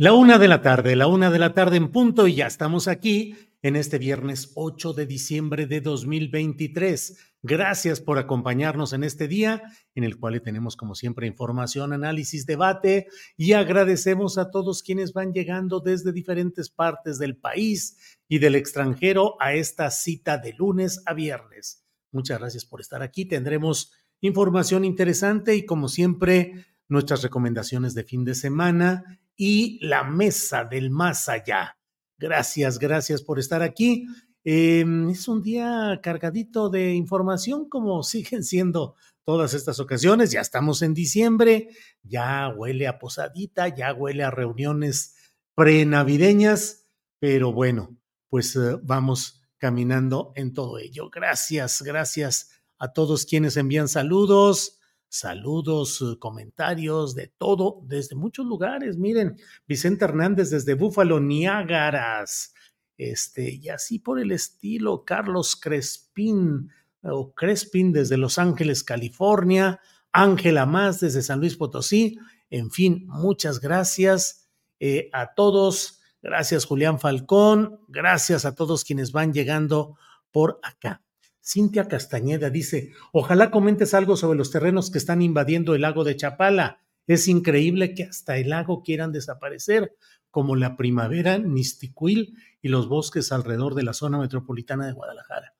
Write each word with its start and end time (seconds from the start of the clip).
La 0.00 0.14
una 0.14 0.38
de 0.38 0.48
la 0.48 0.62
tarde, 0.62 0.96
la 0.96 1.08
una 1.08 1.30
de 1.30 1.38
la 1.38 1.52
tarde 1.52 1.76
en 1.76 1.92
punto 1.92 2.26
y 2.26 2.36
ya 2.36 2.46
estamos 2.46 2.88
aquí 2.88 3.36
en 3.60 3.76
este 3.76 3.98
viernes 3.98 4.50
8 4.54 4.94
de 4.94 5.04
diciembre 5.04 5.66
de 5.66 5.82
2023. 5.82 7.18
Gracias 7.42 8.00
por 8.00 8.16
acompañarnos 8.16 8.94
en 8.94 9.04
este 9.04 9.28
día 9.28 9.62
en 9.94 10.04
el 10.04 10.18
cual 10.18 10.40
tenemos 10.40 10.74
como 10.74 10.94
siempre 10.94 11.26
información, 11.26 11.92
análisis, 11.92 12.46
debate 12.46 13.08
y 13.36 13.52
agradecemos 13.52 14.38
a 14.38 14.50
todos 14.50 14.82
quienes 14.82 15.12
van 15.12 15.34
llegando 15.34 15.80
desde 15.80 16.14
diferentes 16.14 16.70
partes 16.70 17.18
del 17.18 17.36
país 17.36 18.18
y 18.26 18.38
del 18.38 18.54
extranjero 18.54 19.36
a 19.38 19.52
esta 19.52 19.90
cita 19.90 20.38
de 20.38 20.54
lunes 20.54 21.02
a 21.04 21.12
viernes. 21.12 21.84
Muchas 22.10 22.38
gracias 22.38 22.64
por 22.64 22.80
estar 22.80 23.02
aquí. 23.02 23.26
Tendremos 23.26 23.92
información 24.22 24.86
interesante 24.86 25.56
y 25.56 25.66
como 25.66 25.88
siempre 25.88 26.64
nuestras 26.88 27.22
recomendaciones 27.22 27.92
de 27.92 28.04
fin 28.04 28.24
de 28.24 28.34
semana 28.34 29.19
y 29.42 29.78
la 29.80 30.04
mesa 30.04 30.66
del 30.66 30.90
más 30.90 31.30
allá. 31.30 31.78
Gracias, 32.18 32.78
gracias 32.78 33.22
por 33.22 33.38
estar 33.38 33.62
aquí. 33.62 34.04
Eh, 34.44 34.84
es 35.10 35.28
un 35.28 35.40
día 35.40 35.98
cargadito 36.02 36.68
de 36.68 36.92
información 36.92 37.66
como 37.66 38.02
siguen 38.02 38.44
siendo 38.44 38.96
todas 39.24 39.54
estas 39.54 39.80
ocasiones. 39.80 40.30
Ya 40.30 40.42
estamos 40.42 40.82
en 40.82 40.92
diciembre, 40.92 41.70
ya 42.02 42.52
huele 42.54 42.86
a 42.86 42.98
posadita, 42.98 43.74
ya 43.74 43.94
huele 43.94 44.24
a 44.24 44.30
reuniones 44.30 45.16
prenavideñas, 45.54 46.86
pero 47.18 47.50
bueno, 47.50 47.96
pues 48.28 48.54
eh, 48.56 48.76
vamos 48.82 49.42
caminando 49.56 50.32
en 50.36 50.52
todo 50.52 50.76
ello. 50.76 51.08
Gracias, 51.08 51.80
gracias 51.80 52.50
a 52.76 52.92
todos 52.92 53.24
quienes 53.24 53.56
envían 53.56 53.88
saludos 53.88 54.79
saludos, 55.10 56.00
eh, 56.00 56.18
comentarios, 56.18 57.14
de 57.14 57.26
todo, 57.26 57.82
desde 57.84 58.16
muchos 58.16 58.46
lugares. 58.46 58.96
Miren, 58.96 59.36
Vicente 59.66 60.06
Hernández 60.06 60.48
desde 60.48 60.74
Búfalo, 60.74 61.20
Niágaras, 61.20 62.54
este, 62.96 63.50
y 63.50 63.68
así 63.68 63.98
por 63.98 64.18
el 64.18 64.32
estilo, 64.32 65.04
Carlos 65.04 65.56
Crespín 65.56 66.70
o 67.02 67.34
Crespin 67.34 67.92
desde 67.92 68.16
Los 68.16 68.38
Ángeles, 68.38 68.84
California, 68.84 69.80
Ángela 70.12 70.64
Más 70.64 71.00
desde 71.00 71.22
San 71.22 71.40
Luis 71.40 71.56
Potosí, 71.56 72.18
en 72.50 72.70
fin, 72.70 73.04
muchas 73.06 73.60
gracias 73.60 74.48
eh, 74.80 75.08
a 75.12 75.34
todos. 75.34 76.00
Gracias 76.22 76.66
Julián 76.66 77.00
Falcón, 77.00 77.80
gracias 77.88 78.44
a 78.44 78.54
todos 78.54 78.84
quienes 78.84 79.12
van 79.12 79.32
llegando 79.32 79.96
por 80.30 80.60
acá. 80.62 81.02
Cintia 81.42 81.88
Castañeda 81.88 82.50
dice, 82.50 82.92
ojalá 83.12 83.50
comentes 83.50 83.94
algo 83.94 84.16
sobre 84.16 84.38
los 84.38 84.50
terrenos 84.50 84.90
que 84.90 84.98
están 84.98 85.22
invadiendo 85.22 85.74
el 85.74 85.80
lago 85.82 86.04
de 86.04 86.16
Chapala. 86.16 86.82
Es 87.06 87.28
increíble 87.28 87.94
que 87.94 88.02
hasta 88.04 88.36
el 88.36 88.50
lago 88.50 88.82
quieran 88.82 89.12
desaparecer, 89.12 89.96
como 90.30 90.54
la 90.54 90.76
primavera, 90.76 91.38
Nisticuil 91.38 92.36
y 92.62 92.68
los 92.68 92.88
bosques 92.88 93.32
alrededor 93.32 93.74
de 93.74 93.82
la 93.82 93.94
zona 93.94 94.18
metropolitana 94.18 94.86
de 94.86 94.92
Guadalajara, 94.92 95.54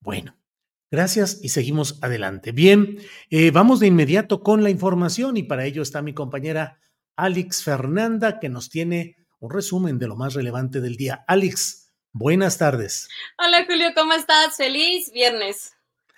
bueno, 0.00 0.36
gracias 0.90 1.40
y 1.42 1.48
seguimos 1.48 1.98
adelante. 2.02 2.52
Bien, 2.52 2.98
eh, 3.30 3.50
vamos 3.50 3.80
de 3.80 3.88
inmediato 3.88 4.42
con 4.42 4.62
la 4.62 4.70
información 4.70 5.36
y 5.36 5.42
para 5.42 5.64
ello 5.64 5.82
está 5.82 6.02
mi 6.02 6.14
compañera 6.14 6.78
Alex 7.16 7.64
Fernanda 7.64 8.38
que 8.38 8.48
nos 8.48 8.70
tiene 8.70 9.16
un 9.40 9.50
resumen 9.50 9.98
de 9.98 10.06
lo 10.06 10.16
más 10.16 10.34
relevante 10.34 10.80
del 10.80 10.96
día. 10.96 11.24
Alex, 11.26 11.92
buenas 12.12 12.58
tardes. 12.58 13.08
Hola 13.38 13.64
Julio, 13.66 13.88
¿cómo 13.94 14.12
estás? 14.12 14.56
Feliz 14.56 15.10
viernes. 15.12 15.72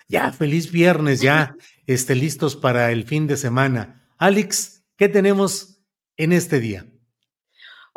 Ya, 0.07 0.31
feliz 0.31 0.71
viernes, 0.71 1.21
ya 1.21 1.55
este, 1.87 2.15
listos 2.15 2.55
para 2.55 2.91
el 2.91 3.05
fin 3.05 3.27
de 3.27 3.37
semana. 3.37 4.07
Alex, 4.17 4.83
¿qué 4.97 5.09
tenemos 5.09 5.81
en 6.15 6.33
este 6.33 6.59
día? 6.59 6.85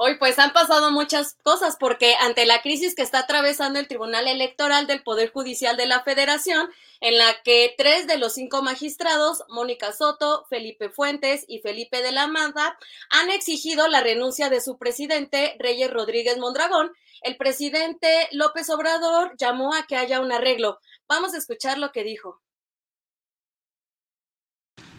Hoy 0.02 0.14
pues 0.18 0.38
han 0.38 0.54
pasado 0.54 0.90
muchas 0.90 1.36
cosas 1.42 1.76
porque 1.78 2.14
ante 2.22 2.46
la 2.46 2.62
crisis 2.62 2.94
que 2.94 3.02
está 3.02 3.18
atravesando 3.18 3.78
el 3.78 3.86
Tribunal 3.86 4.28
Electoral 4.28 4.86
del 4.86 5.02
Poder 5.02 5.30
Judicial 5.30 5.76
de 5.76 5.84
la 5.84 6.02
Federación, 6.02 6.70
en 7.02 7.18
la 7.18 7.26
que 7.44 7.74
tres 7.76 8.06
de 8.06 8.16
los 8.16 8.32
cinco 8.32 8.62
magistrados, 8.62 9.44
Mónica 9.50 9.92
Soto, 9.92 10.46
Felipe 10.48 10.88
Fuentes 10.88 11.44
y 11.48 11.58
Felipe 11.58 12.00
de 12.00 12.12
la 12.12 12.28
Manda, 12.28 12.78
han 13.10 13.28
exigido 13.28 13.88
la 13.88 14.00
renuncia 14.00 14.48
de 14.48 14.62
su 14.62 14.78
presidente, 14.78 15.54
Reyes 15.58 15.90
Rodríguez 15.90 16.38
Mondragón, 16.38 16.92
el 17.20 17.36
presidente 17.36 18.08
López 18.32 18.70
Obrador 18.70 19.36
llamó 19.36 19.74
a 19.74 19.82
que 19.86 19.96
haya 19.96 20.22
un 20.22 20.32
arreglo. 20.32 20.78
Vamos 21.08 21.34
a 21.34 21.36
escuchar 21.36 21.76
lo 21.76 21.92
que 21.92 22.04
dijo. 22.04 22.40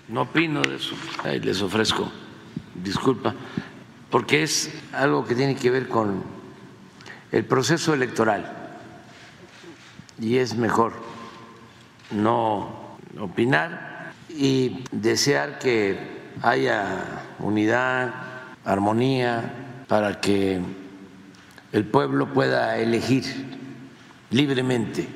No 0.07 0.21
opino 0.21 0.61
de 0.61 0.75
eso. 0.75 0.93
les 1.23 1.59
ofrezco 1.63 2.11
disculpa 2.75 3.35
porque 4.11 4.43
es 4.43 4.69
algo 4.93 5.25
que 5.25 5.33
tiene 5.33 5.55
que 5.55 5.71
ver 5.71 5.87
con 5.87 6.23
el 7.31 7.45
proceso 7.45 7.93
electoral 7.93 8.61
y 10.19 10.37
es 10.37 10.55
mejor 10.55 10.93
no 12.11 12.97
opinar 13.19 14.11
y 14.29 14.83
desear 14.91 15.57
que 15.59 15.97
haya 16.41 17.23
unidad, 17.39 18.13
armonía, 18.65 19.53
para 19.87 20.21
que 20.21 20.61
el 21.71 21.85
pueblo 21.85 22.33
pueda 22.33 22.77
elegir 22.77 23.23
libremente 24.29 25.07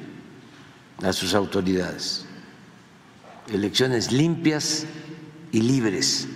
a 1.04 1.14
sus 1.14 1.34
autoridades. 1.34 2.26
Elecciones 3.52 4.12
limpias 4.12 4.86
y 5.52 5.62
libres. 5.62 6.28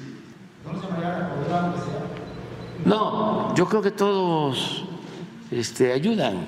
No, 2.86 3.54
yo 3.56 3.68
creo 3.68 3.81
que 3.81 3.92
todos 3.92 4.86
este, 5.52 5.92
ayudan. 5.92 6.46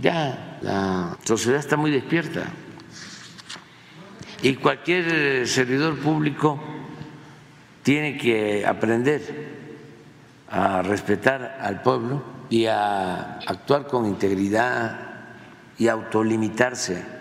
Ya 0.00 0.58
la 0.62 1.18
sociedad 1.24 1.58
está 1.58 1.76
muy 1.76 1.90
despierta. 1.90 2.44
Y 4.42 4.54
cualquier 4.54 5.46
servidor 5.48 5.98
público 5.98 6.60
tiene 7.82 8.16
que 8.16 8.64
aprender 8.64 9.56
a 10.50 10.82
respetar 10.82 11.58
al 11.60 11.82
pueblo 11.82 12.22
y 12.48 12.66
a 12.66 13.38
actuar 13.38 13.86
con 13.86 14.06
integridad 14.06 15.00
y 15.76 15.88
autolimitarse 15.88 17.17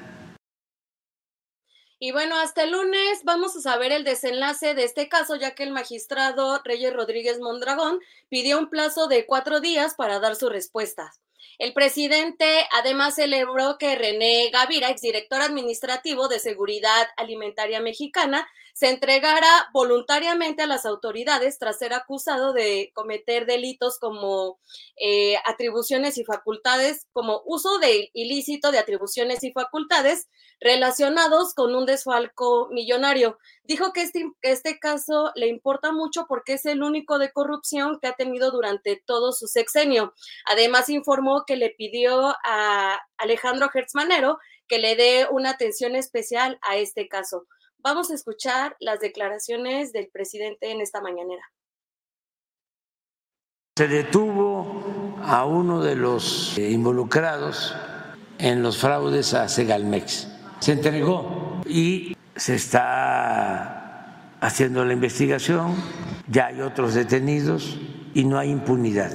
y 2.00 2.12
bueno, 2.12 2.36
hasta 2.38 2.64
el 2.64 2.72
lunes 2.72 3.24
vamos 3.24 3.56
a 3.56 3.62
saber 3.62 3.92
el 3.92 4.04
desenlace 4.04 4.76
de 4.76 4.84
este 4.84 5.10
caso, 5.10 5.36
ya 5.36 5.56
que 5.56 5.64
el 5.64 5.72
magistrado 5.72 6.62
Reyes 6.64 6.94
Rodríguez 6.94 7.40
Mondragón 7.40 8.00
pidió 8.30 8.60
un 8.60 8.70
plazo 8.70 9.08
de 9.08 9.26
cuatro 9.26 9.62
días 9.62 9.96
para 9.96 10.20
dar 10.20 10.36
su 10.36 10.50
respuesta. 10.50 11.12
El 11.58 11.74
presidente 11.74 12.68
además 12.72 13.16
celebró 13.16 13.80
que 13.80 13.96
René 13.96 14.52
Gavira, 14.52 14.92
exdirector 14.92 15.42
administrativo 15.42 16.28
de 16.28 16.40
Seguridad 16.40 17.08
Alimentaria 17.18 17.82
Mexicana, 17.82 18.48
se 18.78 18.90
entregara 18.90 19.50
voluntariamente 19.74 20.62
a 20.62 20.68
las 20.68 20.86
autoridades 20.86 21.58
tras 21.58 21.80
ser 21.80 21.96
acusado 21.96 22.54
de 22.54 22.92
cometer 22.94 23.48
delitos 23.48 23.98
como 23.98 24.60
eh, 25.02 25.36
atribuciones 25.46 26.20
y 26.20 26.24
facultades, 26.24 27.08
como 27.12 27.42
uso 27.48 27.80
de 27.80 28.12
ilícito 28.14 28.70
de 28.72 28.78
atribuciones 28.78 29.44
y 29.44 29.52
facultades 29.52 30.30
relacionados 30.60 31.56
con 31.56 31.74
un 31.74 31.88
desfalco 31.88 32.68
millonario. 32.70 33.40
Dijo 33.64 33.94
que 33.94 34.04
este, 34.04 34.30
este 34.44 34.78
caso 34.78 35.32
le 35.34 35.48
importa 35.48 35.92
mucho 35.92 36.28
porque 36.30 36.54
es 36.54 36.68
el 36.68 36.84
único 36.84 37.18
de 37.18 37.32
corrupción 37.32 37.98
que 38.00 38.06
ha 38.06 38.14
tenido 38.14 38.52
durante 38.52 39.02
todo 39.08 39.32
su 39.32 39.48
sexenio. 39.48 40.14
Además, 40.46 40.90
informó 40.90 41.46
que 41.48 41.56
le 41.56 41.72
pidió 41.72 42.36
a 42.44 43.00
Alejandro 43.18 43.72
Hertzmanero 43.74 44.38
que 44.68 44.78
le 44.78 44.96
dé 44.96 45.28
una 45.32 45.50
atención 45.50 45.96
especial 45.96 46.60
a 46.62 46.78
este 46.78 47.08
caso. 47.08 47.48
Vamos 47.84 48.12
a 48.12 48.16
escuchar 48.16 48.76
las 48.80 49.00
declaraciones 49.00 49.94
del 49.94 50.10
presidente 50.10 50.72
en 50.72 50.82
esta 50.82 51.02
mañanera. 51.02 51.44
Se 53.78 53.88
detuvo 53.88 55.16
a 55.24 55.46
uno 55.46 55.82
de 55.82 55.96
los 55.96 56.58
eh, 56.58 56.72
involucrados 56.72 57.76
en 58.40 58.64
los 58.64 58.78
fraudes 58.80 59.34
a 59.34 59.48
Segalmex. 59.48 60.28
Se 60.60 60.72
entregó 60.72 61.62
y 61.68 62.18
se 62.36 62.56
está 62.56 64.34
haciendo 64.42 64.84
la 64.84 64.94
investigación, 64.94 65.76
ya 66.28 66.48
hay 66.48 66.62
otros 66.62 66.94
detenidos 66.94 67.80
y 68.14 68.26
no 68.26 68.40
hay 68.40 68.50
impunidad. 68.50 69.14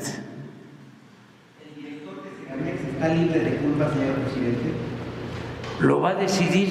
¿El 1.61 1.75
director 1.75 2.23
de 2.23 2.31
Segalmex 2.38 2.81
está 2.94 3.08
libre 3.08 3.41
de 3.41 3.56
culpa, 3.56 3.91
señor 3.91 4.15
presidente? 4.15 4.73
Lo 5.81 6.00
va 6.00 6.11
a 6.11 6.15
decidir 6.15 6.70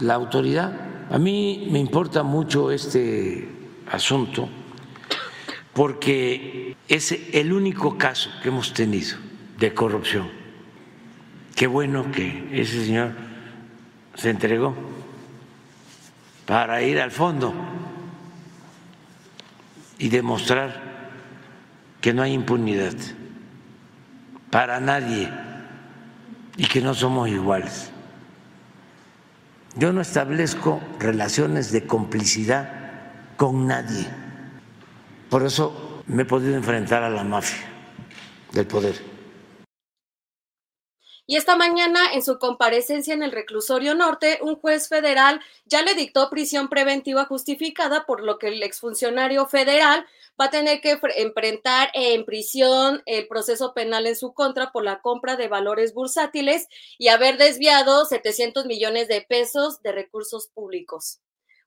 la 0.00 0.14
autoridad. 0.14 0.83
A 1.14 1.18
mí 1.20 1.68
me 1.70 1.78
importa 1.78 2.24
mucho 2.24 2.72
este 2.72 3.48
asunto 3.88 4.48
porque 5.72 6.76
es 6.88 7.12
el 7.32 7.52
único 7.52 7.96
caso 7.96 8.30
que 8.42 8.48
hemos 8.48 8.74
tenido 8.74 9.16
de 9.56 9.72
corrupción. 9.72 10.28
Qué 11.54 11.68
bueno 11.68 12.10
que 12.10 12.48
ese 12.50 12.84
señor 12.84 13.12
se 14.16 14.30
entregó 14.30 14.74
para 16.46 16.82
ir 16.82 16.98
al 16.98 17.12
fondo 17.12 17.54
y 20.00 20.08
demostrar 20.08 21.12
que 22.00 22.12
no 22.12 22.22
hay 22.22 22.32
impunidad 22.32 22.94
para 24.50 24.80
nadie 24.80 25.30
y 26.56 26.66
que 26.66 26.80
no 26.80 26.92
somos 26.92 27.28
iguales. 27.28 27.93
Yo 29.76 29.92
no 29.92 30.00
establezco 30.00 30.80
relaciones 31.00 31.72
de 31.72 31.84
complicidad 31.84 32.70
con 33.36 33.66
nadie. 33.66 34.06
Por 35.28 35.44
eso 35.44 36.02
me 36.06 36.22
he 36.22 36.26
podido 36.26 36.54
enfrentar 36.54 37.02
a 37.02 37.10
la 37.10 37.24
mafia 37.24 37.66
del 38.52 38.68
poder. 38.68 39.14
Y 41.26 41.36
esta 41.36 41.56
mañana, 41.56 42.12
en 42.12 42.22
su 42.22 42.38
comparecencia 42.38 43.14
en 43.14 43.22
el 43.22 43.32
reclusorio 43.32 43.94
norte, 43.94 44.38
un 44.42 44.56
juez 44.56 44.88
federal 44.88 45.40
ya 45.64 45.82
le 45.82 45.94
dictó 45.94 46.28
prisión 46.30 46.68
preventiva 46.68 47.24
justificada, 47.24 48.04
por 48.04 48.22
lo 48.22 48.38
que 48.38 48.48
el 48.48 48.62
exfuncionario 48.62 49.46
federal 49.46 50.06
va 50.40 50.46
a 50.46 50.50
tener 50.50 50.80
que 50.80 50.98
enfrentar 51.16 51.90
en 51.94 52.24
prisión 52.24 53.02
el 53.06 53.28
proceso 53.28 53.72
penal 53.74 54.06
en 54.06 54.16
su 54.16 54.34
contra 54.34 54.72
por 54.72 54.84
la 54.84 55.00
compra 55.00 55.36
de 55.36 55.48
valores 55.48 55.94
bursátiles 55.94 56.66
y 56.98 57.08
haber 57.08 57.36
desviado 57.36 58.04
700 58.04 58.66
millones 58.66 59.08
de 59.08 59.22
pesos 59.22 59.80
de 59.82 59.92
recursos 59.92 60.48
públicos. 60.48 61.20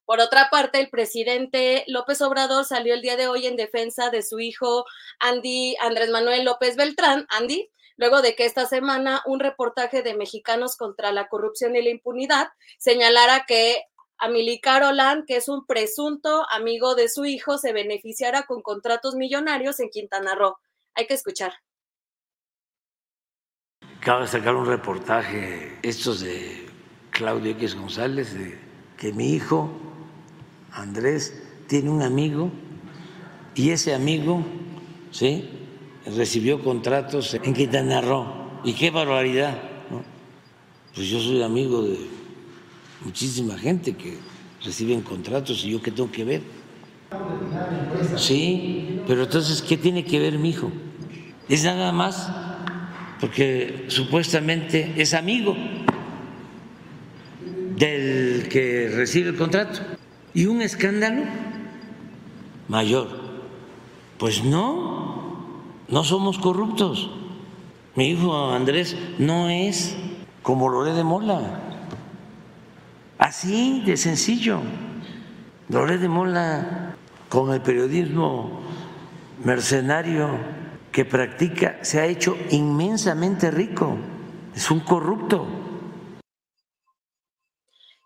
Por 0.05 0.21
otra 0.21 0.49
parte, 0.49 0.79
el 0.79 0.89
presidente 0.89 1.83
López 1.87 2.21
Obrador 2.21 2.63
salió 2.63 2.93
el 2.93 3.01
día 3.01 3.17
de 3.17 3.27
hoy 3.27 3.45
en 3.45 3.57
defensa 3.57 4.09
de 4.09 4.23
su 4.23 4.39
hijo 4.39 4.85
Andy 5.19 5.75
Andrés 5.81 6.09
Manuel 6.09 6.45
López 6.45 6.77
Beltrán, 6.77 7.25
Andy, 7.29 7.69
luego 7.97 8.21
de 8.21 8.35
que 8.35 8.45
esta 8.45 8.65
semana 8.65 9.21
un 9.25 9.41
reportaje 9.41 10.03
de 10.03 10.15
Mexicanos 10.15 10.77
contra 10.77 11.11
la 11.11 11.27
corrupción 11.27 11.75
y 11.75 11.81
la 11.81 11.89
impunidad 11.89 12.47
señalara 12.77 13.45
que 13.45 13.83
Amilcar 14.19 14.83
Olan, 14.83 15.25
que 15.25 15.37
es 15.37 15.47
un 15.47 15.65
presunto 15.65 16.45
amigo 16.49 16.95
de 16.95 17.09
su 17.09 17.25
hijo, 17.25 17.57
se 17.57 17.73
beneficiara 17.73 18.45
con 18.45 18.61
contratos 18.61 19.15
millonarios 19.15 19.79
en 19.79 19.89
Quintana 19.89 20.35
Roo. 20.35 20.57
Hay 20.95 21.07
que 21.07 21.13
escuchar. 21.13 21.53
Acaba 23.99 24.21
de 24.21 24.27
sacar 24.27 24.55
un 24.55 24.65
reportaje, 24.65 25.77
estos 25.83 26.21
de 26.21 26.65
Claudio 27.11 27.51
X 27.51 27.75
González, 27.75 28.33
de 28.33 28.57
que 28.97 29.13
mi 29.13 29.33
hijo, 29.33 29.69
Andrés, 30.71 31.43
tiene 31.67 31.89
un 31.89 32.01
amigo 32.01 32.51
y 33.53 33.71
ese 33.71 33.93
amigo, 33.93 34.43
¿sí? 35.11 35.49
recibió 36.15 36.63
contratos 36.63 37.33
en 37.33 37.53
Quintana 37.53 38.01
Roo. 38.01 38.61
Y 38.63 38.73
qué 38.73 38.91
barbaridad. 38.91 39.61
Pues 40.93 41.07
yo 41.07 41.19
soy 41.19 41.43
amigo 41.43 41.83
de 41.83 42.16
muchísima 43.07 43.57
gente 43.57 43.93
que 43.93 44.17
reciben 44.61 45.01
contratos 45.01 45.63
y 45.63 45.71
yo 45.71 45.81
qué 45.81 45.91
tengo 45.91 46.11
que 46.11 46.25
ver. 46.25 46.41
Sí, 48.17 49.01
pero 49.07 49.23
entonces, 49.23 49.61
¿qué 49.61 49.77
tiene 49.77 50.03
que 50.03 50.19
ver 50.19 50.37
mi 50.37 50.49
hijo? 50.49 50.69
Es 51.47 51.63
nada 51.63 51.93
más 51.93 52.29
porque 53.21 53.85
supuestamente 53.87 54.93
es 54.97 55.13
amigo 55.13 55.55
del 57.77 58.49
que 58.49 58.91
recibe 58.93 59.29
el 59.29 59.37
contrato. 59.37 59.79
¿Y 60.33 60.47
un 60.47 60.61
escándalo 60.61 61.23
mayor? 62.67 63.07
Pues 64.17 64.43
no, 64.43 65.63
no 65.87 66.03
somos 66.03 66.37
corruptos. 66.39 67.09
Mi 67.95 68.09
hijo 68.09 68.51
Andrés 68.51 68.97
no 69.17 69.49
es 69.49 69.95
como 70.43 70.67
Loré 70.67 70.91
de 70.91 71.05
Mola. 71.05 71.66
Así 73.17 73.81
de 73.85 73.97
sencillo. 73.97 74.61
Loré 75.69 75.97
de 75.97 76.07
Mola, 76.07 76.95
con 77.29 77.53
el 77.53 77.61
periodismo 77.61 78.61
mercenario 79.43 80.29
que 80.91 81.03
practica, 81.03 81.83
se 81.83 81.99
ha 81.99 82.05
hecho 82.05 82.37
inmensamente 82.51 83.51
rico. 83.51 83.97
Es 84.55 84.69
un 84.71 84.79
corrupto. 84.79 85.45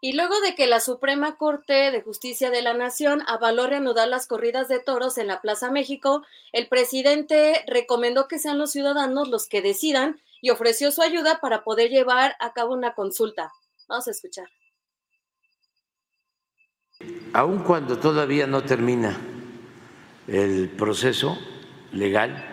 Y 0.04 0.14
luego 0.14 0.40
de 0.42 0.56
que 0.56 0.66
la 0.66 0.80
Suprema 0.80 1.38
Corte 1.38 1.92
de 1.92 2.02
Justicia 2.02 2.50
de 2.50 2.64
la 2.64 2.74
Nación 2.74 3.22
avaló 3.28 3.68
reanudar 3.68 4.08
las 4.08 4.26
corridas 4.26 4.68
de 4.68 4.80
toros 4.80 5.20
en 5.20 5.28
la 5.28 5.42
Plaza 5.42 5.70
México, 5.70 6.24
el 6.54 6.68
presidente 6.68 7.64
recomendó 7.68 8.28
que 8.28 8.40
sean 8.40 8.58
los 8.58 8.72
ciudadanos 8.72 9.28
los 9.28 9.48
que 9.48 9.62
decidan 9.62 10.20
y 10.42 10.50
ofreció 10.50 10.92
su 10.92 11.04
ayuda 11.04 11.40
para 11.40 11.64
poder 11.64 11.92
llevar 11.92 12.36
a 12.40 12.54
cabo 12.54 12.74
una 12.74 12.96
consulta. 12.96 13.54
Vamos 13.88 14.08
a 14.08 14.12
escuchar. 14.12 14.48
Aun 17.34 17.60
cuando 17.60 17.98
todavía 17.98 18.46
no 18.46 18.64
termina 18.64 19.18
el 20.28 20.70
proceso 20.70 21.38
legal, 21.94 22.46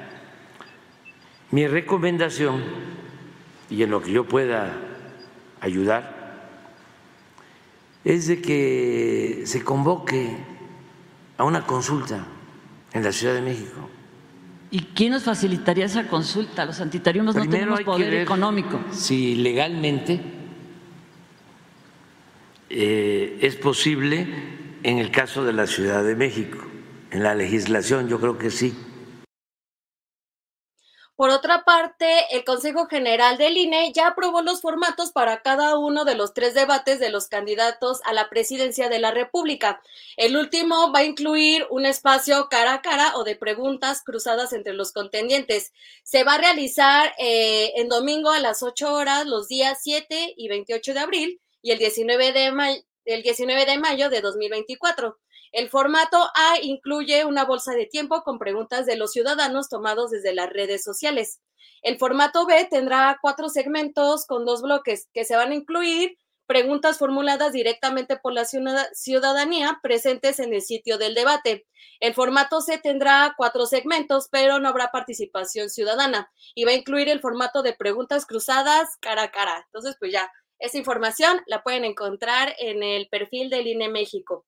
mi 1.50 1.66
recomendación 1.66 2.62
y 3.70 3.82
en 3.82 3.90
lo 3.90 4.00
que 4.00 4.12
yo 4.12 4.24
pueda 4.24 4.72
ayudar 5.60 6.18
es 8.04 8.28
de 8.28 8.40
que 8.40 9.42
se 9.44 9.64
convoque 9.64 10.36
a 11.36 11.44
una 11.44 11.66
consulta 11.66 12.26
en 12.92 13.02
la 13.02 13.12
Ciudad 13.12 13.34
de 13.34 13.42
México. 13.42 13.88
¿Y 14.70 14.80
quién 14.80 15.12
nos 15.12 15.24
facilitaría 15.24 15.86
esa 15.86 16.06
consulta? 16.06 16.64
Los 16.64 16.80
antitarios 16.80 17.24
no 17.24 17.32
tenemos 17.32 17.80
poder 17.82 18.14
económico. 18.14 18.80
Si 18.92 19.34
legalmente 19.36 20.20
eh, 22.70 23.38
es 23.40 23.56
posible 23.56 24.57
en 24.82 24.98
el 24.98 25.10
caso 25.10 25.44
de 25.44 25.52
la 25.52 25.66
Ciudad 25.66 26.04
de 26.04 26.14
México. 26.14 26.58
En 27.10 27.22
la 27.22 27.34
legislación 27.34 28.08
yo 28.08 28.20
creo 28.20 28.38
que 28.38 28.50
sí. 28.50 28.74
Por 31.18 31.30
otra 31.30 31.64
parte, 31.64 32.06
el 32.30 32.44
Consejo 32.44 32.86
General 32.86 33.38
del 33.38 33.56
INE 33.56 33.92
ya 33.92 34.06
aprobó 34.06 34.40
los 34.40 34.60
formatos 34.60 35.10
para 35.10 35.42
cada 35.42 35.76
uno 35.76 36.04
de 36.04 36.14
los 36.14 36.32
tres 36.32 36.54
debates 36.54 37.00
de 37.00 37.10
los 37.10 37.26
candidatos 37.26 38.00
a 38.04 38.12
la 38.12 38.30
presidencia 38.30 38.88
de 38.88 39.00
la 39.00 39.10
República. 39.10 39.82
El 40.16 40.36
último 40.36 40.92
va 40.92 41.00
a 41.00 41.04
incluir 41.04 41.66
un 41.70 41.86
espacio 41.86 42.46
cara 42.48 42.74
a 42.74 42.82
cara 42.82 43.16
o 43.16 43.24
de 43.24 43.34
preguntas 43.34 44.02
cruzadas 44.04 44.52
entre 44.52 44.74
los 44.74 44.92
contendientes. 44.92 45.72
Se 46.04 46.22
va 46.22 46.34
a 46.34 46.38
realizar 46.38 47.12
eh, 47.18 47.72
en 47.74 47.88
domingo 47.88 48.30
a 48.30 48.38
las 48.38 48.62
8 48.62 48.94
horas 48.94 49.26
los 49.26 49.48
días 49.48 49.80
7 49.82 50.34
y 50.36 50.46
28 50.46 50.94
de 50.94 51.00
abril 51.00 51.40
y 51.62 51.72
el 51.72 51.78
19 51.80 52.32
de, 52.32 52.84
el 53.08 53.22
19 53.22 53.64
de 53.64 53.78
mayo 53.78 54.10
de 54.10 54.20
2024. 54.20 55.18
El 55.52 55.70
formato 55.70 56.18
A 56.34 56.58
incluye 56.60 57.24
una 57.24 57.44
bolsa 57.44 57.72
de 57.72 57.86
tiempo 57.86 58.22
con 58.22 58.38
preguntas 58.38 58.84
de 58.84 58.96
los 58.96 59.12
ciudadanos 59.12 59.70
tomados 59.70 60.10
desde 60.10 60.34
las 60.34 60.50
redes 60.50 60.84
sociales. 60.84 61.40
El 61.82 61.98
formato 61.98 62.44
B 62.44 62.66
tendrá 62.70 63.18
cuatro 63.22 63.48
segmentos 63.48 64.26
con 64.26 64.44
dos 64.44 64.60
bloques 64.60 65.08
que 65.14 65.24
se 65.24 65.36
van 65.36 65.52
a 65.52 65.54
incluir 65.54 66.18
preguntas 66.46 66.98
formuladas 66.98 67.52
directamente 67.52 68.16
por 68.16 68.32
la 68.32 68.44
ciudadanía 68.44 69.78
presentes 69.82 70.38
en 70.38 70.52
el 70.52 70.62
sitio 70.62 70.98
del 70.98 71.14
debate. 71.14 71.66
El 72.00 72.14
formato 72.14 72.60
C 72.60 72.78
tendrá 72.78 73.34
cuatro 73.36 73.66
segmentos, 73.66 74.28
pero 74.30 74.58
no 74.58 74.68
habrá 74.68 74.90
participación 74.90 75.70
ciudadana 75.70 76.30
y 76.54 76.64
va 76.64 76.72
a 76.72 76.74
incluir 76.74 77.08
el 77.08 77.20
formato 77.20 77.62
de 77.62 77.74
preguntas 77.74 78.26
cruzadas 78.26 78.96
cara 79.00 79.24
a 79.24 79.30
cara. 79.30 79.62
Entonces, 79.66 79.96
pues 79.98 80.12
ya, 80.12 80.30
esa 80.58 80.78
información 80.78 81.40
la 81.46 81.62
pueden 81.62 81.84
encontrar 81.84 82.54
en 82.58 82.82
el 82.82 83.08
perfil 83.08 83.50
del 83.50 83.66
INE 83.66 83.88
México. 83.88 84.44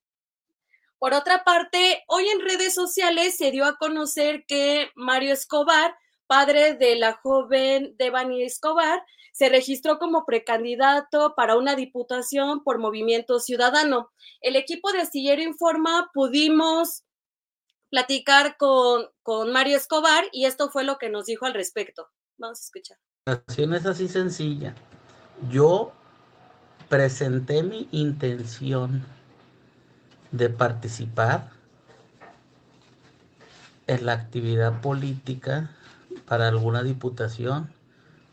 Por 0.98 1.14
otra 1.14 1.44
parte, 1.44 2.04
hoy 2.08 2.28
en 2.28 2.40
redes 2.40 2.74
sociales 2.74 3.36
se 3.36 3.50
dio 3.50 3.64
a 3.64 3.76
conocer 3.76 4.44
que 4.46 4.90
Mario 4.94 5.32
Escobar, 5.32 5.96
padre 6.26 6.74
de 6.74 6.96
la 6.96 7.14
joven 7.14 7.94
Devani 7.96 8.42
Escobar, 8.42 9.02
se 9.32 9.48
registró 9.48 9.98
como 9.98 10.26
precandidato 10.26 11.34
para 11.34 11.56
una 11.56 11.74
diputación 11.74 12.62
por 12.62 12.78
Movimiento 12.78 13.38
Ciudadano. 13.38 14.10
El 14.42 14.56
equipo 14.56 14.92
de 14.92 15.00
Astillero 15.00 15.40
Informa 15.40 16.10
pudimos 16.12 17.04
platicar 17.88 18.56
con, 18.58 19.06
con 19.22 19.52
Mario 19.52 19.78
Escobar 19.78 20.24
y 20.32 20.44
esto 20.44 20.70
fue 20.70 20.84
lo 20.84 20.98
que 20.98 21.08
nos 21.08 21.24
dijo 21.26 21.46
al 21.46 21.54
respecto. 21.54 22.08
Vamos 22.36 22.60
a 22.60 22.64
escuchar. 22.64 22.98
La 23.24 23.34
acción 23.34 23.74
es 23.74 23.86
así 23.86 24.08
sencilla. 24.08 24.74
Yo 25.48 25.92
presenté 26.90 27.62
mi 27.62 27.88
intención 27.92 29.06
de 30.32 30.50
participar 30.50 31.50
en 33.86 34.04
la 34.04 34.12
actividad 34.14 34.80
política 34.80 35.70
para 36.26 36.48
alguna 36.48 36.82
diputación 36.82 37.72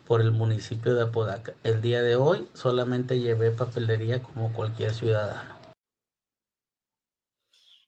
por 0.07 0.21
el 0.21 0.31
municipio 0.31 0.95
de 0.95 1.03
Apodaca. 1.03 1.53
El 1.63 1.81
día 1.81 2.01
de 2.01 2.15
hoy 2.15 2.49
solamente 2.55 3.19
llevé 3.19 3.51
papelería 3.51 4.23
como 4.23 4.51
cualquier 4.51 4.91
ciudadano. 4.91 5.55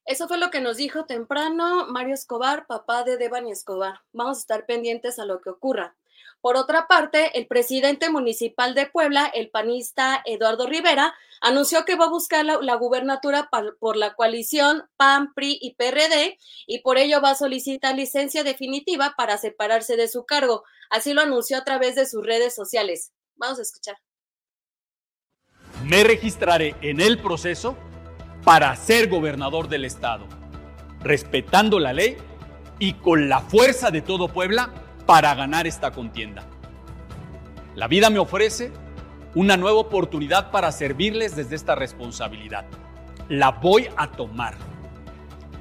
Eso 0.06 0.28
fue 0.28 0.38
lo 0.38 0.52
que 0.52 0.62
nos 0.62 0.78
dijo 0.78 1.06
temprano 1.06 1.88
Mario 1.88 2.14
Escobar, 2.14 2.68
papá 2.68 3.04
de 3.04 3.18
Devani 3.18 3.52
Escobar. 3.52 4.02
Vamos 4.14 4.38
a 4.38 4.42
estar 4.42 4.68
pendientes 4.68 5.18
a 5.18 5.26
lo 5.26 5.42
que 5.42 5.50
ocurra. 5.50 5.99
Por 6.42 6.56
otra 6.56 6.88
parte, 6.88 7.38
el 7.38 7.48
presidente 7.48 8.10
municipal 8.10 8.74
de 8.74 8.86
Puebla, 8.86 9.30
el 9.34 9.50
panista 9.50 10.22
Eduardo 10.26 10.68
Rivera, 10.68 11.14
anunció 11.42 11.84
que 11.84 11.96
va 11.96 12.06
a 12.06 12.10
buscar 12.10 12.46
la, 12.46 12.76
gubernatura 12.76 13.50
por 13.80 13.98
la 13.98 14.14
coalición 14.14 14.84
PAN, 14.96 15.34
PRI 15.34 15.58
y 15.62 15.76
PRD 15.76 16.38
y 16.66 16.80
por 16.80 16.98
ello 16.98 17.22
va 17.22 17.32
a 17.32 17.36
solicitar 17.36 17.96
licencia 17.96 18.44
definitiva 18.44 19.16
para 19.18 19.38
separarse 19.38 19.98
de 19.98 20.08
su 20.08 20.26
cargo. 20.26 20.64
Así 20.90 21.14
lo 21.14 21.22
anunció 21.22 21.58
a 21.58 21.64
través 21.64 21.96
de 21.96 22.06
sus 22.06 22.26
redes 22.26 22.56
sociales. 22.56 23.12
Vamos 23.36 23.60
a 23.60 23.64
escuchar. 23.64 23.98
Me 25.84 26.04
registraré 26.04 26.76
en 26.82 27.02
el 27.02 27.22
proceso 27.22 27.78
para 28.44 28.76
ser 28.76 29.10
gobernador 29.10 29.68
del 29.68 29.86
estado, 29.86 30.26
respetando 31.02 31.80
la 31.80 31.94
ley 31.94 32.18
y 32.80 32.94
con 32.94 33.28
la 33.28 33.42
fuerza 33.42 33.92
de 33.92 34.02
todo 34.02 34.30
Puebla 34.30 34.74
para 35.10 35.34
ganar 35.34 35.66
esta 35.66 35.90
contienda. 35.90 36.44
La 37.74 37.88
vida 37.88 38.12
me 38.12 38.20
ofrece 38.20 38.72
una 39.34 39.58
nueva 39.58 39.80
oportunidad 39.80 40.52
para 40.52 40.72
servirles 40.72 41.36
desde 41.36 41.56
esta 41.56 41.74
responsabilidad. 41.74 42.66
La 43.28 43.50
voy 43.50 43.88
a 43.98 44.06
tomar. 44.12 44.54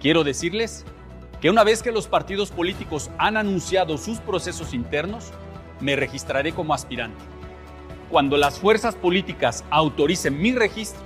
Quiero 0.02 0.22
decirles 0.22 0.84
que 1.40 1.48
una 1.48 1.64
vez 1.64 1.82
que 1.82 1.92
los 1.92 2.08
partidos 2.08 2.50
políticos 2.50 3.10
han 3.16 3.38
anunciado 3.38 3.96
sus 3.96 4.18
procesos 4.18 4.74
internos, 4.74 5.30
me 5.80 5.96
registraré 5.96 6.52
como 6.52 6.74
aspirante. 6.74 7.24
Cuando 8.10 8.36
las 8.36 8.58
fuerzas 8.58 8.96
políticas 8.96 9.64
autoricen 9.70 10.38
mi 10.38 10.52
registro 10.52 11.00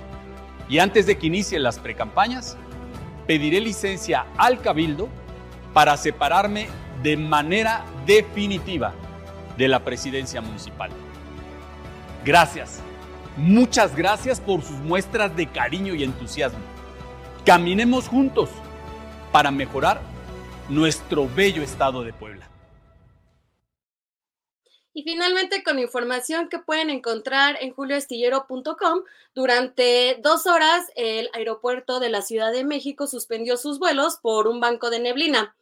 y 0.67 0.79
antes 0.79 1.05
de 1.05 1.17
que 1.17 1.27
inicien 1.27 1.63
las 1.63 1.79
precampañas, 1.79 2.57
pediré 3.25 3.61
licencia 3.61 4.25
al 4.35 4.59
cabildo 4.59 5.07
para 5.73 5.95
separarme 5.95 6.67
de 7.03 7.17
manera 7.17 7.85
definitiva 8.05 8.93
de 9.57 9.67
la 9.67 9.83
presidencia 9.83 10.41
municipal. 10.41 10.89
Gracias, 12.25 12.79
muchas 13.37 13.95
gracias 13.95 14.39
por 14.39 14.61
sus 14.61 14.77
muestras 14.77 15.35
de 15.35 15.47
cariño 15.47 15.93
y 15.93 16.03
entusiasmo. 16.03 16.59
Caminemos 17.45 18.07
juntos 18.07 18.49
para 19.33 19.51
mejorar 19.51 20.01
nuestro 20.69 21.27
bello 21.35 21.61
estado 21.61 22.03
de 22.03 22.13
Puebla. 22.13 22.49
Y 24.95 25.03
finalmente, 25.03 25.63
con 25.63 25.79
información 25.79 26.49
que 26.49 26.59
pueden 26.59 26.91
encontrar 26.91 27.57
en 27.59 27.73
julioestillero.com, 27.73 29.01
durante 29.33 30.19
dos 30.21 30.45
horas 30.45 30.85
el 30.95 31.29
aeropuerto 31.33 31.99
de 31.99 32.09
la 32.09 32.21
Ciudad 32.21 32.51
de 32.51 32.63
México 32.63 33.07
suspendió 33.07 33.57
sus 33.57 33.79
vuelos 33.79 34.19
por 34.21 34.47
un 34.47 34.59
banco 34.59 34.91
de 34.91 34.99
neblina. 34.99 35.55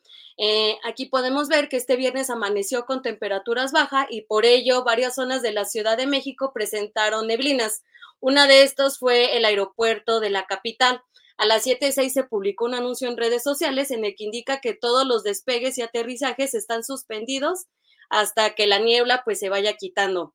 Eh, 0.44 0.80
aquí 0.84 1.06
podemos 1.06 1.50
ver 1.50 1.70
que 1.70 1.78
este 1.78 1.96
viernes 1.96 2.32
amaneció 2.32 2.88
con 2.88 3.04
temperaturas 3.04 3.72
bajas 3.72 4.08
y 4.10 4.24
por 4.24 4.44
ello 4.44 4.84
varias 4.84 5.14
zonas 5.14 5.44
de 5.44 5.52
la 5.52 5.66
Ciudad 5.66 5.98
de 5.98 6.08
México 6.08 6.52
presentaron 6.52 7.28
neblinas. 7.28 7.84
Una 8.20 8.48
de 8.48 8.64
estos 8.64 8.98
fue 8.98 9.38
el 9.38 9.46
aeropuerto 9.46 10.20
de 10.20 10.32
la 10.32 10.48
capital. 10.48 11.04
A 11.38 11.46
las 11.46 11.68
7.06 11.68 12.10
se 12.10 12.24
publicó 12.24 12.66
un 12.66 12.74
anuncio 12.74 13.08
en 13.08 13.18
redes 13.18 13.44
sociales 13.44 13.92
en 13.92 14.04
el 14.04 14.16
que 14.16 14.24
indica 14.24 14.62
que 14.62 14.74
todos 14.74 15.06
los 15.06 15.22
despegues 15.22 15.78
y 15.78 15.84
aterrizajes 15.84 16.56
están 16.56 16.84
suspendidos 16.84 17.68
hasta 18.10 18.56
que 18.56 18.66
la 18.66 18.80
niebla 18.80 19.22
pues 19.24 19.38
se 19.38 19.50
vaya 19.50 19.74
quitando. 19.74 20.34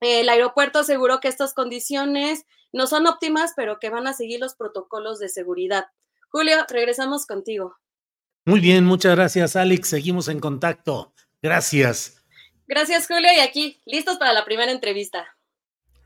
El 0.00 0.28
aeropuerto 0.28 0.80
aseguró 0.80 1.20
que 1.20 1.28
estas 1.28 1.54
condiciones 1.54 2.44
no 2.74 2.86
son 2.86 3.06
óptimas, 3.06 3.54
pero 3.56 3.78
que 3.78 3.88
van 3.88 4.06
a 4.06 4.12
seguir 4.12 4.38
los 4.38 4.54
protocolos 4.54 5.18
de 5.18 5.30
seguridad. 5.30 5.86
Julio, 6.30 6.58
regresamos 6.68 7.24
contigo. 7.24 7.78
Muy 8.50 8.58
bien, 8.58 8.84
muchas 8.84 9.14
gracias, 9.14 9.54
Alex. 9.54 9.86
Seguimos 9.86 10.26
en 10.26 10.40
contacto. 10.40 11.14
Gracias. 11.40 12.24
Gracias, 12.66 13.06
Julio. 13.06 13.28
Y 13.32 13.38
aquí, 13.38 13.80
listos 13.86 14.16
para 14.16 14.32
la 14.32 14.44
primera 14.44 14.72
entrevista. 14.72 15.24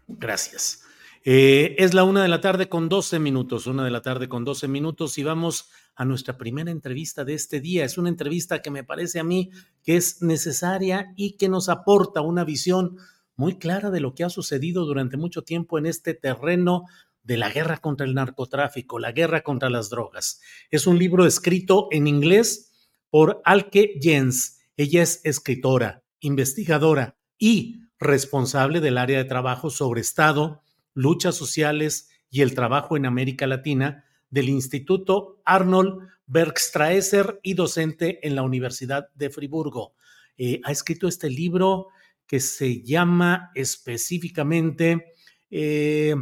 Gracias. 0.06 0.82
Eh, 1.24 1.74
es 1.78 1.94
la 1.94 2.04
una 2.04 2.20
de 2.22 2.28
la 2.28 2.42
tarde 2.42 2.68
con 2.68 2.90
12 2.90 3.18
minutos, 3.18 3.66
una 3.66 3.82
de 3.82 3.90
la 3.90 4.02
tarde 4.02 4.28
con 4.28 4.44
12 4.44 4.68
minutos 4.68 5.16
y 5.16 5.22
vamos 5.22 5.70
a 5.94 6.04
nuestra 6.04 6.36
primera 6.36 6.70
entrevista 6.70 7.24
de 7.24 7.32
este 7.32 7.60
día. 7.60 7.86
Es 7.86 7.96
una 7.96 8.10
entrevista 8.10 8.60
que 8.60 8.70
me 8.70 8.84
parece 8.84 9.20
a 9.20 9.24
mí 9.24 9.50
que 9.82 9.96
es 9.96 10.20
necesaria 10.20 11.14
y 11.16 11.38
que 11.38 11.48
nos 11.48 11.70
aporta 11.70 12.20
una 12.20 12.44
visión 12.44 12.98
muy 13.36 13.56
clara 13.56 13.90
de 13.90 14.00
lo 14.00 14.14
que 14.14 14.22
ha 14.22 14.28
sucedido 14.28 14.84
durante 14.84 15.16
mucho 15.16 15.44
tiempo 15.44 15.78
en 15.78 15.86
este 15.86 16.12
terreno 16.12 16.84
de 17.24 17.36
la 17.38 17.50
guerra 17.50 17.78
contra 17.78 18.06
el 18.06 18.14
narcotráfico, 18.14 18.98
la 18.98 19.12
guerra 19.12 19.42
contra 19.42 19.70
las 19.70 19.90
drogas. 19.90 20.40
Es 20.70 20.86
un 20.86 20.98
libro 20.98 21.26
escrito 21.26 21.88
en 21.90 22.06
inglés 22.06 22.72
por 23.10 23.40
Alke 23.44 23.98
Jens. 24.00 24.60
Ella 24.76 25.02
es 25.02 25.20
escritora, 25.24 26.04
investigadora 26.20 27.16
y 27.38 27.80
responsable 27.98 28.80
del 28.80 28.98
área 28.98 29.18
de 29.18 29.24
trabajo 29.24 29.70
sobre 29.70 30.02
Estado, 30.02 30.62
luchas 30.92 31.34
sociales 31.34 32.10
y 32.30 32.42
el 32.42 32.54
trabajo 32.54 32.96
en 32.96 33.06
América 33.06 33.46
Latina 33.46 34.04
del 34.30 34.48
Instituto 34.48 35.40
Arnold 35.44 36.08
Bergstraesser 36.26 37.40
y 37.42 37.54
docente 37.54 38.26
en 38.26 38.34
la 38.34 38.42
Universidad 38.42 39.08
de 39.14 39.30
Friburgo. 39.30 39.94
Eh, 40.36 40.60
ha 40.64 40.72
escrito 40.72 41.06
este 41.06 41.30
libro 41.30 41.88
que 42.26 42.40
se 42.40 42.82
llama 42.82 43.50
específicamente 43.54 45.14
eh, 45.50 46.16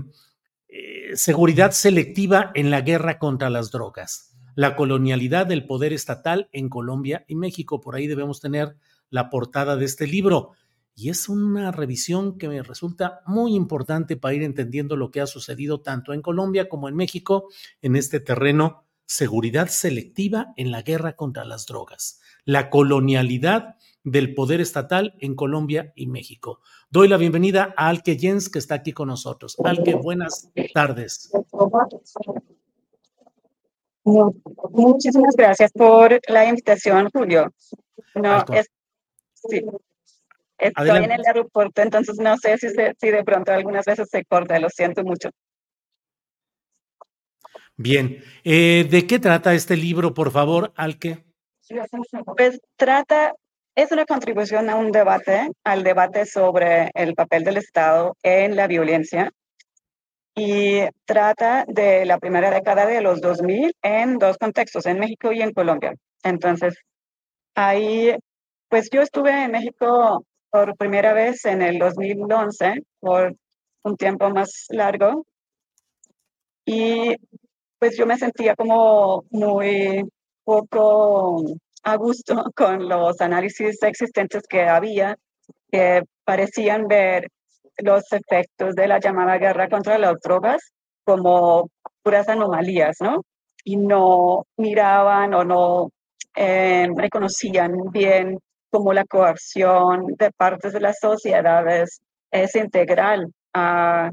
eh, 0.74 1.16
seguridad 1.16 1.72
selectiva 1.72 2.50
en 2.54 2.70
la 2.70 2.80
guerra 2.80 3.18
contra 3.18 3.50
las 3.50 3.70
drogas, 3.70 4.34
la 4.54 4.74
colonialidad 4.74 5.46
del 5.46 5.66
poder 5.66 5.92
estatal 5.92 6.48
en 6.50 6.70
Colombia 6.70 7.26
y 7.28 7.34
México. 7.34 7.82
Por 7.82 7.94
ahí 7.94 8.06
debemos 8.06 8.40
tener 8.40 8.78
la 9.10 9.28
portada 9.28 9.76
de 9.76 9.84
este 9.84 10.06
libro. 10.06 10.52
y 10.94 11.10
es 11.10 11.28
una 11.28 11.72
revisión 11.72 12.38
que 12.38 12.48
me 12.48 12.62
resulta 12.62 13.20
muy 13.26 13.54
importante 13.54 14.16
para 14.16 14.34
ir 14.34 14.42
entendiendo 14.42 14.96
lo 14.96 15.10
que 15.10 15.20
ha 15.20 15.26
sucedido 15.26 15.82
tanto 15.82 16.14
en 16.14 16.22
Colombia 16.22 16.70
como 16.70 16.88
en 16.88 16.96
México 16.96 17.48
en 17.82 17.96
este 17.96 18.20
terreno 18.20 18.84
seguridad 19.04 19.68
selectiva 19.68 20.54
en 20.56 20.70
la 20.70 20.80
guerra 20.80 21.16
contra 21.16 21.44
las 21.44 21.66
drogas, 21.66 22.20
la 22.44 22.70
colonialidad 22.70 23.76
del 24.04 24.34
poder 24.34 24.60
estatal 24.60 25.14
en 25.20 25.34
Colombia 25.34 25.92
y 25.94 26.06
México. 26.06 26.60
Doy 26.92 27.08
la 27.08 27.16
bienvenida 27.16 27.72
a 27.74 27.88
Alke 27.88 28.18
Jens, 28.18 28.50
que 28.50 28.58
está 28.58 28.74
aquí 28.74 28.92
con 28.92 29.08
nosotros. 29.08 29.56
Alke, 29.64 29.94
buenas 29.94 30.50
tardes. 30.74 31.32
Muchísimas 34.04 35.34
gracias 35.34 35.72
por 35.72 36.20
la 36.28 36.44
invitación, 36.44 37.08
Julio. 37.10 37.50
No, 38.14 38.44
sí, 39.32 39.62
estoy 40.58 41.04
en 41.04 41.12
el 41.12 41.22
aeropuerto, 41.26 41.80
entonces 41.80 42.18
no 42.18 42.36
sé 42.36 42.58
si, 42.58 42.68
si 42.68 43.10
de 43.10 43.24
pronto 43.24 43.52
algunas 43.52 43.86
veces 43.86 44.10
se 44.10 44.26
corta, 44.26 44.58
lo 44.58 44.68
siento 44.68 45.02
mucho. 45.02 45.30
Bien, 47.74 48.22
eh, 48.44 48.86
¿de 48.90 49.06
qué 49.06 49.18
trata 49.18 49.54
este 49.54 49.78
libro, 49.78 50.12
por 50.12 50.30
favor, 50.30 50.74
Alke? 50.76 51.24
Pues 52.36 52.60
trata, 52.76 53.32
es 53.74 53.90
una 53.92 54.04
contribución 54.04 54.68
a 54.70 54.76
un 54.76 54.92
debate, 54.92 55.50
al 55.64 55.82
debate 55.82 56.26
sobre 56.26 56.90
el 56.94 57.14
papel 57.14 57.44
del 57.44 57.56
Estado 57.56 58.16
en 58.22 58.56
la 58.56 58.66
violencia 58.66 59.32
y 60.34 60.80
trata 61.04 61.64
de 61.68 62.04
la 62.06 62.18
primera 62.18 62.50
década 62.50 62.86
de 62.86 63.00
los 63.00 63.20
2000 63.20 63.74
en 63.82 64.18
dos 64.18 64.38
contextos, 64.38 64.86
en 64.86 64.98
México 64.98 65.32
y 65.32 65.42
en 65.42 65.52
Colombia. 65.52 65.94
Entonces, 66.22 66.74
ahí, 67.54 68.14
pues 68.68 68.88
yo 68.90 69.02
estuve 69.02 69.44
en 69.44 69.52
México 69.52 70.24
por 70.50 70.76
primera 70.76 71.12
vez 71.14 71.44
en 71.44 71.62
el 71.62 71.78
2011, 71.78 72.82
por 73.00 73.34
un 73.84 73.96
tiempo 73.96 74.30
más 74.30 74.66
largo, 74.70 75.26
y 76.64 77.16
pues 77.78 77.96
yo 77.96 78.06
me 78.06 78.18
sentía 78.18 78.54
como 78.54 79.24
muy 79.30 80.04
poco 80.44 81.44
a 81.82 81.96
gusto 81.96 82.44
con 82.56 82.88
los 82.88 83.20
análisis 83.20 83.82
existentes 83.82 84.42
que 84.48 84.62
había, 84.62 85.16
que 85.70 86.02
parecían 86.24 86.88
ver 86.88 87.28
los 87.78 88.04
efectos 88.12 88.74
de 88.74 88.86
la 88.86 89.00
llamada 89.00 89.38
guerra 89.38 89.68
contra 89.68 89.98
las 89.98 90.20
drogas 90.20 90.72
como 91.04 91.70
puras 92.02 92.28
anomalías, 92.28 92.96
¿no? 93.00 93.22
Y 93.64 93.76
no 93.76 94.44
miraban 94.56 95.34
o 95.34 95.44
no 95.44 95.90
eh, 96.36 96.88
reconocían 96.96 97.90
bien 97.90 98.38
cómo 98.70 98.92
la 98.92 99.04
coerción 99.04 100.06
de 100.18 100.30
partes 100.32 100.72
de 100.72 100.80
las 100.80 100.98
sociedades 100.98 102.00
es 102.30 102.56
integral 102.56 103.32
a 103.52 104.10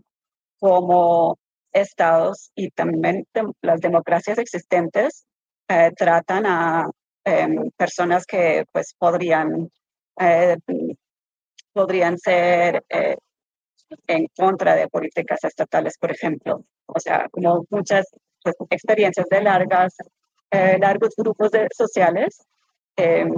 cómo 0.60 1.38
estados 1.72 2.52
y 2.56 2.70
también 2.72 3.26
las 3.62 3.80
democracias 3.80 4.38
existentes 4.38 5.26
eh, 5.68 5.92
tratan 5.96 6.46
a 6.46 6.90
em, 7.30 7.72
personas 7.78 8.26
que 8.26 8.66
pues 8.72 8.96
podrían, 8.98 9.70
eh, 10.20 10.58
podrían 11.74 12.18
ser 12.18 12.84
eh, 12.90 13.16
en 14.08 14.28
contra 14.36 14.76
de 14.76 14.88
políticas 14.88 15.44
estatales, 15.44 15.98
por 15.98 16.12
ejemplo. 16.12 16.64
O 16.88 17.00
sea, 17.00 17.28
como 17.32 17.66
muchas 17.70 18.06
pues, 18.44 18.56
experiencias 18.70 19.28
de 19.30 19.42
largas, 19.42 19.96
largos 20.52 21.14
grupos 21.16 21.52
de, 21.52 21.68
sociales, 21.76 22.40
em, 22.96 23.34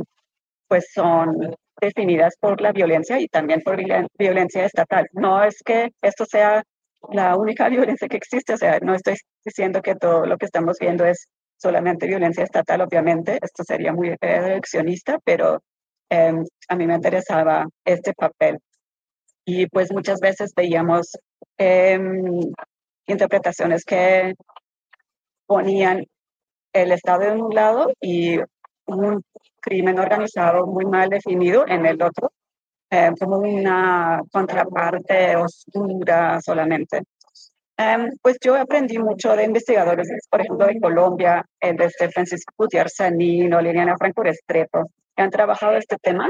pues 0.68 0.88
son 0.94 1.56
definidas 1.82 2.36
por 2.40 2.62
la 2.62 2.72
violencia 2.72 3.20
y 3.20 3.28
también 3.28 3.62
por 3.62 3.78
violencia 4.18 4.66
estatal. 4.66 5.08
No 5.14 5.44
es 5.44 5.58
que 5.66 5.90
esto 6.02 6.26
sea 6.26 6.64
la 7.12 7.36
única 7.36 7.68
violencia 7.98 8.08
que 8.08 8.18
existe. 8.18 8.54
O 8.54 8.58
sea, 8.58 8.80
no 8.80 8.94
estoy 8.96 9.16
diciendo 9.44 9.82
que 9.82 9.96
todo 9.96 10.26
lo 10.26 10.38
que 10.38 10.46
estamos 10.46 10.78
viendo 10.80 11.06
es 11.06 11.28
solamente 11.62 12.08
violencia 12.08 12.44
estatal, 12.44 12.82
obviamente. 12.82 13.40
Esto 13.42 13.64
sería 13.64 13.94
muy 13.94 14.16
reduccionista, 14.20 15.20
pero 15.24 15.62
em, 16.10 16.44
a 16.68 16.76
mí 16.76 16.88
me 16.88 16.96
interesaba 16.96 17.68
este 17.86 18.14
papel. 18.14 18.60
Y 19.46 19.68
pues 19.68 19.92
muchas 19.92 20.20
veces 20.20 20.54
veíamos 20.56 21.12
em, 21.58 22.42
interpretaciones 23.08 23.86
que 23.86 24.34
ponían 25.46 26.06
el 26.74 26.92
Estado 26.92 27.24
en 27.24 27.42
un 27.42 27.54
lado 27.54 27.92
y 28.00 28.40
un 28.86 29.24
crimen 29.62 30.00
organizado 30.00 30.66
muy 30.68 30.86
mal 30.86 31.10
definido 31.10 31.66
en 31.68 31.86
el 31.86 32.02
otro. 32.02 32.32
Eh, 32.94 33.12
como 33.18 33.38
una 33.38 34.22
contraparte 34.32 35.38
oscura 35.38 36.42
solamente. 36.42 37.04
Em, 37.82 38.12
pues 38.22 38.38
yo 38.44 38.56
aprendí 38.56 39.00
mucho 39.00 39.36
de 39.36 39.44
investigadores, 39.46 40.08
por 40.30 40.42
ejemplo, 40.42 40.68
de 40.68 40.80
Colombia, 40.80 41.44
el 41.60 41.78
de 41.78 41.86
este 41.86 42.10
Francisco 42.10 42.54
Gutiérrez 42.56 42.94
Sanino, 42.96 43.60
Liliana 43.60 43.98
Franco 43.98 44.22
Restrepo, 44.22 44.92
que 45.16 45.24
han 45.24 45.32
trabajado 45.32 45.78
este 45.78 45.98
tema 45.98 46.30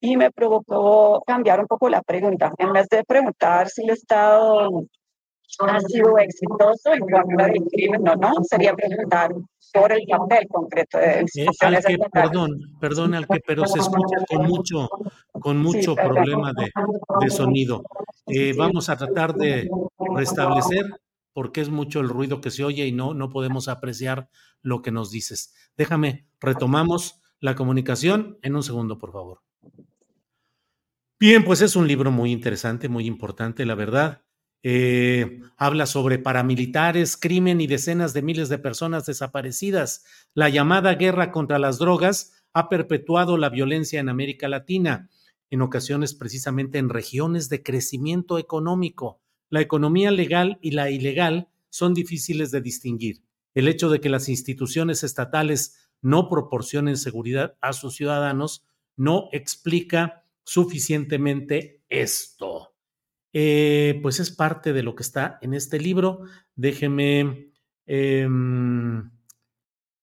y 0.00 0.16
me 0.18 0.30
provocó 0.30 1.22
cambiar 1.26 1.60
un 1.60 1.66
poco 1.66 1.88
la 1.88 2.02
pregunta. 2.02 2.52
En 2.58 2.72
vez 2.72 2.88
de 2.88 3.04
preguntar 3.04 3.68
si 3.68 3.84
el 3.84 3.90
Estado 3.90 4.68
ha 5.60 5.80
sido 5.80 6.18
exitoso 6.18 6.92
en 6.92 7.00
cuanto 7.00 7.44
al 7.44 7.52
crimen 7.70 8.08
o 8.08 8.16
no, 8.16 8.32
sería 8.48 8.74
preguntar 8.74 9.32
por 9.72 9.92
el 9.92 10.06
papel 10.06 10.46
concreto 10.48 10.98
de 10.98 11.20
eh, 11.20 11.46
Perdón, 12.12 12.50
perdón, 12.80 13.14
al 13.14 13.26
que, 13.26 13.40
pero 13.46 13.66
se 13.66 13.78
escucha 13.78 14.24
con 14.28 14.46
mucho, 14.46 14.88
con 15.32 15.58
mucho 15.58 15.94
problema 15.94 16.52
de, 16.52 16.70
de 17.20 17.30
sonido. 17.30 17.82
Eh, 18.26 18.54
vamos 18.56 18.88
a 18.88 18.96
tratar 18.96 19.34
de 19.34 19.68
restablecer 20.14 20.86
porque 21.32 21.60
es 21.60 21.68
mucho 21.68 22.00
el 22.00 22.08
ruido 22.08 22.40
que 22.40 22.50
se 22.50 22.64
oye 22.64 22.86
y 22.86 22.92
no, 22.92 23.14
no 23.14 23.30
podemos 23.30 23.68
apreciar 23.68 24.28
lo 24.62 24.82
que 24.82 24.90
nos 24.90 25.10
dices. 25.10 25.54
Déjame, 25.76 26.26
retomamos 26.40 27.20
la 27.40 27.54
comunicación 27.54 28.38
en 28.42 28.56
un 28.56 28.62
segundo, 28.62 28.98
por 28.98 29.12
favor. 29.12 29.40
Bien, 31.20 31.44
pues 31.44 31.62
es 31.62 31.76
un 31.76 31.88
libro 31.88 32.10
muy 32.10 32.32
interesante, 32.32 32.88
muy 32.88 33.06
importante, 33.06 33.64
la 33.66 33.74
verdad. 33.74 34.22
Eh, 34.62 35.40
habla 35.56 35.86
sobre 35.86 36.18
paramilitares, 36.18 37.16
crimen 37.16 37.60
y 37.60 37.66
decenas 37.66 38.12
de 38.12 38.22
miles 38.22 38.48
de 38.48 38.58
personas 38.58 39.06
desaparecidas. 39.06 40.04
La 40.34 40.48
llamada 40.48 40.94
guerra 40.94 41.30
contra 41.30 41.58
las 41.58 41.78
drogas 41.78 42.32
ha 42.52 42.68
perpetuado 42.68 43.36
la 43.36 43.50
violencia 43.50 44.00
en 44.00 44.08
América 44.08 44.48
Latina, 44.48 45.10
en 45.50 45.62
ocasiones 45.62 46.14
precisamente 46.14 46.78
en 46.78 46.88
regiones 46.88 47.48
de 47.48 47.62
crecimiento 47.62 48.38
económico. 48.38 49.20
La 49.48 49.60
economía 49.60 50.10
legal 50.10 50.58
y 50.60 50.72
la 50.72 50.90
ilegal 50.90 51.48
son 51.70 51.94
difíciles 51.94 52.50
de 52.50 52.60
distinguir. 52.60 53.22
El 53.54 53.68
hecho 53.68 53.88
de 53.88 54.00
que 54.00 54.08
las 54.08 54.28
instituciones 54.28 55.04
estatales 55.04 55.88
no 56.00 56.28
proporcionen 56.28 56.96
seguridad 56.96 57.56
a 57.60 57.72
sus 57.72 57.96
ciudadanos 57.96 58.64
no 58.96 59.28
explica 59.32 60.24
suficientemente 60.44 61.82
esto. 61.88 62.74
Eh, 63.32 63.98
pues 64.02 64.20
es 64.20 64.30
parte 64.30 64.72
de 64.72 64.82
lo 64.82 64.94
que 64.94 65.02
está 65.02 65.38
en 65.42 65.54
este 65.54 65.78
libro. 65.78 66.22
Déjeme, 66.54 67.50
em, 67.86 69.10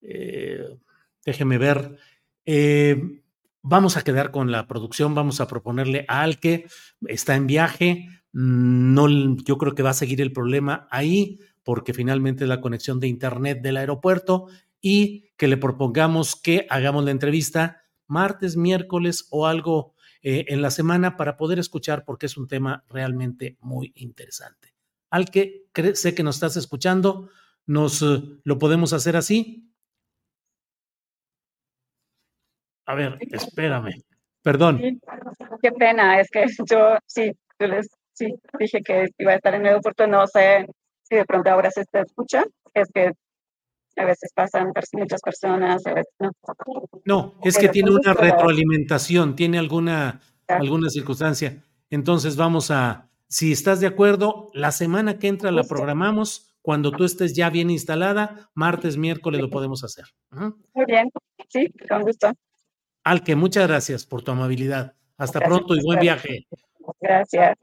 eh, 0.02 0.64
déjeme 1.26 1.58
ver. 1.58 1.98
Eh, 2.46 3.22
vamos 3.62 3.98
a 3.98 4.04
quedar 4.04 4.32
con 4.32 4.52
la 4.52 4.68
producción, 4.68 5.16
vamos 5.16 5.42
a 5.42 5.48
proponerle 5.48 6.06
a 6.08 6.22
Alke, 6.22 6.68
está 7.08 7.36
en 7.36 7.48
viaje, 7.48 8.08
no, 8.32 9.08
yo 9.44 9.58
creo 9.58 9.74
que 9.74 9.82
va 9.82 9.92
a 9.92 9.94
seguir 9.94 10.22
el 10.22 10.34
problema 10.34 10.88
ahí, 10.92 11.40
porque 11.64 11.94
finalmente 11.94 12.44
es 12.44 12.50
la 12.50 12.62
conexión 12.62 13.00
de 13.00 13.08
internet 13.08 13.62
del 13.62 13.78
aeropuerto 13.78 14.48
y 14.82 15.32
que 15.36 15.48
le 15.48 15.58
propongamos 15.58 16.36
que 16.36 16.68
hagamos 16.70 17.04
la 17.06 17.12
entrevista 17.12 17.82
martes, 18.08 18.56
miércoles 18.56 19.28
o 19.32 19.48
algo 19.48 19.95
eh, 20.28 20.46
en 20.48 20.64
la 20.64 20.72
semana 20.72 21.18
para 21.18 21.38
poder 21.38 21.60
escuchar 21.60 22.04
porque 22.04 22.26
es 22.26 22.36
un 22.36 22.48
tema 22.48 22.84
realmente 22.90 23.58
muy 23.60 23.94
interesante. 23.94 24.74
Al 25.12 25.30
que 25.30 25.68
sé 25.94 26.16
que 26.16 26.24
nos 26.24 26.38
estás 26.38 26.58
escuchando, 26.58 27.30
¿nos 27.68 28.02
eh, 28.02 28.24
lo 28.44 28.58
podemos 28.58 28.92
hacer 28.92 29.18
así? 29.18 29.72
A 32.88 32.96
ver, 32.96 33.20
espérame. 33.30 34.02
Perdón. 34.42 34.82
qué 35.62 35.72
pena, 35.72 36.20
es 36.20 36.28
que 36.32 36.46
yo 36.72 36.98
sí, 37.06 37.32
yo 37.60 37.68
les 37.68 37.88
sí, 38.14 38.34
dije 38.58 38.82
que 38.82 39.06
iba 39.20 39.34
a 39.34 39.36
estar 39.36 39.54
en 39.54 39.62
el 39.62 39.68
aeropuerto, 39.68 40.08
no 40.08 40.26
sé 40.26 40.66
si 41.04 41.18
de 41.18 41.26
pronto 41.26 41.52
ahora 41.52 41.70
se 41.70 41.84
escucha, 41.94 42.44
es 42.74 42.90
que 42.92 43.12
a 43.96 44.06
veces 44.06 44.32
pasan 44.34 44.72
muchas 44.94 45.22
personas, 45.22 45.86
a 45.86 45.94
veces 45.94 46.14
no. 46.20 46.32
No, 47.06 47.36
es 47.44 47.58
que 47.58 47.70
tiene 47.70 47.92
una 47.92 48.14
retroalimentación, 48.14 49.36
tiene 49.36 49.58
alguna, 49.58 50.22
alguna 50.48 50.90
circunstancia. 50.90 51.64
Entonces 51.90 52.36
vamos 52.36 52.72
a, 52.72 53.10
si 53.28 53.52
estás 53.52 53.80
de 53.80 53.88
acuerdo, 53.88 54.50
la 54.54 54.72
semana 54.72 55.20
que 55.20 55.28
entra 55.28 55.52
la 55.52 55.64
programamos. 55.64 56.52
Cuando 56.62 56.92
tú 56.92 57.04
estés 57.04 57.36
ya 57.36 57.52
bien 57.52 57.70
instalada, 57.70 58.50
martes, 58.56 58.98
miércoles 58.98 59.40
lo 59.40 59.52
podemos 59.52 59.84
hacer. 59.84 60.06
Muy 60.32 60.86
bien, 60.88 61.12
sí, 61.48 61.72
con 61.88 62.02
gusto. 62.02 62.32
Alque, 63.04 63.36
muchas 63.36 63.68
gracias 63.68 64.06
por 64.06 64.24
tu 64.24 64.32
amabilidad. 64.32 64.96
Hasta 65.18 65.40
pronto 65.42 65.76
y 65.76 65.84
buen 65.84 66.00
viaje. 66.00 66.48
Gracias. 67.00 67.56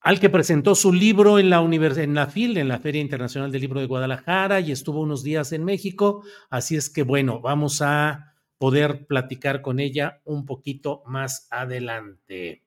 Al 0.00 0.20
que 0.20 0.30
presentó 0.30 0.74
su 0.74 0.92
libro 0.92 1.38
en 1.38 1.50
la, 1.50 1.60
en 1.60 2.14
la 2.14 2.26
FIL, 2.26 2.56
en 2.56 2.68
la 2.68 2.78
Feria 2.78 3.00
Internacional 3.00 3.50
del 3.50 3.60
Libro 3.60 3.80
de 3.80 3.86
Guadalajara, 3.86 4.60
y 4.60 4.72
estuvo 4.72 5.00
unos 5.00 5.22
días 5.22 5.52
en 5.52 5.64
México. 5.64 6.24
Así 6.50 6.76
es 6.76 6.88
que, 6.88 7.02
bueno, 7.02 7.40
vamos 7.40 7.82
a 7.82 8.34
poder 8.58 9.06
platicar 9.06 9.60
con 9.60 9.80
ella 9.80 10.20
un 10.24 10.46
poquito 10.46 11.02
más 11.06 11.48
adelante. 11.50 12.62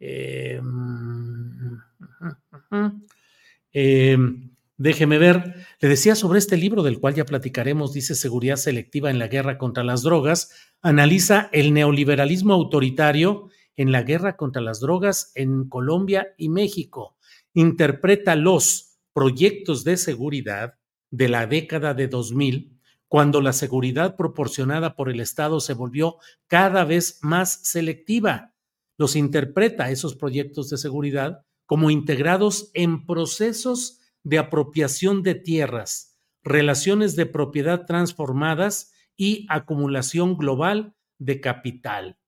Eh, 0.00 0.60
Déjeme 4.78 5.18
ver, 5.18 5.66
le 5.80 5.88
decía 5.88 6.14
sobre 6.14 6.38
este 6.38 6.56
libro 6.56 6.84
del 6.84 7.00
cual 7.00 7.12
ya 7.12 7.24
platicaremos, 7.24 7.92
dice 7.92 8.14
Seguridad 8.14 8.54
Selectiva 8.54 9.10
en 9.10 9.18
la 9.18 9.26
Guerra 9.26 9.58
contra 9.58 9.82
las 9.82 10.04
Drogas, 10.04 10.52
analiza 10.82 11.50
el 11.52 11.74
neoliberalismo 11.74 12.54
autoritario 12.54 13.48
en 13.78 13.92
la 13.92 14.02
guerra 14.02 14.36
contra 14.36 14.60
las 14.60 14.80
drogas 14.80 15.30
en 15.36 15.68
Colombia 15.68 16.34
y 16.36 16.48
México, 16.48 17.16
interpreta 17.54 18.34
los 18.34 18.98
proyectos 19.14 19.84
de 19.84 19.96
seguridad 19.96 20.74
de 21.10 21.28
la 21.28 21.46
década 21.46 21.94
de 21.94 22.08
2000, 22.08 22.76
cuando 23.06 23.40
la 23.40 23.52
seguridad 23.52 24.16
proporcionada 24.16 24.96
por 24.96 25.08
el 25.08 25.20
Estado 25.20 25.60
se 25.60 25.74
volvió 25.74 26.16
cada 26.48 26.84
vez 26.84 27.20
más 27.22 27.60
selectiva. 27.62 28.52
Los 28.98 29.14
interpreta 29.14 29.90
esos 29.90 30.16
proyectos 30.16 30.68
de 30.70 30.76
seguridad 30.76 31.46
como 31.64 31.90
integrados 31.90 32.72
en 32.74 33.06
procesos 33.06 34.00
de 34.24 34.38
apropiación 34.38 35.22
de 35.22 35.36
tierras, 35.36 36.18
relaciones 36.42 37.14
de 37.14 37.26
propiedad 37.26 37.86
transformadas 37.86 38.92
y 39.16 39.46
acumulación 39.48 40.36
global 40.36 40.96
de 41.18 41.40
capital. 41.40 42.18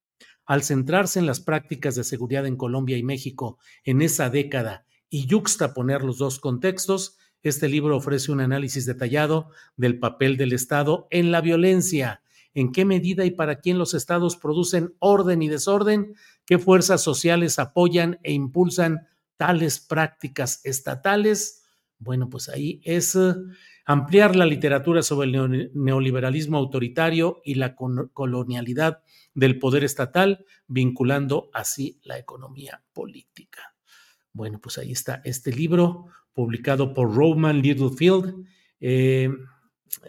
Al 0.51 0.65
centrarse 0.65 1.21
en 1.21 1.27
las 1.27 1.39
prácticas 1.39 1.95
de 1.95 2.03
seguridad 2.03 2.45
en 2.45 2.57
Colombia 2.57 2.99
y 2.99 3.05
México 3.05 3.61
en 3.85 4.03
esa 4.03 4.31
década 4.31 4.85
y 5.09 5.27
yuxtaponer 5.27 6.03
los 6.03 6.19
dos 6.19 6.41
contextos, 6.41 7.17
este 7.45 7.69
libro 7.69 7.97
ofrece 7.97 8.33
un 8.33 8.41
análisis 8.41 8.85
detallado 8.85 9.51
del 9.77 10.01
papel 10.01 10.37
del 10.37 10.53
Estado 10.53 11.07
en 11.13 11.31
la 11.31 11.41
violencia, 11.41 12.23
en 12.53 12.73
qué 12.73 12.85
medida 12.85 13.25
y 13.25 13.31
para 13.31 13.61
quién 13.61 13.79
los 13.79 13.95
estados 13.95 14.37
producen 14.37 14.93
orden 14.99 15.41
y 15.41 15.47
desorden, 15.47 16.17
qué 16.47 16.59
fuerzas 16.59 17.01
sociales 17.01 17.61
apoyan 17.61 18.19
e 18.25 18.33
impulsan 18.33 19.07
tales 19.37 19.79
prácticas 19.79 20.63
estatales 20.65 21.61
bueno, 22.01 22.31
pues 22.31 22.49
ahí 22.49 22.81
es 22.83 23.15
eh, 23.15 23.35
ampliar 23.85 24.35
la 24.35 24.47
literatura 24.47 25.03
sobre 25.03 25.29
el 25.29 25.71
neoliberalismo 25.75 26.57
autoritario 26.57 27.43
y 27.45 27.57
la 27.57 27.77
colonialidad 27.77 29.03
del 29.35 29.59
poder 29.59 29.85
estatal, 29.85 30.45
vinculando 30.67 31.51
así 31.53 32.01
la 32.03 32.19
economía 32.19 32.83
política. 32.93 33.75
Bueno, 34.33 34.61
pues 34.61 34.79
ahí 34.79 34.93
está 34.93 35.21
este 35.25 35.53
libro 35.53 36.07
publicado 36.33 36.95
por 36.95 37.15
Roman 37.15 37.61
Littlefield. 37.61 38.47
Eh, 38.81 39.29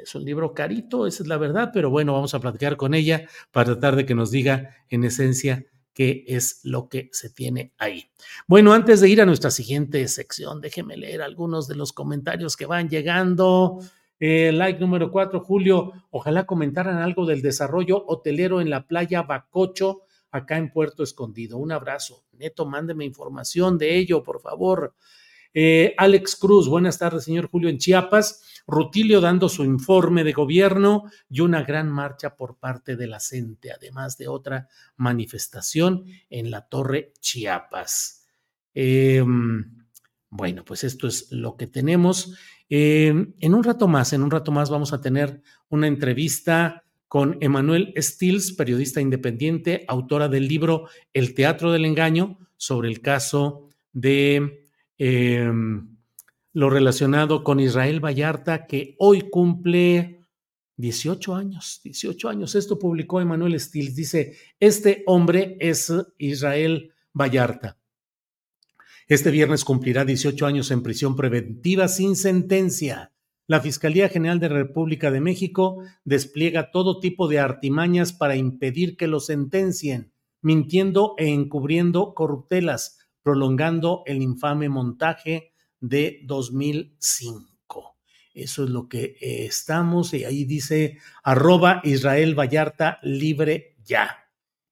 es 0.01 0.15
un 0.15 0.23
libro 0.23 0.53
carito, 0.53 1.07
esa 1.07 1.23
es 1.23 1.27
la 1.27 1.37
verdad, 1.37 1.71
pero 1.73 1.89
bueno, 1.89 2.13
vamos 2.13 2.33
a 2.33 2.39
platicar 2.39 2.77
con 2.77 2.93
ella 2.93 3.27
para 3.51 3.65
tratar 3.65 3.95
de 3.95 4.05
que 4.05 4.13
nos 4.13 4.29
diga 4.31 4.75
en 4.89 5.03
esencia 5.03 5.65
qué 5.93 6.23
es 6.27 6.61
lo 6.63 6.87
que 6.87 7.09
se 7.11 7.29
tiene 7.29 7.73
ahí. 7.77 8.11
Bueno, 8.47 8.73
antes 8.73 9.01
de 9.01 9.09
ir 9.09 9.21
a 9.21 9.25
nuestra 9.25 9.51
siguiente 9.51 10.07
sección, 10.07 10.61
déjeme 10.61 10.97
leer 10.97 11.21
algunos 11.21 11.67
de 11.67 11.75
los 11.75 11.93
comentarios 11.93 12.55
que 12.55 12.65
van 12.65 12.89
llegando. 12.89 13.79
Eh, 14.23 14.51
like 14.51 14.79
número 14.79 15.11
cuatro, 15.11 15.39
Julio, 15.39 15.93
ojalá 16.11 16.45
comentaran 16.45 16.99
algo 16.99 17.25
del 17.25 17.41
desarrollo 17.41 18.05
hotelero 18.05 18.61
en 18.61 18.69
la 18.69 18.85
playa 18.85 19.23
Bacocho, 19.23 20.03
acá 20.29 20.57
en 20.57 20.71
Puerto 20.71 21.01
Escondido. 21.01 21.57
Un 21.57 21.71
abrazo. 21.71 22.23
Neto, 22.33 22.67
mándeme 22.67 23.03
información 23.03 23.79
de 23.79 23.97
ello, 23.97 24.21
por 24.21 24.39
favor. 24.39 24.93
Eh, 25.55 25.95
Alex 25.97 26.35
Cruz, 26.35 26.69
buenas 26.69 26.99
tardes, 26.99 27.23
señor 27.23 27.49
Julio, 27.49 27.67
en 27.67 27.79
Chiapas. 27.79 28.43
Rutilio 28.67 29.21
dando 29.21 29.49
su 29.49 29.63
informe 29.63 30.23
de 30.23 30.33
gobierno 30.33 31.05
y 31.27 31.41
una 31.41 31.63
gran 31.63 31.89
marcha 31.89 32.35
por 32.35 32.59
parte 32.59 32.95
de 32.95 33.07
la 33.07 33.19
CENTE, 33.19 33.71
además 33.71 34.19
de 34.19 34.27
otra 34.27 34.69
manifestación 34.97 36.05
en 36.29 36.51
la 36.51 36.67
Torre 36.67 37.11
Chiapas. 37.19 38.27
Em, 38.75 39.83
bueno, 40.29 40.63
pues 40.63 40.83
esto 40.83 41.07
es 41.07 41.31
lo 41.31 41.57
que 41.57 41.65
tenemos. 41.65 42.37
Em, 42.73 43.33
en 43.41 43.53
un 43.53 43.65
rato 43.65 43.89
más, 43.89 44.13
en 44.13 44.23
un 44.23 44.31
rato 44.31 44.49
más 44.53 44.69
vamos 44.69 44.93
a 44.93 45.01
tener 45.01 45.41
una 45.67 45.87
entrevista 45.87 46.85
con 47.09 47.37
Emanuel 47.41 47.93
Stills, 47.97 48.53
periodista 48.53 49.01
independiente, 49.01 49.83
autora 49.89 50.29
del 50.29 50.47
libro 50.47 50.87
El 51.11 51.33
Teatro 51.33 51.73
del 51.73 51.83
Engaño, 51.83 52.39
sobre 52.55 52.87
el 52.87 53.01
caso 53.01 53.67
de 53.91 54.69
em, 54.97 55.97
lo 56.53 56.69
relacionado 56.69 57.43
con 57.43 57.59
Israel 57.59 57.99
Vallarta, 57.99 58.67
que 58.67 58.95
hoy 58.99 59.29
cumple 59.29 60.21
18 60.77 61.35
años, 61.35 61.81
18 61.83 62.29
años. 62.29 62.55
Esto 62.55 62.79
publicó 62.79 63.19
Emanuel 63.19 63.59
Stills. 63.59 63.97
Dice, 63.97 64.37
este 64.61 65.03
hombre 65.07 65.57
es 65.59 65.91
Israel 66.17 66.93
Vallarta. 67.11 67.80
Este 69.07 69.31
viernes 69.31 69.65
cumplirá 69.65 70.05
18 70.05 70.45
años 70.45 70.71
en 70.71 70.83
prisión 70.83 71.15
preventiva 71.15 71.87
sin 71.87 72.15
sentencia. 72.15 73.11
La 73.47 73.59
Fiscalía 73.59 74.07
General 74.07 74.39
de 74.39 74.47
República 74.47 75.11
de 75.11 75.19
México 75.19 75.83
despliega 76.05 76.71
todo 76.71 76.99
tipo 76.99 77.27
de 77.27 77.39
artimañas 77.39 78.13
para 78.13 78.35
impedir 78.35 78.95
que 78.95 79.07
lo 79.07 79.19
sentencien, 79.19 80.13
mintiendo 80.41 81.15
e 81.17 81.27
encubriendo 81.27 82.13
corruptelas, 82.13 82.99
prolongando 83.23 84.03
el 84.05 84.21
infame 84.21 84.69
montaje 84.69 85.51
de 85.81 86.21
2005. 86.25 87.51
Eso 88.33 88.63
es 88.63 88.69
lo 88.69 88.87
que 88.87 89.17
estamos 89.19 90.13
y 90.13 90.23
ahí 90.23 90.45
dice 90.45 90.99
arroba 91.21 91.81
Israel 91.83 92.39
Vallarta 92.39 92.99
libre 93.03 93.75
ya. 93.83 94.20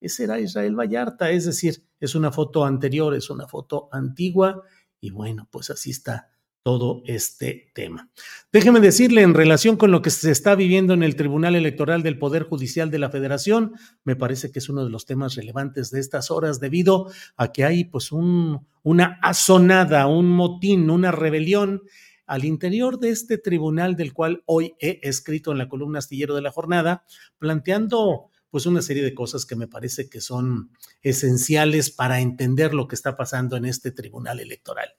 Ese 0.01 0.23
era 0.23 0.39
Israel 0.39 0.75
Vallarta, 0.75 1.29
es 1.31 1.45
decir, 1.45 1.83
es 1.99 2.15
una 2.15 2.31
foto 2.31 2.65
anterior, 2.65 3.13
es 3.15 3.29
una 3.29 3.47
foto 3.47 3.89
antigua 3.91 4.63
y 5.01 5.11
bueno, 5.11 5.47
pues 5.51 5.69
así 5.69 5.91
está 5.91 6.29
todo 6.63 7.01
este 7.05 7.71
tema. 7.73 8.09
Déjeme 8.51 8.79
decirle, 8.79 9.21
en 9.21 9.33
relación 9.33 9.77
con 9.77 9.91
lo 9.91 10.01
que 10.01 10.09
se 10.09 10.29
está 10.29 10.55
viviendo 10.55 10.93
en 10.93 11.03
el 11.03 11.15
Tribunal 11.15 11.55
Electoral 11.55 12.03
del 12.03 12.19
Poder 12.19 12.43
Judicial 12.43 12.91
de 12.91 12.99
la 12.99 13.09
Federación, 13.09 13.73
me 14.03 14.15
parece 14.15 14.51
que 14.51 14.59
es 14.59 14.69
uno 14.69 14.83
de 14.83 14.89
los 14.89 15.05
temas 15.05 15.35
relevantes 15.35 15.89
de 15.89 15.99
estas 15.99 16.31
horas 16.31 16.59
debido 16.59 17.09
a 17.37 17.51
que 17.51 17.63
hay 17.63 17.85
pues 17.85 18.11
un, 18.11 18.67
una 18.83 19.19
azonada, 19.21 20.07
un 20.07 20.29
motín, 20.29 20.89
una 20.89 21.11
rebelión 21.11 21.81
al 22.25 22.45
interior 22.45 22.99
de 22.99 23.09
este 23.09 23.37
tribunal 23.37 23.95
del 23.95 24.13
cual 24.13 24.43
hoy 24.45 24.75
he 24.79 24.99
escrito 25.01 25.51
en 25.51 25.57
la 25.57 25.69
columna 25.69 25.99
astillero 25.99 26.35
de 26.35 26.41
la 26.41 26.51
jornada, 26.51 27.03
planteando 27.39 28.29
pues 28.49 28.65
una 28.65 28.81
serie 28.81 29.03
de 29.03 29.13
cosas 29.13 29.45
que 29.45 29.55
me 29.55 29.67
parece 29.67 30.09
que 30.09 30.21
son 30.21 30.71
esenciales 31.01 31.91
para 31.91 32.19
entender 32.19 32.73
lo 32.73 32.87
que 32.87 32.95
está 32.95 33.15
pasando 33.15 33.57
en 33.57 33.65
este 33.65 33.91
tribunal 33.91 34.39
electoral. 34.39 34.89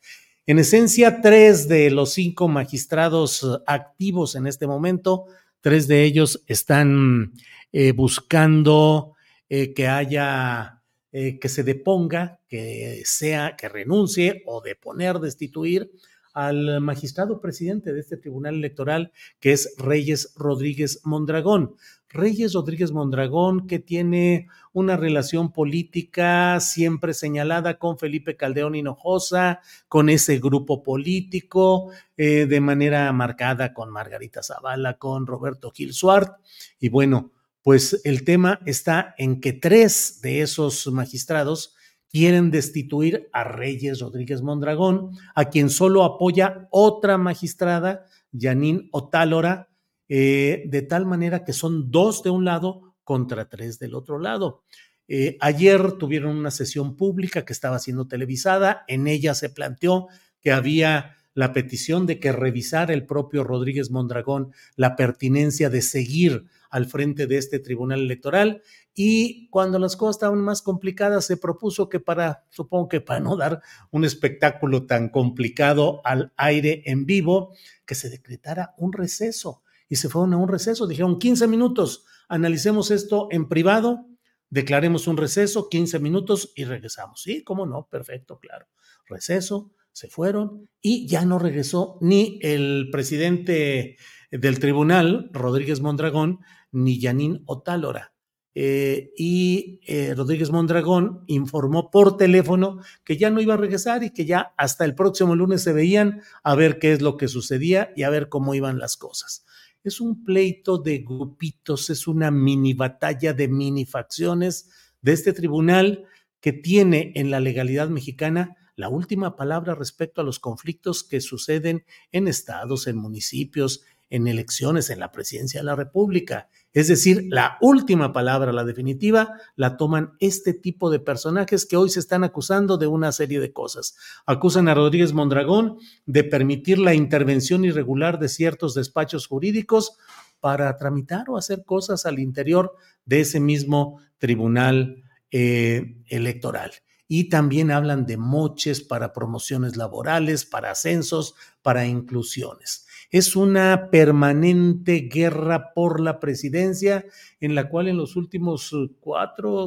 En 0.47 0.59
esencia, 0.59 1.21
tres 1.21 1.69
de 1.69 1.91
los 1.91 2.13
cinco 2.13 2.49
magistrados 2.49 3.43
eh, 3.43 3.63
activos 3.67 4.35
en 4.35 4.47
este 4.47 4.67
momento, 4.67 5.27
tres 5.61 5.87
de 5.87 6.03
ellos 6.03 6.43
están 6.47 7.35
eh, 7.73 7.93
buscando 7.93 9.15
eh, 9.49 9.73
que 9.75 9.87
haya, 9.87 10.83
que 11.13 11.49
se 11.49 11.65
deponga, 11.65 12.41
que 12.49 13.03
sea, 13.05 13.57
que 13.57 13.69
renuncie 13.69 14.43
o 14.47 14.61
deponer, 14.61 15.19
destituir 15.19 15.91
al 16.33 16.81
magistrado 16.81 17.41
presidente 17.41 17.93
de 17.93 18.01
este 18.01 18.17
tribunal 18.17 18.55
electoral, 18.55 19.13
que 19.41 19.53
es 19.53 19.75
Reyes 19.77 20.33
Rodríguez 20.37 21.01
Mondragón. 21.05 21.75
Reyes 22.13 22.55
Rodríguez 22.55 22.91
Mondragón, 22.91 23.69
que 23.69 23.79
tiene 23.79 24.49
una 24.73 24.97
relación 24.97 25.53
política 25.53 26.59
siempre 26.59 27.15
señalada 27.15 27.79
con 27.79 27.99
Felipe 27.99 28.37
Caldeón 28.37 28.75
Hinojosa, 28.75 29.61
con 29.89 30.09
ese 30.09 30.39
grupo 30.41 30.83
político, 30.83 31.91
eh, 32.17 32.47
de 32.47 32.61
manera 32.61 33.13
marcada 33.13 33.73
con 33.73 33.91
Margarita 33.91 34.43
Zavala, 34.43 34.99
con 34.99 35.27
Roberto 35.27 35.71
Gil 35.71 35.93
Suart. 35.93 36.35
Y 36.81 36.89
bueno, 36.89 37.31
pues 37.63 38.01
el 38.05 38.25
tema 38.25 38.61
está 38.67 39.15
en 39.17 39.41
que 39.41 39.53
tres 39.53 40.21
de 40.21 40.43
esos 40.43 40.89
magistrados 40.89 41.77
quieren 42.11 42.51
destituir 42.51 43.29
a 43.33 43.45
Reyes 43.45 44.01
Rodríguez 44.01 44.43
Mondragón, 44.43 45.13
a 45.37 45.45
quien 45.47 45.71
solo 45.71 46.03
apoya 46.03 46.67
otra 46.71 47.19
magistrada, 47.19 48.05
Janine 48.37 48.89
Otálora, 48.91 49.70
eh, 50.13 50.65
de 50.67 50.83
tal 50.83 51.07
manera 51.07 51.45
que 51.45 51.53
son 51.53 51.93
dos 51.93 52.25
de 52.25 52.31
un 52.31 52.45
lado 52.45 52.97
contra 53.05 53.49
tres 53.49 53.79
del 53.79 53.95
otro 53.95 54.19
lado. 54.19 54.65
Eh, 55.07 55.37
ayer 55.41 55.93
tuvieron 55.93 56.37
una 56.37 56.51
sesión 56.51 56.97
pública 56.97 57.45
que 57.45 57.53
estaba 57.53 57.79
siendo 57.79 58.09
televisada, 58.09 58.85
en 58.89 59.07
ella 59.07 59.35
se 59.35 59.51
planteó 59.51 60.09
que 60.41 60.51
había 60.51 61.17
la 61.33 61.53
petición 61.53 62.07
de 62.07 62.19
que 62.19 62.33
revisara 62.33 62.93
el 62.93 63.07
propio 63.07 63.45
Rodríguez 63.45 63.93
Mondragón 63.93 64.53
la 64.75 64.97
pertinencia 64.97 65.71
de 65.71 65.81
seguir 65.81 66.47
al 66.71 66.87
frente 66.87 67.29
de 67.29 67.37
este 67.37 67.61
tribunal 67.61 68.01
electoral 68.01 68.63
y 68.95 69.49
cuando 69.51 69.79
las 69.79 69.97
cosas 69.97 70.17
estaban 70.17 70.41
más 70.41 70.61
complicadas 70.61 71.25
se 71.25 71.37
propuso 71.37 71.89
que 71.89 72.01
para, 72.01 72.47
supongo 72.51 72.89
que 72.89 73.01
para 73.01 73.21
no 73.21 73.37
dar 73.37 73.63
un 73.93 74.05
espectáculo 74.05 74.87
tan 74.87 75.09
complicado 75.09 76.01
al 76.05 76.33
aire 76.37 76.83
en 76.87 77.07
vivo, 77.07 77.55
que 77.87 77.95
se 77.95 78.11
decretara 78.11 78.75
un 78.77 78.93
receso 78.93 79.63
y 79.91 79.97
se 79.97 80.09
fueron 80.09 80.33
a 80.33 80.37
un 80.39 80.49
receso, 80.49 80.87
dijeron 80.87 81.19
15 81.19 81.49
minutos, 81.49 82.07
analicemos 82.29 82.93
esto 82.93 83.27
en 83.33 83.49
privado, 83.49 84.07
declaremos 84.49 85.09
un 85.09 85.17
receso, 85.17 85.69
15 85.69 85.99
minutos 85.99 86.53
y 86.55 86.65
regresamos. 86.65 87.21
Sí, 87.21 87.43
cómo 87.43 87.67
no, 87.67 87.89
perfecto, 87.91 88.39
claro. 88.39 88.67
Receso, 89.07 89.73
se 89.93 90.09
fueron 90.09 90.71
y 90.81 91.09
ya 91.09 91.25
no 91.25 91.41
regresó 91.41 91.99
ni 92.01 92.39
el 92.43 92.89
presidente 92.93 93.97
del 94.31 94.61
tribunal, 94.61 95.29
Rodríguez 95.33 95.81
Mondragón, 95.81 96.39
ni 96.71 97.01
Yanín 97.01 97.43
Otálora. 97.47 98.13
Eh, 98.55 99.13
y 99.17 99.81
eh, 99.87 100.15
Rodríguez 100.15 100.51
Mondragón 100.51 101.25
informó 101.27 101.91
por 101.91 102.17
teléfono 102.17 102.81
que 103.05 103.17
ya 103.17 103.31
no 103.31 103.41
iba 103.41 103.55
a 103.55 103.57
regresar 103.57 104.03
y 104.03 104.11
que 104.11 104.25
ya 104.25 104.55
hasta 104.57 104.85
el 104.85 104.95
próximo 104.95 105.37
lunes 105.37 105.63
se 105.63 105.73
veían 105.73 106.23
a 106.43 106.55
ver 106.57 106.79
qué 106.79 106.93
es 106.93 107.01
lo 107.01 107.17
que 107.17 107.29
sucedía 107.29 107.93
y 107.97 108.03
a 108.05 108.11
ver 108.11 108.29
cómo 108.29 108.55
iban 108.55 108.79
las 108.79 108.97
cosas. 108.97 109.45
Es 109.83 110.01
un 110.01 110.25
pleito 110.25 110.77
de 110.77 110.99
grupitos, 110.99 111.89
es 111.89 112.07
una 112.07 112.31
mini 112.31 112.75
batalla 112.75 113.33
de 113.33 113.49
mini 113.49 113.87
facciones 113.87 114.71
de 115.01 115.13
este 115.13 115.33
tribunal 115.33 116.05
que 116.41 116.53
tiene 116.53 117.13
en 117.15 117.31
la 117.31 117.41
legalidad 117.41 117.89
mexicana 117.89 118.57
la 118.77 118.89
última 118.89 119.37
palabra 119.37 119.75
respecto 119.75 120.21
a 120.21 120.25
los 120.25 120.39
conflictos 120.39 121.05
que 121.05 121.21
suceden 121.21 121.85
en 122.13 122.29
estados, 122.29 122.87
en 122.87 122.97
municipios, 122.97 123.83
en 124.11 124.27
elecciones, 124.27 124.91
en 124.91 124.99
la 124.99 125.13
presidencia 125.13 125.61
de 125.61 125.65
la 125.65 125.77
República. 125.77 126.49
Es 126.73 126.89
decir, 126.89 127.27
la 127.31 127.57
última 127.61 128.13
palabra, 128.13 128.53
la 128.53 128.65
definitiva, 128.65 129.35
la 129.57 129.77
toman 129.77 130.13
este 130.19 130.53
tipo 130.53 130.91
de 130.91 130.99
personajes 130.99 131.65
que 131.65 131.77
hoy 131.77 131.91
se 131.91 132.01
están 132.01 132.25
acusando 132.25 132.77
de 132.77 132.89
una 132.89 133.13
serie 133.13 133.41
de 133.41 133.53
cosas. 133.53 133.97
Acusan 134.27 134.69
a 134.69 134.75
Rodríguez 134.75 135.13
Mondragón 135.13 135.79
de 136.07 136.25
permitir 136.25 136.79
la 136.79 136.95
intervención 136.95 137.65
irregular 137.65 138.19
de 138.19 138.29
ciertos 138.29 138.75
despachos 138.75 139.27
jurídicos 139.27 139.97
para 140.41 140.77
tramitar 140.77 141.31
o 141.31 141.37
hacer 141.37 141.65
cosas 141.65 142.05
al 142.05 142.19
interior 142.19 142.75
de 143.05 143.21
ese 143.21 143.41
mismo 143.41 144.01
tribunal 144.19 145.05
eh, 145.31 145.97
electoral 146.09 146.73
y 147.13 147.29
también 147.29 147.73
hablan 147.73 148.07
de 148.07 148.17
moches 148.17 148.81
para 148.81 149.13
promociones 149.13 149.77
laborales, 149.77 150.45
para 150.45 150.71
ascensos, 150.71 151.35
para 151.61 151.85
inclusiones. 151.85 152.87
Es 153.11 153.35
una 153.37 153.91
permanente 153.91 155.09
guerra 155.13 155.73
por 155.75 156.01
la 156.01 156.21
presidencia 156.21 157.05
en 157.41 157.55
la 157.55 157.69
cual 157.69 157.89
en 157.89 157.97
los 157.97 158.17
últimos 158.17 158.73
uh, 158.73 158.95
cuatro, 159.01 159.67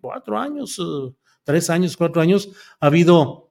cuatro 0.00 0.38
años, 0.38 0.78
uh, 0.78 1.14
tres 1.44 1.68
años, 1.70 1.96
cuatro 1.96 2.22
años, 2.22 2.50
ha 2.80 2.86
habido 2.86 3.50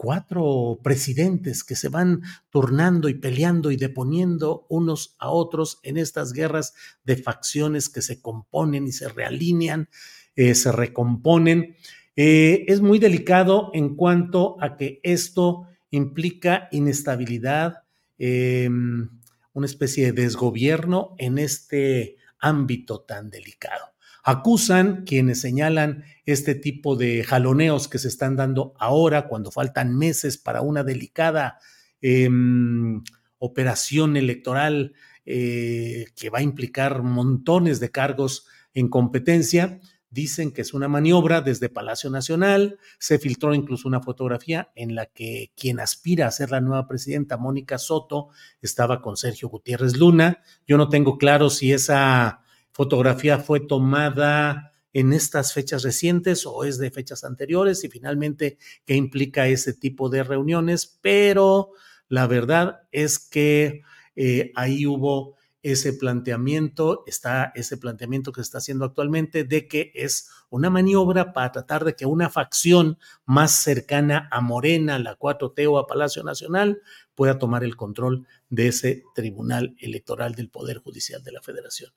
cuatro 0.00 0.80
presidentes 0.82 1.62
que 1.62 1.76
se 1.76 1.90
van 1.90 2.22
turnando 2.48 3.10
y 3.10 3.14
peleando 3.14 3.70
y 3.70 3.76
deponiendo 3.76 4.64
unos 4.70 5.14
a 5.18 5.28
otros 5.28 5.78
en 5.82 5.98
estas 5.98 6.32
guerras 6.32 6.72
de 7.04 7.18
facciones 7.18 7.90
que 7.90 8.00
se 8.00 8.22
componen 8.22 8.86
y 8.86 8.92
se 8.92 9.10
realinean, 9.10 9.90
eh, 10.36 10.54
se 10.54 10.72
recomponen. 10.72 11.76
Eh, 12.16 12.64
es 12.68 12.80
muy 12.80 12.98
delicado 12.98 13.70
en 13.74 13.94
cuanto 13.94 14.56
a 14.62 14.78
que 14.78 15.00
esto 15.02 15.66
implica 15.90 16.68
inestabilidad, 16.72 17.82
em, 18.20 19.08
una 19.54 19.66
especie 19.66 20.12
de 20.12 20.22
desgobierno 20.22 21.14
en 21.18 21.38
este 21.38 22.16
ámbito 22.38 23.00
tan 23.00 23.30
delicado. 23.30 23.86
Acusan 24.22 25.04
quienes 25.04 25.40
señalan 25.40 26.04
este 26.26 26.54
tipo 26.54 26.96
de 26.96 27.24
jaloneos 27.24 27.88
que 27.88 27.98
se 27.98 28.08
están 28.08 28.36
dando 28.36 28.74
ahora, 28.78 29.26
cuando 29.26 29.50
faltan 29.50 29.96
meses 29.96 30.36
para 30.36 30.60
una 30.60 30.84
delicada 30.84 31.58
em, 32.02 33.02
operación 33.38 34.18
electoral 34.18 34.92
eh, 35.24 36.06
que 36.14 36.28
va 36.28 36.40
a 36.40 36.42
implicar 36.42 37.02
montones 37.02 37.80
de 37.80 37.90
cargos 37.90 38.46
en 38.74 38.88
competencia, 38.88 39.80
Dicen 40.10 40.50
que 40.50 40.62
es 40.62 40.74
una 40.74 40.88
maniobra 40.88 41.40
desde 41.40 41.68
Palacio 41.68 42.10
Nacional. 42.10 42.78
Se 42.98 43.18
filtró 43.18 43.54
incluso 43.54 43.86
una 43.86 44.02
fotografía 44.02 44.70
en 44.74 44.94
la 44.96 45.06
que 45.06 45.52
quien 45.56 45.78
aspira 45.78 46.26
a 46.26 46.32
ser 46.32 46.50
la 46.50 46.60
nueva 46.60 46.88
presidenta, 46.88 47.36
Mónica 47.36 47.78
Soto, 47.78 48.28
estaba 48.60 49.00
con 49.00 49.16
Sergio 49.16 49.48
Gutiérrez 49.48 49.96
Luna. 49.96 50.42
Yo 50.66 50.76
no 50.76 50.88
tengo 50.88 51.16
claro 51.16 51.48
si 51.48 51.72
esa 51.72 52.42
fotografía 52.72 53.38
fue 53.38 53.60
tomada 53.60 54.72
en 54.92 55.12
estas 55.12 55.52
fechas 55.52 55.82
recientes 55.82 56.46
o 56.46 56.64
es 56.64 56.78
de 56.78 56.90
fechas 56.90 57.24
anteriores 57.24 57.84
y 57.84 57.88
finalmente 57.88 58.58
qué 58.84 58.96
implica 58.96 59.46
ese 59.46 59.72
tipo 59.72 60.08
de 60.08 60.24
reuniones, 60.24 60.98
pero 61.00 61.70
la 62.08 62.26
verdad 62.26 62.82
es 62.90 63.18
que 63.18 63.82
eh, 64.16 64.52
ahí 64.56 64.86
hubo 64.86 65.36
ese 65.62 65.92
planteamiento, 65.92 67.04
está 67.06 67.52
ese 67.54 67.76
planteamiento 67.76 68.32
que 68.32 68.40
se 68.40 68.44
está 68.44 68.58
haciendo 68.58 68.84
actualmente 68.84 69.44
de 69.44 69.68
que 69.68 69.92
es 69.94 70.30
una 70.48 70.70
maniobra 70.70 71.32
para 71.32 71.52
tratar 71.52 71.84
de 71.84 71.94
que 71.94 72.06
una 72.06 72.30
facción 72.30 72.98
más 73.26 73.62
cercana 73.62 74.28
a 74.32 74.40
Morena, 74.40 74.98
la 74.98 75.18
4T 75.18 75.70
o 75.70 75.78
a 75.78 75.86
Palacio 75.86 76.22
Nacional 76.22 76.80
pueda 77.14 77.38
tomar 77.38 77.62
el 77.62 77.76
control 77.76 78.26
de 78.48 78.68
ese 78.68 79.04
tribunal 79.14 79.76
electoral 79.78 80.34
del 80.34 80.48
Poder 80.48 80.78
Judicial 80.78 81.22
de 81.22 81.32
la 81.32 81.42
Federación. 81.42 81.92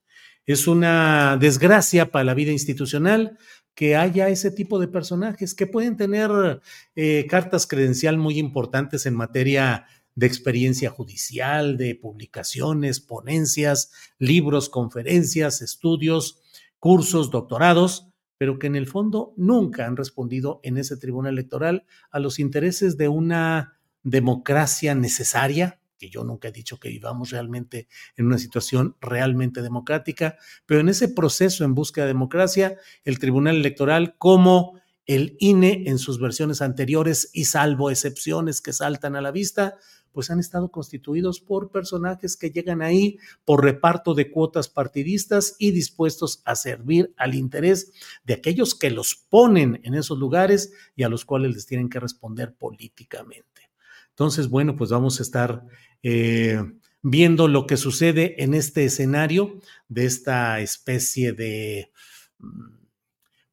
Es 0.45 0.67
una 0.67 1.37
desgracia 1.37 2.11
para 2.11 2.25
la 2.25 2.33
vida 2.33 2.51
institucional 2.51 3.37
que 3.75 3.95
haya 3.95 4.29
ese 4.29 4.51
tipo 4.51 4.79
de 4.79 4.87
personajes 4.87 5.55
que 5.55 5.67
pueden 5.67 5.97
tener 5.97 6.61
eh, 6.95 7.25
cartas 7.29 7.65
credencial 7.65 8.17
muy 8.17 8.37
importantes 8.37 9.05
en 9.05 9.15
materia 9.15 9.87
de 10.15 10.27
experiencia 10.27 10.89
judicial, 10.89 11.77
de 11.77 11.95
publicaciones, 11.95 12.99
ponencias, 12.99 13.91
libros, 14.19 14.69
conferencias, 14.69 15.61
estudios, 15.61 16.41
cursos, 16.79 17.31
doctorados, 17.31 18.09
pero 18.37 18.59
que 18.59 18.67
en 18.67 18.75
el 18.75 18.87
fondo 18.87 19.33
nunca 19.37 19.85
han 19.85 19.95
respondido 19.95 20.59
en 20.63 20.77
ese 20.77 20.97
tribunal 20.97 21.33
electoral 21.33 21.85
a 22.11 22.19
los 22.19 22.39
intereses 22.39 22.97
de 22.97 23.07
una 23.07 23.79
democracia 24.03 24.93
necesaria, 24.95 25.79
que 25.97 26.09
yo 26.09 26.23
nunca 26.25 26.49
he 26.49 26.51
dicho 26.51 26.79
que 26.79 26.89
vivamos 26.89 27.31
realmente 27.31 27.87
en 28.17 28.25
una 28.25 28.37
situación 28.37 28.97
realmente 28.99 29.61
democrática, 29.61 30.37
pero 30.65 30.81
en 30.81 30.89
ese 30.89 31.07
proceso 31.07 31.63
en 31.63 31.73
busca 31.73 32.01
de 32.01 32.07
democracia, 32.07 32.77
el 33.05 33.19
Tribunal 33.19 33.55
Electoral 33.55 34.17
como 34.17 34.81
el 35.05 35.35
INE 35.39 35.83
en 35.87 35.99
sus 35.99 36.19
versiones 36.19 36.61
anteriores 36.61 37.29
y 37.33 37.45
salvo 37.45 37.89
excepciones 37.89 38.61
que 38.61 38.73
saltan 38.73 39.15
a 39.15 39.21
la 39.21 39.31
vista, 39.31 39.77
pues 40.13 40.29
han 40.29 40.39
estado 40.39 40.69
constituidos 40.69 41.41
por 41.41 41.71
personajes 41.71 42.37
que 42.37 42.51
llegan 42.51 42.81
ahí 42.81 43.17
por 43.43 43.63
reparto 43.63 44.13
de 44.13 44.31
cuotas 44.31 44.69
partidistas 44.69 45.55
y 45.59 45.71
dispuestos 45.71 46.41
a 46.45 46.55
servir 46.55 47.13
al 47.17 47.35
interés 47.35 47.91
de 48.23 48.35
aquellos 48.35 48.75
que 48.75 48.91
los 48.91 49.15
ponen 49.15 49.81
en 49.83 49.95
esos 49.95 50.17
lugares 50.19 50.71
y 50.95 51.03
a 51.03 51.09
los 51.09 51.25
cuales 51.25 51.53
les 51.53 51.65
tienen 51.65 51.89
que 51.89 51.99
responder 51.99 52.55
políticamente. 52.55 53.71
Entonces, 54.09 54.47
bueno, 54.47 54.75
pues 54.75 54.91
vamos 54.91 55.19
a 55.19 55.23
estar 55.23 55.65
eh, 56.03 56.61
viendo 57.01 57.47
lo 57.47 57.65
que 57.65 57.77
sucede 57.77 58.43
en 58.43 58.53
este 58.53 58.85
escenario 58.85 59.59
de 59.89 60.05
esta 60.05 60.59
especie 60.61 61.33
de 61.33 61.91
mm, 62.37 62.83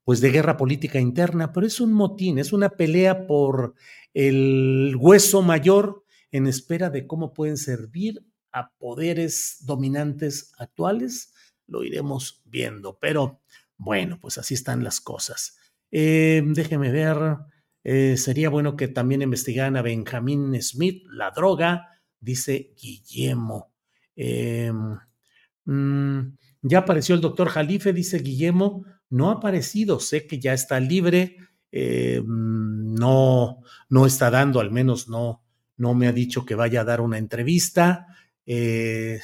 pues 0.05 0.20
de 0.20 0.31
guerra 0.31 0.57
política 0.57 0.99
interna, 0.99 1.53
pero 1.53 1.66
es 1.66 1.81
un 1.81 1.92
motín, 1.92 2.38
es 2.38 2.53
una 2.53 2.70
pelea 2.70 3.27
por 3.27 3.75
el 4.12 4.96
hueso 4.99 5.40
mayor 5.40 6.05
en 6.33 6.47
espera 6.47 6.90
de 6.90 7.07
cómo 7.07 7.33
pueden 7.33 7.57
servir 7.57 8.25
a 8.53 8.71
poderes 8.79 9.59
dominantes 9.62 10.53
actuales. 10.59 11.33
Lo 11.66 11.85
iremos 11.85 12.43
viendo, 12.45 12.99
pero 13.01 13.40
bueno, 13.77 14.19
pues 14.21 14.38
así 14.38 14.55
están 14.55 14.85
las 14.85 15.01
cosas. 15.01 15.59
Eh, 15.90 16.43
déjeme 16.45 16.90
ver, 16.90 17.37
eh, 17.83 18.16
sería 18.16 18.51
bueno 18.51 18.77
que 18.77 18.88
también 18.88 19.23
investigaran 19.23 19.77
a 19.77 19.83
Benjamín 19.83 20.61
Smith, 20.62 21.05
la 21.11 21.31
droga, 21.31 21.88
dice 22.21 22.75
Guillermo. 22.81 23.73
Em, 24.16 24.99
mm, 25.64 26.37
ya 26.62 26.79
apareció 26.81 27.14
el 27.14 27.21
doctor 27.21 27.49
Jalife, 27.49 27.93
dice 27.93 28.19
Guillermo, 28.19 28.85
no 29.09 29.31
ha 29.31 29.35
aparecido, 29.35 29.99
sé 30.01 30.27
que 30.27 30.38
ya 30.38 30.53
está 30.53 30.79
libre, 30.79 31.37
em, 31.73 32.95
no, 32.95 33.62
no 33.88 34.07
está 34.07 34.31
dando, 34.31 34.61
al 34.61 34.71
menos 34.71 35.09
no, 35.09 35.43
no 35.81 35.95
me 35.95 36.07
ha 36.07 36.12
dicho 36.12 36.45
que 36.45 36.55
vaya 36.55 36.83
a 36.83 36.85
dar 36.85 37.01
una 37.01 37.16
entrevista, 37.16 38.07
eh, 38.45 39.19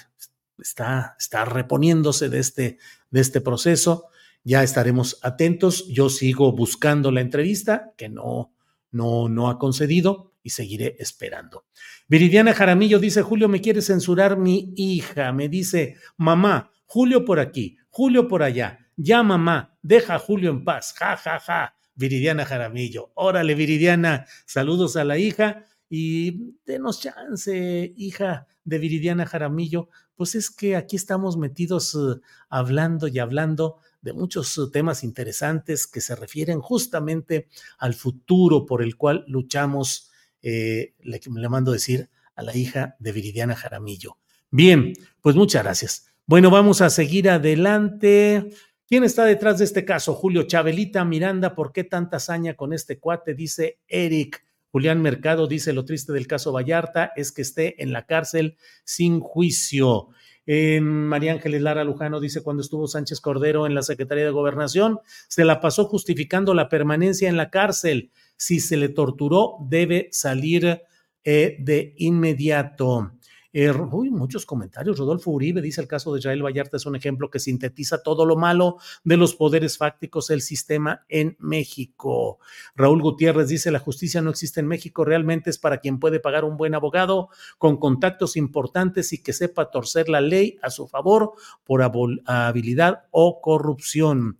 está, 0.58 1.14
está 1.18 1.44
reponiéndose 1.44 2.30
de 2.30 2.38
este, 2.38 2.78
de 3.10 3.20
este 3.20 3.42
proceso, 3.42 4.06
ya 4.42 4.62
estaremos 4.62 5.18
atentos, 5.22 5.86
yo 5.88 6.08
sigo 6.08 6.52
buscando 6.52 7.12
la 7.12 7.20
entrevista 7.20 7.92
que 7.98 8.08
no, 8.08 8.54
no, 8.90 9.28
no 9.28 9.50
ha 9.50 9.58
concedido 9.58 10.32
y 10.42 10.50
seguiré 10.50 10.96
esperando. 10.98 11.66
Viridiana 12.08 12.54
Jaramillo 12.54 13.00
dice, 13.00 13.20
Julio, 13.20 13.48
me 13.48 13.60
quiere 13.60 13.82
censurar 13.82 14.38
mi 14.38 14.72
hija. 14.76 15.32
Me 15.32 15.50
dice, 15.50 15.96
mamá, 16.16 16.70
Julio 16.86 17.26
por 17.26 17.38
aquí, 17.38 17.76
Julio 17.90 18.28
por 18.28 18.42
allá. 18.42 18.78
Ya, 18.96 19.22
mamá, 19.22 19.76
deja 19.82 20.14
a 20.14 20.18
Julio 20.18 20.50
en 20.50 20.64
paz. 20.64 20.94
Ja, 20.96 21.18
ja, 21.18 21.38
ja. 21.38 21.74
Viridiana 21.94 22.46
Jaramillo. 22.46 23.10
Órale, 23.14 23.54
Viridiana, 23.54 24.26
saludos 24.46 24.96
a 24.96 25.04
la 25.04 25.18
hija 25.18 25.66
y 25.88 26.54
denos 26.64 27.00
chance, 27.00 27.92
hija 27.96 28.46
de 28.64 28.78
Viridiana 28.78 29.26
Jaramillo. 29.26 29.88
Pues 30.14 30.34
es 30.34 30.50
que 30.50 30.76
aquí 30.76 30.96
estamos 30.96 31.36
metidos 31.36 31.94
uh, 31.94 32.20
hablando 32.48 33.06
y 33.08 33.18
hablando 33.18 33.78
de 34.00 34.12
muchos 34.12 34.56
uh, 34.58 34.70
temas 34.70 35.04
interesantes 35.04 35.86
que 35.86 36.00
se 36.00 36.16
refieren 36.16 36.60
justamente 36.60 37.48
al 37.78 37.94
futuro 37.94 38.66
por 38.66 38.82
el 38.82 38.96
cual 38.96 39.24
luchamos, 39.28 40.10
eh, 40.42 40.94
le, 41.00 41.20
le 41.24 41.48
mando 41.48 41.72
decir 41.72 42.08
a 42.34 42.42
la 42.42 42.56
hija 42.56 42.96
de 42.98 43.12
Viridiana 43.12 43.54
Jaramillo. 43.54 44.18
Bien, 44.50 44.92
pues 45.20 45.36
muchas 45.36 45.64
gracias. 45.64 46.12
Bueno, 46.26 46.50
vamos 46.50 46.80
a 46.80 46.90
seguir 46.90 47.28
adelante. 47.28 48.50
¿Quién 48.88 49.04
está 49.04 49.24
detrás 49.24 49.58
de 49.58 49.64
este 49.64 49.84
caso? 49.84 50.14
Julio 50.14 50.44
Chabelita 50.44 51.04
Miranda, 51.04 51.54
¿por 51.54 51.72
qué 51.72 51.84
tanta 51.84 52.18
hazaña 52.18 52.54
con 52.54 52.72
este 52.72 52.98
cuate? 52.98 53.34
Dice 53.34 53.80
Eric. 53.88 54.45
Julián 54.76 55.00
Mercado 55.00 55.46
dice 55.46 55.72
lo 55.72 55.86
triste 55.86 56.12
del 56.12 56.26
caso 56.26 56.52
Vallarta 56.52 57.10
es 57.16 57.32
que 57.32 57.40
esté 57.40 57.82
en 57.82 57.94
la 57.94 58.04
cárcel 58.04 58.58
sin 58.84 59.20
juicio. 59.20 60.08
Eh, 60.44 60.82
María 60.82 61.32
Ángeles 61.32 61.62
Lara 61.62 61.82
Lujano 61.82 62.20
dice 62.20 62.42
cuando 62.42 62.60
estuvo 62.60 62.86
Sánchez 62.86 63.22
Cordero 63.22 63.66
en 63.66 63.74
la 63.74 63.80
Secretaría 63.80 64.26
de 64.26 64.32
Gobernación, 64.32 64.98
se 65.28 65.46
la 65.46 65.62
pasó 65.62 65.86
justificando 65.86 66.52
la 66.52 66.68
permanencia 66.68 67.30
en 67.30 67.38
la 67.38 67.48
cárcel. 67.48 68.10
Si 68.36 68.60
se 68.60 68.76
le 68.76 68.90
torturó, 68.90 69.54
debe 69.66 70.10
salir 70.12 70.82
eh, 71.24 71.56
de 71.58 71.94
inmediato. 71.96 73.12
Eh, 73.58 73.70
uy, 73.70 74.10
muchos 74.10 74.44
comentarios. 74.44 74.98
Rodolfo 74.98 75.30
Uribe 75.30 75.62
dice 75.62 75.80
el 75.80 75.88
caso 75.88 76.12
de 76.12 76.18
Israel 76.18 76.44
Vallarta 76.44 76.76
es 76.76 76.84
un 76.84 76.94
ejemplo 76.94 77.30
que 77.30 77.38
sintetiza 77.38 78.02
todo 78.02 78.26
lo 78.26 78.36
malo 78.36 78.76
de 79.02 79.16
los 79.16 79.34
poderes 79.34 79.78
fácticos 79.78 80.26
del 80.26 80.42
sistema 80.42 81.06
en 81.08 81.38
México. 81.40 82.38
Raúl 82.74 83.00
Gutiérrez 83.00 83.48
dice 83.48 83.70
la 83.70 83.78
justicia 83.78 84.20
no 84.20 84.28
existe 84.28 84.60
en 84.60 84.66
México, 84.66 85.06
realmente 85.06 85.48
es 85.48 85.56
para 85.56 85.78
quien 85.78 85.98
puede 85.98 86.20
pagar 86.20 86.44
un 86.44 86.58
buen 86.58 86.74
abogado 86.74 87.30
con 87.56 87.78
contactos 87.78 88.36
importantes 88.36 89.14
y 89.14 89.22
que 89.22 89.32
sepa 89.32 89.70
torcer 89.70 90.10
la 90.10 90.20
ley 90.20 90.58
a 90.60 90.68
su 90.68 90.86
favor 90.86 91.32
por 91.64 91.80
habilidad 91.80 93.04
o 93.10 93.40
corrupción. 93.40 94.36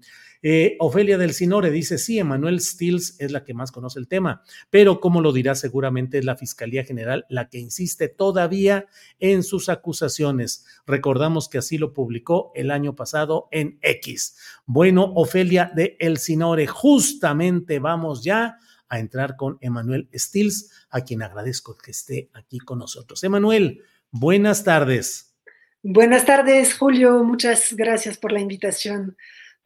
Eh, 0.49 0.77
Ofelia 0.79 1.19
del 1.19 1.35
Sinore 1.35 1.73
dice, 1.73 1.99
sí, 1.99 2.21
Emanuel 2.21 2.61
Stills 2.61 3.17
es 3.19 3.33
la 3.33 3.43
que 3.43 3.53
más 3.53 3.73
conoce 3.73 3.99
el 3.99 4.07
tema, 4.07 4.45
pero 4.71 5.01
como 5.01 5.21
lo 5.21 5.33
dirá 5.33 5.57
seguramente 5.57 6.19
es 6.19 6.25
la 6.25 6.37
Fiscalía 6.37 6.85
General 6.85 7.27
la 7.29 7.49
que 7.49 7.59
insiste 7.59 8.09
todavía 8.09 8.87
en 9.19 9.43
sus 9.43 9.69
acusaciones. 9.69 10.65
Recordamos 10.87 11.49
que 11.49 11.59
así 11.59 11.79
lo 11.79 11.93
publicó 11.93 12.53
el 12.55 12.71
año 12.71 12.95
pasado 12.95 13.49
en 13.51 13.81
X. 13.83 14.37
Bueno, 14.67 15.13
Ofelia 15.17 15.73
de 15.75 15.97
El 15.99 16.17
Sinore, 16.17 16.69
justamente 16.69 17.81
vamos 17.81 18.23
ya 18.23 18.59
a 18.89 19.01
entrar 19.01 19.35
con 19.35 19.59
Emanuel 19.61 20.09
Stills, 20.15 20.71
a 20.91 21.01
quien 21.01 21.25
agradezco 21.25 21.77
que 21.77 21.91
esté 21.91 22.31
aquí 22.35 22.61
con 22.61 22.79
nosotros. 22.79 23.25
Emanuel, 23.25 23.83
buenas 24.13 24.63
tardes. 24.63 25.35
Buenas 25.83 26.25
tardes, 26.25 26.75
Julio. 26.75 27.25
Muchas 27.25 27.73
gracias 27.73 28.17
por 28.17 28.31
la 28.31 28.39
invitación 28.39 29.17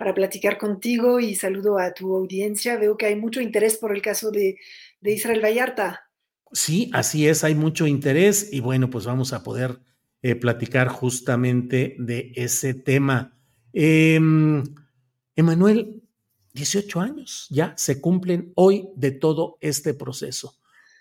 para 0.00 0.14
platicar 0.14 0.56
contigo 0.56 1.20
y 1.20 1.34
saludo 1.34 1.78
a 1.78 1.92
tu 1.92 2.16
audiencia. 2.16 2.78
Veo 2.78 2.96
que 2.96 3.04
hay 3.04 3.16
mucho 3.16 3.42
interés 3.42 3.76
por 3.76 3.94
el 3.94 4.00
caso 4.00 4.30
de, 4.30 4.56
Israel 5.02 5.44
Vallarta. 5.44 6.08
Sí, 6.52 6.90
así 6.94 7.28
es, 7.28 7.44
hay 7.44 7.54
mucho 7.54 7.86
interés 7.86 8.48
y 8.50 8.60
bueno, 8.60 8.88
pues 8.88 9.04
vamos 9.04 9.34
a 9.34 9.42
poder 9.42 9.78
eh, 10.22 10.36
platicar 10.36 10.88
justamente 10.88 11.96
de 11.98 12.32
ese 12.34 12.72
tema. 12.72 13.38
Em, 13.74 14.64
Emanuel, 15.36 16.02
18 16.54 17.00
años 17.00 17.46
ya 17.50 17.74
se 17.76 18.00
cumplen 18.00 18.52
hoy 18.54 18.88
de 18.96 19.10
todo 19.10 19.58
este 19.60 19.92
proceso. 19.92 20.54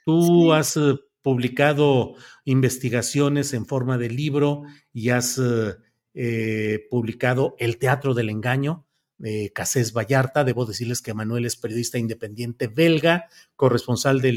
Tú 0.05 0.51
has 0.51 0.75
eh, 0.75 0.95
publicado 1.21 2.15
investigaciones 2.43 3.53
en 3.53 3.65
forma 3.65 3.97
de 3.97 4.09
libro 4.09 4.63
y 4.91 5.09
has 5.09 5.39
eh, 6.13 6.85
publicado 6.89 7.55
El 7.59 7.77
Teatro 7.77 8.13
del 8.13 8.29
Engaño, 8.29 8.87
eh, 9.23 9.51
Casés 9.53 9.93
Vallarta. 9.93 10.43
Debo 10.43 10.65
decirles 10.65 11.01
que 11.01 11.13
Manuel 11.13 11.45
es 11.45 11.55
periodista 11.55 11.97
independiente 11.97 12.67
belga, 12.67 13.27
corresponsal 13.55 14.21
de 14.21 14.31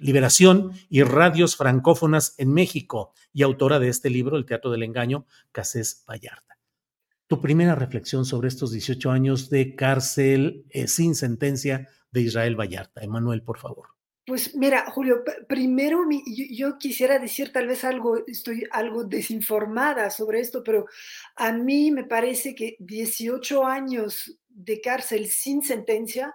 Liberación 0.00 0.72
y 0.88 1.02
Radios 1.02 1.56
Francófonas 1.56 2.34
en 2.38 2.52
México 2.52 3.12
y 3.32 3.42
autora 3.42 3.78
de 3.78 3.88
este 3.88 4.10
libro, 4.10 4.36
El 4.36 4.46
Teatro 4.46 4.70
del 4.70 4.82
Engaño, 4.82 5.26
Casés 5.52 6.04
Vallarta. 6.08 6.58
Tu 7.26 7.40
primera 7.40 7.76
reflexión 7.76 8.24
sobre 8.24 8.48
estos 8.48 8.72
18 8.72 9.10
años 9.10 9.50
de 9.50 9.76
cárcel 9.76 10.66
eh, 10.70 10.88
sin 10.88 11.14
sentencia 11.14 11.88
de 12.10 12.22
Israel 12.22 12.58
Vallarta. 12.58 13.02
Emanuel, 13.02 13.42
por 13.42 13.58
favor. 13.58 13.99
Pues 14.30 14.54
mira, 14.54 14.88
Julio, 14.92 15.24
primero 15.48 16.04
yo, 16.24 16.78
quisiera 16.78 17.18
decir 17.18 17.50
tal 17.50 17.66
vez 17.66 17.82
algo, 17.82 18.24
estoy 18.28 18.64
algo 18.70 19.02
desinformada 19.02 20.08
sobre 20.08 20.38
esto, 20.38 20.62
pero 20.62 20.86
a 21.34 21.50
mí 21.50 21.90
me 21.90 22.04
parece 22.04 22.54
que 22.54 22.76
18 22.78 23.66
años 23.66 24.38
de 24.48 24.80
cárcel 24.80 25.26
sin 25.26 25.62
sentencia, 25.62 26.32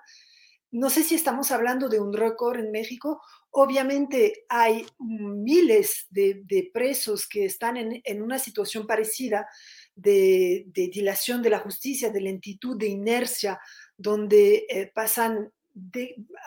no 0.72 0.90
sé 0.90 1.04
si 1.04 1.16
estamos 1.16 1.52
hablando 1.52 1.88
de 1.88 2.02
un 2.02 2.12
récord 2.12 2.60
en 2.60 2.70
México, 2.70 3.22
obviamente 3.52 4.44
hay 4.50 4.86
miles 5.00 6.08
de, 6.10 6.70
presos 6.74 7.26
que 7.26 7.46
están 7.46 7.78
en, 7.78 8.22
una 8.22 8.40
situación 8.40 8.86
parecida 8.88 9.48
de, 9.96 10.66
dilación 10.76 11.42
de 11.42 11.50
la 11.50 11.60
justicia, 11.60 12.10
de 12.10 12.20
lentitud, 12.20 12.78
de 12.78 12.88
inercia, 12.88 13.58
donde 13.96 14.66
eh, 14.68 14.92
pasan 14.94 15.50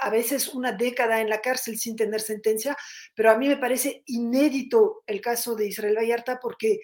a 0.00 0.10
veces 0.10 0.48
una 0.48 0.72
década 0.72 1.20
en 1.20 1.28
la 1.28 1.40
cárcel 1.40 1.78
sin 1.78 1.96
tener 1.96 2.20
sentencia, 2.20 2.76
pero 3.14 3.30
a 3.30 3.36
mí 3.36 3.48
me 3.48 3.56
parece 3.56 4.02
inédito 4.06 5.02
el 5.06 5.20
caso 5.20 5.54
de 5.54 5.68
Israel 5.68 5.96
Vallarta 5.96 6.38
porque 6.40 6.80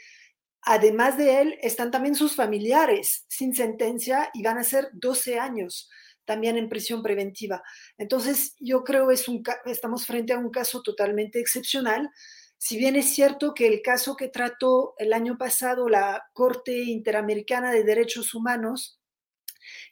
además 0.62 1.16
de 1.16 1.40
él 1.40 1.58
están 1.62 1.90
también 1.90 2.14
sus 2.14 2.36
familiares 2.36 3.24
sin 3.28 3.54
sentencia 3.54 4.30
y 4.34 4.42
van 4.42 4.58
a 4.58 4.64
ser 4.64 4.88
12 4.92 5.38
años 5.38 5.90
también 6.24 6.56
en 6.56 6.68
prisión 6.68 7.02
preventiva. 7.02 7.62
Entonces, 7.98 8.56
yo 8.58 8.82
creo 8.82 9.08
que 9.08 9.70
estamos 9.70 10.06
frente 10.06 10.32
a 10.32 10.38
un 10.38 10.50
caso 10.50 10.82
totalmente 10.82 11.38
excepcional. 11.38 12.10
Si 12.56 12.78
bien 12.78 12.96
es 12.96 13.14
cierto 13.14 13.52
que 13.52 13.66
el 13.66 13.82
caso 13.82 14.16
que 14.16 14.28
trató 14.28 14.94
el 14.98 15.12
año 15.12 15.36
pasado 15.36 15.88
la 15.88 16.22
Corte 16.32 16.78
Interamericana 16.78 17.72
de 17.72 17.84
Derechos 17.84 18.34
Humanos 18.34 18.98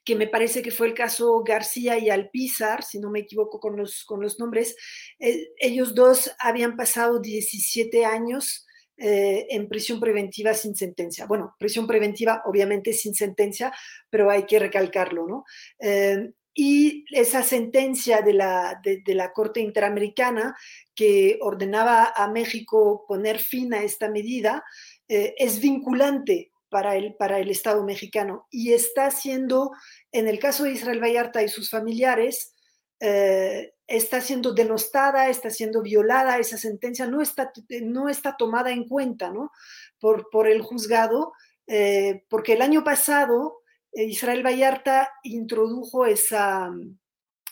que 0.04 0.16
me 0.16 0.26
parece 0.26 0.62
que 0.62 0.70
fue 0.70 0.88
el 0.88 0.94
caso 0.94 1.42
García 1.42 1.98
y 1.98 2.10
Alpizar, 2.10 2.82
si 2.82 2.98
no 2.98 3.10
me 3.10 3.20
equivoco 3.20 3.60
con 3.60 3.76
los, 3.76 4.04
con 4.04 4.20
los 4.20 4.38
nombres. 4.38 4.76
Eh, 5.18 5.48
ellos 5.58 5.94
dos 5.94 6.30
habían 6.38 6.76
pasado 6.76 7.20
17 7.20 8.04
años 8.04 8.66
eh, 8.96 9.46
en 9.50 9.68
prisión 9.68 10.00
preventiva 10.00 10.54
sin 10.54 10.74
sentencia. 10.74 11.26
Bueno, 11.26 11.54
prisión 11.58 11.86
preventiva 11.86 12.42
obviamente 12.46 12.92
sin 12.92 13.14
sentencia, 13.14 13.72
pero 14.10 14.30
hay 14.30 14.44
que 14.44 14.58
recalcarlo, 14.58 15.26
¿no? 15.26 15.44
Eh, 15.78 16.32
y 16.54 17.06
esa 17.10 17.42
sentencia 17.42 18.20
de 18.20 18.34
la, 18.34 18.78
de, 18.84 19.14
la, 19.14 19.32
Corte 19.32 19.60
Interamericana 19.60 20.54
que 20.94 21.38
ordenaba 21.40 22.12
a 22.14 22.28
México 22.28 23.06
poner 23.08 23.38
fin 23.38 23.72
a 23.72 23.82
esta 23.82 24.10
medida 24.10 24.62
es 25.08 25.60
vinculante 25.60 26.51
para 26.72 26.96
el, 26.96 27.14
para 27.16 27.38
el 27.38 27.50
Estado 27.50 27.85
mexicano 27.85 28.48
y 28.50 28.72
está 28.72 29.11
siendo, 29.11 29.72
en 30.11 30.26
el 30.26 30.38
caso 30.38 30.64
de 30.64 30.72
Israel 30.72 31.02
Vallarta 31.02 31.42
y 31.42 31.48
sus 31.48 31.68
familiares, 31.68 32.54
eh, 32.98 33.74
está 33.87 34.22
siendo 34.22 34.54
denostada, 34.54 35.28
está 35.28 35.50
siendo 35.50 35.82
violada, 35.82 36.38
esa 36.38 36.56
sentencia 36.56 37.06
no 37.06 37.20
está, 37.20 37.52
no 37.82 38.08
está 38.08 38.38
tomada 38.38 38.70
en 38.70 38.88
cuenta 38.88 39.30
¿no? 39.30 39.52
por, 40.00 40.30
por 40.30 40.48
el 40.48 40.62
juzgado, 40.62 41.35
eh, 41.66 42.24
porque 42.30 42.54
el 42.54 42.62
año 42.62 42.82
pasado 42.82 43.58
eh, 43.92 44.04
Israel 44.04 44.42
Vallarta 44.42 45.11
introdujo 45.24 46.06
esa, 46.06 46.70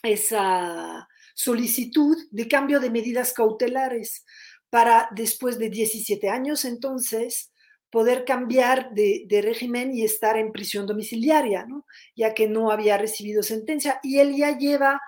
esa 0.03 1.07
solicitud 1.35 2.17
de 2.31 2.49
cambio 2.49 2.81
de 2.81 2.89
medidas 2.89 3.35
cautelares 3.35 4.25
para 4.71 5.11
después 5.15 5.59
de 5.59 5.69
17 5.69 6.31
años 6.31 6.65
entonces 6.65 7.50
poder 7.91 8.25
cambiar 8.25 8.93
de, 8.95 9.27
régimen 9.43 9.93
y 9.95 10.05
estar 10.05 10.37
en 10.37 10.53
prisión 10.53 10.87
domiciliaria, 10.87 11.67
ya 12.15 12.35
que 12.35 12.49
no 12.49 12.71
había 12.71 12.97
recibido 12.97 13.43
sentencia. 13.43 14.01
Y 14.03 14.19
él 14.19 14.37
ya 14.37 14.57
lleva 14.57 15.01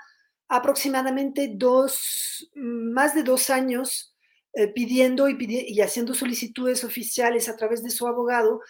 aproximadamente 0.49 1.51
dos, 1.55 2.51
más 2.55 3.15
de 3.15 3.23
dos 3.23 3.51
años 3.51 4.15
eh, 4.55 4.69
pidiendo 4.69 5.29
y, 5.29 5.81
haciendo 5.81 6.13
solicitudes 6.13 6.85
oficiales 6.85 7.49
a 7.49 7.57
través 7.57 7.83
de 7.83 7.91
su 7.91 8.07
abogado 8.07 8.61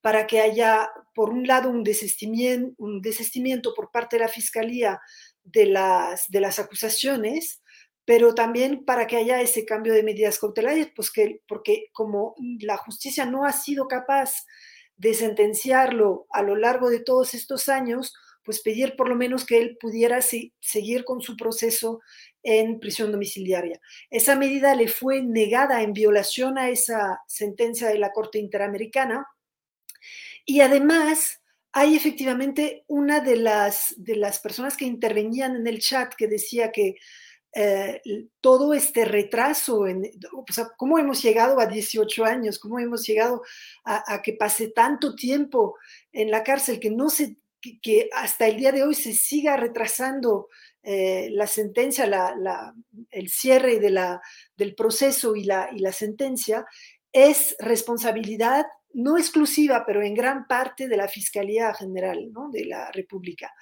para 0.00 0.26
que 0.26 0.40
haya, 0.40 0.90
por 1.14 1.30
un 1.30 1.46
lado, 1.46 1.70
un 1.70 1.82
desistimiento, 1.82 2.74
un 2.78 3.74
por 3.74 3.90
parte 3.90 4.16
de 4.16 4.22
la 4.22 4.28
Fiscalía 4.28 5.00
de 5.42 5.66
las, 5.66 6.28
de 6.28 6.40
las 6.40 6.58
acusaciones, 6.58 7.61
pero 8.04 8.34
también 8.34 8.84
para 8.84 9.06
que 9.06 9.16
haya 9.16 9.40
ese 9.40 9.64
cambio 9.64 9.94
de 9.94 10.02
medidas 10.02 10.38
cautelares, 10.38 10.88
pues 10.94 11.10
que, 11.10 11.40
porque 11.46 11.86
como 11.92 12.34
la 12.60 12.76
justicia 12.76 13.26
no 13.26 13.44
ha 13.44 13.52
sido 13.52 13.86
capaz 13.86 14.44
de 14.96 15.14
sentenciarlo 15.14 16.26
a 16.30 16.42
lo 16.42 16.56
largo 16.56 16.90
de 16.90 17.00
todos 17.00 17.34
estos 17.34 17.68
años, 17.68 18.14
pues 18.44 18.60
pedir 18.60 18.96
por 18.96 19.08
lo 19.08 19.14
menos 19.14 19.46
que 19.46 19.60
él 19.60 19.76
pudiera 19.80 20.20
seguir 20.20 21.04
con 21.04 21.20
su 21.20 21.36
proceso 21.36 22.00
en 22.42 22.80
prisión 22.80 23.12
domiciliaria. 23.12 23.80
Esa 24.10 24.34
medida 24.36 24.74
le 24.74 24.88
fue 24.88 25.22
negada 25.22 25.82
en 25.82 25.92
violación 25.92 26.58
a 26.58 26.68
esa 26.68 27.20
sentencia 27.28 27.88
de 27.88 27.98
la 27.98 28.10
Corte 28.10 28.38
Interamericana 28.38 29.26
y 30.44 30.60
además 30.60 31.40
hay 31.72 31.96
efectivamente 31.96 32.84
una 32.86 33.20
de 33.20 33.36
las, 33.36 33.94
de 33.96 34.16
las 34.16 34.40
personas 34.40 34.76
que 34.76 34.84
intervenían 34.84 35.56
en 35.56 35.66
el 35.66 35.78
chat 35.78 36.12
que 36.14 36.26
decía 36.26 36.70
que 36.72 36.96
eh, 37.54 38.00
todo 38.40 38.72
este 38.72 39.04
retraso, 39.04 39.86
en, 39.86 40.10
o 40.32 40.52
sea, 40.52 40.68
cómo 40.76 40.98
hemos 40.98 41.22
llegado 41.22 41.60
a 41.60 41.66
18 41.66 42.24
años, 42.24 42.58
cómo 42.58 42.78
hemos 42.78 43.06
llegado 43.06 43.42
a, 43.84 44.22
que 44.22 44.32
pase 44.32 44.68
tanto 44.68 45.14
tiempo 45.14 45.76
en 46.12 46.30
la 46.30 46.42
cárcel, 46.44 46.80
que 46.80 46.90
no 46.90 47.10
se, 47.10 47.36
que, 47.60 48.08
hasta 48.12 48.46
el 48.46 48.56
día 48.56 48.72
de 48.72 48.82
hoy 48.82 48.94
se 48.94 49.12
siga 49.12 49.56
retrasando 49.56 50.48
eh, 50.82 51.28
la 51.30 51.46
sentencia, 51.46 52.06
la, 52.06 52.74
el 53.10 53.28
cierre 53.28 53.78
de 53.80 53.90
la, 53.90 54.22
del 54.56 54.74
proceso 54.74 55.36
y 55.36 55.44
la, 55.44 55.68
y 55.74 55.80
la 55.80 55.92
sentencia, 55.92 56.64
es 57.12 57.54
responsabilidad 57.58 58.64
no 58.94 59.18
exclusiva, 59.18 59.84
pero 59.86 60.02
en 60.02 60.14
gran 60.14 60.46
parte 60.46 60.88
de 60.88 60.96
la 60.96 61.08
Fiscalía 61.08 61.72
General 61.74 62.30
¿no? 62.32 62.50
de 62.50 62.64
la 62.66 62.90
República. 62.92 63.52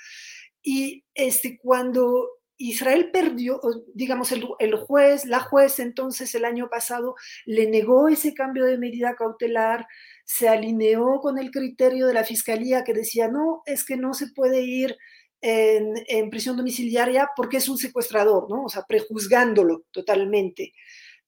Y 0.62 1.05
este, 1.14 1.59
cuando 1.59 2.39
Israel 2.61 3.11
perdió, 3.11 3.58
digamos, 3.94 4.32
el, 4.32 4.74
juez, 4.76 5.24
la 5.24 5.40
juez 5.40 5.78
entonces 5.78 6.34
el 6.34 6.44
año 6.44 6.68
pasado 6.68 7.14
le 7.46 7.70
negó 7.70 8.08
ese 8.08 8.34
cambio 8.34 8.66
de 8.66 8.76
medida 8.76 9.16
cautelar, 9.16 9.86
se 10.24 10.48
alineó 10.48 11.20
con 11.20 11.38
el 11.38 11.50
criterio 11.50 12.06
de 12.06 12.14
la 12.14 12.24
fiscalía 12.24 12.84
que 12.84 12.92
decía, 12.92 13.28
no, 13.28 13.62
es 13.64 13.82
que 13.82 13.96
no 13.96 14.12
se 14.12 14.28
puede 14.28 14.61
ir 14.61 14.96
en, 15.40 16.28
prisión 16.28 16.58
domiciliaria 16.58 17.30
porque 17.34 17.56
es 17.56 17.68
un 17.68 17.78
secuestrador, 17.78 18.50
¿no? 18.50 18.64
O 18.64 18.68
sea, 18.68 18.84
prejuzgándolo 18.86 19.84
totalmente. 19.90 20.74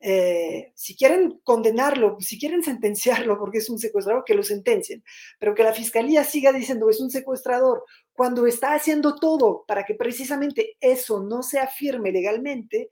Eh, 0.05 0.73
si 0.75 0.97
quieren 0.97 1.41
condenarlo, 1.45 2.17
si 2.19 2.37
quieren 2.37 2.65
sentenciarlo 2.65 3.39
porque 3.39 3.59
es 3.59 3.71
un 3.71 3.79
secuestrador, 3.79 4.25
que 4.25 4.35
lo 4.35 4.43
sentencien, 4.43 5.05
pero 5.39 5.55
que 5.55 5.63
la 5.63 5.73
fiscalía 5.73 6.25
siga 6.25 6.53
diciendo 6.53 6.91
es 6.91 7.01
un 7.01 7.09
secuestrador 7.09 7.85
cuando 8.13 8.49
está 8.49 8.75
haciendo 8.75 9.15
todo 9.15 9.65
para 9.65 9.85
que 9.85 9.95
precisamente 9.95 10.77
eso 10.81 11.23
no 11.23 11.45
se 11.45 11.61
afirme 11.61 12.11
legalmente, 12.11 12.91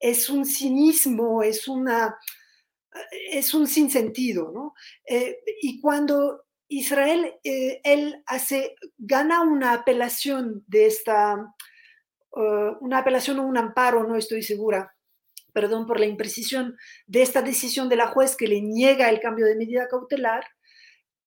es 0.00 0.30
un 0.30 0.46
cinismo, 0.46 1.42
es 1.42 1.68
una 1.68 2.16
es 3.30 3.52
un 3.52 3.66
sinsentido, 3.66 4.50
¿no? 4.52 4.74
Eh, 5.06 5.38
y 5.60 5.80
cuando 5.80 6.44
Israel, 6.68 7.34
eh, 7.44 7.80
él 7.84 8.22
hace, 8.26 8.74
gana 8.96 9.42
una 9.42 9.74
apelación 9.74 10.64
de 10.66 10.86
esta, 10.86 11.54
una 12.80 12.98
apelación 12.98 13.38
o 13.38 13.46
un 13.46 13.58
amparo, 13.58 14.04
no 14.04 14.16
estoy 14.16 14.42
segura, 14.42 14.94
perdón 15.52 15.86
por 15.86 16.00
la 16.00 16.06
imprecisión, 16.06 16.76
de 17.06 17.22
esta 17.22 17.42
decisión 17.42 17.88
de 17.88 17.96
la 17.96 18.08
juez 18.08 18.36
que 18.36 18.48
le 18.48 18.60
niega 18.60 19.10
el 19.10 19.20
cambio 19.20 19.46
de 19.46 19.56
medida 19.56 19.88
cautelar, 19.88 20.44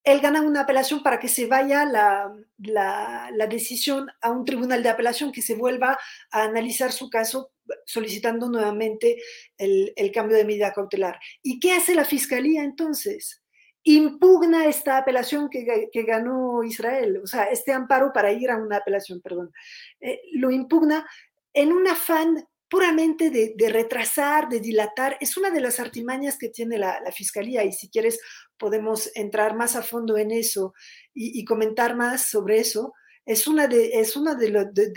él 0.05 0.21
gana 0.21 0.41
una 0.41 0.61
apelación 0.61 1.01
para 1.01 1.19
que 1.19 1.28
se 1.28 1.47
vaya 1.47 1.84
la, 1.84 2.32
la, 2.57 3.47
decisión 3.47 4.07
a 4.21 4.30
un 4.30 4.45
tribunal 4.45 4.84
de 4.84 4.89
apelación 4.89 5.32
que 5.32 5.41
se 5.41 5.55
vuelva 5.55 5.97
a 6.32 6.43
analizar 6.43 6.91
su 6.91 7.09
caso 7.09 7.51
solicitando 7.86 8.47
nuevamente 8.47 9.17
el, 9.57 9.93
el 9.95 10.11
cambio 10.11 10.38
de 10.38 10.45
medida 10.45 10.73
cautelar. 10.73 11.19
¿Y 11.41 11.59
qué 11.59 11.73
hace 11.73 11.95
la 11.95 12.05
fiscalía 12.05 12.63
entonces? 12.63 13.41
impugna 13.88 14.65
esta 14.65 14.97
apelación 14.97 15.47
que, 15.47 15.89
que, 15.91 16.03
ganó 16.03 16.63
Israel, 16.63 17.21
o 17.23 17.28
sea, 17.28 17.43
este 17.43 17.71
amparo 17.71 18.11
para 18.11 18.32
ir 18.32 18.49
a 18.49 18.57
una 18.57 18.78
apelación, 18.78 19.21
perdón, 19.21 19.53
eh, 20.01 20.21
lo 20.34 20.49
impugna 20.49 21.07
en 21.53 21.71
un 21.71 21.88
afán 21.88 22.47
puramente 22.76 23.30
de, 23.30 23.69
retrasar, 23.69 24.49
de 24.49 24.59
dilatar, 24.59 25.15
es 25.21 25.38
una 25.38 25.49
de 25.49 25.61
las 25.61 25.80
artimañas 25.80 26.38
que 26.38 26.49
tiene 26.49 26.78
la, 26.78 26.99
Fiscalía 27.13 27.63
y 27.63 27.71
si 27.71 27.89
quieres 27.89 28.19
podemos 28.57 29.09
entrar 29.15 29.55
más 29.55 29.78
a 29.78 29.82
fondo 29.82 30.17
en 30.17 30.32
eso 30.32 30.73
y, 31.13 31.45
comentar 31.45 31.95
más 31.95 32.28
sobre 32.28 32.59
eso. 32.59 32.91
Es 33.26 33.47
una 33.47 33.69
de, 33.69 34.01
es 34.01 34.17
una 34.17 34.36
de, 34.36 34.49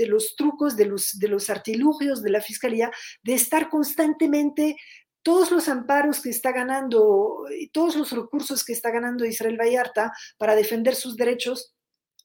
los 0.09 0.35
trucos, 0.35 0.77
de 0.77 0.87
los, 0.87 1.21
de 1.21 1.29
los 1.29 1.51
artilugios 1.51 2.21
de 2.21 2.31
la 2.31 2.41
Fiscalía 2.41 2.91
de 3.23 3.35
estar 3.35 3.71
constantemente 3.71 4.75
todos 5.23 5.53
los 5.53 5.69
amparos 5.69 6.21
que 6.21 6.31
está 6.31 6.51
ganando 6.51 7.45
todos 7.73 7.95
los 7.95 8.11
recursos 8.11 8.65
que 8.65 8.73
está 8.73 8.91
ganando 8.91 9.25
Israel 9.25 9.57
Vallarta 9.57 10.13
para 10.37 10.57
defender 10.57 10.97
sus 10.97 11.17
derechos, 11.17 11.77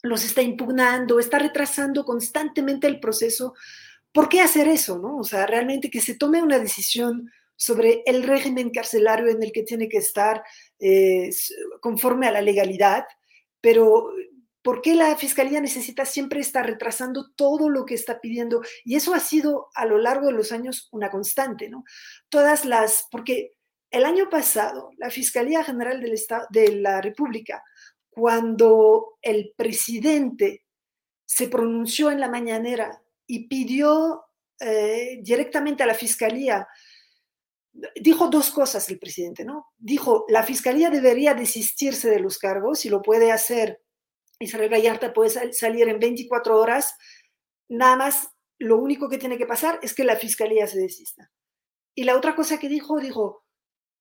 los 0.01 0.25
está 0.25 0.41
impugnando, 0.41 1.19
está 1.19 1.37
retrasando 1.37 2.05
constantemente 2.05 2.87
el 2.87 2.99
proceso 2.99 3.53
¿Por 4.13 4.29
qué 4.29 4.41
hacer 4.41 4.67
eso? 4.67 4.99
¿no? 4.99 5.17
O 5.17 5.23
sea, 5.23 5.45
realmente 5.45 5.89
que 5.89 5.99
se 5.99 6.15
tome 6.15 6.41
una 6.41 6.59
decisión 6.59 7.31
sobre 7.55 8.03
el 8.05 8.23
régimen 8.23 8.69
carcelario 8.69 9.27
en 9.27 9.41
el 9.43 9.51
que 9.51 9.63
tiene 9.63 9.89
que 9.89 9.97
estar 9.97 10.43
eh, 10.79 11.29
conforme 11.81 12.27
a 12.27 12.31
la 12.31 12.41
legalidad, 12.41 13.05
pero 13.61 14.11
¿por 14.61 14.81
qué 14.81 14.95
la 14.95 15.15
Fiscalía 15.15 15.61
necesita 15.61 16.05
siempre 16.05 16.39
estar 16.39 16.65
retrasando 16.65 17.31
todo 17.35 17.69
lo 17.69 17.85
que 17.85 17.95
está 17.95 18.19
pidiendo? 18.19 18.61
Y 18.83 18.95
eso 18.95 19.13
ha 19.13 19.19
sido 19.19 19.67
a 19.75 19.85
lo 19.85 19.97
largo 19.97 20.27
de 20.27 20.33
los 20.33 20.51
años 20.51 20.89
una 20.91 21.09
constante, 21.09 21.69
¿no? 21.69 21.83
Todas 22.29 22.65
las, 22.65 23.07
porque 23.11 23.53
el 23.91 24.05
año 24.05 24.29
pasado 24.29 24.91
la 24.97 25.09
Fiscalía 25.09 25.63
General 25.63 26.03
de 26.49 26.71
la 26.75 27.01
República, 27.01 27.63
cuando 28.09 29.17
el 29.21 29.53
presidente 29.55 30.65
se 31.25 31.47
pronunció 31.47 32.11
en 32.11 32.19
la 32.19 32.29
mañanera 32.29 33.02
y 33.27 33.47
pidió 33.47 34.23
eh, 34.59 35.19
directamente 35.21 35.83
a 35.83 35.87
la 35.87 35.93
fiscalía, 35.93 36.67
dijo 37.95 38.27
dos 38.27 38.51
cosas 38.51 38.87
el 38.89 38.99
presidente, 38.99 39.43
¿no? 39.43 39.67
Dijo, 39.77 40.25
la 40.29 40.43
fiscalía 40.43 40.89
debería 40.89 41.33
desistirse 41.33 42.09
de 42.09 42.19
los 42.19 42.37
cargos 42.37 42.85
y 42.85 42.89
lo 42.89 43.01
puede 43.01 43.31
hacer. 43.31 43.81
Israel 44.39 44.71
Vallarta 44.71 45.13
puede 45.13 45.53
salir 45.53 45.87
en 45.87 45.99
24 45.99 46.59
horas, 46.59 46.95
nada 47.69 47.95
más 47.95 48.29
lo 48.59 48.77
único 48.77 49.09
que 49.09 49.17
tiene 49.17 49.37
que 49.37 49.45
pasar 49.45 49.79
es 49.81 49.93
que 49.93 50.03
la 50.03 50.15
fiscalía 50.15 50.67
se 50.67 50.79
desista. 50.79 51.31
Y 51.95 52.03
la 52.03 52.15
otra 52.15 52.35
cosa 52.35 52.59
que 52.59 52.69
dijo, 52.69 52.99
dijo, 52.99 53.43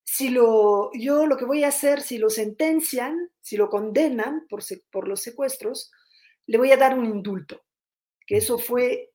si 0.04 0.30
lo, 0.30 0.90
yo 0.94 1.26
lo 1.26 1.36
que 1.36 1.44
voy 1.44 1.64
a 1.64 1.68
hacer, 1.68 2.00
si 2.00 2.18
lo 2.18 2.30
sentencian, 2.30 3.30
si 3.40 3.56
lo 3.56 3.68
condenan 3.68 4.46
por, 4.48 4.62
por 4.90 5.08
los 5.08 5.22
secuestros, 5.22 5.90
le 6.46 6.58
voy 6.58 6.72
a 6.72 6.76
dar 6.76 6.98
un 6.98 7.06
indulto. 7.06 7.62
Que 8.26 8.38
eso 8.38 8.58
fue 8.58 9.11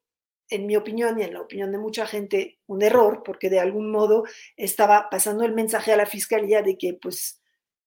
en 0.49 0.65
mi 0.65 0.75
opinión 0.75 1.19
y 1.19 1.23
en 1.23 1.33
la 1.33 1.41
opinión 1.41 1.71
de 1.71 1.77
mucha 1.77 2.05
gente, 2.05 2.59
un 2.67 2.81
error, 2.81 3.21
porque 3.23 3.49
de 3.49 3.59
algún 3.59 3.91
modo 3.91 4.23
estaba 4.55 5.09
pasando 5.09 5.43
el 5.43 5.53
mensaje 5.53 5.91
a 5.91 5.97
la 5.97 6.05
fiscalía 6.05 6.61
de 6.61 6.77
que, 6.77 6.93
pues, 6.93 7.41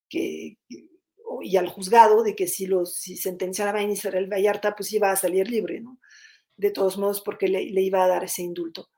que, 0.08 0.58
y 1.42 1.56
al 1.56 1.68
juzgado 1.68 2.22
de 2.22 2.34
que 2.34 2.46
si, 2.46 2.66
los, 2.66 2.96
si 2.96 3.16
sentenciaba 3.16 3.78
a 3.78 3.82
Israel 3.82 4.30
Vallarta, 4.30 4.74
pues 4.74 4.92
iba 4.92 5.10
a 5.10 5.16
salir 5.16 5.48
libre, 5.48 5.80
¿no? 5.80 5.98
De 6.56 6.70
todos 6.70 6.98
modos, 6.98 7.22
porque 7.22 7.48
le, 7.48 7.62
iba 7.62 8.04
a 8.04 8.08
dar 8.08 8.24
ese 8.24 8.42
indulto. 8.42 8.90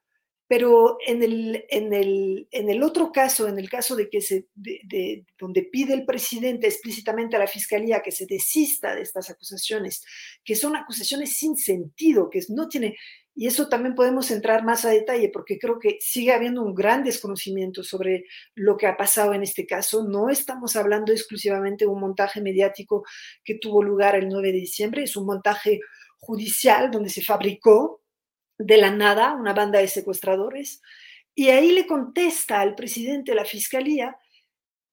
Pero 0.49 0.99
en 1.07 1.23
el, 1.23 1.65
en 1.71 1.93
el, 1.93 2.49
en 2.51 2.69
el 2.69 2.83
otro 2.83 3.11
caso, 3.11 3.49
en 3.49 3.59
el 3.59 3.71
caso 3.71 3.97
de 3.97 4.11
que 4.11 4.21
se, 4.21 4.49
de, 4.55 5.25
donde 5.39 5.63
pide 5.63 5.95
el 5.95 6.05
presidente 6.05 6.67
explícitamente 6.67 7.37
a 7.37 7.39
la 7.39 7.47
fiscalía 7.47 8.03
que 8.03 8.13
se 8.13 8.27
desista 8.27 8.95
de 8.95 9.03
estas 9.03 9.31
acusaciones, 9.31 10.05
que 10.45 10.57
son 10.57 10.77
acusaciones 10.77 11.37
sin 11.37 11.57
sentido, 11.57 12.29
que 12.29 12.41
no 12.49 12.69
tiene, 12.69 12.97
y 13.35 13.47
eso 13.47 13.69
también 13.69 13.95
podemos 13.95 14.31
entrar 14.31 14.63
más 14.63 14.85
a 14.85 14.91
detalle 14.91 15.31
porque 15.31 15.59
creo 15.59 15.79
que 15.79 15.97
sigue 16.01 16.33
habiendo 16.33 16.63
un 16.63 16.75
gran 16.75 17.03
desconocimiento 17.03 17.83
sobre 17.83 18.27
lo 18.55 18.77
que 18.77 18.87
ha 18.87 18.97
pasado 18.97 19.33
en 19.33 19.43
este 19.43 19.67
caso. 19.67 20.07
No 20.07 20.29
estamos 20.29 20.77
hablando 20.77 21.13
exclusivamente 21.13 21.87
de 21.87 21.91
un 21.91 22.01
montaje 22.01 22.43
mediático 22.43 23.05
que 23.43 23.55
tuvo 23.55 23.83
lugar 23.83 24.17
el 24.17 24.29
9 24.29 24.53
de 24.53 24.59
diciembre, 24.59 25.03
es 25.05 25.17
un 25.17 25.27
montaje 25.27 25.81
judicial 26.19 26.91
donde 26.91 27.09
se 27.09 27.23
fabricó 27.23 28.03
de 28.59 28.77
la 28.77 28.91
nada 28.91 29.33
una 29.35 29.55
banda 29.55 29.79
de 29.79 29.89
secuestradores. 29.89 30.83
Y 31.35 31.49
ahí 31.49 31.73
le 31.73 31.87
contesta 31.87 32.61
al 32.61 32.75
presidente 32.75 33.33
de 33.33 33.37
la 33.37 33.47
fiscalía 33.47 34.15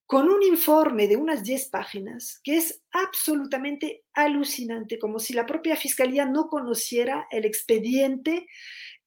con 0.10 0.28
un 0.28 0.42
informe 0.42 1.08
de 1.08 1.18
unas 1.18 1.44
10 1.44 1.70
páginas 1.70 2.42
que 2.44 2.58
es 2.58 2.82
absolutamente 2.90 4.06
alucinante, 4.14 4.98
como 4.98 5.20
si 5.20 5.34
la 5.34 5.46
propia 5.46 5.76
fiscalía 5.76 6.26
no 6.26 6.48
conociera 6.48 7.28
el 7.30 7.46
expediente 7.46 8.48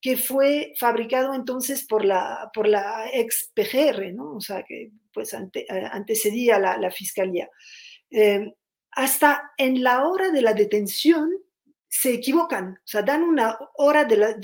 que 0.01 0.17
fue 0.17 0.75
fabricado 0.79 1.35
entonces 1.35 1.85
por 1.89 2.05
la, 2.05 2.53
por 2.55 2.69
la 2.69 3.11
ex 3.13 3.51
PGR. 3.53 4.15
O 4.21 4.41
sea, 4.41 4.63
que 4.63 4.93
pues 5.13 5.35
eh, 5.35 5.67
antecedía 5.91 6.61
la, 6.61 6.79
la 6.79 6.93
fiscalía. 6.93 7.51
Eh, 8.09 8.53
hasta 8.93 9.51
en 9.57 9.83
la 9.83 10.07
hora 10.07 10.31
de 10.31 10.41
la 10.41 10.55
detención 10.55 11.33
se 11.89 12.15
equivocan, 12.15 12.75
o 12.75 12.87
sea, 12.87 13.03
dan 13.03 13.25
una 13.25 13.59
hora 13.75 14.05
de 14.05 14.17
la... 14.19 14.37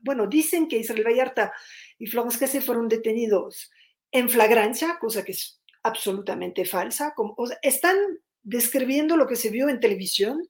Bueno, 0.00 0.26
dicen 0.26 0.68
que 0.68 0.78
Israel 0.78 1.04
Vallarta 1.06 1.52
y 1.98 2.06
Florence 2.06 2.38
Cassé 2.38 2.62
fueron 2.62 2.88
detenidos 2.88 3.70
en 4.10 4.30
flagrancia, 4.30 4.96
cosa 4.98 5.22
que 5.22 5.32
es 5.32 5.57
absolutamente 5.88 6.64
falsa. 6.64 7.12
Como, 7.14 7.36
están 7.62 7.96
describiendo 8.42 9.16
lo 9.16 9.26
que 9.26 9.36
se 9.36 9.50
vio 9.50 9.68
en 9.68 9.80
televisión 9.80 10.48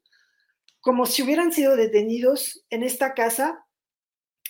como 0.80 1.06
si 1.06 1.22
hubieran 1.22 1.52
sido 1.52 1.76
detenidos 1.76 2.64
en 2.70 2.82
esta 2.82 3.14
casa 3.14 3.64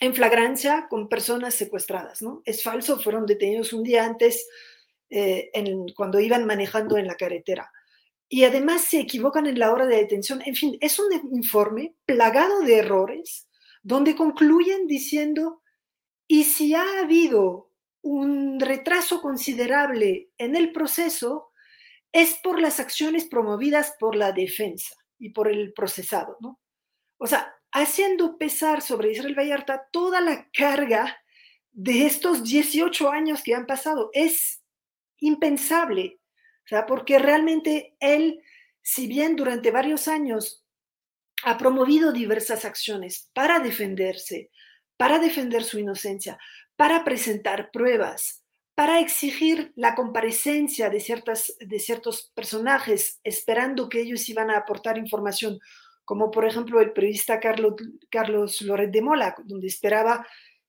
en 0.00 0.14
flagrancia 0.14 0.86
con 0.88 1.08
personas 1.08 1.54
secuestradas, 1.54 2.22
¿no? 2.22 2.42
Es 2.44 2.62
falso, 2.62 3.00
fueron 3.00 3.26
detenidos 3.26 3.72
un 3.72 3.82
día 3.82 4.04
antes 4.04 4.46
eh, 5.10 5.50
cuando 5.96 6.20
iban 6.20 6.46
manejando 6.46 6.96
en 6.96 7.06
la 7.06 7.16
carretera. 7.16 7.72
Y 8.28 8.44
además 8.44 8.82
se 8.82 9.00
equivocan 9.00 9.46
en 9.46 9.58
la 9.58 9.72
hora 9.72 9.86
de 9.86 9.96
detención. 9.96 10.42
En 10.44 10.54
fin, 10.54 10.76
es 10.80 10.98
un 10.98 11.06
informe 11.32 11.94
plagado 12.04 12.60
de 12.60 12.78
errores 12.78 13.48
donde 13.82 14.14
concluyen 14.14 14.86
diciendo, 14.86 15.62
y 16.26 16.44
si 16.44 16.74
ha 16.74 17.00
habido 17.00 17.67
un 18.02 18.60
retraso 18.60 19.20
considerable 19.20 20.30
en 20.38 20.56
el 20.56 20.72
proceso, 20.72 21.52
es 22.12 22.34
por 22.42 22.60
las 22.60 22.80
acciones 22.80 23.26
promovidas 23.26 23.94
por 23.98 24.16
la 24.16 24.32
defensa 24.32 24.96
y 25.18 25.30
por 25.30 25.48
el 25.48 25.72
procesado, 25.72 26.36
¿no? 26.40 26.60
O 27.18 27.26
sea, 27.26 27.54
haciendo 27.72 28.38
pesar 28.38 28.82
sobre 28.82 29.12
Israel 29.12 29.34
Vallarta 29.34 29.88
toda 29.92 30.20
la 30.20 30.48
carga 30.52 31.18
de 31.72 32.06
estos 32.06 32.42
18 32.42 33.10
años 33.10 33.42
que 33.42 33.54
han 33.54 33.66
pasado. 33.66 34.10
Es 34.12 34.62
impensable, 35.20 36.20
o 36.64 36.68
sea, 36.68 36.86
porque 36.86 37.18
realmente 37.18 37.96
él, 38.00 38.42
si 38.82 39.06
bien 39.06 39.36
durante 39.36 39.70
varios 39.70 40.08
años 40.08 40.64
ha 41.44 41.56
promovido 41.56 42.12
diversas 42.12 42.64
acciones 42.64 43.30
para 43.32 43.60
defenderse, 43.60 44.50
para 44.96 45.18
defender 45.18 45.62
su 45.62 45.78
inocencia, 45.78 46.38
para 46.78 47.02
presentar 47.02 47.72
pruebas, 47.72 48.44
para 48.76 49.00
exigir 49.00 49.72
la 49.74 49.96
comparecencia 49.96 50.88
de, 50.88 51.00
ciertas, 51.00 51.56
de 51.58 51.80
ciertos 51.80 52.30
personajes, 52.36 53.18
esperando 53.24 53.88
que 53.88 54.00
ellos 54.00 54.28
iban 54.28 54.48
a 54.48 54.58
aportar 54.58 54.96
información, 54.96 55.58
como 56.04 56.30
por 56.30 56.44
ejemplo 56.44 56.80
el 56.80 56.92
periodista 56.92 57.40
Carlos, 57.40 57.74
Carlos 58.08 58.62
Loret 58.62 58.92
de 58.92 59.02
Mola, 59.02 59.34
donde 59.44 59.66
esperaba 59.66 60.24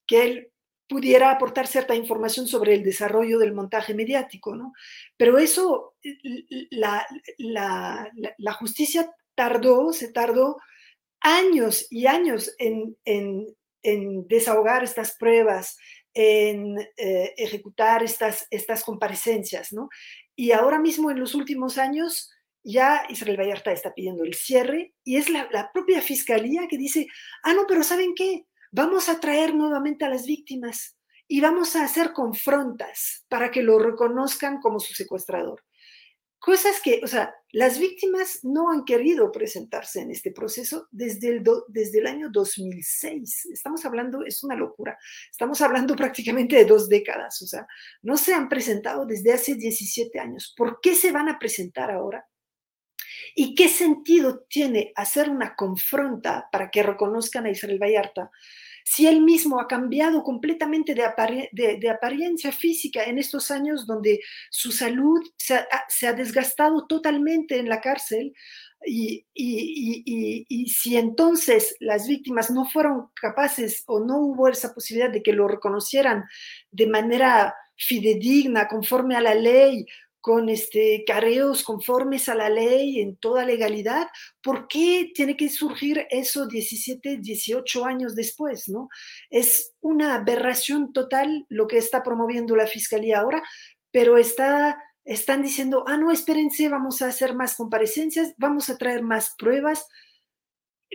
que 0.07 0.23
él 0.23 0.51
pudiera 0.87 1.29
aportar 1.29 1.67
cierta 1.67 1.93
información 1.93 2.47
sobre 2.47 2.73
el 2.73 2.81
desarrollo 2.81 3.37
del 3.37 3.53
montaje 3.53 3.93
mediático, 3.93 4.55
¿no? 4.55 4.73
Pero 5.15 5.37
eso, 5.37 5.93
la, 6.71 7.05
la, 7.37 8.11
la 8.39 8.53
justicia 8.53 9.13
tardó, 9.35 9.93
se 9.93 10.11
tardó 10.11 10.57
años 11.21 11.85
y 11.91 12.07
años 12.07 12.55
en, 12.57 12.97
en, 13.05 13.45
en 13.83 14.27
desahogar 14.27 14.83
estas 14.83 15.15
pruebas, 15.15 15.77
en 16.13 16.79
eh, 16.97 17.33
ejecutar 17.37 18.03
estas, 18.03 18.47
estas 18.49 18.83
comparecencias, 18.83 19.71
¿no? 19.71 19.89
Y 20.35 20.51
ahora 20.51 20.79
mismo, 20.79 21.11
en 21.11 21.19
los 21.19 21.35
últimos 21.35 21.77
años, 21.77 22.31
ya 22.63 23.05
Israel 23.09 23.39
Vallarta 23.39 23.71
está 23.71 23.93
pidiendo 23.93 24.23
el 24.23 24.33
cierre 24.33 24.93
y 25.03 25.17
es 25.17 25.29
la, 25.29 25.47
la 25.51 25.71
propia 25.71 26.01
fiscalía 26.01 26.67
que 26.67 26.77
dice, 26.77 27.07
ah, 27.43 27.53
no, 27.53 27.65
pero 27.67 27.83
¿saben 27.83 28.13
qué? 28.15 28.45
Vamos 28.71 29.09
a 29.09 29.19
traer 29.19 29.55
nuevamente 29.55 30.05
a 30.05 30.09
las 30.09 30.25
víctimas 30.25 30.97
y 31.27 31.41
vamos 31.41 31.75
a 31.75 31.83
hacer 31.83 32.11
confrontas 32.11 33.25
para 33.29 33.51
que 33.51 33.63
lo 33.63 33.79
reconozcan 33.79 34.59
como 34.59 34.79
su 34.79 34.93
secuestrador. 34.93 35.63
Cosas 36.39 36.79
que, 36.81 37.01
o 37.03 37.07
sea, 37.07 37.35
las 37.51 37.79
víctimas 37.79 38.39
no 38.43 38.71
han 38.71 38.85
querido 38.85 39.29
presentarse 39.29 40.01
en 40.01 40.11
este 40.11 40.31
proceso 40.31 40.87
desde 40.89 41.27
el, 41.27 41.43
desde 41.67 41.99
el 41.99 42.07
año 42.07 42.29
2006. 42.31 43.47
Estamos 43.51 43.83
hablando, 43.83 44.23
es 44.23 44.41
una 44.43 44.55
locura, 44.55 44.97
estamos 45.29 45.59
hablando 45.59 45.95
prácticamente 45.97 46.55
de 46.55 46.63
dos 46.63 46.87
décadas, 46.87 47.41
o 47.41 47.47
sea, 47.47 47.67
no 48.03 48.15
se 48.15 48.33
han 48.33 48.47
presentado 48.47 49.05
desde 49.05 49.33
hace 49.33 49.55
17 49.55 50.17
años. 50.17 50.53
¿Por 50.55 50.79
qué 50.79 50.95
se 50.95 51.11
van 51.11 51.27
a 51.27 51.37
presentar 51.37 51.91
ahora? 51.91 52.25
¿Y 53.35 53.53
qué 53.53 53.67
sentido 53.67 54.45
tiene 54.49 54.93
hacer 54.95 55.29
una 55.29 55.55
confronta 55.55 56.47
para 56.51 56.71
que 56.71 56.83
reconozcan 56.83 57.45
a 57.45 57.51
Israel 57.51 57.79
Vallarta 57.79 58.31
si 58.89 59.05
él 59.05 59.21
mismo 59.21 59.59
ha 59.59 59.67
cambiado 59.67 60.23
completamente 60.23 60.95
de, 60.95 61.89
apariencia 61.91 62.51
física 62.51 63.03
en 63.03 63.19
estos 63.19 63.51
años 63.51 63.85
donde 63.85 64.19
su 64.49 64.71
salud 64.71 65.21
se 65.37 66.07
ha, 66.07 66.13
desgastado 66.13 66.87
totalmente 66.87 67.59
en 67.59 67.69
la 67.69 67.81
cárcel? 67.81 68.33
Y, 68.83 69.27
y, 69.35 70.65
si 70.69 70.97
entonces 70.97 71.75
las 71.79 72.07
víctimas 72.07 72.49
no 72.49 72.65
fueron 72.65 73.11
capaces 73.13 73.83
o 73.85 73.99
no 73.99 74.17
hubo 74.17 74.47
esa 74.47 74.73
posibilidad 74.73 75.11
de 75.11 75.21
que 75.21 75.33
lo 75.33 75.47
reconocieran 75.47 76.25
de 76.71 76.87
manera 76.87 77.53
fidedigna, 77.75 78.67
conforme 78.67 79.15
a 79.15 79.21
la 79.21 79.35
ley, 79.35 79.85
con 80.21 80.49
este, 80.49 81.03
careos 81.05 81.63
conformes 81.63 82.27
a 82.29 82.35
la 82.35 82.49
ley, 82.49 82.99
en 82.99 83.15
toda 83.17 83.45
legalidad, 83.45 84.07
¿por 84.41 84.67
qué 84.67 85.11
tiene 85.13 85.37
que 85.37 85.49
surgir 85.49 86.05
eso 86.09 86.47
17, 86.47 87.17
18 87.17 87.85
años 87.85 88.15
después? 88.15 88.67
¿no? 88.67 88.89
Es 89.29 89.73
una 89.79 90.15
aberración 90.15 90.91
total 90.93 91.45
lo 91.49 91.67
que 91.67 91.77
está 91.77 92.03
promoviendo 92.03 92.55
la 92.55 92.67
Fiscalía 92.67 93.19
ahora, 93.19 93.41
pero 93.91 94.17
está, 94.17 94.81
están 95.05 95.41
diciendo, 95.41 95.83
ah, 95.87 95.97
no, 95.97 96.11
espérense, 96.11 96.69
vamos 96.69 97.01
a 97.01 97.07
hacer 97.07 97.35
más 97.35 97.55
comparecencias, 97.55 98.33
vamos 98.37 98.69
a 98.69 98.77
traer 98.77 99.01
más 99.01 99.35
pruebas, 99.37 99.87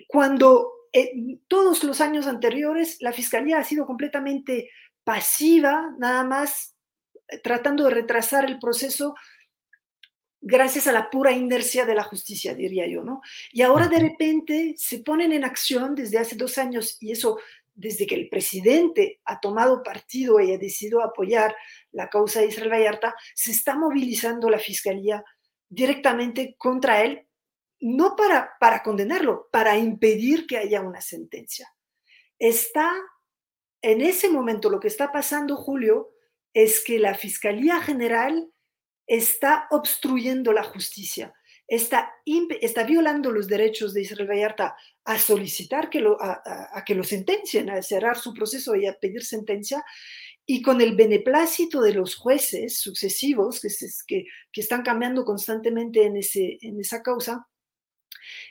cuando 0.08 0.70
en 0.92 1.42
todos 1.48 1.82
los 1.82 2.00
años 2.00 2.26
anteriores 2.26 2.98
la 3.00 3.12
Fiscalía 3.12 3.58
ha 3.58 3.64
sido 3.64 3.86
completamente 3.86 4.70
pasiva, 5.02 5.94
nada 5.98 6.24
más 6.24 6.73
tratando 7.42 7.84
de 7.84 7.90
retrasar 7.90 8.44
el 8.44 8.58
proceso 8.58 9.14
gracias 10.40 10.86
a 10.86 10.92
la 10.92 11.08
pura 11.08 11.32
inercia 11.32 11.86
de 11.86 11.94
la 11.94 12.04
justicia, 12.04 12.54
diría 12.54 12.86
yo, 12.86 13.02
¿no? 13.02 13.22
Y 13.50 13.62
ahora 13.62 13.88
de 13.88 13.98
repente 13.98 14.74
se 14.76 14.98
ponen 14.98 15.32
en 15.32 15.44
acción 15.44 15.94
desde 15.94 16.18
hace 16.18 16.36
dos 16.36 16.58
años 16.58 16.98
y 17.00 17.12
eso 17.12 17.38
desde 17.74 18.06
que 18.06 18.14
el 18.14 18.28
presidente 18.28 19.20
ha 19.24 19.40
tomado 19.40 19.82
partido 19.82 20.38
y 20.40 20.52
ha 20.52 20.58
decidido 20.58 21.02
apoyar 21.02 21.56
la 21.92 22.08
causa 22.08 22.40
de 22.40 22.46
Israel 22.46 22.72
Vallarta, 22.72 23.14
se 23.34 23.50
está 23.50 23.74
movilizando 23.74 24.48
la 24.48 24.58
fiscalía 24.58 25.24
directamente 25.68 26.54
contra 26.56 27.02
él, 27.02 27.26
no 27.80 28.14
para, 28.14 28.52
para 28.60 28.82
condenarlo, 28.82 29.48
para 29.50 29.76
impedir 29.76 30.46
que 30.46 30.58
haya 30.58 30.82
una 30.82 31.00
sentencia. 31.00 31.74
Está 32.38 32.94
en 33.82 34.00
ese 34.02 34.30
momento 34.30 34.70
lo 34.70 34.78
que 34.78 34.88
está 34.88 35.10
pasando, 35.10 35.56
Julio, 35.56 36.13
es 36.54 36.82
que 36.82 36.98
la 36.98 37.14
Fiscalía 37.14 37.80
General 37.82 38.48
está 39.06 39.66
obstruyendo 39.70 40.52
la 40.52 40.62
justicia, 40.62 41.34
está, 41.66 42.12
está 42.60 42.84
violando 42.84 43.30
los 43.30 43.48
derechos 43.48 43.92
de 43.92 44.02
Israel 44.02 44.30
Vallarta 44.30 44.76
a 45.04 45.18
solicitar 45.18 45.90
que 45.90 46.00
lo, 46.00 46.16
a, 46.22 46.82
que 46.86 46.94
lo 46.94 47.04
sentencien, 47.04 47.68
a 47.68 47.82
cerrar 47.82 48.16
su 48.16 48.32
proceso 48.32 48.74
y 48.76 48.86
a 48.86 48.94
pedir 48.94 49.24
sentencia, 49.24 49.84
y 50.46 50.62
con 50.62 50.80
el 50.80 50.94
beneplácito 50.94 51.80
de 51.80 51.94
los 51.94 52.16
jueces 52.16 52.78
sucesivos 52.78 53.60
que, 53.60 53.68
que, 54.06 54.26
que 54.52 54.60
están 54.60 54.82
cambiando 54.82 55.24
constantemente 55.24 56.04
en, 56.04 56.18
ese, 56.18 56.58
en 56.60 56.80
esa 56.80 57.02
causa, 57.02 57.46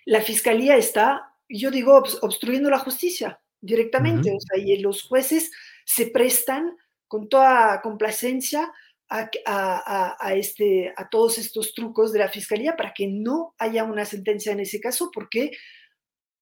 la 0.06 0.22
Fiscalía 0.22 0.76
está, 0.76 1.36
yo 1.48 1.72
digo, 1.72 2.04
obstruyendo 2.22 2.70
la 2.70 2.80
justicia 2.80 3.40
directamente, 3.62 4.32
o 4.32 4.40
sea, 4.40 4.62
y 4.62 4.78
los 4.80 5.04
jueces 5.04 5.52
se 5.86 6.08
prestan 6.08 6.76
con 7.14 7.30
toda 7.30 7.80
complacencia 7.84 8.74
a, 9.08 10.34
este, 10.34 10.92
a 10.98 11.10
todos 11.10 11.38
estos 11.38 11.76
trucos 11.76 12.12
de 12.12 12.18
la 12.18 12.28
fiscalía 12.28 12.76
para 12.76 12.92
que 12.92 13.06
no 13.06 13.54
haya 13.60 13.84
una 13.84 14.04
sentencia 14.04 14.52
en 14.52 14.62
ese 14.62 14.80
caso, 14.80 15.12
porque 15.14 15.52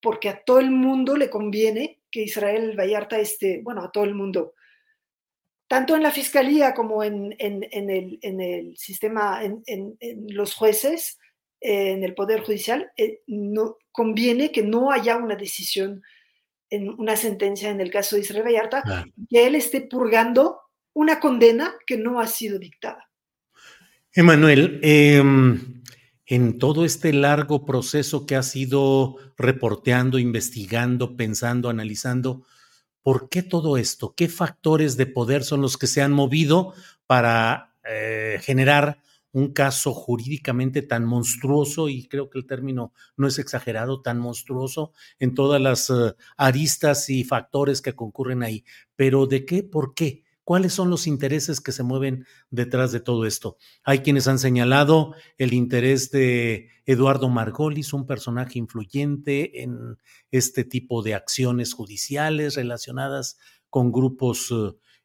porque 0.02 0.30
a 0.30 0.42
todo 0.46 0.60
el 0.60 0.72
mundo 0.72 1.18
le 1.18 1.30
conviene 1.30 2.00
que 2.10 2.22
Israel 2.22 2.80
Vallarta 2.80 3.20
esté, 3.20 3.60
bueno, 3.62 3.84
a 3.84 3.92
todo 3.92 4.06
el 4.06 4.16
mundo, 4.16 4.54
tanto 5.68 5.98
en 5.98 6.04
la 6.04 6.12
fiscalía 6.12 6.74
como 6.74 7.04
en, 7.04 7.36
el, 7.38 8.78
sistema, 8.78 9.44
en, 9.44 9.98
los 10.30 10.56
jueces, 10.56 11.20
en 11.60 12.06
el 12.06 12.16
Poder 12.16 12.44
Judicial, 12.44 12.94
eh, 12.96 13.20
no, 13.28 13.78
conviene 13.92 14.54
que 14.54 14.64
no 14.64 14.90
haya 14.90 15.18
una 15.18 15.36
decisión 15.36 16.02
en 16.72 16.90
una 16.90 17.16
sentencia 17.16 17.70
en 17.70 17.82
el 17.82 17.92
caso 17.92 18.16
de 18.16 18.24
Israel 18.24 18.46
Vallarta, 18.46 19.06
que 19.30 19.46
él 19.46 19.56
esté 19.56 19.82
purgando 19.82 20.62
una 20.94 21.20
condena 21.20 21.76
que 21.86 21.98
no 21.98 22.20
ha 22.20 22.28
sido 22.28 22.58
dictada. 22.58 23.10
Emanuel, 24.14 24.80
em, 24.82 25.84
en 26.26 26.58
todo 26.58 26.86
este 26.86 27.14
largo 27.14 27.66
proceso 27.66 28.26
que 28.26 28.36
ha 28.36 28.44
sido 28.44 29.18
reporteando, 29.38 30.18
investigando, 30.18 31.18
pensando, 31.18 31.70
analizando, 31.70 32.46
¿por 33.04 33.30
qué 33.30 33.44
todo 33.44 33.78
esto? 33.78 34.14
¿Qué 34.16 34.30
factores 34.30 34.96
de 34.96 35.08
poder 35.08 35.44
son 35.44 35.62
los 35.62 35.78
que 35.78 35.88
se 35.88 36.02
han 36.02 36.14
movido 36.14 36.74
para 37.06 37.76
eh, 37.84 38.40
generar 38.42 39.02
un 39.34 39.54
caso 39.54 39.94
jurídicamente 39.94 40.82
tan 40.82 41.06
monstruoso, 41.06 41.90
y 41.90 42.08
creo 42.08 42.30
que 42.30 42.40
el 42.40 42.46
término 42.46 42.94
no 43.18 43.28
es 43.28 43.40
exagerado, 43.40 44.02
tan 44.02 44.20
monstruoso 44.20 44.94
en 45.20 45.34
todas 45.34 45.62
las 45.62 45.90
uh, 45.90 46.16
aristas 46.38 47.10
y 47.10 47.24
factores 47.24 47.82
que 47.82 47.94
concurren 47.94 48.44
ahí. 48.44 48.66
Pero 48.96 49.28
¿de 49.28 49.46
qué? 49.46 49.64
¿Por 49.64 49.94
qué? 49.94 50.24
¿Cuáles 50.44 50.74
son 50.74 50.90
los 50.90 51.08
intereses 51.08 51.62
que 51.62 51.72
se 51.72 51.84
mueven 51.84 52.26
detrás 52.50 52.92
de 52.92 53.00
todo 53.00 53.26
esto? 53.26 53.58
Hay 53.84 54.00
quienes 54.00 54.28
han 54.28 54.40
señalado 54.40 55.14
el 55.38 55.54
interés 55.54 56.12
de 56.12 56.70
Eduardo 56.86 57.30
Margolis, 57.30 57.94
un 57.94 58.06
personaje 58.08 58.58
influyente 58.58 59.62
en 59.62 59.98
este 60.32 60.64
tipo 60.64 61.04
de 61.04 61.14
acciones 61.14 61.74
judiciales 61.74 62.56
relacionadas 62.56 63.38
con 63.70 63.92
grupos 63.92 64.54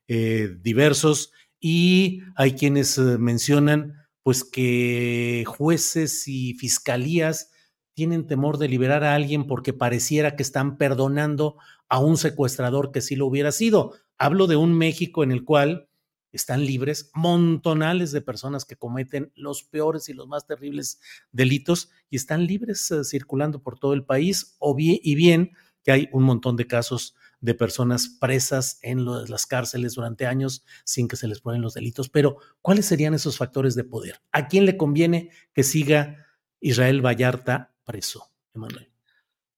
eh, 0.08 0.56
diversos 0.60 1.32
y 1.60 2.22
hay 2.34 2.52
quienes 2.52 2.96
eh, 2.98 3.18
mencionan 3.18 4.05
pues 4.26 4.42
que 4.42 5.44
jueces 5.46 6.26
y 6.26 6.54
fiscalías 6.54 7.52
tienen 7.94 8.26
temor 8.26 8.58
de 8.58 8.66
liberar 8.66 9.04
a 9.04 9.14
alguien 9.14 9.46
porque 9.46 9.72
pareciera 9.72 10.34
que 10.34 10.42
están 10.42 10.78
perdonando 10.78 11.58
a 11.88 12.00
un 12.00 12.16
secuestrador 12.16 12.90
que 12.90 13.02
sí 13.02 13.14
lo 13.14 13.26
hubiera 13.26 13.52
sido. 13.52 13.92
Hablo 14.18 14.48
de 14.48 14.56
un 14.56 14.76
México 14.76 15.22
en 15.22 15.30
el 15.30 15.44
cual 15.44 15.88
están 16.32 16.66
libres 16.66 17.12
montonales 17.14 18.10
de 18.10 18.20
personas 18.20 18.64
que 18.64 18.74
cometen 18.74 19.30
los 19.36 19.62
peores 19.62 20.08
y 20.08 20.12
los 20.12 20.26
más 20.26 20.44
terribles 20.44 20.98
delitos 21.30 21.90
y 22.10 22.16
están 22.16 22.48
libres 22.48 22.90
uh, 22.90 23.04
circulando 23.04 23.62
por 23.62 23.78
todo 23.78 23.92
el 23.92 24.04
país 24.04 24.56
o 24.58 24.74
bien, 24.74 24.98
y 25.04 25.14
bien 25.14 25.52
que 25.84 25.92
hay 25.92 26.08
un 26.10 26.24
montón 26.24 26.56
de 26.56 26.66
casos 26.66 27.14
de 27.40 27.54
personas 27.54 28.08
presas 28.08 28.78
en 28.82 29.04
las 29.04 29.46
cárceles 29.46 29.94
durante 29.94 30.26
años 30.26 30.64
sin 30.84 31.08
que 31.08 31.16
se 31.16 31.28
les 31.28 31.40
prueben 31.40 31.62
los 31.62 31.74
delitos. 31.74 32.08
Pero, 32.08 32.38
¿cuáles 32.62 32.86
serían 32.86 33.14
esos 33.14 33.36
factores 33.36 33.74
de 33.74 33.84
poder? 33.84 34.20
¿A 34.32 34.48
quién 34.48 34.66
le 34.66 34.76
conviene 34.76 35.30
que 35.52 35.62
siga 35.62 36.26
Israel 36.60 37.04
Vallarta 37.04 37.74
preso, 37.84 38.30
Emanuel? 38.54 38.90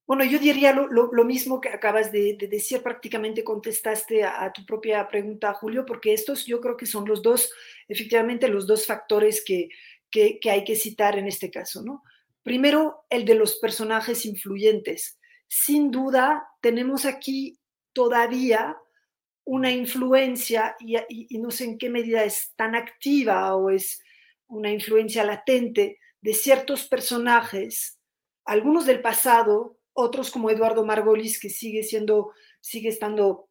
Bueno, 0.07 0.24
yo 0.24 0.39
diría 0.39 0.72
lo, 0.72 0.87
lo, 0.89 1.24
mismo 1.24 1.61
que 1.61 1.68
acabas 1.68 2.11
de, 2.11 2.35
de, 2.39 2.49
decir, 2.49 2.83
prácticamente 2.83 3.45
contestaste 3.45 4.24
a, 4.24 4.43
a, 4.43 4.53
tu 4.55 4.64
propia 4.64 5.07
pregunta, 5.07 5.53
Julio, 5.53 5.85
porque 5.85 6.14
estos 6.14 6.47
yo 6.47 6.62
creo 6.62 6.79
que 6.79 6.87
son 6.87 7.07
los 7.07 7.22
dos, 7.22 7.53
efectivamente, 7.89 8.49
los 8.49 8.66
dos 8.66 8.87
factores 8.87 9.45
que, 9.45 9.68
que, 10.11 10.39
que 10.41 10.51
hay 10.51 10.64
que 10.64 10.76
citar 10.76 11.18
en 11.18 11.26
este 11.26 11.51
caso, 11.51 11.83
¿no? 11.83 12.03
Primero, 12.43 13.05
el 13.11 13.26
de 13.26 13.35
los 13.35 13.57
personajes 13.57 14.24
influyentes. 14.24 15.18
Sin 15.47 15.91
duda, 15.91 16.49
tenemos 16.62 17.05
aquí 17.05 17.59
todavía 17.99 18.76
una 19.44 19.72
influencia, 19.72 20.76
y, 20.78 20.96
y, 20.96 21.26
y 21.30 21.38
no 21.38 21.51
sé 21.51 21.64
en 21.64 21.78
qué 21.78 21.90
medida 21.90 22.22
es 22.22 22.53
tan 22.55 22.76
activa 22.76 23.57
o 23.57 23.70
es 23.70 24.01
una 24.46 24.70
influencia 24.70 25.24
latente 25.24 25.99
de 26.20 26.32
ciertos 26.32 26.86
personajes, 26.86 27.99
algunos 28.44 28.86
del 28.86 29.01
pasado, 29.01 29.80
otros 29.94 30.30
como 30.30 30.49
Eduardo 30.49 30.84
Margolis, 30.84 31.40
que 31.40 31.51
sigue 31.51 31.82
siendo, 31.82 32.30
sigue 32.61 32.88
estando 32.88 33.49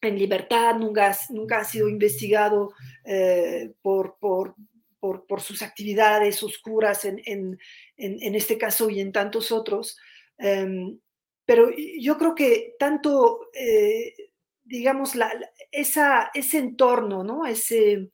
en 0.00 0.16
libertad, 0.16 0.76
nunca, 0.76 1.16
nunca 1.30 1.58
ha 1.58 1.64
sido 1.64 1.88
investigado 1.88 2.72
eh, 3.04 3.72
por, 3.82 4.16
por, 4.20 4.54
por, 5.00 5.26
por, 5.26 5.40
sus 5.40 5.62
actividades 5.62 6.40
oscuras 6.44 7.04
en, 7.04 7.20
en, 7.26 7.58
en, 7.96 8.34
este 8.36 8.58
caso 8.58 8.90
y 8.90 9.00
en 9.00 9.10
tantos 9.10 9.50
otros. 9.50 9.98
Um, 10.38 11.00
pero 11.48 11.70
yo 11.98 12.18
creo 12.18 12.34
que 12.34 12.74
tanto, 12.78 13.48
eh, 13.54 14.14
digamos, 14.64 15.14
la, 15.14 15.32
esa, 15.72 16.30
ese 16.34 16.58
entorno, 16.58 17.24
¿no? 17.24 17.46
ese, 17.46 18.10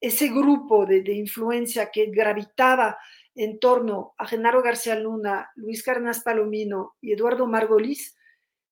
ese 0.00 0.28
grupo 0.28 0.86
de, 0.86 1.02
de 1.02 1.12
influencia 1.12 1.90
que 1.90 2.06
gravitaba 2.06 2.96
en 3.34 3.58
torno 3.58 4.14
a 4.16 4.26
Genaro 4.26 4.62
García 4.62 4.94
Luna, 4.94 5.50
Luis 5.56 5.82
Carnas 5.82 6.20
Palomino 6.20 6.96
y 7.02 7.12
Eduardo 7.12 7.46
Margolis 7.46 8.16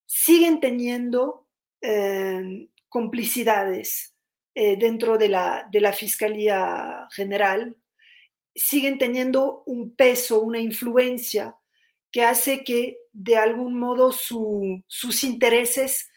siguen 0.06 0.60
teniendo 0.60 1.46
eh, 1.82 2.70
complicidades 2.88 4.14
eh, 4.54 4.78
dentro 4.78 5.18
de 5.18 5.28
la, 5.28 5.68
de 5.70 5.82
la, 5.82 5.92
Fiscalía 5.92 7.06
General, 7.10 7.76
siguen 8.54 8.96
teniendo 8.96 9.62
un 9.66 9.94
peso, 9.94 10.40
una 10.40 10.58
influencia 10.58 11.54
que 12.16 12.24
hace 12.24 12.64
que 12.64 12.96
de 13.12 13.36
algún 13.36 13.78
modo 13.78 14.10
su, 14.10 14.82
sus 14.86 15.22
intereses, 15.22 16.08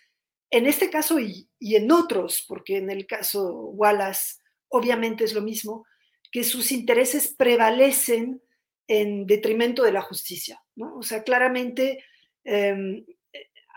en 0.50 0.66
este 0.66 0.90
caso 0.90 1.20
y, 1.20 1.50
en 1.60 1.92
otros, 1.92 2.46
porque 2.48 2.78
en 2.78 2.90
el 2.90 3.06
caso 3.06 3.52
Wallace 3.72 4.38
obviamente 4.70 5.26
es 5.26 5.34
lo 5.34 5.42
mismo, 5.42 5.86
que 6.32 6.46
sus 6.46 6.72
intereses 6.72 7.36
prevalecen 7.38 8.42
en 8.88 9.26
detrimento 9.26 9.84
de 9.84 9.92
la 9.92 10.00
justicia. 10.02 10.64
¿no? 10.78 10.96
O 10.96 11.04
sea, 11.04 11.22
claramente 11.22 12.02
eh, 12.46 13.04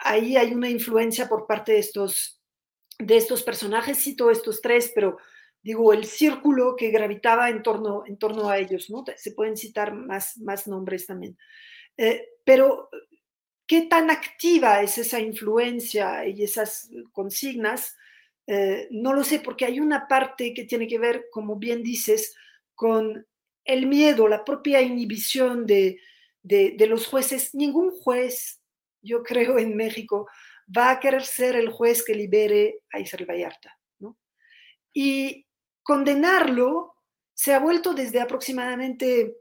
ahí 0.04 0.36
hay 0.36 0.54
una 0.54 0.70
influencia 0.70 1.28
por 1.28 1.48
parte 1.48 1.72
de 1.72 1.80
estos, 1.80 2.40
de 3.00 3.16
estos 3.16 3.42
personajes, 3.42 3.98
cito 3.98 4.30
estos 4.30 4.62
tres, 4.62 4.92
pero 4.94 5.18
digo, 5.60 5.92
el 5.92 6.04
círculo 6.04 6.76
que 6.76 6.92
gravitaba 6.92 7.50
en 7.50 7.64
torno, 7.64 8.04
en 8.06 8.16
torno 8.16 8.48
a 8.48 8.58
ellos, 8.58 8.90
¿no? 8.90 9.04
Se 9.16 9.32
pueden 9.32 9.56
citar 9.56 9.92
más, 9.92 10.38
más 10.38 10.68
nombres 10.68 11.04
también. 11.08 11.36
Eh, 11.97 12.28
pero, 12.45 12.90
¿qué 13.66 13.82
tan 13.82 14.11
activa 14.11 14.82
es 14.82 14.99
esa 14.99 15.20
influencia 15.20 16.26
y 16.26 16.43
esas 16.43 16.90
consignas? 17.12 17.97
Eh, 18.47 18.88
no 18.90 19.12
lo 19.12 19.24
sé, 19.24 19.40
porque 19.40 19.64
hay 19.64 19.80
una 19.80 20.09
parte 20.09 20.53
que 20.53 20.64
tiene 20.64 20.86
que 20.88 20.99
ver, 20.99 21.26
como 21.30 21.57
bien 21.57 21.82
dices, 21.82 22.34
con 22.74 23.26
el 23.64 23.86
miedo, 23.86 24.26
la 24.26 24.45
propia 24.45 24.82
inhibición 24.82 25.66
de, 25.66 26.01
de, 26.43 26.74
de, 26.76 26.86
los 26.86 27.07
jueces. 27.07 27.55
Ningún 27.55 27.93
juez, 27.93 28.61
yo 29.01 29.22
creo, 29.22 29.59
en 29.59 29.76
México 29.76 30.28
va 30.76 30.90
a 30.90 31.01
querer 31.01 31.22
ser 31.22 31.57
el 31.57 31.70
juez 31.70 32.05
que 32.05 32.14
libere 32.14 32.80
a 32.93 32.99
Israel 32.99 33.26
Vallarta. 33.28 33.78
¿no? 33.99 34.16
Y 34.93 35.47
condenarlo 35.82 36.95
se 37.34 37.53
ha 37.55 37.59
vuelto 37.59 37.95
desde 37.95 38.20
aproximadamente 38.20 39.36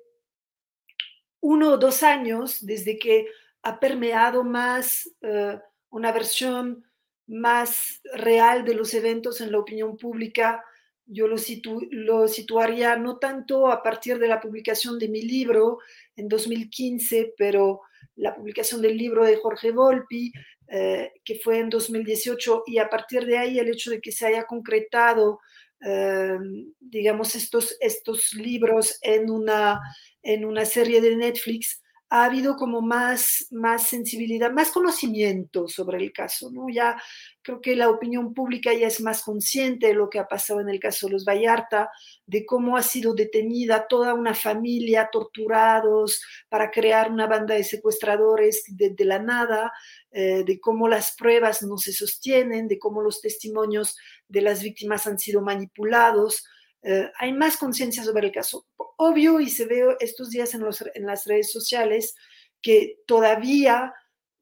uno 1.42 1.74
o 1.74 1.78
dos 1.78 2.04
años, 2.04 2.66
desde 2.66 2.98
que 2.98 3.28
ha 3.64 3.80
permeado 3.80 4.44
más 4.44 5.10
uh, 5.22 5.60
una 5.90 6.12
versión 6.12 6.86
más 7.28 8.02
real 8.14 8.66
de 8.66 8.74
los 8.74 8.94
eventos 8.94 9.42
en 9.42 9.52
la 9.52 9.60
opinión 9.60 9.98
pública, 9.98 10.64
yo 11.06 11.28
lo, 11.28 12.28
situaría 12.28 12.96
no 12.96 13.18
tanto 13.18 13.68
a 13.68 13.84
partir 13.84 14.18
de 14.18 14.28
la 14.28 14.40
publicación 14.40 14.98
de 14.98 15.10
mi 15.10 15.22
libro 15.22 15.80
en 16.16 16.28
2015, 16.30 17.34
pero 17.38 17.82
la 18.16 18.34
publicación 18.34 18.82
del 18.82 18.98
libro 18.98 19.26
de 19.26 19.36
Jorge 19.36 19.72
Volpi, 19.72 20.32
eh, 20.68 21.12
que 21.26 21.36
fue 21.36 21.60
en 21.60 21.70
2018, 21.70 22.64
y 22.68 22.78
a 22.78 22.90
partir 22.90 23.26
de 23.26 23.38
ahí 23.38 23.60
el 23.60 23.68
hecho 23.68 23.92
de 23.92 24.00
que 24.00 24.12
se 24.12 24.28
haya 24.28 24.46
concretado, 24.46 25.40
eh, 25.82 26.38
digamos, 26.80 27.36
estos, 27.36 27.76
estos 27.82 28.34
libros 28.34 28.98
en 29.02 29.30
una, 29.30 29.82
en 30.24 30.46
una 30.46 30.66
serie 30.66 31.02
de 31.02 31.16
Netflix, 31.16 31.82
ha 32.12 32.26
habido 32.26 32.58
como 32.58 32.82
más, 32.82 33.48
más 33.52 33.88
sensibilidad, 33.88 34.52
más 34.52 34.72
conocimiento 34.72 35.70
sobre 35.70 35.98
el 35.98 36.12
caso, 36.12 36.52
¿no? 36.52 36.66
Ya 36.70 37.02
creo 37.42 37.62
que 37.62 37.74
la 37.74 37.90
opinión 37.90 38.34
pública 38.34 38.74
ya 38.74 38.88
es 38.88 39.00
más 39.00 39.24
consciente 39.24 39.88
de 39.88 39.94
lo 39.94 40.10
que 40.10 40.20
ha 40.20 40.28
pasado 40.28 40.60
en 40.60 40.68
el 40.68 40.78
caso 40.78 41.08
de 41.08 41.14
los 41.14 41.24
Vallarta, 41.24 41.90
de 42.26 42.46
cómo 42.46 42.76
ha 42.76 42.84
sido 42.84 43.14
detenida 43.14 43.88
toda 43.88 44.14
una 44.14 44.34
familia, 44.34 45.08
torturados 45.10 46.22
para 46.50 46.70
crear 46.70 47.10
una 47.10 47.28
banda 47.28 47.56
de 47.56 47.64
secuestradores 47.64 48.66
de 48.68 49.06
la 49.06 49.20
nada, 49.20 49.72
eh, 50.12 50.44
de 50.46 50.60
cómo 50.60 50.90
las 50.90 51.16
pruebas 51.16 51.64
no 51.64 51.78
se 51.78 51.94
sostienen, 51.94 52.68
de 52.68 52.78
cómo 52.78 53.02
los 53.02 53.22
testimonios 53.22 53.96
de 54.28 54.42
las 54.42 54.62
víctimas 54.62 55.08
han 55.08 55.18
sido 55.18 55.42
manipulados. 55.42 56.44
Eh, 56.84 57.12
hay 57.18 57.34
más 57.34 57.58
conciencia 57.58 58.04
sobre 58.04 58.28
el 58.28 58.34
caso. 58.34 58.68
Obvio, 58.98 59.40
y 59.40 59.50
se 59.50 59.66
ve 59.66 59.96
estos 60.00 60.30
días 60.30 60.54
en, 60.54 61.06
las 61.06 61.26
redes 61.26 61.52
sociales, 61.52 62.16
que 62.62 63.00
todavía 63.06 63.94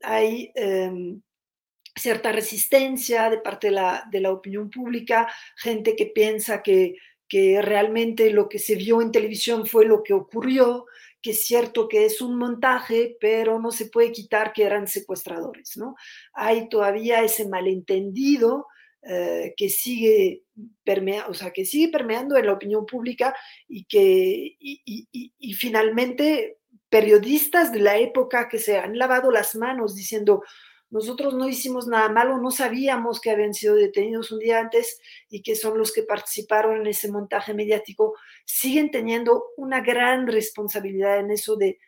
hay 0.02 0.52
eh, 0.56 0.92
cierta 1.96 2.32
resistencia 2.32 3.30
de 3.30 3.40
parte 3.40 3.68
de 3.68 3.74
la, 3.74 4.08
de 4.12 4.22
la, 4.22 4.32
opinión 4.32 4.70
pública, 4.70 5.32
gente 5.58 5.96
que 5.96 6.08
piensa 6.08 6.62
que, 6.64 6.96
que 7.28 7.62
realmente 7.62 8.32
lo 8.32 8.50
que 8.50 8.60
se 8.60 8.76
vio 8.76 9.02
en 9.02 9.12
televisión 9.12 9.66
fue 9.68 9.86
lo 9.86 10.04
que 10.04 10.14
ocurrió, 10.14 10.86
que 11.22 11.32
es 11.32 11.46
cierto 11.46 11.88
que 11.88 12.06
es 12.06 12.22
un 12.22 12.38
montaje, 12.38 13.18
pero 13.20 13.60
no 13.60 13.72
se 13.72 13.86
puede 13.86 14.12
quitar 14.12 14.54
que 14.54 14.64
eran 14.64 14.88
secuestradores, 14.88 15.76
¿no? 15.76 15.96
Hay 16.34 16.70
todavía 16.70 17.22
ese 17.22 17.48
malentendido 17.48 18.68
eh, 19.02 19.54
que 19.56 19.70
sigue 19.70 20.44
permea, 20.84 21.28
o 21.28 21.34
sea, 21.34 21.52
que 21.52 21.64
sigue 21.64 21.90
permeando 21.90 22.36
en 22.36 22.46
la 22.46 22.54
opinión 22.54 22.86
pública 22.86 23.34
y 23.68 23.86
que 23.86 24.58
y, 24.60 25.54
finalmente 25.54 26.58
periodistas 26.90 27.72
de 27.72 27.80
la 27.80 27.98
época 27.98 28.50
que 28.50 28.60
se 28.60 28.78
han 28.78 28.98
lavado 28.98 29.32
las 29.32 29.56
manos 29.56 29.96
diciendo 29.96 30.44
nosotros 30.90 31.34
no 31.34 31.48
hicimos 31.48 31.88
nada 31.88 32.10
malo, 32.10 32.40
no 32.40 32.52
sabíamos 32.52 33.22
que 33.22 33.30
habían 33.30 33.54
sido 33.54 33.76
detenidos 33.76 34.32
un 34.32 34.40
día 34.40 34.60
antes 34.60 35.00
y 35.30 35.44
que 35.44 35.56
son 35.56 35.78
los 35.78 35.94
que 35.94 36.04
participaron 36.04 36.82
en 36.82 36.88
ese 36.88 37.12
montaje 37.12 37.54
mediático, 37.54 38.16
siguen 38.44 38.90
teniendo 38.92 39.46
una 39.56 39.82
gran 39.82 40.28
responsabilidad 40.28 41.20
en 41.20 41.32
eso 41.32 41.56
de 41.56 41.80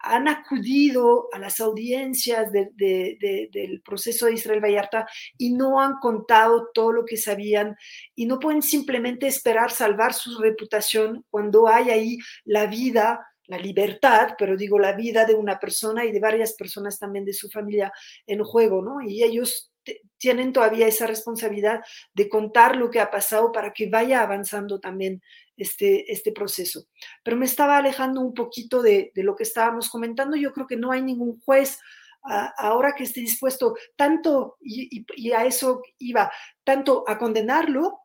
han 0.00 0.28
acudido 0.28 1.28
a 1.32 1.38
las 1.38 1.60
audiencias 1.60 2.50
del 2.52 3.82
proceso 3.84 4.26
de 4.26 4.34
Israel 4.34 4.64
Vallarta 4.64 5.06
y 5.38 5.54
no 5.54 5.80
han 5.80 5.98
contado 6.00 6.70
todo 6.74 6.92
lo 6.92 7.04
que 7.04 7.16
sabían 7.16 7.76
y 8.14 8.26
no 8.26 8.38
pueden 8.38 8.62
simplemente 8.62 9.26
esperar 9.26 9.70
salvar 9.70 10.14
su 10.14 10.38
reputación 10.38 11.24
cuando 11.30 11.68
hay 11.68 11.90
ahí 11.90 12.18
la 12.44 12.66
vida, 12.66 13.26
la 13.46 13.58
libertad, 13.58 14.34
pero 14.38 14.56
digo 14.56 14.78
la 14.78 14.92
vida 14.92 15.24
de 15.24 15.34
una 15.34 15.58
persona 15.58 16.04
y 16.04 16.12
de 16.12 16.20
varias 16.20 16.54
personas 16.54 16.98
también 16.98 17.24
de 17.24 17.32
su 17.32 17.50
familia 17.50 17.92
en 18.26 18.42
juego, 18.42 18.82
¿no? 18.82 19.00
Y 19.00 19.22
ellos 19.22 19.72
tienen 20.16 20.52
todavía 20.52 20.86
esa 20.86 21.06
responsabilidad 21.06 21.80
de 22.14 22.28
contar 22.28 22.76
lo 22.76 22.90
que 22.90 23.00
ha 23.00 23.10
pasado 23.10 23.50
para 23.50 23.72
que 23.72 23.88
vaya 23.88 24.22
avanzando 24.22 24.78
también 24.78 25.20
este, 25.56 26.10
este 26.12 26.32
proceso. 26.32 26.86
Pero 27.22 27.36
me 27.36 27.46
estaba 27.46 27.78
alejando 27.78 28.20
un 28.20 28.34
poquito 28.34 28.82
de, 28.82 29.12
lo 29.14 29.36
que 29.36 29.44
estábamos 29.44 29.90
comentando. 29.90 30.36
Yo 30.36 30.52
creo 30.52 30.66
que 30.66 30.76
no 30.76 30.92
hay 30.92 31.02
ningún 31.02 31.40
juez 31.40 31.78
ahora 32.24 32.94
que 32.96 33.02
esté 33.02 33.20
dispuesto 33.20 33.74
tanto, 33.96 34.56
y, 34.60 35.32
a 35.32 35.44
eso 35.44 35.82
iba, 35.98 36.30
tanto 36.64 37.04
a 37.08 37.18
condenarlo, 37.18 38.02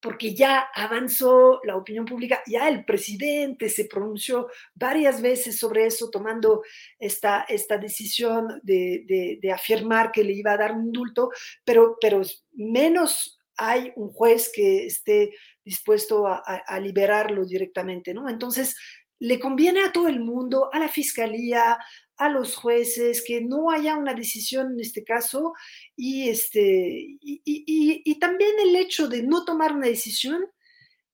porque 0.00 0.34
ya 0.34 0.68
avanzó 0.74 1.60
la 1.64 1.76
opinión 1.76 2.06
pública, 2.06 2.42
ya 2.46 2.68
el 2.68 2.84
presidente 2.84 3.68
se 3.68 3.84
pronunció 3.84 4.48
varias 4.74 5.20
veces 5.20 5.58
sobre 5.58 5.86
eso, 5.86 6.10
tomando 6.10 6.62
esta, 6.98 7.44
esta 7.48 7.76
decisión 7.76 8.60
de, 8.62 9.38
de, 9.40 9.52
afirmar 9.52 10.10
que 10.10 10.24
le 10.24 10.32
iba 10.32 10.52
a 10.52 10.56
dar 10.56 10.72
un 10.72 10.86
indulto, 10.86 11.30
pero, 11.64 11.98
pero 12.00 12.22
menos 12.52 13.39
hay 13.60 13.92
un 13.94 14.10
juez 14.10 14.50
que 14.52 14.86
esté 14.86 15.34
dispuesto 15.62 16.26
a, 16.26 16.80
liberarlo 16.80 17.44
directamente, 17.44 18.14
¿no? 18.14 18.26
Entonces, 18.26 18.74
le 19.18 19.38
conviene 19.38 19.82
a 19.82 19.92
todo 19.92 20.08
el 20.08 20.18
mundo, 20.18 20.70
a 20.72 20.78
la 20.78 20.88
fiscalía, 20.88 21.78
a 22.16 22.28
los 22.30 22.56
jueces, 22.56 23.22
que 23.22 23.42
no 23.42 23.70
haya 23.70 23.96
una 23.96 24.14
decisión 24.14 24.72
en 24.72 24.80
este 24.80 25.04
caso 25.04 25.52
y, 25.94 26.30
este, 26.30 27.18
y, 27.20 28.18
también 28.18 28.52
el 28.60 28.74
hecho 28.76 29.08
de 29.08 29.22
no 29.22 29.44
tomar 29.44 29.72
una 29.72 29.88
decisión 29.88 30.42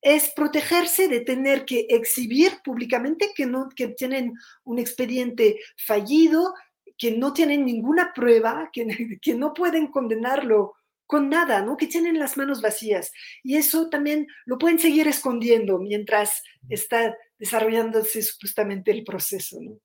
es 0.01 0.30
protegerse 0.30 1.09
de 1.09 1.20
tener 1.22 1.64
que 1.64 1.86
exhibir 1.88 2.53
públicamente 2.64 3.32
que, 3.34 3.47
no, 3.47 3.68
que 3.74 3.88
tienen 3.88 4.34
un 4.62 4.78
expediente 4.78 5.59
fallido, 5.76 6.55
que 6.97 7.11
no 7.11 7.32
tienen 7.32 7.64
ninguna 7.64 8.12
prueba, 8.14 8.70
que, 8.72 8.86
que 9.20 9.34
no 9.34 9.53
pueden 9.53 9.88
condenarlo 9.88 10.74
con 11.07 11.28
nada, 11.28 11.62
¿no? 11.62 11.76
Que 11.76 11.86
tienen 11.86 12.18
las 12.18 12.36
manos 12.36 12.61
vacías. 12.61 13.12
Y 13.42 13.57
eso 13.57 13.88
también 13.88 14.26
lo 14.44 14.59
pueden 14.59 14.78
seguir 14.78 15.09
escondiendo 15.09 15.78
mientras 15.78 16.42
está 16.68 17.16
desarrollándose 17.38 18.22
supuestamente 18.22 18.90
el 18.90 19.04
proceso, 19.04 19.59
¿no? 19.61 19.78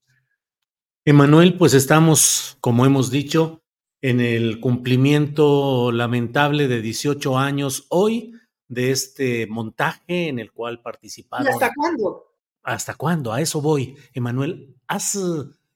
Emanuel, 1.06 1.58
pues 1.58 1.74
estamos, 1.74 2.58
como 2.62 2.86
hemos 2.86 3.10
dicho, 3.10 3.64
en 4.02 4.20
el 4.20 4.60
cumplimiento 4.60 5.92
lamentable 5.92 6.68
de 6.68 6.82
18 6.82 7.38
años 7.38 7.88
hoy 7.90 8.34
de 8.68 8.92
este 8.92 9.48
montaje 9.48 10.28
en 10.28 10.40
el 10.40 10.52
cual 10.52 10.82
participaron. 10.82 11.48
¿Y 11.48 11.50
hasta 11.50 11.72
cuándo? 11.74 12.36
¿Hasta 12.64 12.94
cuándo? 12.96 13.34
A 13.34 13.42
eso 13.42 13.62
voy. 13.62 13.96
Emanuel, 14.14 14.76
¿has 14.88 15.18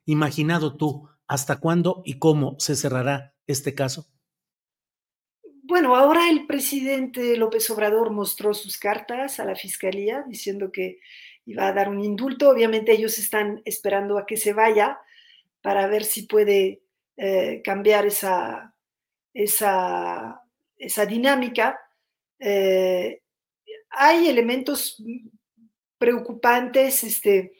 imaginado 0.05 0.75
tú 0.75 1.09
hasta 1.27 1.59
cuándo 1.59 2.03
y 2.05 2.19
cómo 2.19 2.55
se 2.59 2.75
cerrará 2.75 3.35
este 3.47 3.73
caso? 3.73 4.07
Bueno, 5.67 5.95
ahora 5.95 6.29
el 6.29 6.45
presidente 6.45 7.35
López 7.37 7.67
Obrador 7.71 8.11
mostró 8.11 8.53
sus 8.53 8.77
cartas 8.77 9.39
a 9.39 9.45
la 9.45 9.55
fiscalía 9.55 10.23
diciendo 10.27 10.71
que 10.71 10.99
iba 11.43 11.65
a 11.65 11.73
dar 11.73 11.89
un 11.89 12.03
indulto. 12.03 12.51
Obviamente 12.51 12.91
ellos 12.91 13.17
están 13.17 13.63
esperando 13.65 14.19
a 14.19 14.27
que 14.27 14.37
se 14.37 14.53
vaya 14.53 14.99
para 15.63 15.87
ver 15.87 16.03
si 16.03 16.27
puede 16.27 16.83
eh, 17.17 17.63
cambiar 17.63 18.05
esa, 18.05 18.75
esa, 19.33 20.39
esa 20.77 21.05
dinámica. 21.07 21.79
Eh, 22.37 23.23
hay 23.89 24.29
elementos 24.29 25.03
preocupantes 25.97 27.03
este, 27.03 27.53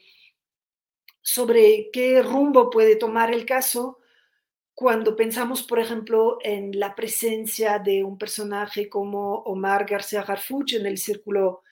sobre 1.22 1.90
qué 1.92 2.22
rumbo 2.22 2.70
puede 2.70 2.94
tomar 2.94 3.34
el 3.34 3.44
caso 3.44 3.95
cuando 4.76 5.16
pensamos, 5.16 5.62
por 5.62 5.78
ejemplo, 5.78 6.36
en 6.42 6.78
la 6.78 6.94
presencia 6.94 7.78
de 7.78 8.04
un 8.04 8.18
personaje 8.18 8.90
como 8.90 9.36
Omar 9.36 9.86
García 9.86 10.20
Harfuch 10.20 10.74
en 10.74 10.84
el 10.84 10.98
círculo 10.98 11.62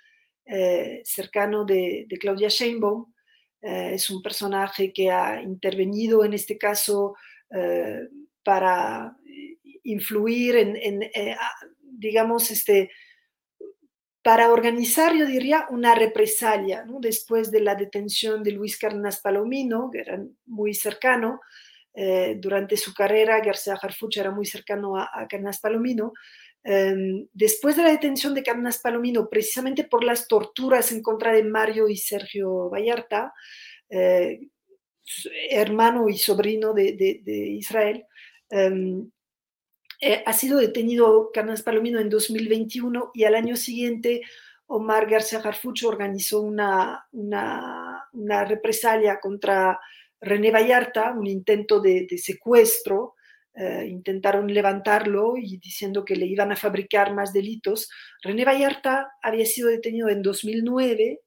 eh, 0.46 1.02
cercano 1.04 1.66
de, 1.66 2.06
Claudia 2.18 2.48
Sheinbaum, 2.48 3.12
eh, 3.60 3.90
es 3.92 4.08
un 4.08 4.22
personaje 4.22 4.90
que 4.90 5.10
ha 5.10 5.42
intervenido 5.42 6.24
en 6.24 6.32
este 6.32 6.56
caso 6.56 7.14
eh, 7.54 8.08
para 8.42 9.14
influir 9.82 10.56
en, 10.56 11.00
digamos, 11.82 12.50
este, 12.50 12.90
para 14.22 14.50
organizar, 14.50 15.14
yo 15.14 15.26
diría, 15.26 15.66
una 15.68 15.94
represalia, 15.94 16.86
después 17.00 17.50
de 17.50 17.60
la 17.60 17.74
detención 17.74 18.42
de 18.42 18.52
Luis 18.52 18.78
Carnas 18.78 19.20
Palomino, 19.20 19.90
que 19.92 19.98
era 19.98 20.24
muy 20.46 20.72
cercano, 20.72 21.42
eh, 21.94 22.36
durante 22.38 22.76
su 22.76 22.92
carrera, 22.92 23.40
García 23.40 23.78
Harfuch 23.80 24.16
era 24.16 24.32
muy 24.32 24.46
cercano 24.46 24.96
a, 24.96 25.04
a 25.04 25.28
Palomino. 25.62 26.12
Em, 26.64 27.28
después 27.32 27.76
de 27.76 27.82
la 27.82 27.90
detención 27.90 28.34
de 28.34 28.42
Carnas 28.42 28.78
Palomino, 28.78 29.28
precisamente 29.28 29.84
por 29.84 30.02
las 30.02 30.26
torturas 30.26 30.90
en 30.92 31.02
contra 31.02 31.32
de 31.32 31.44
Mario 31.44 31.88
y 31.88 31.96
Sergio 31.96 32.70
Vallarta, 32.70 33.32
eh, 33.90 34.48
hermano 35.50 36.08
y 36.08 36.16
sobrino 36.16 36.72
de, 36.72 37.26
Israel, 37.58 38.06
em, 38.50 39.10
eh, 40.00 40.22
ha 40.26 40.32
sido 40.32 40.58
detenido 40.58 41.30
Carnas 41.32 41.62
Palomino 41.62 42.00
en 42.00 42.08
2021 42.08 43.10
y 43.14 43.24
al 43.24 43.34
año 43.34 43.56
siguiente 43.56 44.22
Omar 44.66 45.08
García 45.08 45.40
Harfuch 45.40 45.84
organizó 45.84 46.40
una, 46.40 47.06
una, 47.12 48.08
una 48.12 48.44
represalia 48.44 49.20
contra 49.20 49.78
René 50.24 50.50
Vallarta, 50.50 51.12
un 51.12 51.26
intento 51.26 51.80
de, 51.80 52.06
secuestro, 52.18 53.14
eh, 53.54 53.86
intentaron 53.88 54.52
levantarlo 54.52 55.36
y 55.36 55.58
diciendo 55.58 56.04
que 56.04 56.16
le 56.16 56.26
iban 56.26 56.50
a 56.50 56.56
fabricar 56.56 57.14
más 57.14 57.32
delitos. 57.32 57.88
René 58.22 58.44
Vallarta 58.44 59.12
había 59.22 59.46
sido 59.46 59.68
detenido 59.68 60.08
en 60.08 60.22
2009, 60.22 61.20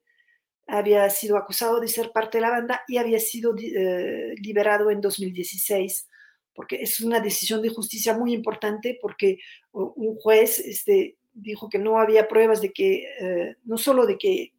había 0.67 1.09
sido 1.09 1.37
acusado 1.37 1.79
de 1.79 1.87
ser 1.87 2.11
parte 2.11 2.39
de 2.39 2.41
la 2.41 2.49
banda 2.49 2.81
y 2.87 2.97
había 2.97 3.19
sido 3.19 3.55
eh, 3.57 4.35
liberado 4.41 4.91
en 4.91 4.99
2016, 4.99 6.07
porque 6.53 6.81
es 6.81 6.99
una 6.99 7.21
decisión 7.21 7.61
de 7.61 7.69
justicia 7.69 8.17
muy 8.17 8.33
importante 8.33 8.97
porque 9.01 9.37
un 9.71 10.15
juez 10.15 10.59
este, 10.59 11.17
dijo 11.33 11.69
que 11.69 11.79
no 11.79 11.99
había 11.99 12.27
pruebas 12.27 12.61
de 12.61 12.73
que, 12.73 13.05
eh, 13.19 13.55
no 13.63 13.77
solo 13.77 14.05
de 14.05 14.17
que 14.17 14.53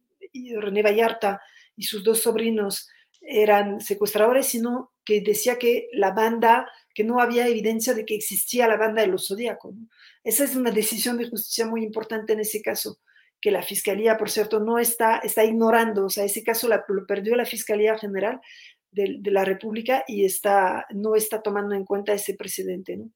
René 0.59 0.81
Vallarta 0.81 1.41
y 1.75 1.83
sus 1.83 2.03
dos 2.03 2.21
sobrinos 2.21 2.89
eran 3.29 3.79
secuestradores, 3.79 4.47
sino 4.47 4.91
que 5.05 5.21
decía 5.21 5.57
que 5.57 5.87
la 5.93 6.11
banda, 6.11 6.67
que 6.93 7.03
no 7.03 7.19
había 7.19 7.47
evidencia 7.47 7.93
de 7.93 8.05
que 8.05 8.15
existía 8.15 8.67
la 8.67 8.77
banda 8.77 9.01
de 9.01 9.07
los 9.07 9.27
zodíacos. 9.27 9.75
Esa 10.23 10.43
es 10.43 10.55
una 10.55 10.71
decisión 10.71 11.17
de 11.17 11.29
justicia 11.29 11.67
muy 11.67 11.83
importante 11.83 12.33
en 12.33 12.39
ese 12.39 12.61
caso, 12.61 12.99
que 13.39 13.51
la 13.51 13.61
fiscalía, 13.61 14.17
por 14.17 14.29
cierto, 14.29 14.59
no 14.59 14.79
está, 14.79 15.19
está 15.19 15.43
ignorando. 15.45 16.05
O 16.05 16.09
sea, 16.09 16.25
ese 16.25 16.43
caso 16.43 16.67
lo 16.67 17.05
perdió 17.07 17.35
la 17.35 17.45
Fiscalía 17.45 17.97
General 17.97 18.41
de, 18.91 19.19
la 19.25 19.45
República 19.45 20.03
y 20.07 20.25
está, 20.25 20.87
no 20.93 21.15
está 21.15 21.41
tomando 21.41 21.75
en 21.75 21.85
cuenta 21.85 22.13
ese 22.13 22.33
precedente. 22.33 22.97
¿no? 22.97 23.11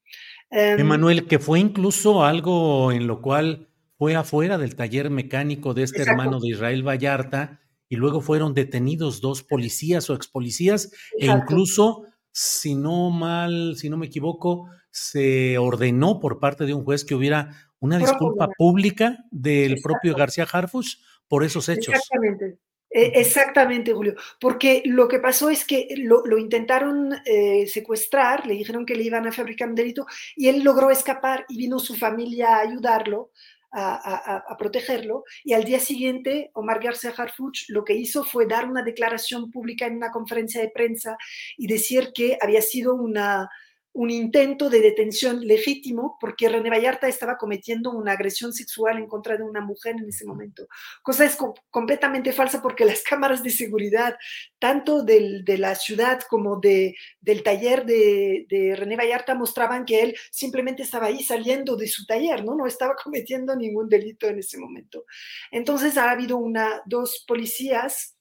Em, 0.52 0.80
Emanuel, 0.80 1.28
que 1.28 1.40
fue 1.40 1.60
incluso 1.60 2.24
algo 2.24 2.92
en 2.92 3.08
lo 3.08 3.22
cual 3.22 3.68
fue 3.98 4.16
afuera 4.16 4.58
del 4.58 4.76
taller 4.76 5.10
mecánico 5.10 5.74
de 5.74 5.84
este 5.84 6.04
hermano 6.04 6.40
de 6.40 6.50
Israel 6.50 6.88
Vallarta 6.88 7.63
y 7.90 7.96
luego 7.96 8.22
fueron 8.22 8.54
detenidos 8.54 9.22
dos 9.22 9.44
policías 9.44 10.10
o 10.10 10.16
ex 10.16 10.28
policías 10.28 10.92
e 11.18 11.28
incluso, 11.28 12.04
si 12.32 12.76
no 12.76 13.10
mal, 13.10 13.76
si 13.78 13.90
no 13.90 13.98
me 13.98 14.08
equivoco, 14.08 14.68
se 14.90 15.58
ordenó 15.58 16.20
por 16.20 16.40
parte 16.40 16.66
de 16.66 16.74
un 16.74 16.84
juez 16.84 17.06
que 17.06 17.16
hubiera 17.16 17.50
una 17.80 17.98
disculpa 17.98 18.48
pública 18.58 19.26
del 19.30 19.82
propio 19.82 20.16
García 20.16 20.48
Harfuch 20.50 20.98
por 21.28 21.44
esos 21.44 21.68
hechos. 21.68 21.94
Exactamente. 21.94 22.60
E, 22.90 23.12
exactamente, 23.16 23.92
Julio, 23.92 24.14
porque 24.40 24.84
lo 24.86 25.08
que 25.08 25.18
pasó 25.18 25.50
es 25.50 25.66
que 25.66 25.88
lo, 25.98 26.38
intentaron 26.38 27.12
eh, 27.26 27.66
secuestrar, 27.66 28.46
le 28.46 28.54
dijeron 28.54 28.86
que 28.86 28.96
le 28.96 29.04
iban 29.04 29.26
a 29.26 29.32
fabricar 29.32 29.68
un 29.68 29.76
delito 29.76 30.06
y 30.36 30.48
él 30.48 30.64
logró 30.64 30.92
escapar 30.92 31.44
y 31.50 31.58
vino 31.58 31.80
su 31.80 31.96
familia 31.96 32.56
a 32.56 32.62
ayudarlo, 32.62 33.32
a, 33.74 34.56
protegerlo. 34.58 35.24
Y 35.44 35.54
al 35.54 35.64
día 35.64 35.80
siguiente, 35.80 36.52
Omar 36.54 36.82
García 36.82 37.14
Harfuch 37.16 37.66
lo 37.70 37.84
que 37.84 37.94
hizo 37.94 38.24
fue 38.24 38.46
dar 38.46 38.70
una 38.70 38.84
declaración 38.84 39.52
pública 39.52 39.86
en 39.86 39.98
una 39.98 40.12
conferencia 40.12 40.62
de 40.62 40.70
prensa 40.70 41.18
y 41.58 41.68
decir 41.68 42.12
que 42.14 42.38
había 42.42 42.62
sido 42.62 42.96
una, 42.96 43.50
un 43.94 44.10
intento 44.10 44.70
de 44.70 44.82
detención 44.82 45.42
legítimo 45.42 46.18
porque 46.20 46.50
René 46.50 46.70
Vallarta 46.70 47.08
estaba 47.08 47.38
cometiendo 47.38 47.92
una 47.92 48.14
agresión 48.14 48.52
sexual 48.52 48.98
en 48.98 49.08
contra 49.08 49.38
de 49.38 49.44
una 49.44 49.62
mujer 49.62 49.96
en 49.98 50.10
ese 50.10 50.26
momento. 50.26 50.68
Cosa 51.04 51.26
es 51.26 51.38
completamente 51.70 52.34
falsa 52.34 52.62
porque 52.62 52.86
las 52.86 53.04
cámaras 53.10 53.44
de 53.44 53.52
seguridad, 53.52 54.16
tanto 54.58 55.04
del, 55.04 55.46
de 55.46 55.60
la 55.60 55.76
ciudad 55.76 56.22
como 56.28 56.60
de, 56.60 56.96
del 57.22 57.44
taller 57.44 57.86
de, 57.86 58.48
de, 58.50 58.76
René 58.76 58.96
Vallarta, 58.96 59.36
mostraban 59.36 59.86
que 59.86 60.02
él 60.02 60.16
simplemente 60.32 60.82
estaba 60.82 61.08
ahí 61.08 61.22
saliendo 61.22 61.76
de 61.76 61.88
su 61.88 62.06
taller, 62.08 62.44
¿no? 62.44 62.56
No 62.56 62.66
estaba 62.66 62.96
cometiendo 63.04 63.56
ningún 63.56 63.90
delito 63.90 64.28
en 64.28 64.40
ese 64.40 64.58
momento. 64.58 65.06
Entonces 65.52 65.98
ha 65.98 66.10
habido 66.10 66.38
una, 66.38 66.82
dos 66.86 67.24
policías 67.28 68.18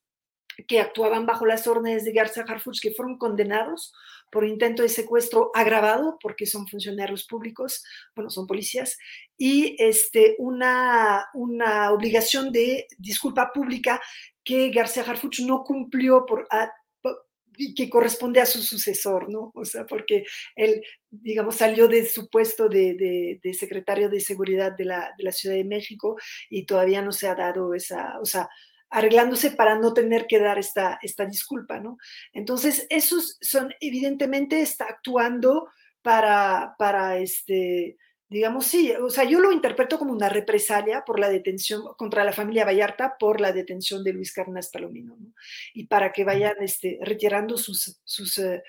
que 0.68 0.80
actuaban 0.80 1.24
bajo 1.24 1.46
las 1.46 1.66
órdenes 1.66 2.04
de 2.04 2.12
Garza 2.12 2.44
Harfuch 2.46 2.80
que 2.80 2.92
fueron 2.92 3.16
condenados 3.16 3.94
por 4.32 4.46
intento 4.46 4.82
de 4.82 4.88
secuestro 4.88 5.50
agravado, 5.54 6.18
porque 6.20 6.46
son 6.46 6.66
funcionarios 6.66 7.24
públicos, 7.26 7.84
bueno, 8.16 8.30
son 8.30 8.46
policías, 8.46 8.96
y 9.36 9.76
este, 9.78 10.36
una, 10.38 11.26
una 11.34 11.92
obligación 11.92 12.50
de 12.50 12.86
disculpa 12.96 13.52
pública 13.52 14.00
que 14.42 14.70
García 14.70 15.04
Harfuch 15.06 15.40
no 15.40 15.62
cumplió 15.62 16.24
por, 16.24 16.48
y 17.58 17.74
que 17.74 17.90
corresponde 17.90 18.40
a 18.40 18.46
su 18.46 18.62
sucesor, 18.62 19.28
¿no? 19.28 19.52
O 19.54 19.66
sea, 19.66 19.84
porque 19.84 20.24
él, 20.56 20.82
digamos, 21.10 21.56
salió 21.56 21.86
de 21.86 22.06
su 22.06 22.30
puesto 22.30 22.70
de, 22.70 23.38
de, 23.42 23.54
secretario 23.54 24.08
de 24.08 24.20
Seguridad 24.20 24.72
de 24.72 24.86
la, 24.86 25.12
de 25.18 25.24
la 25.24 25.32
Ciudad 25.32 25.56
de 25.56 25.64
México 25.64 26.16
y 26.48 26.64
todavía 26.64 27.02
no 27.02 27.12
se 27.12 27.28
ha 27.28 27.34
dado 27.34 27.74
esa, 27.74 28.18
o 28.18 28.24
sea, 28.24 28.48
arreglándose 28.92 29.50
para 29.50 29.78
no 29.78 29.94
tener 29.94 30.26
que 30.26 30.38
dar 30.38 30.58
esta, 30.58 30.98
esta 31.02 31.24
disculpa, 31.24 31.80
¿no? 31.80 31.96
Entonces, 32.32 32.86
esos 32.90 33.38
son, 33.40 33.72
evidentemente, 33.80 34.60
está 34.60 34.84
actuando 34.84 35.68
para, 36.02 36.74
para 36.78 37.16
este, 37.18 37.96
digamos, 38.28 38.66
sí, 38.66 38.92
o 38.92 39.08
sea, 39.08 39.24
yo 39.24 39.40
lo 39.40 39.50
interpreto 39.50 39.98
como 39.98 40.12
una 40.12 40.28
represalia 40.28 41.04
por 41.06 41.18
la 41.18 41.30
detención 41.30 41.82
contra 41.96 42.22
la 42.22 42.32
familia 42.32 42.66
Vallarta 42.66 43.16
por 43.18 43.40
la 43.40 43.52
detención 43.52 44.04
de 44.04 44.12
Luis 44.12 44.32
Carnas 44.32 44.70
Palomino, 44.70 45.16
¿no? 45.18 45.32
Y 45.72 45.86
para 45.86 46.12
que 46.12 46.24
vayan 46.24 46.56
este, 46.60 46.98
retirando 47.00 47.56
sus, 47.56 47.98
sus 48.04 48.36
eh, 48.38 48.62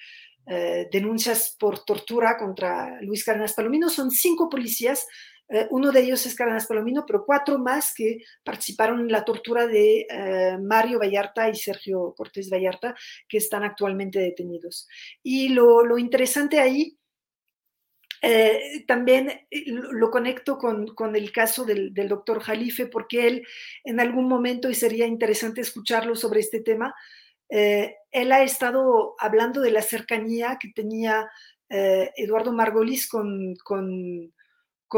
eh, 0.48 0.88
denuncias 0.92 1.56
por 1.60 1.84
tortura 1.84 2.38
contra 2.38 3.02
Luis 3.02 3.24
Carnas 3.24 3.54
Palomino. 3.54 3.90
Son 3.90 4.12
cinco 4.12 4.50
policías 4.50 5.08
eh, 5.50 5.68
uno 5.72 5.92
de 5.92 6.02
ellos 6.02 6.26
es 6.26 6.36
Cárdenas 6.36 6.68
Palomino, 6.68 7.06
pero 7.06 7.26
cuatro 7.26 7.60
más 7.60 7.94
que 7.94 8.24
participaron 8.44 9.02
en 9.02 9.12
la 9.12 9.26
tortura 9.26 9.68
de 9.68 10.08
eh, 10.10 10.58
Mario 10.62 11.00
Vallarta 11.00 11.50
y 11.50 11.56
Sergio 11.56 12.14
Cortés 12.16 12.50
Vallarta, 12.50 12.96
que 13.28 13.38
están 13.38 13.64
actualmente 13.64 14.20
detenidos. 14.20 14.88
Y 15.22 15.50
lo, 15.50 15.98
interesante 15.98 16.60
ahí, 16.60 16.98
eh, 18.22 18.86
también 18.88 19.48
lo, 19.92 20.10
conecto 20.10 20.58
con, 20.58 21.16
el 21.16 21.32
caso 21.32 21.66
del, 21.66 21.94
doctor 21.94 22.40
Jalife, 22.42 22.88
porque 22.88 23.28
él 23.28 23.48
en 23.84 24.00
algún 24.00 24.28
momento, 24.30 24.70
y 24.70 24.76
sería 24.76 25.06
interesante 25.06 25.62
escucharlo 25.62 26.16
sobre 26.16 26.40
este 26.40 26.62
tema, 26.62 26.96
él 27.50 28.32
ha 28.32 28.42
estado 28.42 29.14
hablando 29.20 29.62
de 29.62 29.70
la 29.70 29.84
cercanía 29.84 30.58
que 30.60 30.70
tenía 30.74 31.30
Eduardo 31.70 32.52
Margolis 32.52 33.08
con 33.08 33.54
con 33.64 34.34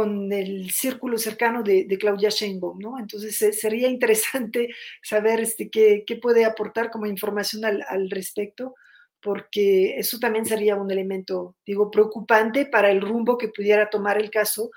el 0.03 0.71
círculo 0.71 1.17
cercano 1.17 1.63
de, 1.63 1.87
Claudia 1.99 2.29
Sheinbaum, 2.29 2.79
¿no? 2.79 2.99
Entonces 2.99 3.37
sería 3.57 3.87
interesante 3.87 4.69
saber 5.03 5.39
este, 5.39 5.69
qué, 5.69 6.03
puede 6.21 6.45
aportar 6.45 6.91
como 6.91 7.05
información 7.05 7.63
al, 7.65 8.09
respecto, 8.09 8.75
porque 9.21 9.97
eso 9.97 10.19
también 10.19 10.45
sería 10.45 10.75
un 10.75 10.91
elemento, 10.91 11.55
digo, 11.65 11.89
preocupante 11.89 12.65
para 12.65 12.91
el 12.91 13.01
rumbo 13.01 13.37
que 13.37 13.47
pudiera 13.47 13.89
tomar 13.89 14.17
el 14.17 14.29
caso 14.29 14.69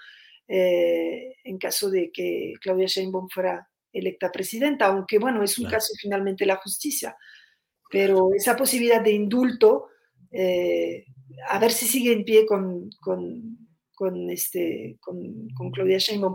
eh, 0.47 1.35
en 1.45 1.59
caso 1.59 1.91
de 1.91 2.11
que 2.11 2.55
Claudia 2.61 2.87
Sheinbaum 2.87 3.29
fuera 3.29 3.69
electa 3.93 4.31
presidenta, 4.31 4.87
aunque 4.87 5.19
bueno, 5.19 5.43
es 5.43 5.59
un 5.59 5.69
caso 5.69 5.93
finalmente 6.01 6.47
la 6.47 6.57
justicia, 6.57 7.17
pero 7.91 8.31
esa 8.35 8.57
posibilidad 8.57 9.03
de 9.03 9.13
indulto, 9.13 9.89
eh, 10.31 11.05
a 11.49 11.59
ver 11.59 11.73
si 11.73 11.87
sigue 11.87 12.13
en 12.13 12.25
pie 12.25 12.47
con 12.47 12.91
con, 13.01 13.68
este, 14.31 14.97
con, 15.01 15.49
con 15.51 15.71
Claudia 15.71 15.99
Sheinbaum. 15.99 16.35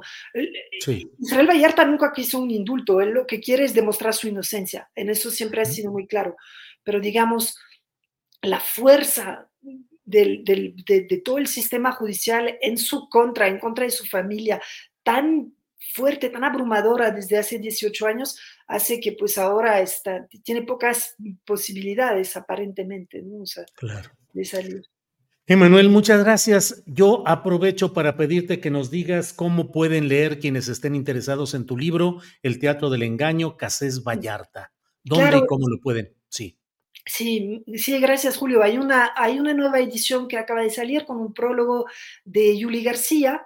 Israel 1.19 1.47
Vallarta 1.47 1.85
nunca 1.85 2.11
quiso 2.13 2.39
un 2.39 2.51
indulto, 2.51 3.01
él 3.01 3.11
lo 3.11 3.25
que 3.25 3.39
quiere 3.39 3.63
es 3.63 3.73
demostrar 3.73 4.13
su 4.13 4.27
inocencia, 4.27 4.89
en 4.95 5.09
eso 5.09 5.31
siempre 5.31 5.61
ha 5.61 5.65
sido 5.65 5.91
muy 5.91 6.07
claro, 6.07 6.35
pero 6.83 6.99
digamos, 6.99 7.57
la 8.41 8.59
fuerza 8.59 9.49
del, 10.03 10.43
del, 10.43 10.75
de, 10.85 11.01
de, 11.01 11.17
todo 11.21 11.37
el 11.37 11.47
sistema 11.47 11.91
judicial 11.93 12.57
en 12.61 12.77
su 12.77 13.07
contra, 13.09 13.47
en 13.47 13.59
contra 13.59 13.85
de 13.85 13.91
su 13.91 14.05
familia, 14.05 14.61
tan 15.01 15.53
fuerte, 15.93 16.29
tan 16.29 16.43
abrumadora 16.43 17.11
desde 17.11 17.37
hace 17.37 17.59
18 17.59 18.07
años, 18.07 18.39
hace 18.67 18.99
que 18.99 19.13
pues 19.13 19.37
ahora 19.37 19.81
está, 19.81 20.27
tiene 20.43 20.63
pocas 20.63 21.15
posibilidades 21.45 22.35
aparentemente 22.35 23.21
¿no? 23.21 23.43
de 24.33 24.45
salir. 24.45 24.81
Emanuel, 25.45 25.89
muchas 25.89 26.23
gracias. 26.23 26.83
Yo 26.85 27.27
aprovecho 27.27 27.91
para 27.91 28.15
pedirte 28.15 28.61
que 28.61 28.69
nos 28.69 28.89
digas 28.89 29.33
cómo 29.33 29.73
pueden 29.73 30.07
leer 30.07 30.39
quienes 30.39 30.69
estén 30.69 30.95
interesados 30.95 31.53
en 31.53 31.65
tu 31.65 31.77
libro, 31.77 32.19
El 32.43 32.59
Teatro 32.59 32.89
del 32.89 33.03
Engaño, 33.03 33.57
Casés 33.57 34.03
Vallarta. 34.03 34.71
¿Dónde 35.03 35.39
y 35.39 35.45
cómo 35.45 35.67
lo 35.67 35.81
pueden? 35.81 36.13
Sí. 36.29 36.57
Sí, 37.05 37.61
sí, 37.75 37.99
gracias 37.99 38.37
Julio. 38.37 38.63
Hay 38.63 38.77
una, 38.77 39.11
hay 39.17 39.37
una 39.37 39.53
nueva 39.53 39.81
edición 39.81 40.29
que 40.29 40.37
acaba 40.37 40.61
de 40.61 40.69
salir 40.69 41.05
con 41.05 41.17
un 41.17 41.33
prólogo 41.33 41.87
de 42.23 42.57
Yuli 42.57 42.81
García, 42.81 43.45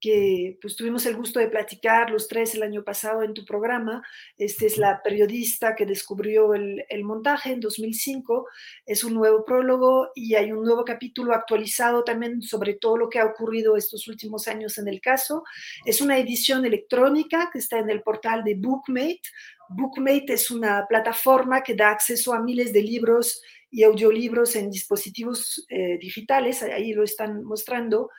que 0.00 0.58
pues 0.60 0.76
tuvimos 0.76 1.06
el 1.06 1.16
gusto 1.16 1.40
de 1.40 1.48
platicar 1.48 2.10
los 2.10 2.28
tres 2.28 2.54
el 2.54 2.62
año 2.62 2.84
pasado 2.84 3.22
en 3.22 3.34
tu 3.34 3.44
programa. 3.44 4.02
Esta 4.36 4.66
es 4.66 4.78
la 4.78 5.02
periodista 5.02 5.74
que 5.74 5.86
descubrió 5.86 6.54
el, 6.54 6.84
el, 6.88 7.04
montaje 7.04 7.52
en 7.52 7.60
2005. 7.60 8.46
Es 8.86 9.04
un 9.04 9.14
nuevo 9.14 9.44
prólogo 9.44 10.10
y 10.14 10.34
hay 10.34 10.52
un 10.52 10.64
nuevo 10.64 10.84
capítulo 10.84 11.34
actualizado 11.34 12.04
también 12.04 12.42
sobre 12.42 12.74
todo 12.74 12.96
lo 12.96 13.08
que 13.08 13.18
ha 13.18 13.26
ocurrido 13.26 13.76
estos 13.76 14.06
últimos 14.08 14.48
años 14.48 14.78
en 14.78 14.88
el 14.88 15.00
caso. 15.00 15.42
Es 15.84 16.00
una 16.00 16.18
edición 16.18 16.64
electrónica 16.64 17.50
que 17.52 17.58
está 17.58 17.78
en 17.78 17.90
el 17.90 18.02
portal 18.02 18.44
de 18.44 18.54
Bookmate. 18.54 19.22
Bookmate 19.70 20.32
es 20.32 20.50
una 20.50 20.86
plataforma 20.88 21.62
que 21.62 21.74
da 21.74 21.90
acceso 21.90 22.32
a 22.32 22.40
miles 22.40 22.72
de 22.72 22.82
libros 22.82 23.42
y 23.70 23.82
audiolibros 23.82 24.56
en 24.56 24.70
dispositivos 24.70 25.66
eh, 25.68 25.98
digitales, 25.98 26.62
ahí 26.62 26.92
lo 26.92 27.02
están 27.02 27.44
mostrando, 27.44 28.10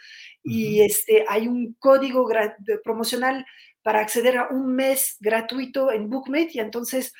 y 0.44 0.82
este, 0.82 1.26
hay 1.28 1.48
un 1.48 1.76
código 1.80 2.28
promocional 2.84 3.46
para 3.82 4.00
acceder 4.00 4.38
a 4.38 4.48
un 4.50 4.76
mes 4.76 5.18
gratuito 5.20 5.92
en 5.92 6.10
Bookmate 6.10 6.52
y 6.54 6.60
entonces 6.60 7.14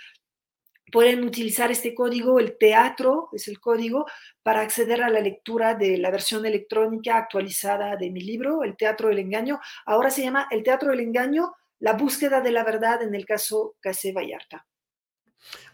pueden 0.92 1.24
utilizar 1.24 1.72
este 1.72 1.94
código, 1.94 2.40
el 2.40 2.58
teatro 2.58 3.30
es 3.34 3.48
el 3.48 3.60
código, 3.60 4.06
para 4.44 4.62
acceder 4.62 5.04
a 5.04 5.10
la 5.10 5.20
lectura 5.20 5.76
de 5.76 5.98
la 5.98 6.12
versión 6.12 6.46
electrónica 6.46 7.18
actualizada 7.18 7.96
de 7.96 8.10
mi 8.10 8.22
libro, 8.22 8.64
El 8.64 8.76
Teatro 8.76 9.10
del 9.10 9.20
Engaño. 9.20 9.60
Ahora 9.86 10.10
se 10.10 10.24
llama 10.24 10.48
El 10.50 10.64
Teatro 10.64 10.92
del 10.92 11.02
Engaño, 11.02 11.54
la 11.80 11.94
búsqueda 11.94 12.42
de 12.42 12.52
la 12.52 12.64
verdad 12.64 13.02
en 13.04 13.16
el 13.16 13.26
caso 13.26 13.76
Casé 13.80 14.12
Vallarta. 14.12 14.66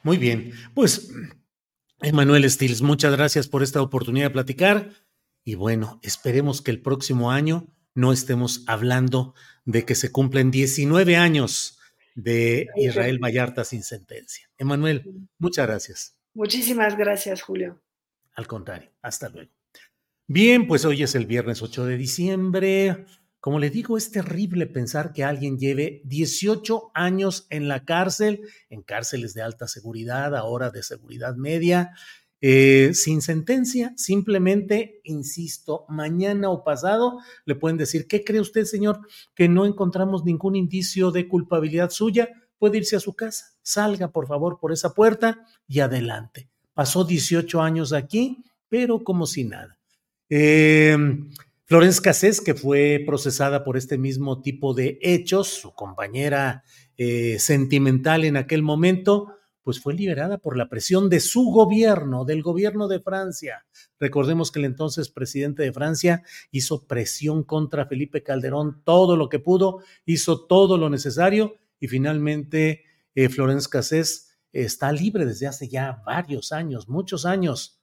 Muy 0.03 0.17
bien, 0.17 0.51
pues 0.73 1.11
Emanuel 2.01 2.49
Stills, 2.49 2.81
muchas 2.81 3.11
gracias 3.13 3.47
por 3.47 3.63
esta 3.63 3.81
oportunidad 3.81 4.27
de 4.27 4.33
platicar. 4.33 4.89
Y 5.47 5.53
bueno, 5.53 5.99
esperemos 6.01 6.63
que 6.63 6.71
el 6.71 6.81
próximo 6.81 7.31
año 7.31 7.67
no 7.93 8.11
estemos 8.11 8.63
hablando 8.65 9.35
de 9.63 9.85
que 9.85 9.93
se 9.93 10.11
cumplen 10.11 10.49
19 10.49 11.15
años 11.15 11.79
de 12.15 12.67
Israel 12.75 13.19
Vallarta 13.19 13.63
sin 13.63 13.83
sentencia. 13.83 14.49
Emanuel, 14.57 15.29
muchas 15.37 15.67
gracias. 15.67 16.17
Muchísimas 16.33 16.97
gracias, 16.97 17.43
Julio. 17.43 17.79
Al 18.33 18.47
contrario, 18.47 18.91
hasta 19.03 19.29
luego. 19.29 19.51
Bien, 20.27 20.65
pues 20.65 20.83
hoy 20.83 21.03
es 21.03 21.13
el 21.13 21.27
viernes 21.27 21.61
8 21.61 21.85
de 21.85 21.97
diciembre. 21.97 23.05
Como 23.39 23.59
le 23.59 23.69
digo, 23.69 23.95
es 23.97 24.09
terrible 24.09 24.65
pensar 24.65 25.13
que 25.13 25.23
alguien 25.23 25.59
lleve 25.59 26.01
18 26.05 26.89
años 26.95 27.45
en 27.51 27.67
la 27.67 27.85
cárcel, 27.85 28.41
en 28.69 28.81
cárceles 28.81 29.35
de 29.35 29.43
alta 29.43 29.67
seguridad, 29.67 30.35
ahora 30.35 30.71
de 30.71 30.81
seguridad 30.81 31.35
media, 31.35 31.91
eh, 32.41 32.91
sin 32.93 33.21
sentencia, 33.21 33.93
simplemente, 33.95 35.01
insisto, 35.03 35.85
mañana 35.89 36.49
o 36.49 36.63
pasado 36.63 37.19
le 37.45 37.55
pueden 37.55 37.77
decir, 37.77 38.07
¿qué 38.07 38.23
cree 38.23 38.41
usted, 38.41 38.65
señor? 38.65 38.99
Que 39.33 39.47
no 39.47 39.65
encontramos 39.65 40.25
ningún 40.25 40.55
indicio 40.55 41.11
de 41.11 41.27
culpabilidad 41.27 41.89
suya, 41.89 42.29
puede 42.57 42.77
irse 42.77 42.95
a 42.95 42.99
su 42.99 43.15
casa, 43.15 43.53
salga 43.61 44.11
por 44.11 44.27
favor 44.27 44.59
por 44.59 44.71
esa 44.71 44.93
puerta 44.93 45.45
y 45.67 45.79
adelante. 45.79 46.49
Pasó 46.73 47.05
18 47.05 47.61
años 47.61 47.93
aquí, 47.93 48.43
pero 48.69 49.03
como 49.03 49.25
si 49.25 49.45
nada. 49.45 49.77
Eh, 50.29 50.97
Florence 51.67 51.99
Cassés, 51.99 52.41
que 52.41 52.53
fue 52.53 53.03
procesada 53.07 53.63
por 53.63 53.75
este 53.75 53.97
mismo 53.97 54.41
tipo 54.41 54.75
de 54.75 54.99
hechos, 55.01 55.47
su 55.47 55.73
compañera 55.73 56.63
eh, 56.95 57.37
sentimental 57.39 58.23
en 58.23 58.37
aquel 58.37 58.61
momento, 58.61 59.35
pues 59.65 59.81
fue 59.81 59.95
liberada 59.95 60.37
por 60.37 60.55
la 60.57 60.69
presión 60.69 61.09
de 61.09 61.19
su 61.19 61.45
gobierno, 61.45 62.23
del 62.23 62.43
gobierno 62.43 62.87
de 62.87 62.99
Francia. 62.99 63.65
Recordemos 63.99 64.51
que 64.51 64.59
el 64.59 64.65
entonces 64.65 65.09
presidente 65.09 65.63
de 65.63 65.73
Francia 65.73 66.21
hizo 66.51 66.85
presión 66.85 67.43
contra 67.43 67.87
Felipe 67.87 68.21
Calderón, 68.21 68.83
todo 68.83 69.17
lo 69.17 69.27
que 69.27 69.39
pudo, 69.39 69.79
hizo 70.05 70.45
todo 70.45 70.77
lo 70.77 70.91
necesario 70.91 71.55
y 71.79 71.87
finalmente 71.87 72.83
eh, 73.15 73.27
Florence 73.27 73.67
Cassés 73.67 74.37
está 74.53 74.91
libre 74.91 75.25
desde 75.25 75.47
hace 75.47 75.67
ya 75.67 76.03
varios 76.05 76.51
años, 76.51 76.87
muchos 76.87 77.25
años. 77.25 77.81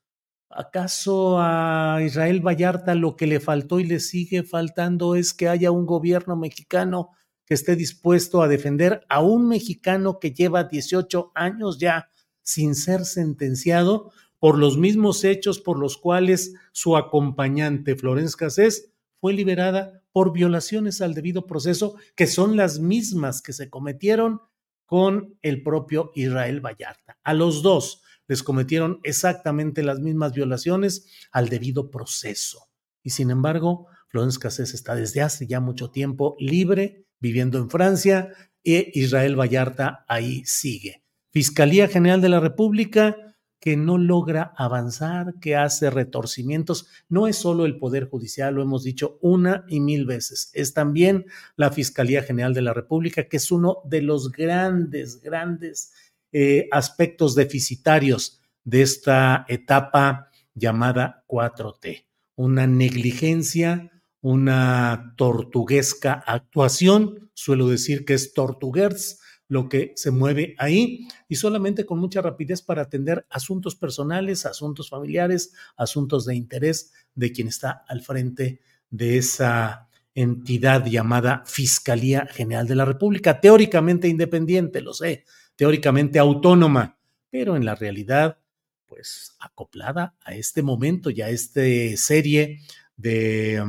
¿Acaso 0.50 1.40
a 1.40 1.98
Israel 2.04 2.46
Vallarta 2.46 2.94
lo 2.94 3.16
que 3.16 3.26
le 3.26 3.40
faltó 3.40 3.80
y 3.80 3.84
le 3.84 3.98
sigue 3.98 4.44
faltando 4.44 5.16
es 5.16 5.34
que 5.34 5.48
haya 5.48 5.72
un 5.72 5.84
gobierno 5.84 6.36
mexicano 6.36 7.10
esté 7.54 7.76
dispuesto 7.76 8.42
a 8.42 8.48
defender 8.48 9.04
a 9.08 9.20
un 9.22 9.48
mexicano 9.48 10.18
que 10.18 10.32
lleva 10.32 10.64
18 10.64 11.32
años 11.34 11.78
ya 11.78 12.10
sin 12.42 12.74
ser 12.74 13.04
sentenciado 13.04 14.12
por 14.38 14.58
los 14.58 14.76
mismos 14.76 15.22
hechos 15.24 15.60
por 15.60 15.78
los 15.78 15.96
cuales 15.96 16.54
su 16.72 16.96
acompañante 16.96 17.94
Florence 17.94 18.36
Cassés 18.36 18.92
fue 19.20 19.32
liberada 19.34 20.02
por 20.10 20.32
violaciones 20.32 21.00
al 21.00 21.14
debido 21.14 21.46
proceso, 21.46 21.94
que 22.16 22.26
son 22.26 22.56
las 22.56 22.80
mismas 22.80 23.40
que 23.40 23.52
se 23.52 23.70
cometieron 23.70 24.40
con 24.84 25.38
el 25.42 25.62
propio 25.62 26.10
Israel 26.14 26.60
Vallarta. 26.60 27.18
A 27.22 27.34
los 27.34 27.62
dos 27.62 28.02
les 28.26 28.42
cometieron 28.42 29.00
exactamente 29.04 29.82
las 29.82 30.00
mismas 30.00 30.32
violaciones 30.32 31.06
al 31.30 31.48
debido 31.48 31.90
proceso. 31.90 32.68
Y 33.02 33.10
sin 33.10 33.30
embargo, 33.30 33.86
Florence 34.08 34.38
Cassés 34.38 34.74
está 34.74 34.94
desde 34.94 35.22
hace 35.22 35.46
ya 35.46 35.60
mucho 35.60 35.90
tiempo 35.90 36.36
libre 36.38 37.06
viviendo 37.22 37.58
en 37.58 37.70
Francia, 37.70 38.34
e 38.64 38.90
Israel 38.94 39.38
Vallarta 39.38 40.04
ahí 40.08 40.42
sigue. 40.44 41.02
Fiscalía 41.30 41.88
General 41.88 42.20
de 42.20 42.28
la 42.28 42.40
República 42.40 43.16
que 43.62 43.76
no 43.76 43.96
logra 43.96 44.52
avanzar, 44.56 45.34
que 45.40 45.54
hace 45.54 45.88
retorcimientos. 45.88 46.88
No 47.08 47.28
es 47.28 47.36
solo 47.36 47.64
el 47.64 47.78
Poder 47.78 48.08
Judicial, 48.08 48.56
lo 48.56 48.62
hemos 48.62 48.82
dicho 48.82 49.20
una 49.22 49.64
y 49.68 49.78
mil 49.78 50.04
veces, 50.04 50.50
es 50.52 50.74
también 50.74 51.26
la 51.54 51.70
Fiscalía 51.70 52.24
General 52.24 52.54
de 52.54 52.62
la 52.62 52.74
República, 52.74 53.28
que 53.28 53.36
es 53.36 53.52
uno 53.52 53.78
de 53.84 54.02
los 54.02 54.32
grandes, 54.32 55.20
grandes 55.20 55.92
eh, 56.32 56.66
aspectos 56.72 57.36
deficitarios 57.36 58.40
de 58.64 58.82
esta 58.82 59.46
etapa 59.48 60.28
llamada 60.54 61.24
4T. 61.28 62.06
Una 62.34 62.66
negligencia 62.66 63.91
una 64.22 65.14
tortuguesca 65.16 66.14
actuación, 66.14 67.30
suelo 67.34 67.68
decir 67.68 68.04
que 68.04 68.14
es 68.14 68.32
tortuguers 68.32 69.20
lo 69.48 69.68
que 69.68 69.92
se 69.96 70.10
mueve 70.10 70.54
ahí 70.56 71.06
y 71.28 71.36
solamente 71.36 71.84
con 71.84 71.98
mucha 71.98 72.22
rapidez 72.22 72.62
para 72.62 72.82
atender 72.82 73.26
asuntos 73.28 73.76
personales, 73.76 74.46
asuntos 74.46 74.88
familiares, 74.88 75.52
asuntos 75.76 76.24
de 76.24 76.36
interés 76.36 76.94
de 77.14 77.32
quien 77.32 77.48
está 77.48 77.84
al 77.86 78.00
frente 78.00 78.62
de 78.88 79.18
esa 79.18 79.90
entidad 80.14 80.86
llamada 80.86 81.42
Fiscalía 81.44 82.26
General 82.30 82.66
de 82.66 82.76
la 82.76 82.86
República, 82.86 83.40
teóricamente 83.40 84.08
independiente, 84.08 84.80
lo 84.80 84.94
sé, 84.94 85.24
teóricamente 85.54 86.18
autónoma, 86.18 86.98
pero 87.28 87.54
en 87.54 87.66
la 87.66 87.74
realidad, 87.74 88.38
pues 88.86 89.36
acoplada 89.38 90.16
a 90.24 90.34
este 90.34 90.62
momento 90.62 91.10
y 91.10 91.20
a 91.20 91.28
esta 91.28 91.60
serie 91.96 92.60
de 92.96 93.62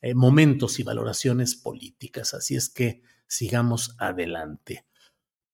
eh, 0.00 0.14
momentos 0.14 0.78
y 0.78 0.82
valoraciones 0.82 1.54
políticas. 1.54 2.34
Así 2.34 2.56
es 2.56 2.68
que 2.68 3.02
sigamos 3.26 3.96
adelante. 3.98 4.86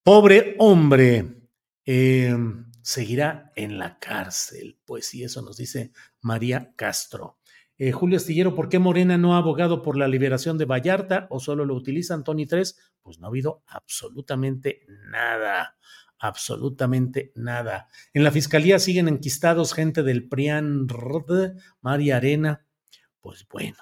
Pobre 0.02 0.56
hombre, 0.58 1.48
eh, 1.84 2.36
seguirá 2.82 3.52
en 3.56 3.78
la 3.78 3.98
cárcel. 3.98 4.78
Pues 4.84 5.06
sí, 5.06 5.22
eso 5.24 5.42
nos 5.42 5.56
dice 5.56 5.92
María 6.20 6.74
Castro. 6.76 7.38
Eh, 7.78 7.90
Julio 7.90 8.16
Astillero, 8.16 8.54
¿por 8.54 8.68
qué 8.68 8.78
Morena 8.78 9.18
no 9.18 9.34
ha 9.34 9.38
abogado 9.38 9.82
por 9.82 9.96
la 9.96 10.06
liberación 10.06 10.58
de 10.58 10.66
Vallarta 10.66 11.26
o 11.30 11.40
solo 11.40 11.64
lo 11.64 11.74
utilizan 11.74 12.22
Tony 12.22 12.46
3? 12.46 12.76
Pues 13.02 13.18
no 13.18 13.26
ha 13.26 13.28
habido 13.28 13.64
absolutamente 13.66 14.86
nada, 15.10 15.76
absolutamente 16.18 17.32
nada. 17.34 17.88
En 18.12 18.22
la 18.22 18.30
fiscalía 18.30 18.78
siguen 18.78 19.08
enquistados 19.08 19.74
gente 19.74 20.02
del 20.02 20.28
PRIAN, 20.28 20.86
María 21.80 22.18
Arena. 22.18 22.66
Pues 23.20 23.46
bueno, 23.48 23.78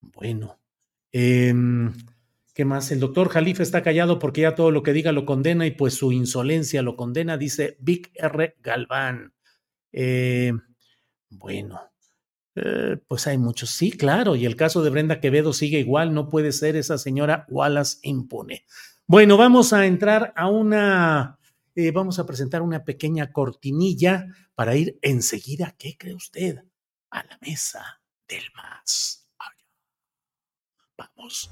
bueno. 0.00 0.58
Em, 1.12 1.92
¿Qué 2.54 2.64
más? 2.64 2.90
El 2.90 3.00
doctor 3.00 3.28
Jalife 3.28 3.62
está 3.62 3.82
callado 3.82 4.18
porque 4.18 4.42
ya 4.42 4.54
todo 4.54 4.70
lo 4.70 4.82
que 4.82 4.92
diga 4.92 5.12
lo 5.12 5.24
condena 5.24 5.66
y 5.66 5.70
pues 5.70 5.94
su 5.94 6.12
insolencia 6.12 6.82
lo 6.82 6.96
condena, 6.96 7.36
dice 7.38 7.76
Vic 7.80 8.10
R. 8.14 8.56
Galván. 8.60 9.32
Eh, 9.92 10.52
bueno, 11.30 11.80
eh, 12.56 12.98
pues 13.06 13.26
hay 13.26 13.38
muchos. 13.38 13.70
Sí, 13.70 13.92
claro, 13.92 14.36
y 14.36 14.44
el 14.46 14.56
caso 14.56 14.82
de 14.82 14.90
Brenda 14.90 15.20
Quevedo 15.20 15.52
sigue 15.52 15.78
igual, 15.78 16.12
no 16.12 16.28
puede 16.28 16.52
ser 16.52 16.76
esa 16.76 16.98
señora 16.98 17.46
Wallace 17.48 17.98
impune. 18.02 18.64
Bueno, 19.06 19.36
vamos 19.36 19.72
a 19.72 19.86
entrar 19.86 20.32
a 20.36 20.48
una, 20.48 21.38
eh, 21.74 21.90
vamos 21.92 22.18
a 22.18 22.26
presentar 22.26 22.62
una 22.62 22.84
pequeña 22.84 23.32
cortinilla 23.32 24.26
para 24.54 24.76
ir 24.76 24.98
enseguida, 25.02 25.74
¿qué 25.78 25.96
cree 25.96 26.14
usted? 26.14 26.58
A 27.10 27.24
la 27.24 27.38
mesa 27.40 28.02
del 28.28 28.44
más. 28.54 29.19
Vamos. 31.00 31.48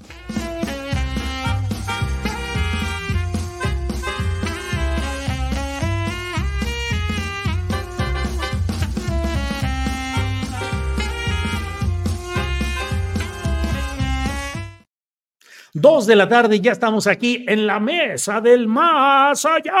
Dos 15.73 16.05
de 16.05 16.15
la 16.15 16.27
tarde 16.27 16.59
ya 16.59 16.73
estamos 16.73 17.07
aquí 17.07 17.45
en 17.47 17.65
la 17.65 17.79
mesa 17.79 18.41
del 18.41 18.67
más 18.67 19.45
allá. 19.45 19.73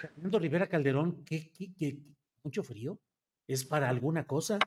Fernando 0.00 0.38
Rivera 0.38 0.66
Calderón, 0.66 1.24
¿qué, 1.24 1.50
qué, 1.52 1.96
mucho 2.44 2.62
frío? 2.62 2.98
¿Es 3.46 3.64
para 3.64 3.88
alguna 3.88 4.26
cosa? 4.26 4.58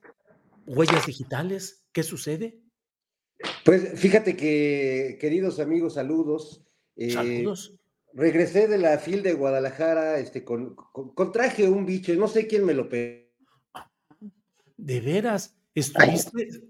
Huellas 0.66 1.06
digitales? 1.06 1.86
¿Qué 1.92 2.04
sucede? 2.04 2.60
Pues 3.64 4.00
fíjate 4.00 4.36
que, 4.36 5.18
queridos 5.20 5.60
amigos, 5.60 5.96
saludos. 5.96 6.64
Eh, 6.96 7.12
saludos. 7.12 7.76
Regresé 8.14 8.68
de 8.68 8.78
la 8.78 8.98
FIL 8.98 9.24
de 9.24 9.34
Guadalajara 9.34 10.20
este, 10.20 10.46
con, 10.46 10.76
traje 11.34 11.68
un 11.68 11.86
bicho, 11.86 12.14
no 12.16 12.28
sé 12.28 12.48
quién 12.48 12.66
me 12.66 12.74
lo 12.74 12.88
pegó. 12.88 13.26
¿De 14.78 15.02
veras? 15.02 15.56
¿Estuviste? 15.74 16.62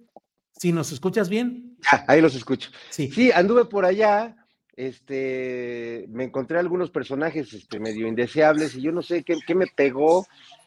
¿Si 0.58 0.72
nos 0.72 0.92
escuchas 0.92 1.30
bien? 1.30 1.78
ahí 2.08 2.22
los 2.22 2.36
escucho. 2.36 2.72
Sí. 2.90 3.12
sí, 3.12 3.32
anduve 3.32 3.66
por 3.66 3.86
allá, 3.86 4.36
este, 4.76 6.06
me 6.10 6.24
encontré 6.24 6.58
algunos 6.58 6.90
personajes 6.90 7.54
este, 7.54 7.80
medio 7.80 8.08
indeseables 8.08 8.76
y 8.76 8.82
yo 8.82 8.92
no 8.92 9.02
sé 9.02 9.24
qué, 9.24 9.38
qué 9.46 9.54
me 9.54 9.68
pegó, 9.68 10.26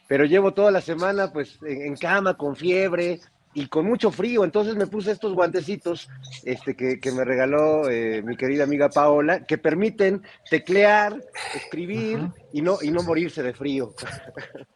pero 0.09 0.25
llevo 0.25 0.53
toda 0.53 0.71
la 0.71 0.81
semana 0.81 1.31
pues 1.31 1.59
en, 1.61 1.95
cama, 1.95 2.35
con 2.35 2.55
fiebre 2.55 3.19
y 3.53 3.67
con 3.67 3.85
mucho 3.85 4.11
frío, 4.11 4.43
entonces 4.43 4.75
me 4.75 4.87
puse 4.87 5.11
estos 5.11 5.33
guantecitos 5.33 6.09
este, 6.43 6.75
que, 6.75 7.11
me 7.11 7.23
regaló 7.23 7.87
eh, 7.89 8.23
mi 8.23 8.35
querida 8.35 8.63
amiga 8.63 8.89
Paola, 8.89 9.45
que 9.45 9.59
permiten 9.59 10.23
teclear, 10.49 11.15
escribir 11.55 12.27
y 12.51 12.61
no, 12.61 12.79
y 12.81 12.89
no 12.89 13.03
morirse 13.03 13.43
de 13.43 13.53
frío. 13.53 13.93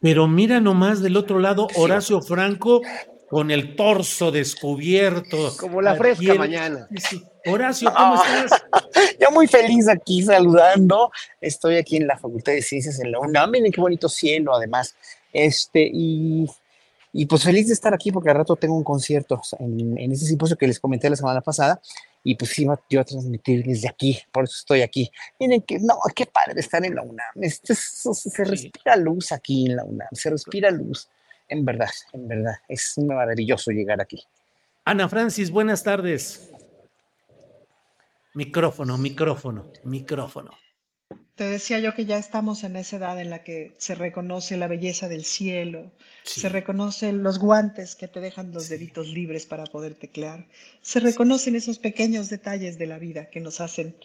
Pero 0.00 0.28
mira 0.28 0.60
nomás 0.60 1.02
del 1.02 1.16
otro 1.16 1.40
lado, 1.40 1.66
Horacio 1.76 2.22
Franco 2.22 2.80
con 3.28 3.50
el 3.50 3.74
torso 3.74 4.30
descubierto. 4.30 5.56
Como 5.58 5.82
la 5.82 5.96
fresca 5.96 6.34
mañana. 6.34 6.86
Horacio, 7.46 7.92
¿cómo 7.92 8.22
estás? 8.22 8.64
Yo 9.20 9.32
muy 9.32 9.48
feliz 9.48 9.88
aquí 9.88 10.22
saludando. 10.22 11.10
Estoy 11.40 11.76
aquí 11.76 11.96
en 11.96 12.06
la 12.06 12.16
Facultad 12.16 12.52
de 12.52 12.62
Ciencias 12.62 13.00
en 13.00 13.10
la 13.10 13.18
UNAM. 13.18 13.50
Miren 13.50 13.72
qué 13.72 13.80
bonito 13.80 14.08
cielo, 14.08 14.54
además. 14.54 14.94
Este, 15.34 15.90
y, 15.92 16.48
y 17.12 17.26
pues 17.26 17.42
feliz 17.42 17.66
de 17.66 17.74
estar 17.74 17.92
aquí 17.92 18.10
porque 18.10 18.30
al 18.30 18.36
rato 18.36 18.56
tengo 18.56 18.76
un 18.76 18.84
concierto 18.84 19.42
en, 19.58 19.98
en 19.98 20.12
ese 20.12 20.24
simposio 20.26 20.56
que 20.56 20.68
les 20.68 20.80
comenté 20.80 21.10
la 21.10 21.16
semana 21.16 21.40
pasada 21.42 21.82
y 22.22 22.36
pues 22.36 22.58
iba 22.58 22.80
yo 22.88 23.00
a 23.00 23.04
transmitir 23.04 23.64
desde 23.64 23.88
aquí, 23.88 24.18
por 24.32 24.44
eso 24.44 24.54
estoy 24.58 24.80
aquí. 24.80 25.10
Miren 25.38 25.60
que, 25.62 25.78
no, 25.80 25.98
qué 26.14 26.24
padre 26.24 26.60
estar 26.60 26.84
en 26.84 26.94
la 26.94 27.02
UNAM. 27.02 27.42
Este, 27.42 27.74
se 27.74 28.44
respira 28.44 28.96
luz 28.96 29.32
aquí 29.32 29.66
en 29.66 29.76
la 29.76 29.84
UNAM, 29.84 30.08
se 30.12 30.30
respira 30.30 30.70
luz. 30.70 31.08
En 31.46 31.64
verdad, 31.64 31.90
en 32.14 32.26
verdad, 32.26 32.54
es 32.66 32.96
maravilloso 32.96 33.70
llegar 33.70 34.00
aquí. 34.00 34.24
Ana 34.84 35.08
Francis, 35.08 35.50
buenas 35.50 35.82
tardes. 35.82 36.50
Micrófono, 38.32 38.96
micrófono, 38.96 39.70
micrófono. 39.84 40.52
Te 41.36 41.44
decía 41.44 41.80
yo 41.80 41.94
que 41.94 42.04
ya 42.04 42.16
estamos 42.16 42.62
en 42.62 42.76
esa 42.76 42.96
edad 42.96 43.20
en 43.20 43.28
la 43.28 43.42
que 43.42 43.74
se 43.78 43.96
reconoce 43.96 44.56
la 44.56 44.68
belleza 44.68 45.08
del 45.08 45.24
cielo, 45.24 45.90
se 46.22 46.48
reconocen 46.48 47.24
los 47.24 47.40
guantes 47.40 47.96
que 47.96 48.06
te 48.06 48.20
dejan 48.20 48.52
los 48.52 48.68
deditos 48.68 49.08
libres 49.08 49.44
para 49.44 49.64
poder 49.64 49.94
teclear, 49.96 50.46
se 50.80 51.00
reconocen 51.00 51.56
esos 51.56 51.80
pequeños 51.80 52.30
detalles 52.30 52.78
de 52.78 52.86
la 52.86 53.00
vida 53.00 53.30
que 53.30 53.40
nos 53.40 53.60
hacen 53.60 53.96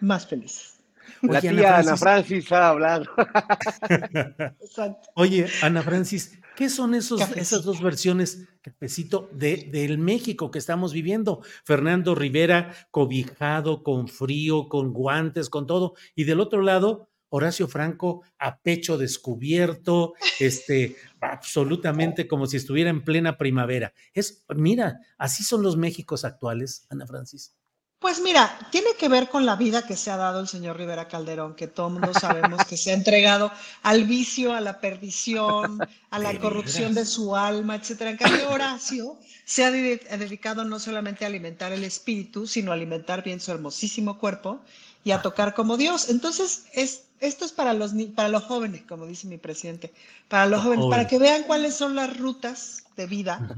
más 0.00 0.26
felices. 0.26 0.81
La 1.22 1.40
tía 1.40 1.78
Ana 1.78 1.96
Francis, 1.96 2.50
ha 2.52 2.68
hablado. 2.68 3.06
Oye, 5.14 5.46
Ana 5.62 5.82
Francis, 5.82 6.38
¿qué 6.56 6.68
son 6.68 6.94
esos, 6.94 7.20
esas 7.36 7.64
dos 7.64 7.80
versiones, 7.80 8.48
cafecito, 8.60 9.28
de, 9.32 9.68
del 9.70 9.98
México 9.98 10.50
que 10.50 10.58
estamos 10.58 10.92
viviendo? 10.92 11.42
Fernando 11.64 12.14
Rivera 12.14 12.74
cobijado, 12.90 13.82
con 13.82 14.08
frío, 14.08 14.68
con 14.68 14.92
guantes, 14.92 15.48
con 15.48 15.66
todo, 15.66 15.94
y 16.14 16.24
del 16.24 16.40
otro 16.40 16.62
lado, 16.62 17.08
Horacio 17.34 17.66
Franco 17.66 18.22
a 18.38 18.60
pecho 18.60 18.98
descubierto, 18.98 20.12
este, 20.38 20.96
absolutamente 21.20 22.28
como 22.28 22.46
si 22.46 22.58
estuviera 22.58 22.90
en 22.90 23.04
plena 23.04 23.38
primavera. 23.38 23.94
Es, 24.12 24.44
mira, 24.48 24.98
así 25.16 25.42
son 25.42 25.62
los 25.62 25.78
Méxicos 25.78 26.26
actuales, 26.26 26.86
Ana 26.90 27.06
Francis. 27.06 27.54
Pues 28.02 28.20
mira, 28.20 28.58
tiene 28.72 28.94
que 28.98 29.08
ver 29.08 29.28
con 29.28 29.46
la 29.46 29.54
vida 29.54 29.86
que 29.86 29.96
se 29.96 30.10
ha 30.10 30.16
dado 30.16 30.40
el 30.40 30.48
señor 30.48 30.76
Rivera 30.76 31.06
Calderón, 31.06 31.54
que 31.54 31.68
todo 31.68 31.88
mundo 31.88 32.12
sabemos 32.12 32.64
que 32.64 32.76
se 32.76 32.90
ha 32.90 32.94
entregado 32.94 33.52
al 33.84 34.04
vicio, 34.04 34.52
a 34.52 34.60
la 34.60 34.80
perdición, 34.80 35.78
a 36.10 36.18
la 36.18 36.36
corrupción 36.40 36.94
de 36.94 37.06
su 37.06 37.36
alma, 37.36 37.76
etcétera. 37.76 38.10
En 38.10 38.16
cambio, 38.16 38.50
Horacio 38.50 39.16
se 39.44 39.64
ha 39.64 39.70
dedicado 39.70 40.64
no 40.64 40.80
solamente 40.80 41.24
a 41.24 41.28
alimentar 41.28 41.70
el 41.70 41.84
espíritu, 41.84 42.48
sino 42.48 42.72
a 42.72 42.74
alimentar 42.74 43.22
bien 43.22 43.38
su 43.38 43.52
hermosísimo 43.52 44.18
cuerpo 44.18 44.60
y 45.04 45.12
a 45.12 45.22
tocar 45.22 45.54
como 45.54 45.76
Dios. 45.76 46.08
Entonces, 46.08 46.64
es, 46.72 47.04
esto 47.22 47.44
es 47.44 47.52
para 47.52 47.72
los, 47.72 47.92
para 48.14 48.28
los 48.28 48.42
jóvenes, 48.44 48.82
como 48.82 49.06
dice 49.06 49.28
mi 49.28 49.38
presidente, 49.38 49.92
para 50.28 50.46
los 50.46 50.62
jóvenes, 50.62 50.86
para 50.90 51.06
que 51.06 51.18
vean 51.18 51.44
cuáles 51.44 51.74
son 51.74 51.94
las 51.94 52.16
rutas 52.18 52.84
de 52.96 53.06
vida. 53.06 53.48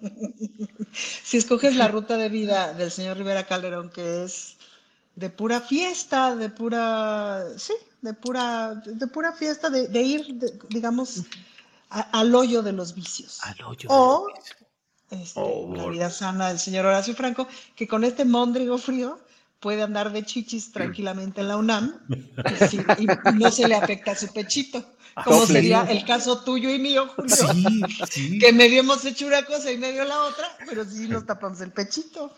si 1.22 1.36
escoges 1.36 1.76
la 1.76 1.88
ruta 1.88 2.16
de 2.16 2.30
vida 2.30 2.72
del 2.72 2.90
señor 2.90 3.18
Rivera 3.18 3.46
Calderón, 3.46 3.90
que 3.90 4.24
es 4.24 4.56
de 5.16 5.28
pura 5.28 5.60
fiesta, 5.60 6.34
de 6.34 6.48
pura, 6.48 7.44
sí, 7.58 7.74
de 8.00 8.14
pura, 8.14 8.74
de 8.86 9.06
pura 9.06 9.32
fiesta, 9.32 9.68
de, 9.68 10.02
ir, 10.02 10.38
digamos, 10.70 11.24
al 11.90 12.34
hoyo 12.34 12.62
de 12.62 12.72
los 12.72 12.94
vicios. 12.94 13.38
Al 13.42 13.62
hoyo. 13.64 13.88
O 13.90 14.26
este, 15.10 15.40
oh, 15.40 15.74
la 15.76 15.86
vida 15.86 16.08
sana 16.08 16.48
del 16.48 16.58
señor 16.58 16.86
Horacio 16.86 17.14
Franco, 17.14 17.46
que 17.76 17.86
con 17.86 18.02
este 18.02 18.24
mondrigo 18.24 18.78
frío 18.78 19.18
puede 19.60 19.82
andar 19.82 20.12
de 20.12 20.24
chichis 20.24 20.72
tranquilamente 20.72 21.42
en 21.42 21.48
la 21.48 21.56
UNAM 21.56 22.00
y, 22.98 23.06
no 23.38 23.50
se 23.50 23.68
le 23.68 23.74
afecta 23.74 24.14
su 24.14 24.32
pechito. 24.32 24.84
Ah, 25.14 25.24
como 25.24 25.44
sería 25.44 25.82
el 25.90 26.04
caso 26.04 26.42
tuyo 26.44 26.72
y 26.72 26.78
mío, 26.78 27.08
Julio. 27.08 27.34
Que 28.40 28.52
medio 28.52 28.80
hemos 28.80 29.04
hecho 29.04 29.26
una 29.26 29.42
cosa 29.42 29.70
y 29.70 29.76
medio 29.76 30.04
la 30.04 30.22
otra, 30.22 30.46
pero 30.68 30.84
sí 30.84 31.08
nos 31.08 31.26
tapamos 31.26 31.60
el 31.60 31.72
pechito. 31.72 32.32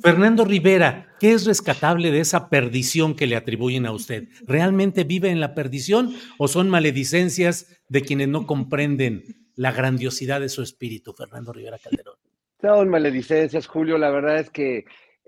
Fernando 0.00 0.44
Rivera, 0.44 1.14
¿qué 1.20 1.32
es 1.32 1.44
rescatable 1.44 2.10
de 2.10 2.20
esa 2.20 2.48
perdición 2.48 3.14
que 3.14 3.26
le 3.26 3.36
atribuyen 3.36 3.86
a 3.86 3.92
usted? 3.92 4.28
¿Realmente 4.46 5.04
vive 5.04 5.30
en 5.30 5.40
la 5.40 5.54
perdición 5.54 6.16
o 6.38 6.48
son 6.48 6.68
maledicencias 6.70 7.66
de 7.88 8.02
quienes 8.02 8.28
no 8.28 8.46
comprenden 8.46 9.46
la 9.54 9.72
grandiosidad 9.72 10.40
de 10.40 10.48
su 10.48 10.62
espíritu, 10.62 11.12
Fernando 11.12 11.52
Rivera 11.52 11.78
Calderón? 11.78 12.16
Son 12.60 12.88
maledicencias, 12.88 13.66
Julio. 13.66 13.98
La 13.98 14.10
verdad 14.10 14.38
es 14.38 14.50
que 14.50 14.78
eh, 14.78 14.84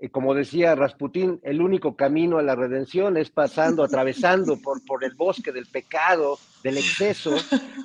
como 0.07 0.33
decía 0.33 0.75
Rasputín, 0.75 1.41
el 1.43 1.61
único 1.61 1.97
camino 1.97 2.37
a 2.37 2.43
la 2.43 2.55
redención 2.55 3.17
es 3.17 3.29
pasando, 3.29 3.83
atravesando 3.83 4.57
por, 4.57 4.83
por 4.85 5.03
el 5.03 5.13
bosque 5.13 5.51
del 5.51 5.65
pecado, 5.65 6.39
del 6.63 6.77
exceso, 6.77 7.35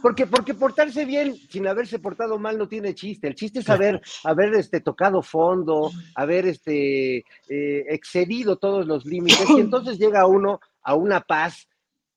porque, 0.02 0.26
porque 0.26 0.54
portarse 0.54 1.04
bien 1.04 1.34
sin 1.50 1.66
haberse 1.66 1.98
portado 1.98 2.38
mal 2.38 2.56
no 2.56 2.68
tiene 2.68 2.94
chiste. 2.94 3.26
El 3.26 3.34
chiste 3.34 3.58
es 3.60 3.68
haber, 3.68 4.00
haber 4.22 4.54
este, 4.54 4.80
tocado 4.80 5.22
fondo, 5.22 5.90
haber 6.14 6.46
este, 6.46 7.18
eh, 7.48 7.84
excedido 7.88 8.56
todos 8.58 8.86
los 8.86 9.04
límites, 9.04 9.50
y 9.50 9.60
entonces 9.60 9.98
llega 9.98 10.26
uno 10.26 10.60
a 10.82 10.94
una 10.94 11.20
paz 11.20 11.66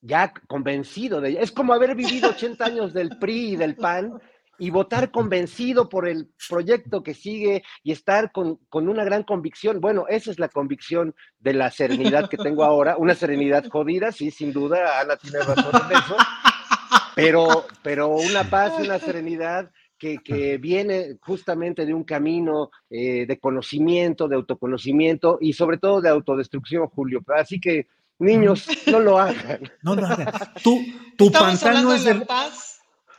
ya 0.01 0.31
convencido 0.47 1.21
de 1.21 1.29
ella. 1.29 1.41
Es 1.41 1.51
como 1.51 1.73
haber 1.73 1.95
vivido 1.95 2.29
80 2.29 2.65
años 2.65 2.93
del 2.93 3.17
PRI 3.17 3.53
y 3.53 3.55
del 3.55 3.75
PAN 3.75 4.13
y 4.57 4.69
votar 4.69 5.11
convencido 5.11 5.89
por 5.89 6.07
el 6.07 6.29
proyecto 6.49 7.03
que 7.03 7.13
sigue 7.13 7.63
y 7.83 7.91
estar 7.91 8.31
con, 8.31 8.59
una 8.71 9.03
gran 9.03 9.23
convicción. 9.23 9.79
Bueno, 9.79 10.05
esa 10.09 10.31
es 10.31 10.39
la 10.39 10.49
convicción 10.49 11.15
de 11.39 11.53
la 11.53 11.71
serenidad 11.71 12.29
que 12.29 12.37
tengo 12.37 12.63
ahora, 12.63 12.97
una 12.97 13.15
serenidad 13.15 13.67
jodida, 13.67 14.11
sí, 14.11 14.31
sin 14.31 14.53
duda, 14.53 14.99
Ana 14.99 15.17
tiene 15.17 15.39
razón 15.39 15.71
en 15.89 15.97
eso, 15.97 16.17
pero, 17.15 17.65
pero 17.83 18.09
una 18.09 18.43
paz 18.49 18.73
y 18.79 18.83
una 18.83 18.99
serenidad 18.99 19.71
que, 19.97 20.57
viene 20.59 21.17
justamente 21.21 21.85
de 21.85 21.93
un 21.93 22.03
camino 22.03 22.69
eh, 22.89 23.25
de 23.27 23.39
conocimiento, 23.39 24.27
de 24.27 24.35
autoconocimiento 24.35 25.37
y 25.41 25.53
sobre 25.53 25.77
todo 25.77 26.01
de 26.01 26.09
autodestrucción, 26.09 26.87
Julio. 26.87 27.21
Así 27.35 27.59
que, 27.59 27.87
niños, 28.19 28.67
no 28.87 28.99
lo 28.99 29.17
hagan. 29.17 29.61
No 29.81 29.95
lo 29.95 30.05
hagan. 30.05 30.31
Tú, 30.63 30.79
tu 31.17 31.31
pantano 31.31 31.93
es 31.93 32.03
de... 32.03 32.15
paz 32.15 32.66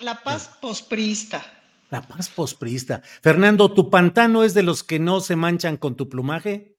la 0.01 0.21
paz 0.23 0.59
posprista. 0.61 1.43
La 1.91 2.03
paz 2.03 2.29
posprista. 2.29 3.03
Fernando, 3.23 3.73
¿tu 3.73 3.91
pantano 3.91 4.45
es 4.45 4.55
de 4.55 4.63
los 4.63 4.85
que 4.85 4.99
no 4.99 5.21
se 5.21 5.37
manchan 5.37 5.77
con 5.77 5.97
tu 5.97 6.09
plumaje? 6.09 6.77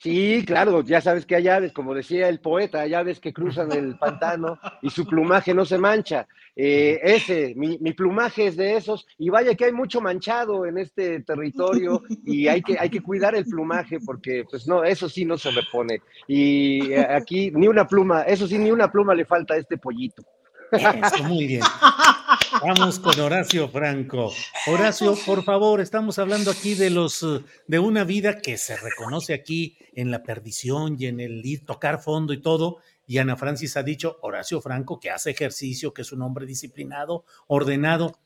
Sí, 0.00 0.44
claro, 0.46 0.84
ya 0.84 1.00
sabes 1.00 1.26
que 1.26 1.34
hay 1.34 1.48
aves, 1.48 1.72
como 1.72 1.92
decía 1.92 2.28
el 2.28 2.38
poeta, 2.38 2.82
hay 2.82 2.94
aves 2.94 3.18
que 3.18 3.32
cruzan 3.32 3.72
el 3.72 3.98
pantano 3.98 4.56
y 4.80 4.90
su 4.90 5.04
plumaje 5.04 5.52
no 5.52 5.64
se 5.64 5.76
mancha. 5.76 6.28
Eh, 6.54 7.00
ese, 7.02 7.54
mi, 7.56 7.78
plumaje 7.94 8.46
es 8.46 8.56
de 8.56 8.76
esos, 8.76 9.06
y 9.18 9.28
vaya 9.28 9.56
que 9.56 9.64
hay 9.64 9.72
mucho 9.72 10.00
manchado 10.00 10.66
en 10.66 10.78
este 10.78 11.20
territorio 11.20 12.02
y 12.24 12.46
hay 12.46 12.62
que, 12.62 12.78
hay 12.78 12.90
que 12.90 13.00
cuidar 13.00 13.34
el 13.34 13.44
plumaje 13.44 13.98
porque, 14.04 14.44
pues 14.48 14.68
no, 14.68 14.84
eso 14.84 15.08
sí 15.08 15.24
no 15.24 15.36
se 15.36 15.50
repone. 15.50 16.00
Y 16.28 16.92
eh, 16.92 17.04
aquí 17.10 17.50
ni 17.50 17.66
una 17.66 17.84
pluma, 17.84 18.22
eso 18.22 18.46
sí, 18.46 18.56
ni 18.56 18.70
una 18.70 18.92
pluma 18.92 19.14
le 19.14 19.24
falta 19.24 19.54
a 19.54 19.58
este 19.58 19.78
pollito. 19.78 20.22
Eso, 20.70 21.24
muy 21.24 21.46
bien. 21.46 21.62
Vamos 22.62 22.98
con 22.98 23.18
Horacio 23.20 23.68
Franco. 23.68 24.32
Horacio, 24.66 25.14
por 25.26 25.44
favor, 25.44 25.80
estamos 25.80 26.18
hablando 26.18 26.50
aquí 26.50 26.74
de 26.74 26.90
los 26.90 27.24
de 27.66 27.78
una 27.78 28.04
vida 28.04 28.40
que 28.40 28.56
se 28.56 28.76
reconoce 28.76 29.34
aquí 29.34 29.76
en 29.94 30.10
la 30.10 30.22
perdición 30.22 30.96
y 30.98 31.06
en 31.06 31.20
el 31.20 31.44
ir 31.44 31.64
tocar 31.64 32.00
fondo 32.00 32.32
y 32.32 32.40
todo. 32.40 32.78
Y 33.06 33.18
Ana 33.18 33.36
Francis 33.36 33.76
ha 33.76 33.82
dicho, 33.82 34.18
Horacio 34.22 34.60
Franco, 34.60 34.98
que 35.00 35.10
hace 35.10 35.30
ejercicio, 35.30 35.92
que 35.92 36.02
es 36.02 36.12
un 36.12 36.22
hombre 36.22 36.46
disciplinado, 36.46 37.24
ordenado. 37.46 38.18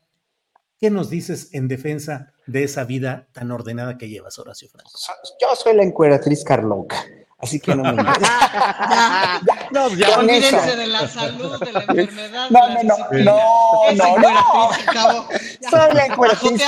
¿Qué 0.79 0.89
nos 0.89 1.09
dices 1.09 1.53
en 1.53 1.67
defensa 1.67 2.33
de 2.45 2.63
esa 2.63 2.83
vida 2.83 3.27
tan 3.31 3.51
ordenada 3.51 3.97
que 3.97 4.09
llevas, 4.09 4.37
Horacio 4.39 4.69
Franco? 4.69 4.91
Yo 5.41 5.55
soy 5.55 5.75
la 5.75 5.83
encueratriz 5.83 6.43
Carloca. 6.43 7.05
Así 7.43 7.59
que 7.59 7.75
no 7.75 7.83
me 7.83 8.03
ya, 8.21 9.41
no, 9.71 9.89
ya 9.89 10.17
Olvídense 10.17 10.77
de 10.77 10.87
la 10.87 11.07
salud, 11.07 11.59
de 11.59 11.71
la 11.73 11.79
enfermedad. 11.87 12.49
No, 12.49 12.69
no, 12.69 12.83
no, 12.83 12.97
no, 13.11 14.17
no, 14.17 14.17
no. 14.93 15.27
Soy 15.69 15.93
la 15.93 16.05
encueratriz 16.05 16.63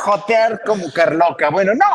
Jotear 0.00 0.62
como 0.64 0.90
Carloca. 0.90 1.50
Bueno, 1.50 1.72
no, 1.74 1.86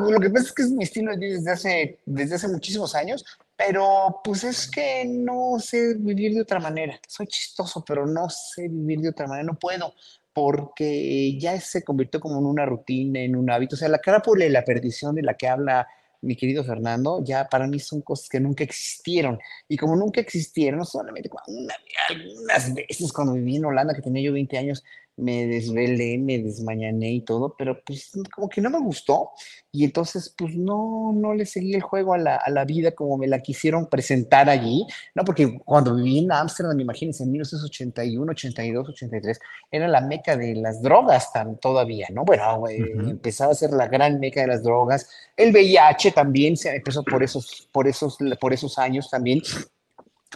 no, 0.00 0.10
lo 0.10 0.18
que 0.18 0.30
pasa 0.30 0.46
es 0.46 0.52
que 0.52 0.62
es 0.62 0.70
mi 0.72 0.82
estilo 0.82 1.12
desde 1.16 1.52
hace, 1.52 2.00
desde 2.04 2.34
hace 2.34 2.48
muchísimos 2.48 2.96
años, 2.96 3.24
pero 3.56 4.20
pues 4.24 4.42
es 4.42 4.68
que 4.68 5.04
no 5.06 5.60
sé 5.60 5.94
vivir 5.96 6.34
de 6.34 6.42
otra 6.42 6.58
manera. 6.58 6.98
Soy 7.06 7.28
chistoso, 7.28 7.84
pero 7.86 8.04
no 8.04 8.28
sé 8.28 8.66
vivir 8.68 9.00
de 9.00 9.10
otra 9.10 9.28
manera, 9.28 9.46
no 9.46 9.58
puedo 9.58 9.94
porque 10.32 11.36
ya 11.38 11.60
se 11.60 11.82
convirtió 11.82 12.20
como 12.20 12.38
en 12.38 12.46
una 12.46 12.64
rutina, 12.64 13.20
en 13.20 13.36
un 13.36 13.50
hábito. 13.50 13.74
O 13.74 13.78
sea, 13.78 13.88
la 13.88 13.98
carápula 13.98 14.44
y 14.44 14.48
la 14.48 14.64
perdición 14.64 15.14
de 15.14 15.22
la 15.22 15.34
que 15.34 15.48
habla 15.48 15.88
mi 16.22 16.36
querido 16.36 16.64
Fernando, 16.64 17.22
ya 17.24 17.48
para 17.48 17.66
mí 17.66 17.78
son 17.78 18.02
cosas 18.02 18.28
que 18.28 18.40
nunca 18.40 18.64
existieron. 18.64 19.38
Y 19.68 19.76
como 19.76 19.96
nunca 19.96 20.20
existieron, 20.20 20.84
solamente 20.84 21.30
una, 21.46 21.74
algunas 22.08 22.74
veces 22.74 23.12
cuando 23.12 23.34
viví 23.34 23.56
en 23.56 23.64
Holanda, 23.64 23.94
que 23.94 24.02
tenía 24.02 24.22
yo 24.22 24.32
20 24.32 24.58
años, 24.58 24.84
me 25.20 25.46
desvelé, 25.46 26.18
me 26.18 26.38
desmañané 26.38 27.12
y 27.12 27.20
todo, 27.20 27.54
pero 27.56 27.80
pues 27.84 28.10
como 28.34 28.48
que 28.48 28.60
no 28.60 28.70
me 28.70 28.80
gustó 28.80 29.30
y 29.72 29.84
entonces 29.84 30.34
pues 30.36 30.54
no, 30.54 31.12
no 31.14 31.34
le 31.34 31.46
seguí 31.46 31.74
el 31.74 31.82
juego 31.82 32.14
a 32.14 32.18
la, 32.18 32.36
a 32.36 32.50
la 32.50 32.64
vida 32.64 32.92
como 32.92 33.16
me 33.18 33.28
la 33.28 33.40
quisieron 33.40 33.86
presentar 33.86 34.48
allí, 34.48 34.86
¿no? 35.14 35.24
Porque 35.24 35.58
cuando 35.64 35.94
viví 35.94 36.18
en 36.18 36.32
Ámsterdam, 36.32 36.80
imagínense, 36.80 37.22
en 37.22 37.32
1981, 37.32 38.32
82, 38.32 38.88
83, 38.88 39.40
era 39.70 39.88
la 39.88 40.00
meca 40.00 40.36
de 40.36 40.56
las 40.56 40.82
drogas 40.82 41.32
tan, 41.32 41.58
todavía, 41.58 42.08
¿no? 42.12 42.24
Bueno, 42.24 42.64
empezaba 42.68 43.52
a 43.52 43.54
ser 43.54 43.70
la 43.70 43.88
gran 43.88 44.18
meca 44.18 44.40
de 44.40 44.48
las 44.48 44.62
drogas, 44.62 45.08
el 45.36 45.52
VIH 45.52 46.12
también 46.12 46.56
se 46.56 46.74
empezó 46.74 47.04
por 47.04 47.22
esos, 47.22 47.68
por 47.72 47.86
esos, 47.86 48.18
por 48.40 48.52
esos 48.52 48.78
años 48.78 49.08
también, 49.08 49.40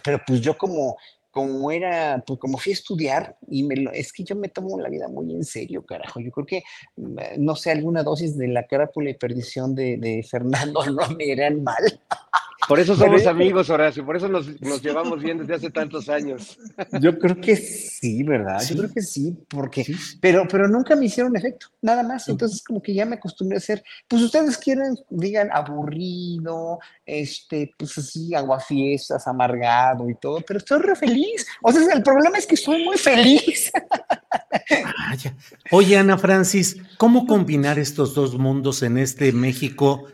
pero 0.03 0.21
pues 0.25 0.41
yo 0.41 0.57
como 0.57 0.97
como 1.35 1.69
era, 1.69 2.23
pues 2.25 2.39
como 2.39 2.57
fui 2.57 2.71
a 2.71 2.75
estudiar, 2.75 3.37
y 3.49 3.63
me 3.63 3.75
lo, 3.75 3.91
es 3.91 4.13
que 4.13 4.23
yo 4.23 4.37
me 4.37 4.47
tomo 4.47 4.79
la 4.79 4.87
vida 4.87 5.09
muy 5.09 5.33
en 5.33 5.43
serio, 5.43 5.85
carajo. 5.85 6.21
Yo 6.21 6.31
creo 6.31 6.45
que, 6.45 6.63
mm, 6.95 7.17
no 7.39 7.57
sé, 7.57 7.71
alguna 7.71 8.03
dosis 8.03 8.37
de 8.37 8.47
la 8.47 8.65
carápula 8.65 9.09
y 9.09 9.15
perdición 9.15 9.75
de, 9.75 9.97
de 9.97 10.23
Fernando 10.23 10.79
no 10.85 11.09
me 11.09 11.29
eran 11.29 11.61
mal. 11.61 11.83
Por 12.67 12.79
eso 12.79 12.95
somos 12.95 13.25
amigos, 13.27 13.69
Horacio, 13.69 14.05
por 14.05 14.15
eso 14.15 14.27
nos, 14.27 14.47
llevamos 14.81 15.21
bien 15.21 15.37
desde 15.37 15.55
hace 15.55 15.69
tantos 15.69 16.09
años. 16.09 16.57
Yo 16.99 17.17
creo 17.19 17.39
que 17.39 17.55
sí, 17.55 18.23
¿verdad? 18.23 18.61
Yo 18.67 18.77
creo 18.77 18.91
que 18.91 19.01
sí, 19.01 19.37
porque, 19.47 19.85
pero, 20.19 20.47
pero 20.49 20.67
nunca 20.67 20.95
me 20.95 21.05
hicieron 21.05 21.35
efecto, 21.35 21.67
nada 21.81 22.03
más. 22.03 22.27
Entonces, 22.27 22.63
como 22.63 22.81
que 22.81 22.93
ya 22.93 23.05
me 23.05 23.15
acostumbré 23.15 23.57
a 23.57 23.61
ser, 23.61 23.83
pues 24.07 24.21
ustedes 24.21 24.57
quieren, 24.57 24.95
digan, 25.09 25.49
aburrido, 25.51 26.79
este, 27.05 27.71
pues 27.77 27.97
así, 27.97 28.33
aguafiestas, 28.33 29.27
amargado 29.27 30.09
y 30.09 30.15
todo, 30.15 30.41
pero 30.45 30.59
estoy 30.59 30.81
re 30.81 30.95
feliz. 30.95 31.45
O 31.61 31.71
sea, 31.71 31.81
el 31.93 32.03
problema 32.03 32.37
es 32.37 32.47
que 32.47 32.55
estoy 32.55 32.83
muy 32.83 32.97
feliz. 32.97 33.71
Oye, 35.71 35.97
Ana 35.97 36.17
Francis, 36.17 36.77
¿cómo 36.97 37.25
combinar 37.25 37.79
estos 37.79 38.15
dos 38.15 38.37
mundos 38.37 38.83
en 38.83 38.97
este 38.97 39.31
México 39.31 40.05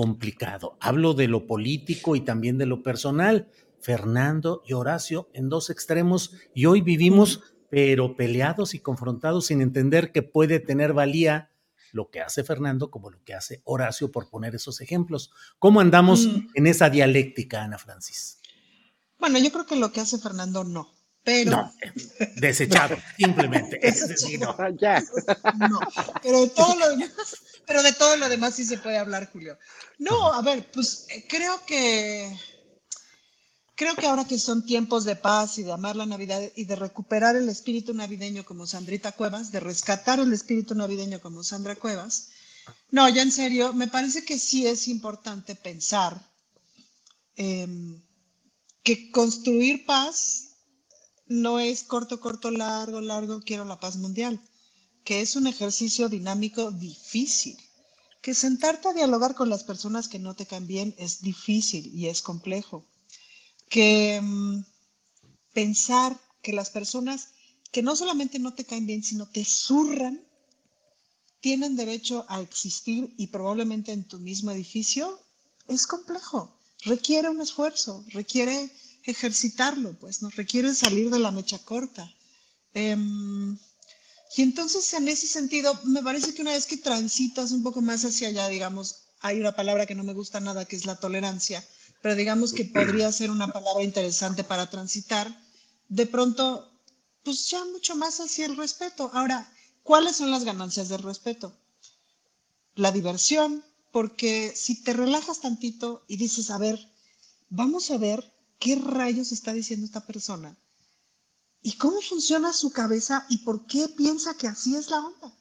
complicado? 0.00 0.78
Hablo 0.80 1.12
de 1.12 1.28
lo 1.28 1.46
político 1.46 2.16
y 2.16 2.22
también 2.22 2.56
de 2.56 2.64
lo 2.64 2.82
personal. 2.82 3.50
Fernando 3.80 4.62
y 4.64 4.72
Horacio 4.72 5.28
en 5.34 5.50
dos 5.50 5.68
extremos 5.68 6.32
y 6.54 6.64
hoy 6.64 6.80
vivimos 6.80 7.42
pero 7.68 8.16
peleados 8.16 8.72
y 8.72 8.78
confrontados 8.78 9.44
sin 9.48 9.60
entender 9.60 10.10
que 10.10 10.22
puede 10.22 10.58
tener 10.58 10.94
valía 10.94 11.50
lo 11.92 12.08
que 12.08 12.22
hace 12.22 12.44
Fernando 12.44 12.90
como 12.90 13.10
lo 13.10 13.22
que 13.24 13.34
hace 13.34 13.60
Horacio, 13.64 14.10
por 14.10 14.30
poner 14.30 14.54
esos 14.54 14.80
ejemplos. 14.80 15.32
¿Cómo 15.58 15.82
andamos 15.82 16.26
mm. 16.26 16.46
en 16.54 16.66
esa 16.66 16.88
dialéctica, 16.88 17.62
Ana 17.62 17.76
Francis? 17.76 18.40
Bueno, 19.18 19.38
yo 19.38 19.52
creo 19.52 19.66
que 19.66 19.76
lo 19.76 19.92
que 19.92 20.00
hace 20.00 20.16
Fernando 20.16 20.64
no. 20.64 20.94
Pero... 21.22 21.50
No, 21.50 21.74
desechado, 22.36 22.96
simplemente. 23.16 23.78
Es 23.86 24.08
decir, 24.08 24.40
no. 24.40 24.56
Ya. 24.80 25.02
no, 25.68 25.80
pero 26.22 26.40
de, 26.42 26.48
todo 26.48 26.74
lo 26.76 26.88
demás, 26.90 27.36
pero 27.66 27.82
de 27.82 27.92
todo 27.92 28.16
lo 28.16 28.28
demás 28.28 28.54
sí 28.54 28.64
se 28.64 28.78
puede 28.78 28.98
hablar, 28.98 29.30
Julio. 29.32 29.58
No, 29.98 30.32
a 30.32 30.40
ver, 30.42 30.70
pues 30.72 31.06
eh, 31.10 31.26
creo 31.28 31.64
que 31.66 32.34
creo 33.74 33.96
que 33.96 34.06
ahora 34.06 34.26
que 34.26 34.38
son 34.38 34.64
tiempos 34.64 35.04
de 35.04 35.16
paz 35.16 35.58
y 35.58 35.62
de 35.62 35.72
amar 35.72 35.96
la 35.96 36.06
Navidad 36.06 36.42
y 36.54 36.64
de 36.64 36.76
recuperar 36.76 37.36
el 37.36 37.48
espíritu 37.48 37.94
navideño 37.94 38.44
como 38.44 38.66
Sandrita 38.66 39.12
Cuevas, 39.12 39.52
de 39.52 39.60
rescatar 39.60 40.20
el 40.20 40.32
espíritu 40.32 40.74
navideño 40.74 41.20
como 41.20 41.42
Sandra 41.42 41.76
Cuevas, 41.76 42.28
no, 42.90 43.08
ya 43.08 43.22
en 43.22 43.32
serio, 43.32 43.72
me 43.72 43.88
parece 43.88 44.24
que 44.24 44.38
sí 44.38 44.66
es 44.66 44.88
importante 44.88 45.54
pensar 45.54 46.20
que 47.36 49.10
construir 49.12 49.86
paz 49.86 50.49
no 51.30 51.60
es 51.60 51.84
corto, 51.84 52.18
corto, 52.18 52.50
largo, 52.50 53.00
largo, 53.00 53.40
quiero 53.40 53.64
la 53.64 53.78
paz 53.78 53.96
mundial, 53.96 54.40
que 55.04 55.20
es 55.20 55.36
un 55.36 55.46
ejercicio 55.46 56.08
dinámico 56.08 56.72
difícil, 56.72 57.56
que 58.20 58.34
sentarte 58.34 58.88
a 58.88 58.92
dialogar 58.92 59.36
con 59.36 59.48
las 59.48 59.62
personas 59.62 60.08
que 60.08 60.18
no 60.18 60.34
te 60.34 60.44
caen 60.44 60.66
bien 60.66 60.92
es 60.98 61.22
difícil 61.22 61.94
y 61.94 62.08
es 62.08 62.20
complejo, 62.20 62.84
que 63.68 64.20
mm, 64.20 64.64
pensar 65.52 66.20
que 66.42 66.52
las 66.52 66.70
personas 66.70 67.28
que 67.70 67.82
no 67.82 67.94
solamente 67.94 68.40
no 68.40 68.52
te 68.52 68.64
caen 68.64 68.86
bien, 68.86 69.04
sino 69.04 69.28
te 69.28 69.44
zurran, 69.44 70.20
tienen 71.40 71.76
derecho 71.76 72.26
a 72.28 72.40
existir 72.40 73.14
y 73.16 73.28
probablemente 73.28 73.92
en 73.92 74.02
tu 74.02 74.18
mismo 74.18 74.50
edificio, 74.50 75.20
es 75.68 75.86
complejo, 75.86 76.58
requiere 76.84 77.28
un 77.28 77.40
esfuerzo, 77.40 78.04
requiere 78.08 78.72
ejercitarlo, 79.04 79.92
pues 79.98 80.22
nos 80.22 80.36
requiere 80.36 80.74
salir 80.74 81.10
de 81.10 81.18
la 81.18 81.30
mecha 81.30 81.58
corta. 81.58 82.12
Em, 82.74 83.56
y 84.36 84.42
entonces, 84.42 84.92
en 84.94 85.08
ese 85.08 85.26
sentido, 85.26 85.78
me 85.84 86.02
parece 86.02 86.34
que 86.34 86.42
una 86.42 86.52
vez 86.52 86.66
que 86.66 86.76
transitas 86.76 87.52
un 87.52 87.62
poco 87.62 87.80
más 87.80 88.04
hacia 88.04 88.28
allá, 88.28 88.48
digamos, 88.48 89.02
hay 89.20 89.40
una 89.40 89.52
palabra 89.52 89.86
que 89.86 89.94
no 89.94 90.04
me 90.04 90.14
gusta 90.14 90.40
nada, 90.40 90.64
que 90.64 90.76
es 90.76 90.86
la 90.86 90.96
tolerancia, 90.96 91.66
pero 92.00 92.14
digamos 92.14 92.52
que 92.52 92.64
podría 92.64 93.12
ser 93.12 93.30
una 93.30 93.52
palabra 93.52 93.82
interesante 93.82 94.44
para 94.44 94.70
transitar, 94.70 95.28
de 95.88 96.06
pronto, 96.06 96.70
pues 97.24 97.48
ya 97.50 97.64
mucho 97.66 97.96
más 97.96 98.20
hacia 98.20 98.46
el 98.46 98.56
respeto. 98.56 99.10
Ahora, 99.12 99.52
¿cuáles 99.82 100.16
son 100.16 100.30
las 100.30 100.44
ganancias 100.44 100.88
del 100.88 101.02
respeto? 101.02 101.52
La 102.76 102.92
diversión, 102.92 103.64
porque 103.90 104.52
si 104.54 104.82
te 104.82 104.92
relajas 104.92 105.40
tantito 105.40 106.04
y 106.06 106.16
dices, 106.16 106.50
a 106.50 106.58
ver, 106.58 106.78
vamos 107.50 107.90
a 107.90 107.98
ver 107.98 108.29
¿qué 108.60 108.76
rayos 108.76 109.32
está 109.32 109.52
diciendo 109.52 109.86
esta 109.86 110.06
persona? 110.06 110.56
¿Y 111.62 111.72
cómo 111.72 112.00
funciona 112.00 112.52
su 112.52 112.70
cabeza 112.70 113.26
y 113.28 113.38
por 113.38 113.66
qué 113.66 113.88
piensa 113.88 114.34
que 114.34 114.46
así 114.46 114.76
es 114.76 114.90
la 114.90 115.00
onda? 115.00 115.34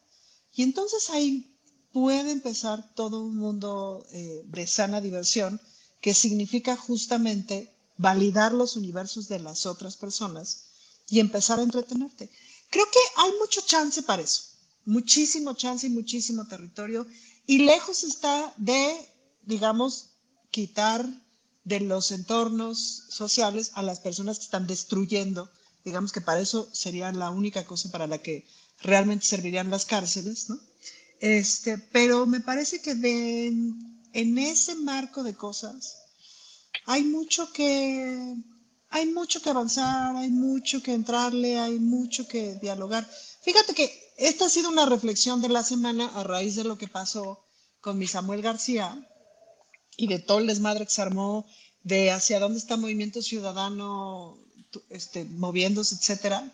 Y 0.56 0.64
entonces 0.64 1.10
ahí 1.12 1.56
puede 1.92 2.32
empezar 2.32 2.94
todo 2.96 3.22
un 3.22 3.38
mundo 3.38 4.06
eh, 4.12 4.42
bresana 4.46 5.02
diversión 5.02 5.62
que 6.02 6.14
significa 6.14 6.76
justamente 6.76 7.72
validar 7.98 8.54
los 8.54 8.76
universos 8.76 9.28
de 9.28 9.40
las 9.40 9.66
otras 9.66 9.98
personas 9.98 10.66
y 11.10 11.20
empezar 11.20 11.60
a 11.60 11.64
entretenerte. 11.64 12.30
Creo 12.70 12.86
que 12.86 13.00
hay 13.18 13.32
mucho 13.40 13.62
chance 13.62 14.02
para 14.04 14.22
eso, 14.22 14.44
muchísimo 14.86 15.54
chance 15.54 15.88
y 15.88 15.90
muchísimo 15.90 16.48
territorio 16.48 17.06
y 17.46 17.60
lejos 17.60 18.04
está 18.04 18.54
de, 18.58 18.96
digamos, 19.42 20.12
quitar 20.52 21.06
de 21.64 21.80
los 21.82 22.12
entornos 22.12 23.06
sociales 23.10 23.72
a 23.74 23.84
las 23.84 24.00
personas 24.00 24.38
que 24.38 24.46
están 24.46 24.68
destruyendo. 24.68 25.50
Digamos 25.86 26.12
que 26.12 26.22
para 26.22 26.42
eso 26.42 26.70
sería 26.74 27.12
la 27.12 27.30
única 27.30 27.66
cosa 27.66 27.90
para 27.92 28.08
la 28.08 28.18
que 28.20 28.48
realmente 28.82 29.26
servirían 29.26 29.70
las 29.70 29.86
cárceles, 29.86 30.50
¿no? 30.50 30.60
Este, 31.20 31.78
pero 31.78 32.26
me 32.26 32.40
parece 32.40 32.82
que 32.82 32.92
en 32.92 34.38
ese 34.38 34.76
marco 34.76 35.24
de 35.24 35.36
cosas 35.36 35.98
hay 36.86 37.04
mucho 37.04 37.52
que 37.52 38.36
hay 38.90 39.06
mucho 39.06 39.42
que 39.42 39.50
avanzar, 39.50 40.16
hay 40.16 40.30
mucho 40.30 40.82
que 40.82 40.94
entrarle, 40.94 41.60
hay 41.60 41.80
mucho 41.80 42.28
que 42.28 42.56
dialogar. 42.56 43.08
Fíjate 43.42 43.74
que 43.74 44.14
esta 44.18 44.46
ha 44.46 44.50
sido 44.50 44.70
una 44.70 44.86
reflexión 44.86 45.42
de 45.42 45.50
la 45.50 45.64
semana 45.64 46.08
a 46.16 46.24
raíz 46.24 46.56
de 46.56 46.64
lo 46.64 46.78
que 46.78 46.88
pasó 46.88 47.46
con 47.82 47.98
mi 47.98 48.08
Samuel 48.08 48.42
García, 48.42 49.08
y 50.00 50.08
de 50.08 50.20
todo 50.20 50.40
el 50.40 50.48
desmadre 50.48 50.86
que 50.86 50.94
se 50.94 51.02
armó, 51.02 51.46
de 51.84 52.12
hacia 52.12 52.40
dónde 52.40 52.58
está 52.58 52.78
Movimiento 52.78 53.22
Ciudadano 53.22 54.38
este, 54.90 55.26
moviéndose, 55.26 55.96
etcétera. 55.96 56.50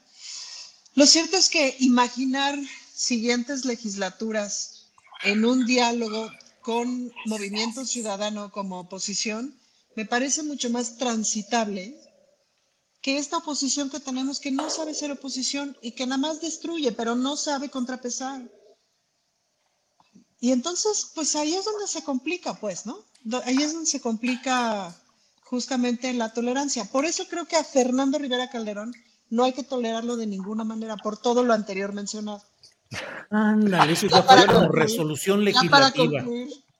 Lo 0.95 1.05
cierto 1.05 1.37
es 1.37 1.49
que 1.49 1.75
imaginar 1.79 2.57
siguientes 2.95 3.63
legislaturas 3.65 4.87
en 5.23 5.45
un 5.45 5.65
diálogo 5.67 6.31
con 6.61 7.13
Movimiento 7.27 7.85
Ciudadano 7.85 8.51
como 8.51 8.79
oposición 8.79 9.55
me 9.95 10.05
parece 10.05 10.41
mucho 10.41 10.71
más 10.71 10.97
transitable 10.97 11.95
que 13.01 13.19
esta 13.19 13.37
oposición 13.37 13.91
que 13.91 13.99
tenemos 13.99 14.39
que 14.39 14.49
no 14.51 14.71
sabe 14.71 14.95
ser 14.95 15.11
oposición 15.11 15.77
y 15.83 15.91
que 15.91 16.07
nada 16.07 16.17
más 16.17 16.41
destruye, 16.41 16.91
pero 16.91 17.15
no 17.15 17.37
sabe 17.37 17.69
contrapesar. 17.69 18.41
Y 20.39 20.51
entonces, 20.51 21.11
pues 21.15 21.35
ahí 21.35 21.53
es 21.53 21.65
donde 21.65 21.87
se 21.87 22.03
complica, 22.03 22.53
pues, 22.55 22.85
¿no? 22.85 22.99
ahí 23.45 23.57
es 23.61 23.73
donde 23.73 23.87
se 23.87 24.01
complica 24.01 24.93
justamente 25.43 26.13
la 26.13 26.33
tolerancia. 26.33 26.85
Por 26.85 27.05
eso 27.05 27.25
creo 27.29 27.45
que 27.45 27.55
a 27.55 27.63
Fernando 27.63 28.19
Rivera 28.19 28.49
Calderón 28.49 28.93
no 29.29 29.43
hay 29.43 29.53
que 29.53 29.63
tolerarlo 29.63 30.17
de 30.17 30.27
ninguna 30.27 30.63
manera 30.63 30.97
por 30.97 31.17
todo 31.17 31.43
lo 31.43 31.53
anterior 31.53 31.93
mencionado. 31.93 32.41
Ándale, 33.29 33.93
eso 33.93 34.07
ya, 34.07 34.21
fue 34.21 34.45
como 34.45 34.69
resolución 34.69 35.43
legislativa. 35.43 36.23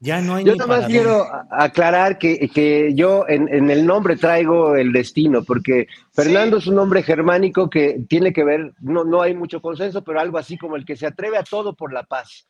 Ya, 0.02 0.22
no 0.22 0.36
hay 0.36 0.46
yo 0.46 0.56
nada 0.56 0.82
más 0.82 0.86
quiero 0.88 1.26
aclarar 1.50 2.20
que, 2.20 2.50
que 2.54 2.94
yo 2.94 3.26
en, 3.28 3.48
en, 3.52 3.72
el 3.72 3.86
nombre 3.86 4.18
traigo 4.18 4.76
el 4.76 4.92
destino, 4.92 5.44
porque 5.44 5.88
Fernando 6.14 6.58
es 6.58 6.68
un 6.68 6.76
nombre 6.76 7.02
germánico 7.02 7.70
que 7.70 8.04
tiene 8.08 8.32
que 8.32 8.44
ver, 8.44 8.74
no, 8.82 9.04
no 9.04 9.22
hay 9.22 9.34
mucho 9.34 9.62
consenso, 9.62 10.04
pero 10.04 10.20
algo 10.20 10.38
así 10.38 10.58
como 10.58 10.76
el 10.76 10.86
que 10.86 10.96
se 10.96 11.08
atreve 11.08 11.38
a 11.38 11.44
todo 11.44 11.76
por 11.76 11.92
la 11.92 12.04
paz. 12.04 12.46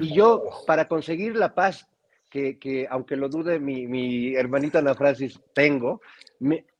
Y 0.00 0.14
yo, 0.14 0.44
para 0.66 0.88
conseguir 0.88 1.36
la 1.36 1.54
paz, 1.54 1.86
que, 2.32 2.86
aunque 2.90 3.16
lo 3.16 3.28
dude 3.28 3.60
mi, 3.60 3.86
mi 3.86 4.34
hermanita 4.34 4.78
Ana 4.78 4.94
Francis, 4.94 5.38
tengo, 5.54 6.00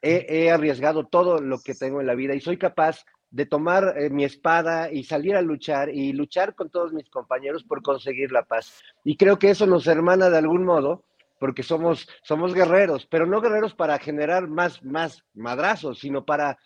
he, 0.00 0.50
arriesgado 0.50 1.04
todo 1.04 1.38
lo 1.38 1.60
que 1.60 1.74
tengo 1.74 2.00
en 2.00 2.06
la 2.06 2.14
vida 2.14 2.34
y 2.34 2.40
soy 2.40 2.56
capaz 2.56 3.04
de 3.30 3.46
tomar 3.46 3.94
eh, 3.96 4.10
mi 4.10 4.24
espada 4.24 4.90
y 4.90 5.04
salir 5.04 5.36
a 5.36 5.42
luchar 5.42 5.90
y 5.90 6.12
luchar 6.12 6.54
con 6.54 6.70
todos 6.70 6.92
mis 6.92 7.08
compañeros 7.08 7.64
por 7.64 7.82
conseguir 7.82 8.32
la 8.32 8.44
paz. 8.44 8.82
Y 9.04 9.16
creo 9.16 9.38
que 9.38 9.50
eso 9.50 9.66
nos 9.66 9.86
hermana 9.86 10.28
de 10.30 10.38
algún 10.38 10.64
modo, 10.64 11.04
porque 11.38 11.62
somos, 11.62 12.08
somos 12.22 12.54
guerreros, 12.54 13.06
pero 13.06 13.26
no 13.26 13.40
guerreros 13.40 13.74
para 13.74 13.98
generar 13.98 14.48
más, 14.48 14.82
más 14.84 15.24
madrazos, 15.34 15.98
sino 15.98 16.24
para 16.24 16.58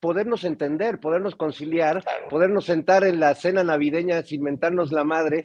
podernos 0.00 0.44
entender, 0.44 0.98
podernos 0.98 1.36
conciliar, 1.36 2.02
podernos 2.28 2.64
sentar 2.64 3.04
en 3.04 3.20
la 3.20 3.34
cena 3.34 3.62
navideña 3.62 4.22
sin 4.22 4.42
mentarnos 4.42 4.92
la 4.92 5.04
madre 5.04 5.42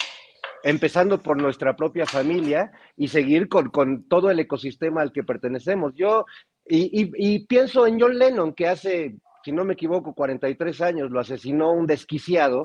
empezando 0.66 1.22
por 1.22 1.40
nuestra 1.40 1.76
propia 1.76 2.08
familia 2.08 2.72
y 2.98 3.08
seguir 3.10 3.48
con, 3.48 4.08
todo 4.10 4.32
el 4.32 4.40
ecosistema 4.40 5.02
al 5.02 5.12
que 5.12 5.24
pertenecemos. 5.24 5.94
Yo, 5.96 6.26
y, 6.68 7.46
pienso 7.46 7.86
en 7.86 8.00
John 8.00 8.18
Lennon, 8.18 8.54
que 8.54 8.68
hace, 8.68 9.16
si 9.44 9.52
no 9.52 9.64
me 9.64 9.74
equivoco, 9.74 10.16
43 10.16 10.82
años 10.82 11.12
lo 11.12 11.20
asesinó 11.20 11.72
un 11.72 11.86
desquiciado. 11.86 12.64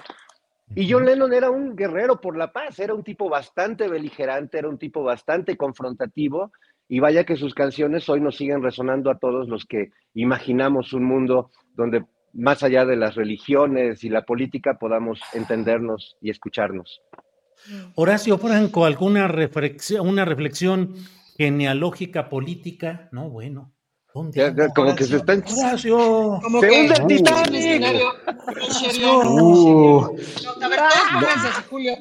Y 0.74 0.90
John 0.90 1.04
Lennon 1.04 1.34
era 1.34 1.50
un 1.50 1.76
guerrero 1.76 2.20
por 2.22 2.38
la 2.38 2.50
paz, 2.50 2.78
era 2.78 2.94
un 2.94 3.04
tipo 3.04 3.28
bastante 3.28 3.86
beligerante, 3.86 4.56
era 4.56 4.68
un 4.70 4.78
tipo 4.78 5.02
bastante 5.02 5.58
confrontativo 5.58 6.52
y 6.90 6.98
vaya 6.98 7.24
que 7.24 7.36
sus 7.36 7.54
canciones 7.54 8.08
hoy 8.08 8.20
nos 8.20 8.36
siguen 8.36 8.64
resonando 8.64 9.12
a 9.12 9.18
todos 9.18 9.48
los 9.48 9.64
que 9.64 9.92
imaginamos 10.12 10.92
un 10.92 11.04
mundo 11.04 11.52
donde 11.76 12.04
más 12.32 12.64
allá 12.64 12.84
de 12.84 12.96
las 12.96 13.14
religiones 13.14 14.02
y 14.02 14.08
la 14.08 14.22
política 14.22 14.76
podamos 14.78 15.20
entendernos 15.32 16.16
y 16.20 16.30
escucharnos. 16.30 17.00
Horacio 17.94 18.38
Franco, 18.38 18.84
¿alguna 18.84 19.28
reflexión, 19.28 20.08
una 20.08 20.24
reflexión 20.24 20.96
genealógica 21.38 22.28
política? 22.28 23.08
No, 23.12 23.30
bueno. 23.30 23.72
Ya, 24.32 24.52
como 24.74 24.96
que 24.96 25.04
se 25.04 25.18
está 25.18 25.34
en... 25.34 25.44
Horacio. 25.44 26.40
se 26.60 26.70
hunde 26.70 26.94
el 26.98 27.06
Titanic. 27.06 27.82
Uh. 29.04 30.16
A 30.60 30.68
ver, 30.68 30.80
todos 31.20 31.64
Julio. 31.70 31.94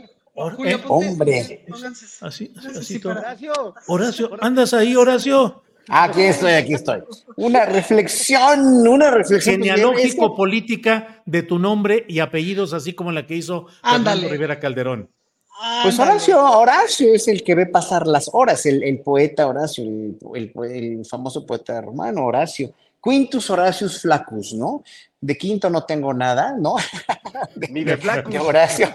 Julio, 0.55 0.77
Eh, 0.77 0.81
hombre. 0.87 1.65
Así, 2.21 2.51
así, 2.55 2.77
así 2.79 2.99
todo. 2.99 3.15
Horacio, 3.87 4.29
¿andas 4.41 4.73
ahí, 4.73 4.95
Horacio? 4.95 5.63
Aquí 5.91 6.21
estoy, 6.21 6.51
aquí 6.53 6.73
estoy. 6.75 7.01
Una 7.35 7.65
reflexión, 7.65 8.87
una 8.87 9.09
reflexión. 9.11 9.55
Genealógico, 9.61 10.35
política 10.35 11.23
de 11.25 11.41
tu 11.43 11.57
nombre 11.57 12.05
y 12.07 12.19
apellidos, 12.19 12.73
así 12.73 12.93
como 12.93 13.11
la 13.11 13.25
que 13.25 13.35
hizo 13.35 13.65
Fernando 13.81 14.11
Ándale. 14.11 14.29
Rivera 14.29 14.59
Calderón. 14.59 15.09
Pues 15.83 15.99
Horacio, 15.99 16.41
Horacio 16.41 17.13
es 17.13 17.27
el 17.27 17.43
que 17.43 17.53
ve 17.55 17.65
pasar 17.65 18.07
las 18.07 18.29
horas, 18.31 18.65
el, 18.65 18.81
el 18.83 18.99
poeta 18.99 19.45
Horacio, 19.47 19.83
el, 19.83 20.17
el- 20.35 20.51
el 20.71 21.05
famoso 21.05 21.45
poeta 21.45 21.81
romano 21.81 22.23
Horacio. 22.25 22.71
Quintus 23.01 23.49
Horatius 23.49 24.01
Flaccus, 24.01 24.53
¿no? 24.53 24.83
De 25.21 25.37
quinto 25.37 25.69
no 25.69 25.83
tengo 25.83 26.13
nada, 26.13 26.55
¿no? 26.57 26.75
Ni 27.69 27.83
de 27.83 27.97
Flaccus. 27.97 28.31
De 28.31 28.39
Horacio. 28.39 28.89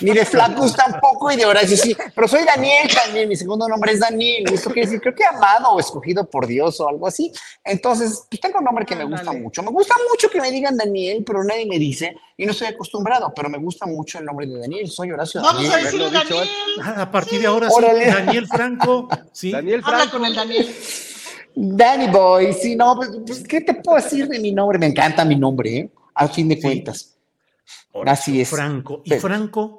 Ni 0.00 0.12
de 0.12 0.24
Flaccus 0.24 0.74
tampoco, 0.74 1.30
y 1.30 1.36
de 1.36 1.44
Horacio 1.44 1.76
sí. 1.76 1.94
Pero 2.14 2.26
soy 2.28 2.44
Daniel 2.44 2.88
también, 2.94 3.28
mi 3.28 3.36
segundo 3.36 3.68
nombre 3.68 3.92
es 3.92 4.00
Daniel. 4.00 4.44
y 4.50 4.54
Esto 4.54 4.70
quiere 4.70 4.86
decir, 4.86 5.02
creo 5.02 5.14
que 5.14 5.24
amado 5.24 5.72
o 5.72 5.80
escogido 5.80 6.28
por 6.28 6.46
Dios 6.46 6.80
o 6.80 6.88
algo 6.88 7.06
así. 7.06 7.30
Entonces, 7.62 8.24
pues 8.30 8.40
tengo 8.40 8.58
un 8.58 8.64
nombre 8.64 8.86
que 8.86 8.96
me 8.96 9.04
gusta 9.04 9.32
mucho. 9.32 9.62
Me 9.62 9.70
gusta 9.70 9.94
mucho 10.10 10.30
que 10.30 10.40
me 10.40 10.50
digan 10.50 10.78
Daniel, 10.78 11.22
pero 11.26 11.44
nadie 11.44 11.66
me 11.66 11.78
dice, 11.78 12.16
y 12.38 12.46
no 12.46 12.52
estoy 12.52 12.68
acostumbrado, 12.68 13.30
pero 13.36 13.50
me 13.50 13.58
gusta 13.58 13.84
mucho 13.84 14.18
el 14.18 14.24
nombre 14.24 14.46
de 14.46 14.60
Daniel. 14.60 14.88
Soy 14.90 15.10
Horacio 15.10 15.42
Vamos 15.42 15.62
Daniel. 15.62 15.72
a 15.74 15.84
decirle 15.84 16.10
Daniel. 16.10 16.48
Ah, 16.82 17.02
a 17.02 17.10
partir 17.10 17.38
de 17.40 17.46
ahora 17.46 17.68
sí. 17.68 17.82
Daniel 17.82 18.46
Franco. 18.46 19.08
Sí. 19.32 19.50
Daniel 19.52 19.82
Habla 19.84 19.98
Franco. 19.98 20.16
con 20.16 20.24
el 20.26 20.34
Daniel. 20.34 20.74
Danny 21.54 22.08
Boy, 22.08 22.52
sí, 22.52 22.76
no, 22.76 22.94
pues, 22.96 23.10
pues, 23.26 23.42
¿qué 23.46 23.60
te 23.60 23.74
puedo 23.74 23.96
decir 24.02 24.28
de 24.28 24.38
mi 24.38 24.52
nombre? 24.52 24.78
Me 24.78 24.86
encanta 24.86 25.24
mi 25.24 25.36
nombre, 25.36 25.76
¿eh? 25.76 25.90
A 26.14 26.28
fin 26.28 26.48
de 26.48 26.60
cuentas. 26.60 27.16
Así 28.06 28.40
es. 28.40 28.48
Franco. 28.48 29.02
¿Y 29.04 29.10
Pero- 29.10 29.20
Franco? 29.20 29.76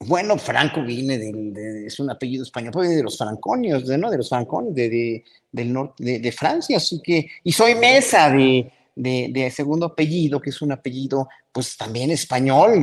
Bueno, 0.00 0.36
Franco 0.38 0.82
viene 0.82 1.16
del, 1.18 1.54
de- 1.54 1.86
es 1.86 1.98
un 2.00 2.10
apellido 2.10 2.42
español, 2.42 2.72
pues 2.72 2.90
de 2.90 3.02
los 3.02 3.16
franconios, 3.16 3.86
de, 3.86 3.96
¿no? 3.96 4.10
De 4.10 4.18
los 4.18 4.28
francones, 4.28 4.74
de, 4.74 4.88
de- 4.90 5.24
del 5.52 5.72
norte, 5.72 6.04
de, 6.04 6.18
de 6.18 6.32
Francia, 6.32 6.76
así 6.76 7.00
que, 7.00 7.26
y 7.44 7.52
soy 7.52 7.74
Mesa 7.76 8.28
de 8.30 9.50
segundo 9.54 9.86
apellido, 9.86 10.40
que 10.40 10.50
es 10.50 10.60
un 10.62 10.72
apellido, 10.72 11.28
pues 11.54 11.76
también 11.76 12.10
español, 12.10 12.74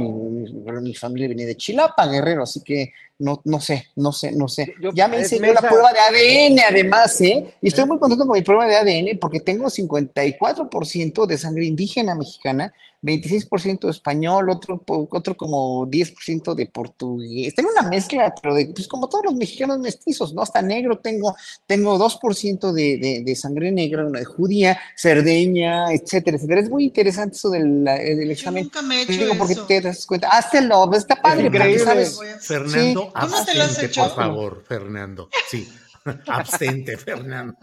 y- 0.48 0.64
pero 0.65 0.80
mi 0.81 0.95
familia 0.95 1.27
viene 1.27 1.45
de 1.45 1.57
Chilapa, 1.57 2.07
Guerrero, 2.07 2.43
así 2.43 2.61
que 2.64 2.93
no, 3.19 3.41
no 3.43 3.60
sé, 3.60 3.88
no 3.98 4.11
sé, 4.14 4.31
no 4.31 4.48
sé. 4.48 4.73
Yo- 4.81 4.91
ya 4.93 5.07
me 5.10 5.18
yo 5.27 5.53
la 5.53 5.60
prueba 5.69 5.91
de 5.93 5.99
ADN 5.99 6.60
además, 6.68 7.22
¿eh? 7.22 7.53
Y 7.61 7.68
estoy 7.68 7.85
muy 7.85 7.99
contento 7.99 8.26
con 8.26 8.34
mi 8.35 8.41
prueba 8.43 8.65
de 8.65 8.77
ADN 8.77 9.18
porque 9.19 9.41
tengo 9.41 9.69
54% 9.69 11.26
de 11.27 11.38
sangre 11.38 11.65
indígena 11.65 12.15
mexicana, 12.15 12.73
26% 13.03 13.89
español, 13.89 14.49
otro, 14.49 14.84
otro 14.88 15.35
como 15.35 15.88
10% 15.88 16.53
de 16.53 16.68
portugués. 16.68 17.53
Tengo 17.56 17.69
una 17.72 17.88
mezcla, 17.89 18.34
pero 18.41 18.53
de, 18.53 18.68
pues 18.68 18.88
como 18.88 19.10
todos 19.10 19.26
los 19.26 19.34
mexicanos 19.35 19.80
mestizos, 19.80 20.34
¿no? 20.35 20.41
Hasta 20.43 20.61
negro 20.61 20.99
tengo, 20.99 21.35
tengo 21.65 21.98
2% 21.98 22.72
de, 22.72 22.98
de, 22.98 23.23
de 23.26 23.35
sangre 23.35 23.72
negra, 23.72 24.06
una 24.06 24.19
de 24.19 24.26
judía, 24.26 24.80
cerdeña, 24.95 25.91
etcétera, 25.91 26.38
etcétera. 26.38 26.61
Es 26.61 26.69
muy 26.69 26.85
interesante 26.85 27.35
eso 27.35 27.49
del, 27.49 27.84
la- 27.84 27.98
del 27.98 28.30
examen. 28.31 28.60
Nunca 28.63 28.81
me 28.81 28.99
he 28.99 29.01
hecho 29.03 29.11
digo 29.13 29.38
porque 29.38 29.53
eso. 29.53 29.65
te 29.65 29.81
das 29.81 30.05
cuenta. 30.05 30.27
Hazlo, 30.29 30.91
está 30.93 31.15
padre, 31.21 31.47
increíble. 31.47 31.79
sabes. 31.83 32.19
Fernando, 32.41 32.79
Sí. 32.79 32.93
¿Tú 32.95 33.27
no 33.27 33.45
te 33.45 33.55
lo 33.55 33.63
has 33.63 33.69
abstente, 33.69 33.85
hecho? 33.85 34.01
por 34.03 34.15
favor, 34.15 34.63
Fernando. 34.67 35.29
Sí. 35.49 35.69
Abstente, 36.27 36.97
Fernando. 36.97 37.55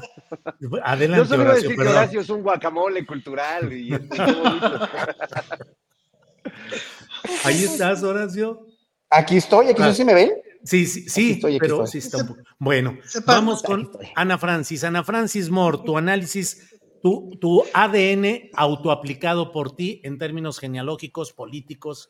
Yo 0.60 0.68
Adelante, 0.82 1.28
solo 1.28 1.42
iba 1.42 1.50
a 1.50 1.52
Horacio, 1.52 1.68
decir 1.70 1.82
que. 1.84 1.88
Horacio 1.90 2.20
es 2.20 2.30
un 2.30 2.42
guacamole 2.42 3.06
cultural 3.06 3.72
y 3.72 3.94
es. 3.94 4.00
Ahí 7.44 7.64
estás, 7.64 8.02
Horacio. 8.02 8.66
Aquí 9.10 9.36
estoy, 9.36 9.68
aquí 9.68 9.82
Ah. 9.82 9.94
¿sí 9.94 10.04
me 10.04 10.14
ven? 10.14 10.32
Sí, 10.64 10.86
sí, 10.86 11.08
sí, 11.08 11.32
estoy, 11.32 11.58
pero 11.58 11.84
estoy. 11.84 12.00
sí 12.00 12.06
está 12.06 12.18
un 12.18 12.26
poco. 12.28 12.40
Bueno, 12.58 12.96
vamos 13.26 13.62
con 13.62 13.90
Ana 14.16 14.38
Francis. 14.38 14.82
Ana 14.82 15.04
Francis 15.04 15.50
Moore, 15.50 15.78
tu 15.84 15.96
análisis, 15.98 16.73
tu, 17.04 17.36
tu 17.38 17.62
ADN 17.74 18.48
autoaplicado 18.54 19.52
por 19.52 19.76
ti 19.76 20.00
en 20.04 20.16
términos 20.16 20.58
genealógicos, 20.58 21.34
políticos, 21.34 22.08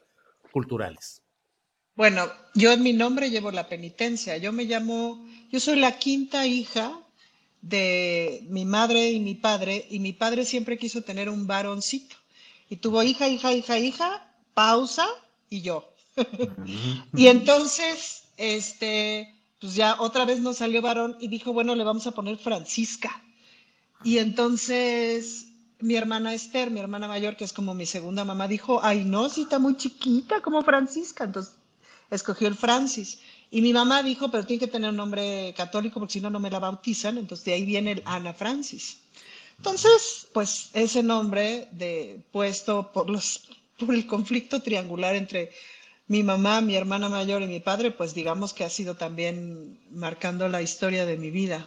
culturales. 0.52 1.20
Bueno, 1.96 2.28
yo 2.54 2.70
en 2.70 2.84
mi 2.84 2.92
nombre 2.92 3.28
llevo 3.28 3.50
la 3.50 3.66
penitencia. 3.66 4.36
Yo 4.36 4.52
me 4.52 4.66
llamo, 4.66 5.26
yo 5.50 5.58
soy 5.58 5.80
la 5.80 5.98
quinta 5.98 6.46
hija 6.46 6.96
de 7.60 8.44
mi 8.48 8.64
madre 8.64 9.10
y 9.10 9.18
mi 9.18 9.34
padre, 9.34 9.84
y 9.90 9.98
mi 9.98 10.12
padre 10.12 10.44
siempre 10.44 10.78
quiso 10.78 11.02
tener 11.02 11.28
un 11.28 11.48
varoncito. 11.48 12.14
Y 12.70 12.76
tuvo 12.76 13.02
hija, 13.02 13.26
hija, 13.26 13.52
hija, 13.52 13.80
hija, 13.80 14.32
pausa 14.54 15.08
y 15.50 15.62
yo. 15.62 15.92
Y 17.16 17.26
entonces, 17.26 18.28
este, 18.36 19.34
pues 19.60 19.74
ya 19.74 20.00
otra 20.00 20.24
vez 20.24 20.38
nos 20.38 20.58
salió 20.58 20.80
varón 20.82 21.16
y 21.18 21.26
dijo, 21.26 21.52
bueno, 21.52 21.74
le 21.74 21.82
vamos 21.82 22.06
a 22.06 22.12
poner 22.12 22.38
Francisca. 22.38 23.23
Y 24.04 24.18
entonces 24.18 25.46
mi 25.80 25.96
hermana 25.96 26.34
Esther, 26.34 26.70
mi 26.70 26.80
hermana 26.80 27.08
mayor, 27.08 27.36
que 27.36 27.44
es 27.44 27.52
como 27.52 27.74
mi 27.74 27.86
segunda 27.86 28.24
mamá, 28.24 28.46
dijo, 28.48 28.80
ay, 28.82 29.04
no, 29.04 29.28
si 29.28 29.42
está 29.42 29.58
muy 29.58 29.76
chiquita 29.76 30.40
como 30.40 30.62
Francisca. 30.62 31.24
Entonces 31.24 31.54
escogió 32.10 32.48
el 32.48 32.54
Francis. 32.54 33.18
Y 33.50 33.60
mi 33.60 33.72
mamá 33.72 34.02
dijo, 34.02 34.30
pero 34.30 34.44
tiene 34.44 34.60
que 34.60 34.72
tener 34.72 34.90
un 34.90 34.96
nombre 34.96 35.54
católico 35.56 36.00
porque 36.00 36.14
si 36.14 36.20
no, 36.20 36.30
no 36.30 36.40
me 36.40 36.50
la 36.50 36.58
bautizan. 36.58 37.18
Entonces 37.18 37.44
de 37.44 37.54
ahí 37.54 37.64
viene 37.64 37.92
el 37.92 38.02
Ana 38.04 38.34
Francis. 38.34 38.98
Entonces, 39.56 40.28
pues 40.32 40.70
ese 40.74 41.02
nombre 41.02 41.68
de, 41.72 42.20
puesto 42.32 42.92
por, 42.92 43.08
los, 43.08 43.48
por 43.78 43.94
el 43.94 44.06
conflicto 44.06 44.60
triangular 44.60 45.14
entre 45.14 45.52
mi 46.08 46.22
mamá, 46.22 46.60
mi 46.60 46.76
hermana 46.76 47.08
mayor 47.08 47.42
y 47.42 47.46
mi 47.46 47.60
padre, 47.60 47.90
pues 47.90 48.14
digamos 48.14 48.52
que 48.52 48.64
ha 48.64 48.70
sido 48.70 48.94
también 48.96 49.78
marcando 49.90 50.48
la 50.48 50.60
historia 50.60 51.06
de 51.06 51.16
mi 51.16 51.30
vida. 51.30 51.66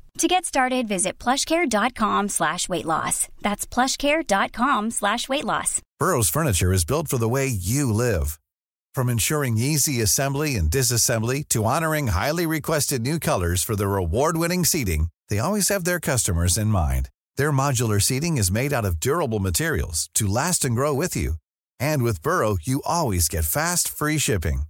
To 0.17 0.27
get 0.27 0.45
started, 0.45 0.87
visit 0.87 1.17
plushcare.com 1.17 2.29
slash 2.29 2.67
weight 2.69 2.85
loss. 2.85 3.27
That's 3.41 3.65
plushcare.com 3.65 4.91
slash 4.91 5.27
weight 5.29 5.45
loss. 5.45 5.81
Burrow's 5.99 6.29
furniture 6.29 6.73
is 6.73 6.85
built 6.85 7.07
for 7.07 7.17
the 7.17 7.29
way 7.29 7.47
you 7.47 7.91
live. 7.91 8.39
From 8.93 9.09
ensuring 9.09 9.57
easy 9.57 10.01
assembly 10.01 10.55
and 10.55 10.69
disassembly 10.69 11.47
to 11.49 11.65
honoring 11.65 12.07
highly 12.07 12.45
requested 12.45 13.01
new 13.01 13.19
colors 13.19 13.63
for 13.63 13.75
their 13.75 13.95
award-winning 13.95 14.65
seating, 14.65 15.07
they 15.29 15.39
always 15.39 15.69
have 15.69 15.85
their 15.85 15.99
customers 15.99 16.57
in 16.57 16.67
mind. 16.67 17.09
Their 17.37 17.51
modular 17.51 18.01
seating 18.01 18.37
is 18.37 18.51
made 18.51 18.73
out 18.73 18.85
of 18.85 18.99
durable 18.99 19.39
materials 19.39 20.09
to 20.15 20.27
last 20.27 20.65
and 20.65 20.75
grow 20.75 20.93
with 20.93 21.15
you. 21.15 21.35
And 21.79 22.03
with 22.03 22.21
Burrow, 22.21 22.57
you 22.61 22.81
always 22.85 23.29
get 23.29 23.45
fast, 23.45 23.87
free 23.87 24.17
shipping. 24.17 24.63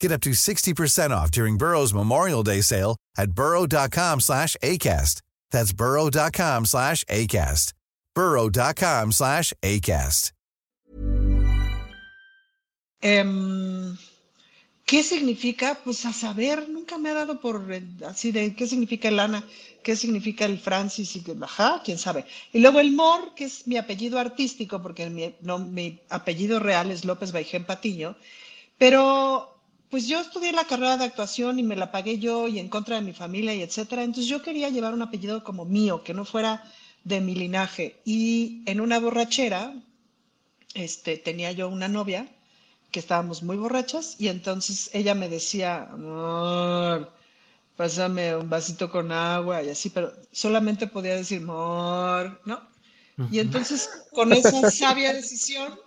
Get 0.00 0.12
up 0.12 0.20
to 0.22 0.30
60% 0.30 1.10
off 1.10 1.30
during 1.30 1.56
Burrow's 1.58 1.92
Memorial 1.92 2.42
Day 2.42 2.60
sale 2.60 2.96
at 3.16 3.32
burrow.com 3.32 4.20
slash 4.20 4.56
ACAST. 4.62 5.22
That's 5.50 5.72
burrow.com 5.72 6.66
slash 6.66 7.04
ACAST. 7.04 7.72
burrow.com 8.14 9.12
slash 9.12 9.52
ACAST. 9.62 10.32
Em, 13.00 13.96
¿qué 14.84 15.02
significa? 15.04 15.78
Pues 15.84 16.04
a 16.04 16.12
saber, 16.12 16.68
nunca 16.68 16.98
me 16.98 17.10
ha 17.10 17.14
dado 17.14 17.40
por 17.40 17.72
eh, 17.72 17.82
así 18.04 18.32
de 18.32 18.56
qué 18.56 18.66
significa 18.66 19.08
el 19.08 19.20
Ana, 19.20 19.44
qué 19.84 19.94
significa 19.94 20.44
el 20.44 20.58
Francis 20.58 21.14
y 21.14 21.24
ajá, 21.40 21.80
quién 21.84 21.96
sabe. 21.96 22.24
Y 22.52 22.58
luego 22.58 22.80
el 22.80 22.92
Mor, 22.92 23.34
que 23.36 23.44
es 23.44 23.68
mi 23.68 23.76
apellido 23.76 24.18
artístico, 24.18 24.82
porque 24.82 25.08
mi 25.08 26.00
apellido 26.10 26.58
real 26.58 26.90
es 26.90 27.04
López 27.04 27.30
Baijén 27.30 27.64
Patiño, 27.64 28.16
pero 28.78 29.57
pues 29.90 30.06
yo 30.06 30.20
estudié 30.20 30.52
la 30.52 30.64
carrera 30.64 30.96
de 30.96 31.04
actuación 31.04 31.58
y 31.58 31.62
me 31.62 31.76
la 31.76 31.90
pagué 31.90 32.18
yo 32.18 32.48
y 32.48 32.58
en 32.58 32.68
contra 32.68 32.96
de 32.96 33.02
mi 33.02 33.12
familia 33.12 33.54
y 33.54 33.62
etcétera. 33.62 34.02
Entonces 34.02 34.28
yo 34.28 34.42
quería 34.42 34.68
llevar 34.68 34.92
un 34.92 35.02
apellido 35.02 35.42
como 35.42 35.64
mío, 35.64 36.02
que 36.04 36.14
no 36.14 36.24
fuera 36.24 36.62
de 37.04 37.20
mi 37.20 37.34
linaje. 37.34 38.00
Y 38.04 38.62
en 38.66 38.80
una 38.80 38.98
borrachera, 38.98 39.74
este, 40.74 41.16
tenía 41.16 41.52
yo 41.52 41.68
una 41.68 41.88
novia 41.88 42.28
que 42.90 43.00
estábamos 43.00 43.42
muy 43.42 43.56
borrachas 43.56 44.16
y 44.18 44.28
entonces 44.28 44.90
ella 44.92 45.14
me 45.14 45.28
decía, 45.28 45.88
amor, 45.90 47.12
pásame 47.76 48.34
un 48.36 48.48
vasito 48.48 48.90
con 48.90 49.12
agua 49.12 49.62
y 49.62 49.70
así, 49.70 49.90
pero 49.90 50.12
solamente 50.32 50.86
podía 50.86 51.14
decir, 51.14 51.42
amor, 51.42 52.40
¿no? 52.44 52.60
Y 53.30 53.40
entonces 53.40 53.90
con 54.12 54.32
esa 54.32 54.70
sabia 54.70 55.12
decisión, 55.12 55.78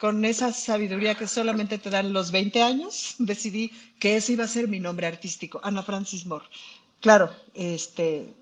con 0.00 0.24
esa 0.24 0.52
sabiduría 0.52 1.14
que 1.14 1.26
solamente 1.26 1.78
te 1.78 1.90
dan 1.90 2.12
los 2.12 2.30
20 2.32 2.62
años, 2.62 3.14
decidí 3.18 3.70
que 3.98 4.16
ese 4.16 4.32
iba 4.32 4.44
a 4.44 4.48
ser 4.48 4.66
mi 4.66 4.80
nombre 4.80 5.06
artístico, 5.06 5.60
Ana 5.62 5.82
Francis 5.82 6.26
Moore. 6.26 6.46
Claro, 7.00 7.30
este, 7.54 8.34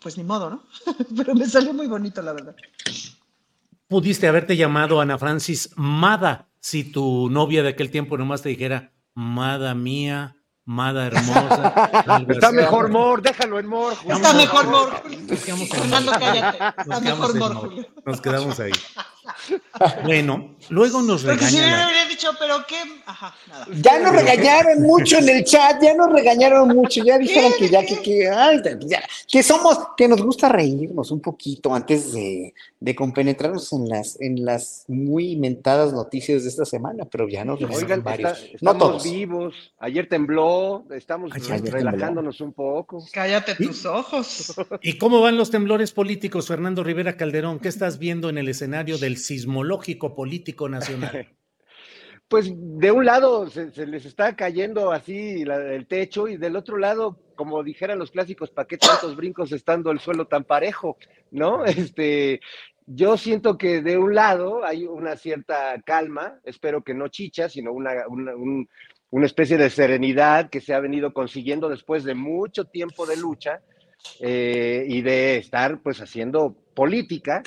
pues 0.00 0.16
ni 0.16 0.24
modo, 0.24 0.50
¿no? 0.50 0.62
pero 1.16 1.34
me 1.34 1.46
salió 1.46 1.72
muy 1.72 1.86
bonito, 1.86 2.22
la 2.22 2.32
verdad 2.32 2.54
pudiste 3.88 4.26
haberte 4.28 4.56
llamado 4.56 5.00
Ana 5.00 5.18
Francis 5.18 5.70
Mada 5.76 6.48
si 6.60 6.84
tu 6.84 7.30
novia 7.30 7.62
de 7.62 7.70
aquel 7.70 7.90
tiempo 7.90 8.18
nomás 8.18 8.42
te 8.42 8.48
dijera, 8.48 8.92
Mada 9.14 9.74
mía, 9.74 10.36
Mada 10.64 11.06
hermosa. 11.06 11.90
Está 12.28 12.50
mejor 12.50 12.90
Mor, 12.90 13.22
déjalo 13.22 13.60
en 13.60 13.68
Mor. 13.68 13.94
Está 14.04 14.32
mejor 14.32 14.66
Mor. 14.66 15.02
Nos 15.28 15.44
quedamos 15.44 15.70
en 15.70 17.38
Mor. 17.38 17.86
Nos 18.04 18.20
quedamos 18.20 18.58
ahí. 18.58 18.72
Bueno, 20.04 20.56
luego 20.70 21.02
nos 21.02 21.22
regañaron. 21.22 21.50
si 21.50 21.60
habría 21.60 22.06
dicho, 22.06 22.30
pero 22.38 22.64
qué. 22.66 22.76
Ajá, 23.06 23.34
nada. 23.48 23.66
Ya 23.80 23.98
nos 23.98 24.12
regañaron 24.12 24.82
mucho 24.82 25.18
en 25.18 25.28
el 25.28 25.44
chat, 25.44 25.82
ya 25.82 25.94
nos 25.94 26.12
regañaron 26.12 26.68
mucho, 26.68 27.04
ya 27.04 27.18
dijeron 27.18 27.52
que 27.58 27.68
ya, 27.68 27.84
que, 27.84 28.00
que, 28.00 28.28
ay, 28.28 28.60
ya, 28.86 29.02
que 29.30 29.42
somos, 29.42 29.78
que 29.96 30.08
nos 30.08 30.22
gusta 30.22 30.48
reírnos 30.48 31.10
un 31.10 31.20
poquito 31.20 31.74
antes 31.74 32.12
de, 32.12 32.54
de 32.80 32.94
compenetrarnos 32.94 33.72
en 33.72 33.88
las, 33.88 34.20
en 34.20 34.44
las 34.44 34.84
muy 34.88 35.36
mentadas 35.36 35.92
noticias 35.92 36.42
de 36.42 36.48
esta 36.48 36.64
semana, 36.64 37.04
pero 37.04 37.28
ya 37.28 37.44
nos 37.44 37.60
Oigan, 37.62 38.02
varios. 38.02 38.44
estamos 38.54 39.04
no 39.04 39.10
vivos, 39.10 39.54
ayer 39.78 40.08
tembló, 40.08 40.84
estamos 40.90 41.32
relajándonos 41.32 42.40
un 42.40 42.52
poco. 42.52 43.04
Cállate 43.12 43.54
tus 43.54 43.84
ojos. 43.86 44.54
¿Y 44.82 44.98
cómo 44.98 45.20
van 45.20 45.36
los 45.36 45.50
temblores 45.50 45.92
políticos, 45.92 46.48
Fernando 46.48 46.84
Rivera 46.84 47.16
Calderón? 47.16 47.58
¿Qué 47.58 47.68
estás 47.68 47.98
viendo 47.98 48.28
en 48.28 48.38
el 48.38 48.48
escenario 48.48 48.98
del 48.98 49.15
sismológico 49.16 50.14
político 50.14 50.68
nacional? 50.68 51.28
Pues 52.28 52.52
de 52.52 52.90
un 52.90 53.04
lado 53.04 53.48
se, 53.48 53.86
les 53.86 54.04
está 54.04 54.34
cayendo 54.34 54.90
así 54.90 55.42
el 55.42 55.86
techo 55.86 56.26
y 56.26 56.36
del 56.36 56.56
otro 56.56 56.76
lado, 56.76 57.20
como 57.36 57.62
dijeran 57.62 58.00
los 58.00 58.10
clásicos, 58.10 58.50
¿para 58.50 58.66
qué 58.66 58.78
tantos 58.78 59.14
brincos 59.14 59.52
estando 59.52 59.92
el 59.92 60.00
suelo 60.00 60.26
tan 60.26 60.42
parejo? 60.42 60.96
¿No? 61.30 61.64
Este, 61.64 62.40
yo 62.86 63.16
siento 63.16 63.58
que 63.58 63.82
de 63.82 63.98
un 63.98 64.14
lado 64.14 64.64
hay 64.64 64.86
una 64.86 65.16
cierta 65.16 65.80
calma, 65.84 66.38
espero 66.44 66.82
que 66.82 66.94
no 66.94 67.08
chicha, 67.08 67.48
sino 67.48 67.72
una, 67.72 68.06
una, 68.08 69.26
especie 69.26 69.56
de 69.56 69.70
serenidad 69.70 70.50
que 70.50 70.60
se 70.60 70.72
ha 70.72 70.80
venido 70.80 71.12
consiguiendo 71.12 71.68
después 71.68 72.04
de 72.04 72.14
mucho 72.14 72.64
tiempo 72.64 73.06
de 73.06 73.16
lucha 73.16 73.60
eh, 74.20 74.84
y 74.88 75.02
de 75.02 75.36
estar 75.36 75.80
pues 75.80 76.00
haciendo 76.00 76.56
política. 76.74 77.42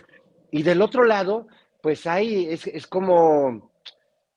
Y 0.51 0.63
del 0.63 0.81
otro 0.81 1.05
lado, 1.05 1.47
pues 1.81 2.05
hay, 2.07 2.47
es, 2.47 2.67
es 2.67 2.87
como, 2.87 3.71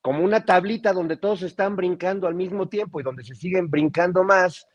como 0.01 0.25
una 0.25 0.45
tablita 0.45 0.93
donde 0.93 1.17
todos 1.17 1.43
están 1.43 1.77
brincando 1.77 2.27
al 2.27 2.35
mismo 2.35 2.69
tiempo 2.69 3.01
y 3.01 3.05
donde 3.05 3.25
se 3.25 3.35
siguen 3.35 3.71
brincando 3.71 4.25
más 4.25 4.67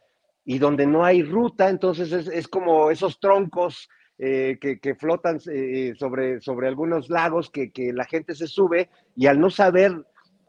y 0.45 0.60
donde 0.60 0.88
no 0.88 1.03
hay 1.03 1.23
ruta, 1.23 1.69
entonces 1.69 2.11
es, 2.14 2.48
como 2.48 2.89
esos 2.89 3.19
troncos 3.19 3.89
eh, 4.18 4.57
que, 4.60 4.95
flotan 4.95 5.39
eh, 5.52 5.94
sobre, 5.99 6.39
sobre 6.39 6.69
algunos 6.69 7.10
lagos 7.10 7.49
que, 7.49 7.72
la 7.94 8.06
gente 8.06 8.34
se 8.34 8.48
sube 8.48 8.89
y 9.15 9.27
al 9.27 9.41
no 9.41 9.49
saber 9.49 10.06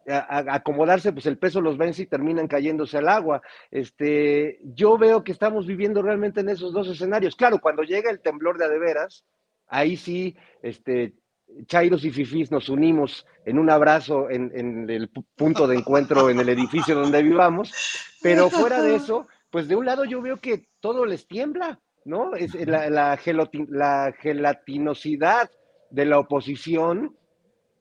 acomodarse, 0.07 1.13
pues 1.13 1.27
el 1.27 1.37
peso 1.37 1.61
los 1.61 1.77
vence 1.77 2.03
y 2.03 2.07
terminan 2.07 2.47
cayéndose 2.47 2.97
al 2.97 3.09
agua. 3.09 3.43
Este, 3.71 4.59
yo 4.63 4.97
veo 4.97 5.23
que 5.23 5.33
estamos 5.33 5.67
viviendo 5.67 6.01
realmente 6.01 6.41
en 6.41 6.49
esos 6.49 6.73
dos 6.73 6.89
escenarios. 6.89 7.37
Claro, 7.37 7.59
cuando 7.61 7.83
llega 7.83 8.11
el 8.11 8.21
temblor 8.21 8.57
de 8.57 8.65
adeveras, 8.65 9.27
ahí 9.67 9.97
sí, 9.97 10.37
este, 10.63 11.13
Chairos 11.67 12.05
y 12.05 12.11
Fifís 12.11 12.51
nos 12.51 12.69
unimos 12.69 13.27
en 13.45 13.59
un 13.59 13.71
abrazo 13.71 14.31
en, 14.31 14.89
el 14.89 15.09
punto 15.09 15.67
de 15.67 15.77
encuentro 15.77 16.31
en 16.31 16.39
el 16.41 16.49
edificio 16.49 16.95
donde 16.95 17.23
vivamos, 17.23 17.73
pero 18.23 18.51
fuera 18.51 18.83
de 18.83 18.97
eso, 18.97 19.27
pues 19.51 19.69
de 19.69 19.77
un 19.77 19.87
lado 19.87 20.05
yo 20.05 20.21
veo 20.23 20.39
que 20.39 20.69
todo 20.81 21.05
les 21.07 21.27
tiembla, 21.27 21.81
¿no? 22.05 22.35
Es 22.35 22.55
la, 22.55 22.91
la, 22.91 23.19
la 23.69 24.15
gelatinosidad 24.21 25.51
de 25.91 26.05
la 26.05 26.19
oposición 26.19 27.17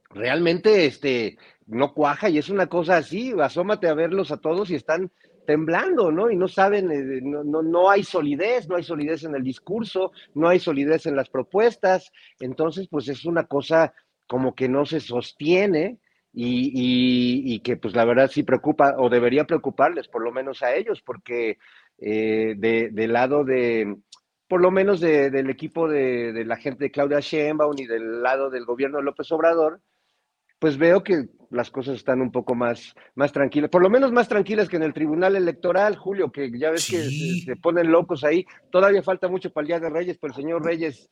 realmente 0.09 0.85
este, 0.85 1.37
no 1.65 1.93
cuaja 1.93 2.29
y 2.29 2.37
es 2.37 2.49
una 2.49 2.67
cosa 2.67 2.97
así, 2.97 3.33
asómate 3.39 3.87
a 3.87 3.93
verlos 3.93 4.31
a 4.31 4.37
todos 4.37 4.69
y 4.69 4.75
están 4.75 5.11
temblando, 5.47 6.11
¿no? 6.11 6.29
Y 6.29 6.35
no 6.35 6.49
saben, 6.49 6.91
eh, 6.91 7.21
no, 7.23 7.41
no, 7.41 7.63
no, 7.63 7.89
hay 7.89 8.03
solidez, 8.03 8.67
no 8.67 8.75
hay 8.75 8.83
solidez 8.83 9.23
en 9.23 9.33
el 9.33 9.43
discurso, 9.43 10.11
no 10.35 10.49
hay 10.49 10.59
solidez 10.59 11.05
en 11.05 11.15
las 11.15 11.29
propuestas, 11.29 12.11
entonces 12.41 12.89
pues 12.91 13.07
es 13.07 13.23
una 13.23 13.45
cosa 13.45 13.93
como 14.27 14.53
que 14.53 14.67
no 14.67 14.85
se 14.85 14.99
sostiene 14.99 15.99
y, 16.33 17.55
y, 17.55 17.59
que 17.61 17.77
pues 17.77 17.95
la 17.95 18.03
verdad 18.03 18.29
sí 18.29 18.43
preocupa 18.43 18.95
o 18.97 19.09
debería 19.09 19.45
preocuparles 19.45 20.09
por 20.09 20.21
lo 20.21 20.33
menos 20.33 20.61
a 20.63 20.75
ellos, 20.75 21.01
porque 21.01 21.57
eh, 21.97 22.55
de, 22.57 22.89
del 22.91 23.13
lado 23.13 23.45
de, 23.45 23.95
por 24.49 24.59
lo 24.59 24.69
menos 24.69 24.99
del 24.99 25.49
equipo 25.49 25.87
de, 25.87 26.33
de, 26.33 26.43
la 26.43 26.57
gente 26.57 26.83
de 26.83 26.91
Claudia 26.91 27.21
Sheinbaum 27.21 27.75
y 27.77 27.87
del 27.87 28.21
lado 28.21 28.49
del 28.49 28.65
gobierno 28.65 28.97
de 28.97 29.05
López 29.05 29.31
Obrador, 29.31 29.79
pues 30.59 30.77
veo 30.77 31.03
que 31.03 31.27
las 31.49 31.71
cosas 31.71 31.95
están 31.95 32.21
un 32.21 32.31
poco 32.31 32.55
más, 32.55 32.93
más 33.15 33.31
tranquilas, 33.31 33.69
por 33.69 33.81
lo 33.81 33.89
menos 33.89 34.11
más 34.11 34.27
tranquilas 34.27 34.67
que 34.67 34.75
en 34.75 34.83
el 34.83 34.93
Tribunal 34.93 35.35
Electoral, 35.35 35.95
Julio, 35.95 36.31
que 36.31 36.51
ya 36.57 36.71
ves 36.71 36.87
que 36.89 37.03
se, 37.45 37.55
ponen 37.55 37.91
locos 37.91 38.23
ahí. 38.23 38.45
Todavía 38.69 39.01
falta 39.01 39.27
mucho 39.27 39.51
para 39.51 39.63
el 39.63 39.67
Día 39.67 39.79
de 39.79 39.89
Reyes, 39.89 40.17
pero 40.19 40.33
el 40.33 40.41
señor 40.41 40.65
Reyes, 40.65 41.07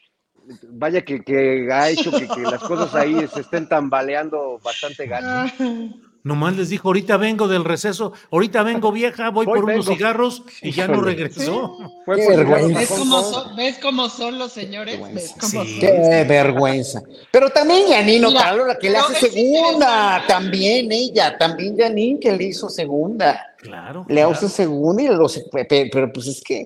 vaya 0.70 1.02
que, 1.04 1.22
que 1.22 1.68
ha 1.72 1.90
hecho 1.90 2.12
que, 2.12 2.28
que, 2.28 2.42
las 2.42 2.62
cosas 2.64 2.94
ahí 2.96 3.28
se 3.28 3.42
estén 3.42 3.68
tambaleando 3.70 4.60
bastante 4.64 5.08
gacho. 5.08 5.56
Nomás 6.26 6.58
les 6.58 6.70
dijo, 6.70 6.90
ahorita 6.90 7.18
vengo 7.18 7.48
del 7.48 7.64
receso, 7.64 8.12
ahorita 8.32 8.64
vengo 8.64 8.92
vieja, 8.92 9.30
voy, 9.30 9.46
por 9.46 9.64
unos 9.64 9.86
cigarros 9.86 10.42
y 10.64 10.72
ya 10.72 10.88
no 10.88 11.02
regresó. 11.02 11.78
¿Ves 12.08 12.90
cómo, 12.90 13.22
son, 13.22 13.56
¿Ves 13.56 13.78
cómo 13.78 14.10
son 14.10 14.40
los 14.40 14.52
señores? 14.52 15.00
Qué 15.80 16.26
vergüenza. 16.28 17.04
Pero 17.30 17.52
también 17.52 17.90
Janine 17.90 18.32
la 18.32 18.76
que 18.82 18.90
le 18.90 18.98
hace 18.98 19.30
segunda, 19.30 20.24
también 20.28 20.92
ella, 20.92 21.38
también 21.38 21.78
Janine 21.78 22.20
que 22.20 22.32
le 22.32 22.46
hizo 22.46 22.70
segunda. 22.70 23.54
Claro. 23.60 24.04
Le 24.10 24.24
hace 24.24 24.50
segunda 24.50 25.04
y 25.04 25.08
lo 25.10 25.28
pero 25.52 26.12
pues 26.12 26.26
es 26.26 26.42
que 26.44 26.66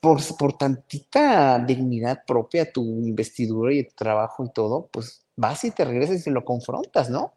por, 0.00 0.18
por 0.36 0.58
tantita 0.58 1.60
dignidad 1.60 2.24
propia, 2.26 2.72
tu 2.72 2.82
investidura 2.82 3.72
y 3.72 3.84
tu 3.84 3.94
trabajo 3.94 4.44
y 4.44 4.50
todo, 4.50 4.88
pues 4.90 5.22
vas 5.36 5.62
y 5.62 5.70
te 5.70 5.84
regresas 5.84 6.26
y 6.26 6.30
lo 6.30 6.44
confrontas, 6.44 7.08
¿no? 7.08 7.32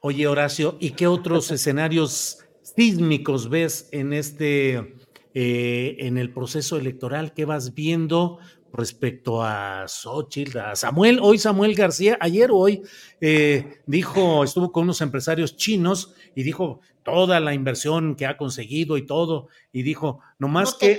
Oye, 0.00 0.26
Horacio, 0.26 0.76
¿y 0.78 0.90
qué 0.90 1.06
otros 1.06 1.50
escenarios 1.50 2.38
sísmicos 2.62 3.48
ves 3.48 3.88
en 3.92 4.12
este, 4.12 4.94
eh, 5.34 5.96
en 6.00 6.18
el 6.18 6.32
proceso 6.32 6.76
electoral? 6.76 7.32
¿Qué 7.32 7.44
vas 7.44 7.74
viendo 7.74 8.38
respecto 8.72 9.42
a 9.42 9.86
Xochitl, 9.88 10.58
a 10.58 10.76
Samuel? 10.76 11.18
Hoy 11.22 11.38
Samuel 11.38 11.74
García, 11.74 12.18
ayer 12.20 12.50
o 12.50 12.56
hoy, 12.56 12.82
eh, 13.20 13.80
dijo, 13.86 14.44
estuvo 14.44 14.70
con 14.70 14.84
unos 14.84 15.00
empresarios 15.00 15.56
chinos 15.56 16.14
y 16.34 16.42
dijo, 16.42 16.80
toda 17.06 17.38
la 17.38 17.54
inversión 17.54 18.16
que 18.16 18.26
ha 18.26 18.36
conseguido 18.36 18.96
y 18.98 19.06
todo, 19.06 19.46
y 19.70 19.84
dijo, 19.84 20.18
nomás 20.40 20.74
que 20.74 20.98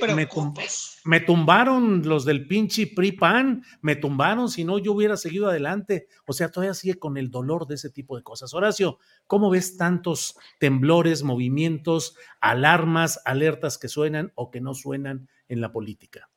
me, 1.04 1.20
tumbaron 1.20 2.02
los 2.08 2.24
del 2.24 2.48
pinche 2.48 2.88
PRI-PAN, 2.88 3.62
me 3.82 3.98
tumbaron, 3.98 4.48
si 4.48 4.64
no 4.64 4.80
yo 4.80 4.94
hubiera 4.94 5.18
seguido 5.18 5.50
adelante. 5.50 6.08
O 6.26 6.32
sea, 6.32 6.50
todavía 6.50 6.74
sigue 6.74 6.98
con 6.98 7.18
el 7.18 7.30
dolor 7.30 7.68
de 7.68 7.76
ese 7.76 7.90
tipo 7.90 8.16
de 8.16 8.24
cosas. 8.24 8.54
Horacio, 8.54 9.00
¿cómo 9.28 9.50
ves 9.50 9.76
tantos 9.76 10.38
temblores, 10.62 11.24
movimientos, 11.24 12.16
alarmas, 12.40 13.20
alertas 13.26 13.78
que 13.78 13.90
suenan 13.90 14.32
o 14.36 14.50
que 14.50 14.62
no 14.62 14.74
suenan 14.74 15.28
en 15.50 15.60
la 15.60 15.74
política? 15.74 16.30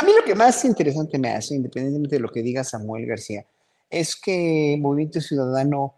A 0.00 0.04
mí 0.04 0.12
lo 0.16 0.24
que 0.24 0.36
más 0.36 0.64
interesante 0.64 1.18
me 1.18 1.30
hace, 1.30 1.56
independientemente 1.56 2.14
de 2.14 2.22
lo 2.22 2.28
que 2.28 2.42
diga 2.42 2.62
Samuel 2.62 3.06
García, 3.06 3.44
es 3.90 4.14
que 4.14 4.78
Movimiento 4.80 5.20
Ciudadano 5.20 5.96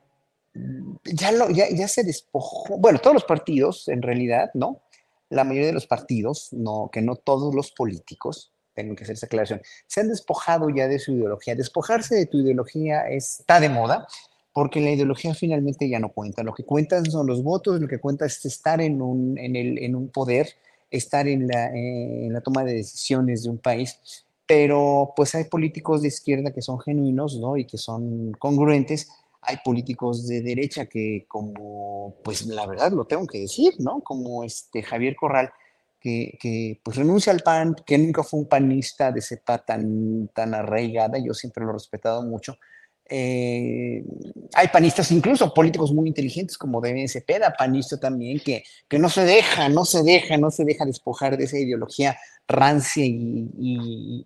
ya, 1.04 1.32
lo, 1.32 1.50
ya, 1.50 1.70
ya 1.70 1.88
se 1.88 2.04
despojó, 2.04 2.78
bueno, 2.78 2.98
todos 2.98 3.14
los 3.14 3.24
partidos 3.24 3.88
en 3.88 4.02
realidad, 4.02 4.50
¿no? 4.54 4.82
La 5.30 5.44
mayoría 5.44 5.68
de 5.68 5.72
los 5.72 5.86
partidos, 5.86 6.48
no, 6.52 6.90
que 6.92 7.00
no 7.00 7.16
todos 7.16 7.54
los 7.54 7.72
políticos, 7.72 8.52
tengo 8.74 8.94
que 8.94 9.04
hacer 9.04 9.14
esa 9.14 9.26
aclaración, 9.26 9.62
se 9.86 10.00
han 10.00 10.08
despojado 10.08 10.68
ya 10.70 10.88
de 10.88 10.98
su 10.98 11.12
ideología. 11.12 11.54
Despojarse 11.54 12.14
de 12.14 12.26
tu 12.26 12.38
ideología 12.38 13.08
está 13.08 13.60
de 13.60 13.68
moda, 13.68 14.06
porque 14.52 14.80
la 14.80 14.90
ideología 14.90 15.34
finalmente 15.34 15.88
ya 15.88 15.98
no 15.98 16.10
cuenta. 16.10 16.42
Lo 16.42 16.54
que 16.54 16.64
cuentan 16.64 17.10
son 17.10 17.26
los 17.26 17.42
votos, 17.42 17.80
lo 17.80 17.88
que 17.88 17.98
cuenta 17.98 18.26
es 18.26 18.44
estar 18.44 18.80
en 18.80 19.00
un, 19.00 19.38
en 19.38 19.56
el, 19.56 19.78
en 19.78 19.96
un 19.96 20.08
poder 20.08 20.54
estar 20.90 21.26
en 21.26 21.48
la, 21.48 21.70
en 21.74 22.32
la 22.32 22.42
toma 22.42 22.64
de 22.64 22.74
decisiones 22.74 23.44
de 23.44 23.50
un 23.50 23.58
país, 23.58 23.98
pero 24.46 25.14
pues 25.16 25.34
hay 25.34 25.44
políticos 25.44 26.02
de 26.02 26.08
izquierda 26.08 26.52
que 26.52 26.60
son 26.60 26.78
genuinos, 26.80 27.38
¿no? 27.38 27.56
Y 27.56 27.64
que 27.64 27.78
son 27.78 28.32
congruentes. 28.32 29.08
Hay 29.42 29.56
políticos 29.64 30.26
de 30.26 30.40
derecha 30.40 30.86
que, 30.86 31.24
como, 31.28 32.16
pues 32.24 32.46
la 32.46 32.66
verdad 32.66 32.92
lo 32.92 33.04
tengo 33.04 33.26
que 33.26 33.40
decir, 33.40 33.74
¿no? 33.78 34.00
Como 34.00 34.44
este 34.44 34.82
Javier 34.82 35.16
Corral, 35.16 35.50
que, 36.00 36.36
que, 36.40 36.80
pues 36.82 36.96
renuncia 36.96 37.32
al 37.32 37.40
PAN, 37.40 37.76
que 37.86 37.98
nunca 37.98 38.22
fue 38.22 38.40
un 38.40 38.48
panista 38.48 39.12
de 39.12 39.20
cepa 39.20 39.58
tan, 39.58 40.28
tan 40.28 40.54
arraigada, 40.54 41.18
yo 41.18 41.34
siempre 41.34 41.64
lo 41.64 41.70
he 41.70 41.74
respetado 41.74 42.22
mucho, 42.22 42.56
eh, 43.14 44.02
hay 44.54 44.68
panistas, 44.68 45.12
incluso 45.12 45.52
políticos 45.52 45.92
muy 45.92 46.08
inteligentes 46.08 46.56
como 46.56 46.80
deben 46.80 47.08
Cepeda, 47.08 47.52
panista 47.52 48.00
también, 48.00 48.40
que, 48.40 48.64
que 48.88 48.98
no 48.98 49.10
se 49.10 49.24
deja, 49.24 49.68
no 49.68 49.84
se 49.84 50.02
deja, 50.02 50.38
no 50.38 50.50
se 50.50 50.64
deja 50.64 50.86
despojar 50.86 51.36
de 51.36 51.44
esa 51.44 51.58
ideología 51.58 52.16
rancia 52.48 53.04
y, 53.04 54.24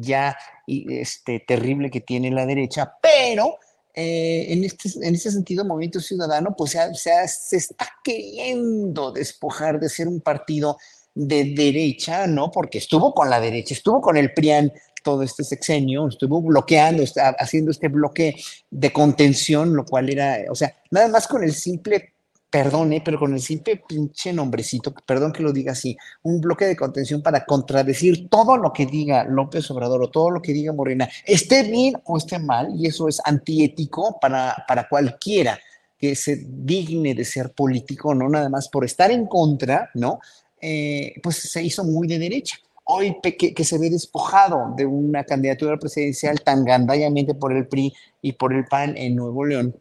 ya 0.00 0.36
este, 0.66 1.40
terrible 1.40 1.90
que 1.90 2.02
tiene 2.02 2.30
la 2.30 2.44
derecha, 2.44 2.92
pero 3.00 3.58
eh, 4.00 4.52
en, 4.52 4.62
este, 4.62 4.90
en 5.02 5.12
este 5.12 5.32
sentido, 5.32 5.64
Movimiento 5.64 5.98
Ciudadano 5.98 6.54
pues 6.56 6.70
se, 6.70 7.26
se 7.26 7.56
está 7.56 7.88
queriendo 8.04 9.10
despojar 9.10 9.80
de 9.80 9.88
ser 9.88 10.06
un 10.06 10.20
partido 10.20 10.78
de 11.16 11.52
derecha, 11.52 12.28
¿no? 12.28 12.52
Porque 12.52 12.78
estuvo 12.78 13.12
con 13.12 13.28
la 13.28 13.40
derecha, 13.40 13.74
estuvo 13.74 14.00
con 14.00 14.16
el 14.16 14.32
PRIAN 14.32 14.72
todo 15.02 15.24
este 15.24 15.42
sexenio, 15.42 16.06
estuvo 16.06 16.40
bloqueando, 16.40 17.02
está 17.02 17.30
haciendo 17.40 17.72
este 17.72 17.88
bloque 17.88 18.36
de 18.70 18.92
contención, 18.92 19.74
lo 19.74 19.84
cual 19.84 20.10
era, 20.10 20.44
o 20.48 20.54
sea, 20.54 20.76
nada 20.92 21.08
más 21.08 21.26
con 21.26 21.42
el 21.42 21.52
simple, 21.52 22.14
perdone, 22.50 23.02
pero 23.04 23.18
con 23.18 23.34
el 23.34 23.40
simple 23.40 23.82
pinche 23.86 24.32
nombrecito, 24.32 24.94
perdón 25.06 25.32
que 25.32 25.42
lo 25.42 25.52
diga 25.52 25.72
así, 25.72 25.96
un 26.22 26.40
bloque 26.40 26.64
de 26.64 26.76
contención 26.76 27.22
para 27.22 27.44
contradecir 27.44 28.28
todo 28.28 28.56
lo 28.56 28.72
que 28.72 28.86
diga 28.86 29.24
López 29.24 29.70
Obrador 29.70 30.02
o 30.02 30.10
todo 30.10 30.30
lo 30.30 30.40
que 30.40 30.52
diga 30.52 30.72
Morena, 30.72 31.08
esté 31.26 31.62
bien 31.62 31.94
o 32.04 32.16
esté 32.16 32.38
mal, 32.38 32.68
y 32.74 32.86
eso 32.86 33.08
es 33.08 33.20
antiético 33.24 34.18
para, 34.20 34.64
para 34.66 34.88
cualquiera 34.88 35.58
que 35.98 36.14
se 36.14 36.46
digne 36.48 37.14
de 37.14 37.24
ser 37.24 37.52
político, 37.52 38.14
no 38.14 38.28
nada 38.28 38.48
más 38.48 38.68
por 38.68 38.84
estar 38.84 39.10
en 39.10 39.26
contra, 39.26 39.90
¿no? 39.94 40.20
Eh, 40.60 41.14
pues 41.22 41.36
se 41.36 41.62
hizo 41.62 41.84
muy 41.84 42.08
de 42.08 42.18
derecha 42.18 42.58
hoy 42.90 43.16
que, 43.22 43.36
que, 43.36 43.64
se 43.64 43.78
ve 43.78 43.90
despojado 43.90 44.74
de 44.74 44.86
una 44.86 45.22
candidatura 45.22 45.76
presidencial 45.76 46.40
tan 46.40 46.64
gandallamente 46.64 47.34
por 47.34 47.54
el 47.54 47.68
PRI 47.68 47.92
y 48.22 48.32
por 48.32 48.54
el 48.54 48.64
PAN 48.64 48.96
en 48.96 49.14
Nuevo 49.14 49.44
León, 49.44 49.76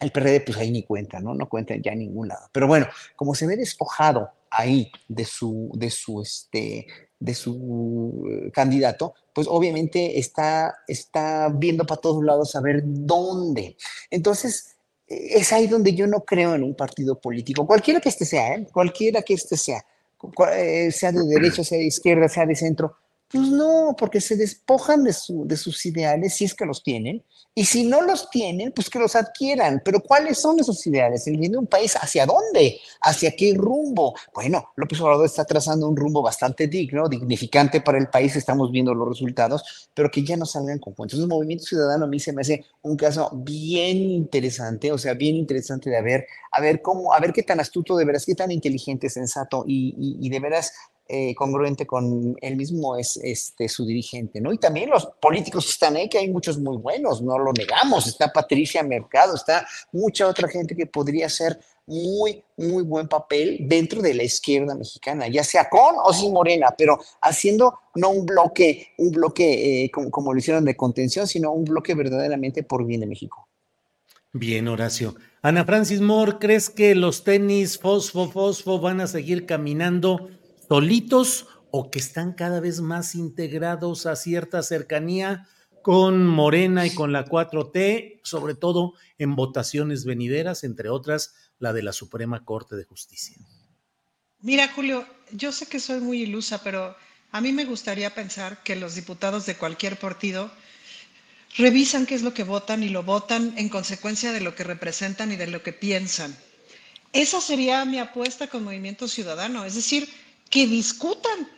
el 0.00 0.10
PRD 0.10 0.40
pues 0.40 0.58
ahí 0.58 0.70
ni 0.70 0.82
cuenta, 0.82 1.20
¿no? 1.20 1.34
No 1.34 1.48
cuenta 1.48 1.74
ya 1.76 1.92
en 1.92 2.00
ningún 2.00 2.28
lado. 2.28 2.48
Pero 2.52 2.66
bueno, 2.66 2.86
como 3.16 3.34
se 3.34 3.46
ve 3.46 3.56
despojado 3.56 4.30
ahí 4.50 4.90
de 5.08 5.24
su, 5.24 5.70
de 5.74 5.90
su, 5.90 6.22
este, 6.22 6.86
de 7.18 7.34
su 7.34 8.24
eh, 8.28 8.50
candidato, 8.50 9.14
pues 9.32 9.46
obviamente 9.48 10.18
está, 10.18 10.78
está 10.88 11.48
viendo 11.54 11.86
para 11.86 12.00
todos 12.00 12.24
lados 12.24 12.56
a 12.56 12.60
ver 12.60 12.82
dónde. 12.84 13.76
Entonces, 14.10 14.76
es 15.06 15.52
ahí 15.52 15.66
donde 15.66 15.94
yo 15.94 16.06
no 16.06 16.20
creo 16.20 16.54
en 16.54 16.62
un 16.62 16.74
partido 16.74 17.20
político, 17.20 17.66
cualquiera 17.66 18.00
que 18.00 18.08
este 18.08 18.24
sea, 18.24 18.54
¿eh? 18.54 18.66
cualquiera 18.72 19.22
que 19.22 19.34
este 19.34 19.56
sea 19.56 19.84
eh, 20.54 20.92
sea 20.92 21.12
de 21.12 21.24
derecha, 21.26 21.64
sea 21.64 21.78
de 21.78 21.84
izquierda, 21.84 22.28
sea 22.28 22.46
de 22.46 22.54
centro. 22.54 22.96
Pues 23.30 23.48
no, 23.48 23.94
porque 23.96 24.20
se 24.20 24.34
despojan 24.34 25.04
de, 25.04 25.12
su, 25.12 25.46
de 25.46 25.56
sus 25.56 25.86
ideales 25.86 26.34
si 26.34 26.44
es 26.44 26.52
que 26.52 26.66
los 26.66 26.82
tienen, 26.82 27.24
y 27.54 27.64
si 27.64 27.84
no 27.84 28.02
los 28.02 28.28
tienen, 28.28 28.72
pues 28.72 28.90
que 28.90 28.98
los 28.98 29.14
adquieran. 29.14 29.82
Pero 29.84 30.00
¿cuáles 30.00 30.40
son 30.40 30.58
esos 30.58 30.84
ideales? 30.86 31.28
El 31.28 31.36
bien 31.36 31.52
de 31.52 31.58
un 31.58 31.68
país, 31.68 31.94
¿hacia 31.94 32.26
dónde? 32.26 32.80
¿Hacia 33.00 33.30
qué 33.36 33.54
rumbo? 33.56 34.14
Bueno, 34.34 34.70
López 34.74 35.00
Obrador 35.00 35.26
está 35.26 35.44
trazando 35.44 35.88
un 35.88 35.96
rumbo 35.96 36.22
bastante 36.22 36.66
digno, 36.66 37.08
dignificante 37.08 37.80
para 37.80 37.98
el 37.98 38.08
país, 38.08 38.34
estamos 38.34 38.72
viendo 38.72 38.94
los 38.94 39.08
resultados, 39.08 39.90
pero 39.94 40.10
que 40.10 40.24
ya 40.24 40.36
no 40.36 40.44
salgan 40.44 40.80
con 40.80 40.94
cuentos. 40.94 41.20
El 41.20 41.28
movimiento 41.28 41.64
ciudadano 41.64 42.06
a 42.06 42.08
mí 42.08 42.18
se 42.18 42.32
me 42.32 42.40
hace 42.40 42.64
un 42.82 42.96
caso 42.96 43.30
bien 43.32 43.98
interesante, 43.98 44.90
o 44.90 44.98
sea, 44.98 45.14
bien 45.14 45.36
interesante 45.36 45.88
de 45.88 46.02
ver, 46.02 46.26
a 46.50 46.60
ver 46.60 46.82
cómo, 46.82 47.12
a 47.12 47.20
ver 47.20 47.32
qué 47.32 47.44
tan 47.44 47.60
astuto 47.60 47.96
de 47.96 48.04
veras, 48.04 48.26
qué 48.26 48.34
tan 48.34 48.50
inteligente, 48.50 49.08
sensato 49.08 49.64
y, 49.66 50.18
y 50.20 50.28
de 50.28 50.40
veras 50.40 50.72
eh, 51.12 51.34
congruente 51.34 51.86
con 51.86 52.36
él 52.40 52.56
mismo 52.56 52.96
es 52.96 53.16
este, 53.16 53.68
su 53.68 53.84
dirigente, 53.84 54.40
¿no? 54.40 54.52
Y 54.52 54.58
también 54.58 54.90
los 54.90 55.06
políticos 55.20 55.68
están 55.68 55.96
ahí, 55.96 56.08
que 56.08 56.18
hay 56.18 56.30
muchos 56.30 56.58
muy 56.58 56.76
buenos, 56.76 57.20
no 57.20 57.36
lo 57.36 57.52
negamos, 57.52 58.06
está 58.06 58.32
Patricia 58.32 58.82
Mercado, 58.84 59.34
está 59.34 59.66
mucha 59.92 60.28
otra 60.28 60.48
gente 60.48 60.76
que 60.76 60.86
podría 60.86 61.26
hacer 61.26 61.58
muy, 61.86 62.44
muy 62.56 62.84
buen 62.84 63.08
papel 63.08 63.58
dentro 63.62 64.00
de 64.00 64.14
la 64.14 64.22
izquierda 64.22 64.76
mexicana, 64.76 65.26
ya 65.26 65.42
sea 65.42 65.68
con 65.68 65.96
o 66.04 66.12
sin 66.12 66.32
Morena, 66.32 66.72
pero 66.78 67.00
haciendo 67.22 67.80
no 67.96 68.10
un 68.10 68.24
bloque, 68.24 68.92
un 68.98 69.10
bloque 69.10 69.84
eh, 69.84 69.90
como, 69.90 70.10
como 70.10 70.32
lo 70.32 70.38
hicieron 70.38 70.64
de 70.64 70.76
contención, 70.76 71.26
sino 71.26 71.52
un 71.52 71.64
bloque 71.64 71.94
verdaderamente 71.94 72.62
por 72.62 72.86
bien 72.86 73.00
de 73.00 73.08
México. 73.08 73.48
Bien, 74.32 74.68
Horacio. 74.68 75.16
Ana 75.42 75.64
Francis 75.64 76.00
Moore, 76.00 76.36
¿crees 76.38 76.70
que 76.70 76.94
los 76.94 77.24
tenis 77.24 77.78
fosfo, 77.78 78.30
fosfo 78.30 78.78
van 78.78 79.00
a 79.00 79.08
seguir 79.08 79.44
caminando 79.44 80.30
solitos 80.70 81.48
o 81.72 81.90
que 81.90 81.98
están 81.98 82.32
cada 82.32 82.60
vez 82.60 82.80
más 82.80 83.16
integrados 83.16 84.06
a 84.06 84.14
cierta 84.14 84.62
cercanía 84.62 85.48
con 85.82 86.24
Morena 86.24 86.86
y 86.86 86.94
con 86.94 87.12
la 87.12 87.24
4T, 87.24 88.20
sobre 88.22 88.54
todo 88.54 88.94
en 89.18 89.34
votaciones 89.34 90.04
venideras, 90.04 90.62
entre 90.62 90.88
otras 90.88 91.34
la 91.58 91.72
de 91.72 91.82
la 91.82 91.92
Suprema 91.92 92.44
Corte 92.44 92.76
de 92.76 92.84
Justicia. 92.84 93.36
Mira, 94.42 94.68
Julio, 94.68 95.04
yo 95.32 95.50
sé 95.50 95.66
que 95.66 95.80
soy 95.80 95.98
muy 95.98 96.22
ilusa, 96.22 96.62
pero 96.62 96.94
a 97.32 97.40
mí 97.40 97.50
me 97.50 97.64
gustaría 97.64 98.14
pensar 98.14 98.62
que 98.62 98.76
los 98.76 98.94
diputados 98.94 99.46
de 99.46 99.56
cualquier 99.56 99.98
partido 99.98 100.52
revisan 101.58 102.06
qué 102.06 102.14
es 102.14 102.22
lo 102.22 102.32
que 102.32 102.44
votan 102.44 102.84
y 102.84 102.90
lo 102.90 103.02
votan 103.02 103.54
en 103.56 103.70
consecuencia 103.70 104.30
de 104.30 104.40
lo 104.40 104.54
que 104.54 104.62
representan 104.62 105.32
y 105.32 105.36
de 105.36 105.48
lo 105.48 105.64
que 105.64 105.72
piensan. 105.72 106.36
Esa 107.12 107.40
sería 107.40 107.84
mi 107.84 107.98
apuesta 107.98 108.46
con 108.46 108.62
Movimiento 108.62 109.08
Ciudadano, 109.08 109.64
es 109.64 109.74
decir, 109.74 110.08
que 110.50 110.66
discutan. 110.66 111.48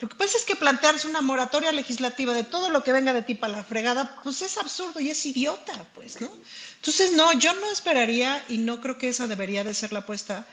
Lo 0.00 0.08
que 0.08 0.14
pasa 0.14 0.36
es 0.36 0.44
que 0.44 0.54
plantearse 0.54 1.08
una 1.08 1.22
moratoria 1.22 1.72
legislativa 1.72 2.32
de 2.32 2.44
todo 2.44 2.70
lo 2.70 2.84
que 2.84 2.92
venga 2.92 3.12
de 3.12 3.22
ti 3.22 3.34
para 3.34 3.54
la 3.54 3.64
fregada, 3.64 4.20
pues 4.22 4.42
es 4.42 4.58
absurdo 4.58 5.00
y 5.00 5.10
es 5.10 5.26
idiota, 5.26 5.72
pues, 5.94 6.20
¿no? 6.20 6.30
Entonces, 6.76 7.12
no, 7.12 7.32
yo 7.32 7.52
no 7.54 7.70
esperaría 7.70 8.44
y 8.48 8.58
no 8.58 8.80
creo 8.80 8.96
que 8.98 9.08
esa 9.08 9.26
debería 9.26 9.64
de 9.64 9.74
ser 9.74 9.92
la 9.92 10.00
apuesta, 10.00 10.46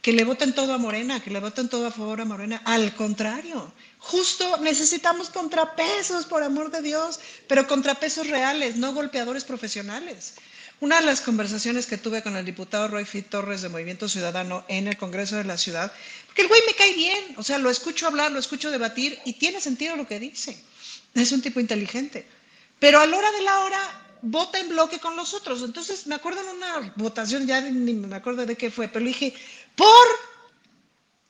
que 0.00 0.12
le 0.12 0.24
voten 0.24 0.54
todo 0.54 0.74
a 0.74 0.78
Morena, 0.78 1.20
que 1.20 1.30
le 1.30 1.40
voten 1.40 1.68
todo 1.68 1.86
a 1.86 1.90
favor 1.90 2.20
a 2.20 2.24
Morena. 2.24 2.62
Al 2.66 2.94
contrario, 2.94 3.72
justo 3.98 4.58
necesitamos 4.58 5.30
contrapesos, 5.30 6.26
por 6.26 6.42
amor 6.42 6.70
de 6.70 6.82
Dios, 6.82 7.18
pero 7.48 7.66
contrapesos 7.66 8.28
reales, 8.28 8.76
no 8.76 8.92
golpeadores 8.92 9.44
profesionales. 9.44 10.34
Una 10.80 11.00
de 11.00 11.06
las 11.06 11.20
conversaciones 11.20 11.86
que 11.86 11.98
tuve 11.98 12.22
con 12.22 12.36
el 12.36 12.44
diputado 12.44 12.88
Roy 12.88 13.04
Fit 13.04 13.28
Torres 13.28 13.62
de 13.62 13.68
Movimiento 13.68 14.08
Ciudadano 14.08 14.64
en 14.68 14.88
el 14.88 14.96
Congreso 14.96 15.36
de 15.36 15.44
la 15.44 15.56
Ciudad, 15.56 15.92
porque 16.26 16.42
el 16.42 16.48
güey 16.48 16.60
me 16.66 16.74
cae 16.74 16.92
bien, 16.94 17.34
o 17.36 17.42
sea, 17.42 17.58
lo 17.58 17.70
escucho 17.70 18.06
hablar, 18.06 18.32
lo 18.32 18.38
escucho 18.38 18.70
debatir 18.70 19.18
y 19.24 19.34
tiene 19.34 19.60
sentido 19.60 19.96
lo 19.96 20.06
que 20.06 20.18
dice. 20.18 20.62
Es 21.14 21.30
un 21.32 21.40
tipo 21.40 21.60
inteligente. 21.60 22.26
Pero 22.78 23.00
a 23.00 23.06
la 23.06 23.16
hora 23.16 23.30
de 23.30 23.42
la 23.42 23.60
hora 23.60 24.00
vota 24.22 24.58
en 24.58 24.68
bloque 24.68 24.98
con 24.98 25.16
los 25.16 25.32
otros. 25.32 25.62
Entonces 25.62 26.06
me 26.06 26.16
acuerdo 26.16 26.40
en 26.40 26.56
una 26.56 26.92
votación, 26.96 27.46
ya 27.46 27.60
ni 27.60 27.94
me 27.94 28.16
acuerdo 28.16 28.44
de 28.44 28.56
qué 28.56 28.70
fue, 28.70 28.88
pero 28.88 29.04
le 29.04 29.12
dije, 29.12 29.34
por 29.76 30.06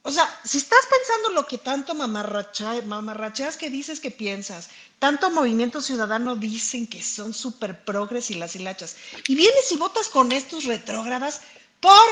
o 0.07 0.11
sea, 0.11 0.29
si 0.45 0.59
estás 0.59 0.81
pensando 0.91 1.31
lo 1.31 1.47
que 1.47 1.57
tanto 1.57 1.95
mamarracheas 1.95 3.57
que 3.57 3.71
dices 3.71 4.01
que 4.01 4.11
piensas, 4.11 4.69
tanto 4.99 5.31
movimiento 5.31 5.81
ciudadano 5.81 6.37
dicen 6.37 6.87
que 6.87 7.03
son 7.03 7.33
súper 7.33 7.85
progres 7.87 8.31
y 8.31 8.35
las 8.35 8.55
hilachas, 8.55 8.97
y 9.27 9.35
vienes 9.35 9.73
y 9.73 9.77
votas 9.77 10.09
con 10.09 10.31
estos 10.31 10.65
retrógradas 10.65 11.41
por... 11.81 12.07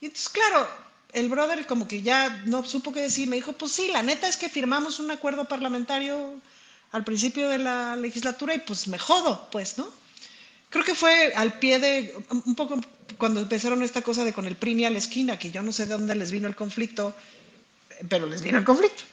Y 0.00 0.06
entonces, 0.06 0.30
claro, 0.30 0.66
el 1.12 1.28
brother 1.28 1.66
como 1.66 1.86
que 1.86 2.00
ya 2.00 2.30
no 2.46 2.64
supo 2.64 2.94
qué 2.94 3.02
decir, 3.02 3.28
me 3.28 3.36
dijo, 3.36 3.52
pues 3.52 3.72
sí, 3.72 3.88
la 3.88 4.02
neta 4.02 4.26
es 4.26 4.38
que 4.38 4.48
firmamos 4.48 4.98
un 4.98 5.10
acuerdo 5.10 5.44
parlamentario 5.44 6.40
al 6.92 7.04
principio 7.04 7.50
de 7.50 7.58
la 7.58 7.94
legislatura 7.94 8.54
y 8.54 8.60
pues 8.60 8.88
me 8.88 8.98
jodo, 8.98 9.48
pues, 9.50 9.76
¿no? 9.76 9.92
Creo 10.70 10.84
que 10.86 10.94
fue 10.94 11.34
al 11.34 11.58
pie 11.58 11.78
de, 11.78 12.16
un 12.30 12.54
poco 12.54 12.80
cuando 13.22 13.38
empezaron 13.38 13.84
esta 13.84 14.02
cosa 14.02 14.24
de 14.24 14.32
con 14.32 14.46
el 14.46 14.56
PRI 14.56 14.84
a 14.84 14.90
la 14.90 14.98
esquina, 14.98 15.38
que 15.38 15.52
yo 15.52 15.62
no 15.62 15.70
sé 15.70 15.86
de 15.86 15.92
dónde 15.92 16.16
les 16.16 16.32
vino 16.32 16.48
el 16.48 16.56
conflicto, 16.56 17.14
pero 18.08 18.26
les 18.26 18.42
vino 18.42 18.58
el 18.58 18.64
conflicto. 18.64 19.04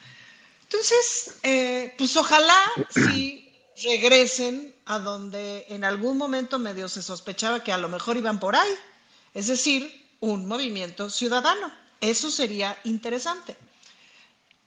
Entonces, 0.64 1.36
eh, 1.44 1.94
pues 1.96 2.18
ojalá 2.18 2.60
sí 2.90 3.54
regresen 3.84 4.74
a 4.86 4.98
donde 4.98 5.68
en 5.70 5.84
algún 5.84 6.18
momento 6.18 6.58
medio 6.58 6.90
se 6.90 7.04
sospechaba 7.04 7.64
que 7.64 7.72
a 7.72 7.78
lo 7.78 7.88
mejor 7.88 8.18
iban 8.18 8.40
por 8.40 8.56
ahí, 8.56 8.72
es 9.36 9.46
decir, 9.46 10.08
un 10.22 10.48
movimiento 10.48 11.12
ciudadano. 11.12 11.72
Eso 12.02 12.32
sería 12.32 12.80
interesante. 12.86 13.58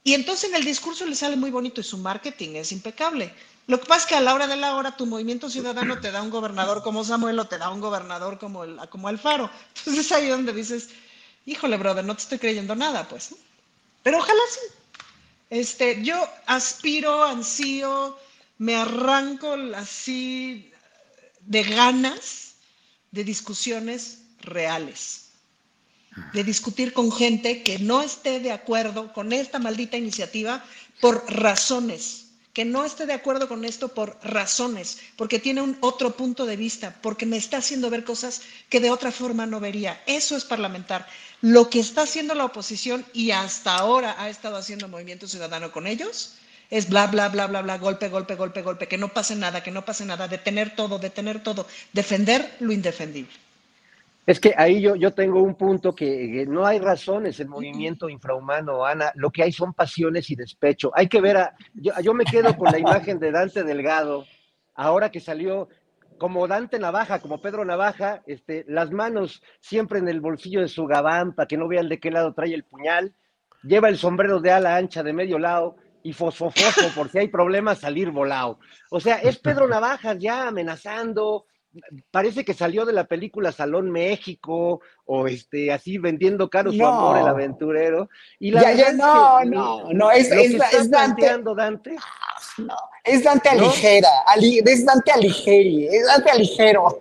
Y 0.05 0.13
entonces 0.13 0.51
en 0.51 0.55
el 0.55 0.63
discurso 0.63 1.05
le 1.05 1.15
sale 1.15 1.35
muy 1.35 1.51
bonito 1.51 1.81
y 1.81 1.83
su 1.83 1.97
marketing 1.97 2.55
es 2.55 2.71
impecable. 2.71 3.33
Lo 3.65 3.79
que 3.79 3.85
pasa 3.85 4.01
es 4.01 4.05
que 4.07 4.15
a 4.15 4.21
la 4.21 4.33
hora 4.33 4.47
de 4.47 4.57
la 4.57 4.75
hora 4.75 4.97
tu 4.97 5.05
movimiento 5.05 5.49
ciudadano 5.49 5.99
te 5.99 6.11
da 6.11 6.21
un 6.21 6.29
gobernador 6.29 6.83
como 6.83 7.03
Samuel 7.03 7.39
o 7.39 7.45
te 7.45 7.57
da 7.57 7.69
un 7.69 7.79
gobernador 7.79 8.37
como, 8.37 8.65
el, 8.65 8.77
como 8.89 9.07
Alfaro. 9.07 9.49
Entonces 9.77 10.05
es 10.05 10.11
ahí 10.11 10.27
donde 10.27 10.51
dices, 10.51 10.89
híjole, 11.45 11.77
brother, 11.77 12.03
no 12.03 12.15
te 12.15 12.23
estoy 12.23 12.39
creyendo 12.39 12.75
nada, 12.75 13.07
pues. 13.07 13.33
Pero 14.03 14.17
ojalá 14.17 14.41
sí. 14.51 15.07
Este, 15.49 16.03
yo 16.03 16.27
aspiro, 16.45 17.23
ansío, 17.23 18.17
me 18.57 18.75
arranco 18.75 19.55
así 19.75 20.71
de 21.41 21.63
ganas 21.63 22.55
de 23.11 23.23
discusiones 23.23 24.23
reales, 24.39 25.29
de 26.33 26.43
discutir 26.43 26.91
con 26.91 27.11
gente 27.11 27.63
que 27.63 27.79
no 27.79 28.01
esté 28.01 28.39
de 28.39 28.51
acuerdo 28.51 29.13
con 29.13 29.31
esta 29.31 29.59
maldita 29.59 29.95
iniciativa 29.95 30.65
por 30.99 31.23
razones 31.31 32.22
que 32.53 32.65
no 32.65 32.85
esté 32.85 33.05
de 33.05 33.13
acuerdo 33.13 33.47
con 33.47 33.65
esto 33.65 33.89
por 33.89 34.17
razones, 34.23 34.99
porque 35.17 35.39
tiene 35.39 35.61
un 35.61 35.77
otro 35.81 36.15
punto 36.15 36.45
de 36.45 36.55
vista, 36.55 36.95
porque 37.01 37.25
me 37.25 37.37
está 37.37 37.57
haciendo 37.57 37.89
ver 37.89 38.03
cosas 38.03 38.43
que 38.69 38.79
de 38.79 38.91
otra 38.91 39.11
forma 39.11 39.45
no 39.47 39.59
vería. 39.59 40.01
Eso 40.05 40.37
es 40.37 40.45
parlamentar. 40.45 41.07
Lo 41.41 41.69
que 41.69 41.79
está 41.79 42.03
haciendo 42.03 42.35
la 42.35 42.45
oposición 42.45 43.05
y 43.11 43.31
hasta 43.31 43.75
ahora 43.75 44.15
ha 44.19 44.29
estado 44.29 44.55
haciendo 44.55 44.87
Movimiento 44.87 45.27
Ciudadano 45.27 45.71
con 45.71 45.87
ellos 45.87 46.35
es 46.69 46.89
bla, 46.89 47.07
bla, 47.07 47.29
bla, 47.29 47.47
bla, 47.47 47.61
bla, 47.61 47.77
golpe, 47.77 48.09
golpe, 48.09 48.35
golpe, 48.35 48.61
golpe, 48.61 48.87
que 48.87 48.97
no 48.97 49.09
pase 49.09 49.35
nada, 49.35 49.61
que 49.61 49.71
no 49.71 49.83
pase 49.83 50.05
nada, 50.05 50.27
detener 50.27 50.75
todo, 50.75 50.99
detener 50.99 51.43
todo, 51.43 51.67
defender 51.91 52.55
lo 52.59 52.71
indefendible. 52.71 53.42
Es 54.25 54.39
que 54.39 54.53
ahí 54.55 54.81
yo, 54.81 54.95
yo 54.95 55.13
tengo 55.13 55.41
un 55.41 55.55
punto 55.55 55.93
que, 55.93 56.45
no 56.47 56.65
hay 56.65 56.79
razones 56.79 57.39
en 57.39 57.49
movimiento 57.49 58.07
infrahumano, 58.07 58.85
Ana. 58.85 59.11
Lo 59.15 59.31
que 59.31 59.43
hay 59.43 59.51
son 59.51 59.73
pasiones 59.73 60.29
y 60.29 60.35
despecho. 60.35 60.91
Hay 60.95 61.09
que 61.09 61.19
ver 61.19 61.37
a. 61.37 61.55
Yo, 61.73 62.13
me 62.13 62.23
quedo 62.23 62.55
con 62.55 62.71
la 62.71 62.79
imagen 62.79 63.19
de 63.19 63.31
Dante 63.31 63.63
Delgado, 63.63 64.25
ahora 64.75 65.11
que 65.11 65.19
salió 65.19 65.67
como 66.17 66.47
Dante 66.47 66.79
Navaja, 66.79 67.19
como 67.19 67.41
Pedro 67.41 67.65
Navaja, 67.65 68.23
este, 68.25 68.63
las 68.69 68.91
manos 68.91 69.43
siempre 69.59 69.99
en 69.99 70.07
el 70.07 70.21
bolsillo 70.21 70.61
de 70.61 70.69
su 70.69 70.85
gabán 70.85 71.33
para 71.33 71.47
que 71.47 71.57
no 71.57 71.67
vean 71.67 71.89
de 71.89 71.99
qué 71.99 72.09
lado 72.09 72.33
trae 72.33 72.53
el 72.53 72.63
puñal. 72.63 73.13
Lleva 73.61 73.89
el 73.89 73.97
sombrero 73.97 74.39
de 74.39 74.51
ala 74.51 74.77
ancha 74.77 75.03
de 75.03 75.11
medio 75.11 75.37
lado 75.37 75.75
y 76.01 76.13
fosfofosfo 76.13 76.89
por 76.95 77.09
si 77.09 77.17
hay 77.17 77.27
problemas 77.27 77.79
salir 77.79 78.09
volado. 78.11 78.59
O 78.89 79.01
sea, 79.01 79.17
es 79.17 79.37
Pedro 79.39 79.67
Navajas 79.67 80.17
ya 80.19 80.47
amenazando, 80.47 81.45
parece 82.11 82.45
que 82.45 82.53
salió 82.53 82.85
de 82.85 82.93
la 82.93 83.05
película 83.05 83.51
Salón 83.51 83.91
México 83.91 84.81
o 85.05 85.27
este 85.27 85.71
así 85.71 85.97
vendiendo 85.97 86.49
caro 86.49 86.71
su 86.71 86.85
amor 86.85 87.17
el 87.17 87.27
aventurero 87.27 88.09
y 88.39 88.51
la 88.51 88.93
no, 88.93 89.43
no, 89.43 89.93
no, 89.93 90.11
es, 90.11 90.31
es, 90.31 90.53
es 90.73 90.89
Dante, 90.89 91.37
Dante. 91.55 91.95
No, 92.57 92.75
es 93.03 93.23
Dante 93.23 93.49
Aligera, 93.49 94.09
es 94.37 94.85
Dante 94.85 95.11
Aligeri, 95.11 95.87
es 95.87 96.05
Dante 96.05 96.29
Aligero. 96.29 96.99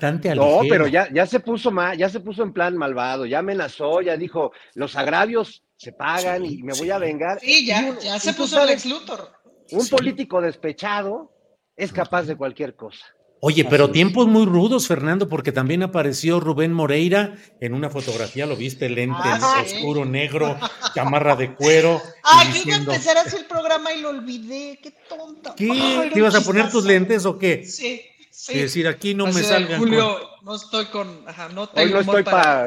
Dante 0.00 0.30
Aligero. 0.30 0.62
No, 0.62 0.68
pero 0.68 0.86
ya, 0.86 1.08
ya 1.12 1.26
se 1.26 1.40
puso 1.40 1.70
mal, 1.70 1.98
ya 1.98 2.08
se 2.08 2.20
puso 2.20 2.42
en 2.42 2.52
plan 2.52 2.76
malvado, 2.76 3.26
ya 3.26 3.40
amenazó, 3.40 4.00
ya 4.00 4.16
dijo, 4.16 4.52
los 4.74 4.96
agravios 4.96 5.62
se 5.76 5.92
pagan 5.92 6.46
y 6.46 6.62
me 6.62 6.72
voy 6.72 6.90
a 6.90 6.98
vengar. 6.98 7.40
Sí, 7.40 7.66
ya, 7.66 7.98
ya 7.98 8.18
se 8.18 8.32
puso 8.32 8.62
el 8.62 8.70
ex 8.70 8.86
Luthor. 8.86 9.32
Un 9.72 9.86
político 9.88 10.40
despechado 10.40 11.32
es 11.76 11.92
capaz 11.92 12.22
de 12.22 12.36
cualquier 12.36 12.74
cosa. 12.74 13.04
Oye, 13.40 13.64
pero 13.64 13.90
tiempos 13.90 14.26
muy 14.26 14.46
rudos, 14.46 14.86
Fernando, 14.88 15.28
porque 15.28 15.52
también 15.52 15.82
apareció 15.82 16.40
Rubén 16.40 16.72
Moreira 16.72 17.36
en 17.60 17.74
una 17.74 17.90
fotografía, 17.90 18.46
lo 18.46 18.56
viste, 18.56 18.88
lente 18.88 19.18
ah, 19.22 19.62
oscuro, 19.64 20.04
negro, 20.06 20.58
chamarra 20.94 21.36
de 21.36 21.54
cuero. 21.54 22.00
Ay, 22.22 22.52
yo 22.52 22.62
iba 22.64 22.74
a 22.76 22.78
empezar 22.78 23.18
a 23.18 23.20
hacer 23.20 23.40
el 23.40 23.46
programa 23.46 23.92
y 23.92 24.00
lo 24.00 24.08
olvidé, 24.08 24.78
qué 24.82 24.92
tonta. 25.08 25.54
¿Qué? 25.54 26.10
¿Te 26.12 26.18
ibas 26.18 26.34
a 26.34 26.40
poner 26.40 26.70
tus 26.70 26.84
lentes 26.84 27.26
o 27.26 27.38
qué? 27.38 27.64
Sí, 27.66 28.02
sí. 28.30 28.54
Es 28.54 28.62
decir, 28.62 28.88
aquí 28.88 29.14
no 29.14 29.26
me 29.26 29.42
salgan. 29.42 29.80
Julio, 29.80 30.18
no 30.42 30.56
estoy 30.56 30.86
con. 30.86 31.22
Ajá, 31.28 31.50
no 31.50 31.68
tengo 31.68 31.86
Hoy 31.86 31.92
no 31.92 32.00
estoy 32.00 32.22
para. 32.22 32.66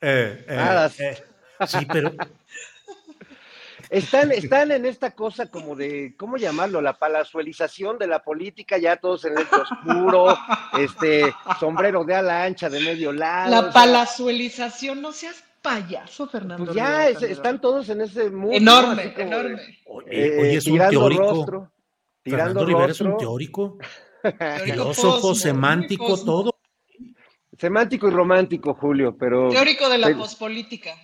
Eh, 0.00 0.44
eh, 0.48 0.88
eh, 0.98 1.18
sí, 1.66 1.86
pero 1.92 2.12
están, 3.90 4.32
están 4.32 4.72
en 4.72 4.86
esta 4.86 5.12
cosa 5.12 5.50
como 5.50 5.76
de, 5.76 6.14
¿cómo 6.16 6.36
llamarlo? 6.36 6.80
La 6.80 6.98
palazuelización 6.98 7.98
de 7.98 8.06
la 8.06 8.22
política, 8.22 8.78
ya 8.78 8.96
todos 8.96 9.24
en 9.24 9.38
el 9.38 9.46
oscuro, 9.52 10.36
este, 10.78 11.32
sombrero 11.58 12.04
de 12.04 12.14
ala 12.14 12.44
ancha 12.44 12.68
de 12.68 12.80
medio 12.80 13.12
lado. 13.12 13.50
La 13.50 13.72
palazuelización, 13.72 15.02
no 15.02 15.12
seas 15.12 15.44
payaso, 15.62 16.28
Fernando. 16.28 16.66
Pues 16.66 16.76
ya 16.76 17.08
están 17.08 17.60
todos 17.60 17.88
en 17.88 18.00
ese 18.02 18.30
mundo. 18.30 18.56
Enorme, 18.56 19.14
enorme. 19.16 19.62
Eh, 20.10 20.38
oye, 20.40 20.54
es 20.56 20.66
un 20.66 20.78
teórico. 20.78 21.22
Rostro, 21.22 21.72
tirando 22.22 22.60
Fernando 22.60 22.66
Rivera 22.66 22.92
es 22.92 23.00
un 23.00 23.16
teórico. 23.18 23.78
Filósofo, 24.64 25.34
semántico, 25.34 26.22
todo. 26.24 26.54
Semántico 27.56 28.06
y 28.08 28.10
romántico, 28.10 28.74
Julio, 28.74 29.16
pero. 29.18 29.48
Teórico 29.48 29.88
de 29.88 29.98
la 29.98 30.16
pospolítica. 30.16 30.94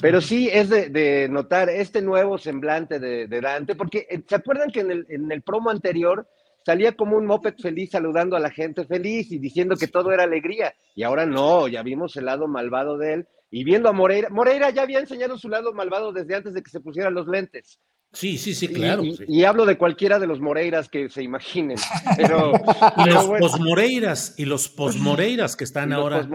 Pero 0.00 0.20
sí 0.20 0.48
es 0.52 0.68
de, 0.68 1.28
notar 1.28 1.68
este 1.68 2.00
nuevo 2.02 2.38
semblante 2.38 2.98
de, 2.98 3.40
Dante, 3.40 3.74
porque 3.74 4.06
eh, 4.08 4.22
¿se 4.26 4.34
acuerdan 4.34 4.70
que 4.70 4.80
en 4.80 4.90
el, 4.90 5.06
en 5.08 5.32
el, 5.32 5.42
promo 5.42 5.70
anterior 5.70 6.28
salía 6.64 6.92
como 6.92 7.16
un 7.16 7.26
moped 7.26 7.54
feliz 7.54 7.90
saludando 7.90 8.36
a 8.36 8.40
la 8.40 8.50
gente 8.50 8.84
feliz 8.84 9.32
y 9.32 9.38
diciendo 9.38 9.76
que 9.76 9.88
todo 9.88 10.12
era 10.12 10.24
alegría? 10.24 10.74
Y 10.94 11.02
ahora 11.02 11.26
no, 11.26 11.66
ya 11.68 11.82
vimos 11.82 12.16
el 12.16 12.26
lado 12.26 12.46
malvado 12.46 12.98
de 12.98 13.14
él 13.14 13.26
y 13.50 13.64
viendo 13.64 13.88
a 13.88 13.92
Moreira. 13.92 14.28
Moreira 14.30 14.70
ya 14.70 14.82
había 14.82 15.00
enseñado 15.00 15.38
su 15.38 15.48
lado 15.48 15.72
malvado 15.72 16.12
desde 16.12 16.34
antes 16.34 16.54
de 16.54 16.62
que 16.62 16.70
se 16.70 16.80
pusieran 16.80 17.14
los 17.14 17.26
lentes. 17.26 17.80
Sí, 18.12 18.38
sí, 18.38 18.54
sí, 18.54 18.68
claro. 18.68 19.02
Y, 19.04 19.44
hablo 19.44 19.66
de 19.66 19.76
cualquiera 19.76 20.18
de 20.18 20.26
los 20.26 20.40
Moreiras 20.40 20.88
que 20.88 21.10
se 21.10 21.22
imaginen. 21.22 21.76
Pero, 22.16 22.52
y 22.96 23.10
los 23.10 23.26
posmoreiras, 23.26 24.34
y 24.38 24.46
los 24.46 24.68
posmoreiras 24.68 25.56
que 25.56 25.64
están 25.64 25.92
ahora. 25.92 26.26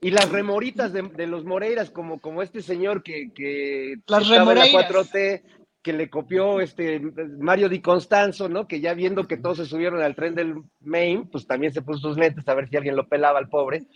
Y 0.00 0.10
las 0.10 0.30
remoritas 0.30 0.92
de, 0.92 1.26
los 1.26 1.44
Moreiras, 1.44 1.90
como, 1.90 2.20
como 2.20 2.40
este 2.42 2.62
señor 2.62 3.02
que, 3.02 3.32
que 3.34 3.96
las 4.06 4.22
estaba 4.22 4.52
en 4.52 4.58
la 4.58 4.66
4T, 4.66 5.42
que 5.82 5.92
le 5.92 6.08
copió 6.08 6.60
este 6.60 7.00
Mario 7.38 7.68
Di 7.68 7.80
Constanzo, 7.80 8.48
¿no? 8.48 8.68
Que 8.68 8.80
ya 8.80 8.94
viendo 8.94 9.26
que 9.26 9.36
todos 9.36 9.58
se 9.58 9.66
subieron 9.66 10.00
al 10.02 10.14
tren 10.14 10.34
del 10.34 10.62
Maine, 10.80 11.26
pues 11.30 11.46
también 11.46 11.72
se 11.72 11.82
puso 11.82 12.08
sus 12.08 12.18
lentes 12.18 12.46
a 12.46 12.54
ver 12.54 12.68
si 12.68 12.76
alguien 12.76 12.96
lo 12.96 13.08
pelaba 13.08 13.38
al 13.38 13.48
pobre. 13.48 13.86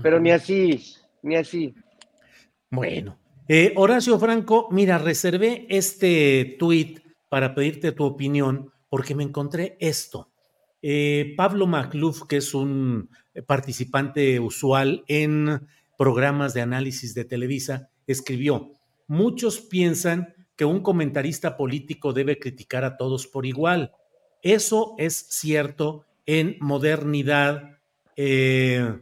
Pero 0.00 0.20
ni 0.20 0.30
así, 0.30 0.84
ni 1.22 1.36
así. 1.36 1.74
Bueno, 2.70 3.18
eh, 3.48 3.72
Horacio 3.76 4.18
Franco, 4.18 4.68
mira, 4.70 4.98
reservé 4.98 5.66
este 5.70 6.56
tweet 6.58 7.02
para 7.28 7.54
pedirte 7.54 7.92
tu 7.92 8.04
opinión 8.04 8.70
porque 8.88 9.14
me 9.14 9.24
encontré 9.24 9.76
esto. 9.80 10.30
Eh, 10.82 11.34
Pablo 11.36 11.66
Macluf, 11.66 12.24
que 12.28 12.36
es 12.36 12.54
un 12.54 13.10
participante 13.46 14.38
usual 14.38 15.04
en 15.08 15.66
programas 15.96 16.54
de 16.54 16.60
análisis 16.60 17.14
de 17.14 17.24
Televisa, 17.24 17.90
escribió, 18.06 18.72
muchos 19.06 19.60
piensan 19.60 20.34
que 20.56 20.64
un 20.64 20.80
comentarista 20.80 21.56
político 21.56 22.12
debe 22.12 22.38
criticar 22.38 22.84
a 22.84 22.96
todos 22.96 23.26
por 23.26 23.46
igual. 23.46 23.92
Eso 24.42 24.94
es 24.98 25.26
cierto 25.30 26.04
en 26.26 26.56
modernidad, 26.60 27.78
eh, 28.16 28.98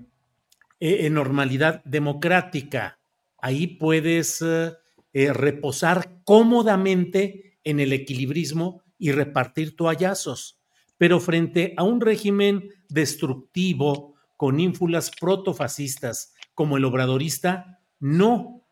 en 0.81 1.14
normalidad 1.14 1.82
democrática 1.85 2.98
ahí 3.47 3.68
puedes 3.68 4.43
eh, 4.43 4.73
eh, 5.12 5.32
reposar 5.32 6.20
cómodamente 6.24 7.60
en 7.62 7.78
el 7.78 7.93
equilibrismo 7.93 8.82
y 8.98 9.12
repartir 9.12 9.77
toallazos. 9.77 10.60
Pero 10.98 11.20
frente 11.20 11.73
a 11.77 11.85
un 11.85 12.01
régimen 12.01 12.70
destructivo 12.89 14.16
con 14.36 14.59
ínfulas 14.59 15.12
protofascistas 15.20 16.35
como 16.55 16.77
el 16.77 16.85
obradorista, 16.85 17.81
no. 18.01 18.66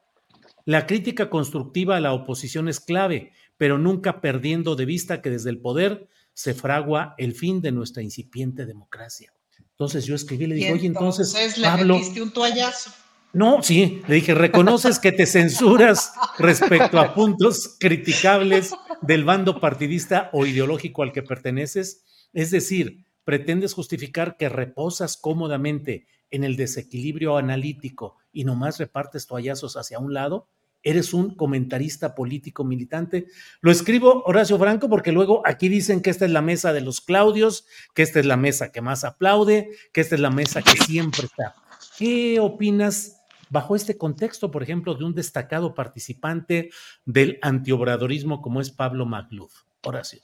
La 0.65 0.87
crítica 0.87 1.31
constructiva 1.31 1.97
a 1.97 2.01
la 2.01 2.13
oposición 2.13 2.69
es 2.69 2.81
clave, 2.81 3.33
pero 3.57 3.79
nunca 3.79 4.21
perdiendo 4.21 4.75
de 4.75 4.87
vista 4.87 5.23
que 5.23 5.31
desde 5.31 5.51
el 5.51 5.61
poder 5.61 6.09
se 6.33 6.53
fragua 6.53 7.15
el 7.19 7.35
fin 7.35 7.61
de 7.61 7.71
nuestra 7.71 8.03
incipiente 8.03 8.67
democracia. 8.67 9.33
Entonces 9.71 10.05
yo 10.05 10.17
escribí, 10.17 10.49
le 10.49 10.57
dije, 10.57 10.73
oye, 10.73 10.87
entonces, 10.89 11.33
Pablo, 11.63 12.01
le 12.13 12.23
un 12.23 12.33
toallazo. 12.33 13.04
No, 13.35 13.65
sí, 13.65 14.01
le 14.07 14.15
dije, 14.15 14.33
reconoces 14.33 15.01
que 15.01 15.11
te 15.11 15.27
censuras 15.27 16.13
respecto 16.39 17.01
a 17.01 17.15
puntos 17.15 17.77
criticables 17.81 18.73
del 19.03 19.25
bando 19.25 19.61
partidista 19.61 20.31
o 20.33 20.47
ideológico 20.47 21.03
al 21.03 21.13
que 21.13 21.25
perteneces. 21.25 22.05
Es 22.33 22.53
decir, 22.53 23.05
pretendes 23.25 23.75
justificar 23.75 24.37
que 24.37 24.49
reposas 24.49 25.17
cómodamente 25.17 26.07
en 26.31 26.45
el 26.45 26.55
desequilibrio 26.55 27.37
analítico 27.37 28.19
y 28.33 28.45
nomás 28.45 28.79
repartes 28.79 29.27
toallazos 29.27 29.77
hacia 29.77 29.99
un 29.99 30.15
lado. 30.15 30.47
Eres 30.85 31.13
un 31.13 31.35
comentarista 31.35 32.15
político 32.15 32.63
militante. 32.63 33.27
Lo 33.63 33.73
escribo 33.73 34.23
Horacio 34.27 34.59
Franco 34.59 34.89
porque 34.89 35.11
luego 35.11 35.43
aquí 35.45 35.69
dicen 35.69 36.03
que 36.03 36.11
esta 36.11 36.25
es 36.25 36.31
la 36.31 36.43
mesa 36.43 36.73
de 36.73 36.83
los 36.83 37.01
Claudios, 37.01 37.67
que 37.95 38.03
esta 38.03 38.21
es 38.21 38.27
la 38.27 38.37
mesa 38.37 38.71
que 38.71 38.81
más 38.81 39.03
aplaude, 39.03 39.71
que 39.93 40.03
esta 40.03 40.15
es 40.15 40.21
la 40.21 40.31
mesa 40.31 40.63
que 40.63 40.77
siempre 40.85 41.25
está. 41.25 41.57
¿Qué 41.99 42.39
opinas 42.39 43.24
bajo 43.51 43.77
este 43.77 43.97
contexto, 43.97 44.51
por 44.51 44.63
ejemplo, 44.63 44.95
de 44.95 45.05
un 45.05 45.15
destacado 45.15 45.75
participante 45.75 46.71
del 47.05 47.39
antiobradorismo 47.43 48.43
como 48.43 48.61
es 48.61 48.71
Pablo 48.71 49.07
Magluf. 49.07 49.53
Horacio. 49.85 50.21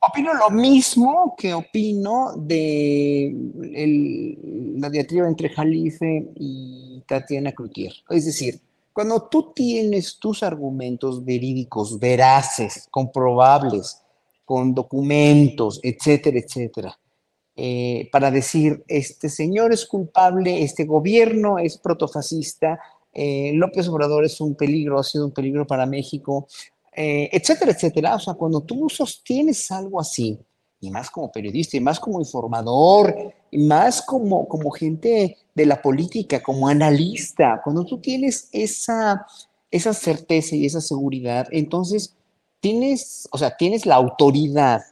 Opino 0.00 0.34
lo 0.34 0.50
mismo 0.50 1.34
que 1.38 1.54
opino 1.54 2.34
de 2.36 3.32
la 4.78 4.90
diatriba 4.90 5.28
entre 5.28 5.48
Jalife 5.48 6.32
y 6.34 7.02
Tatiana 7.06 7.52
Cloutier. 7.52 7.92
Es 8.08 8.26
decir, 8.26 8.60
Cuando 8.92 9.22
tú 9.22 9.52
tienes 9.54 10.18
tus 10.18 10.42
argumentos 10.42 11.24
verídicos, 11.24 11.98
veraces, 11.98 12.88
comprobables, 12.90 14.02
con 14.44 14.74
documentos, 14.74 15.80
etcétera, 15.82 16.38
etcétera, 16.38 16.98
eh, 17.64 18.08
para 18.10 18.32
decir, 18.32 18.82
este 18.88 19.28
señor 19.28 19.72
es 19.72 19.86
culpable, 19.86 20.64
este 20.64 20.84
gobierno 20.84 21.60
es 21.60 21.78
protofascista, 21.78 22.80
eh, 23.12 23.52
López 23.54 23.86
Obrador 23.86 24.24
es 24.24 24.40
un 24.40 24.56
peligro, 24.56 24.98
ha 24.98 25.04
sido 25.04 25.26
un 25.26 25.30
peligro 25.30 25.64
para 25.64 25.86
México, 25.86 26.48
eh, 26.92 27.30
etcétera, 27.30 27.70
etcétera. 27.70 28.16
O 28.16 28.18
sea, 28.18 28.34
cuando 28.34 28.62
tú 28.62 28.88
sostienes 28.88 29.70
algo 29.70 30.00
así, 30.00 30.40
y 30.80 30.90
más 30.90 31.08
como 31.08 31.30
periodista, 31.30 31.76
y 31.76 31.80
más 31.80 32.00
como 32.00 32.18
informador, 32.18 33.14
y 33.52 33.58
más 33.58 34.02
como, 34.02 34.48
como 34.48 34.72
gente 34.72 35.36
de 35.54 35.66
la 35.66 35.80
política, 35.80 36.42
como 36.42 36.66
analista, 36.66 37.60
cuando 37.62 37.84
tú 37.84 38.00
tienes 38.00 38.48
esa, 38.50 39.24
esa 39.70 39.94
certeza 39.94 40.56
y 40.56 40.66
esa 40.66 40.80
seguridad, 40.80 41.46
entonces 41.52 42.16
tienes, 42.58 43.28
o 43.30 43.38
sea, 43.38 43.56
tienes 43.56 43.86
la 43.86 43.94
autoridad 43.94 44.82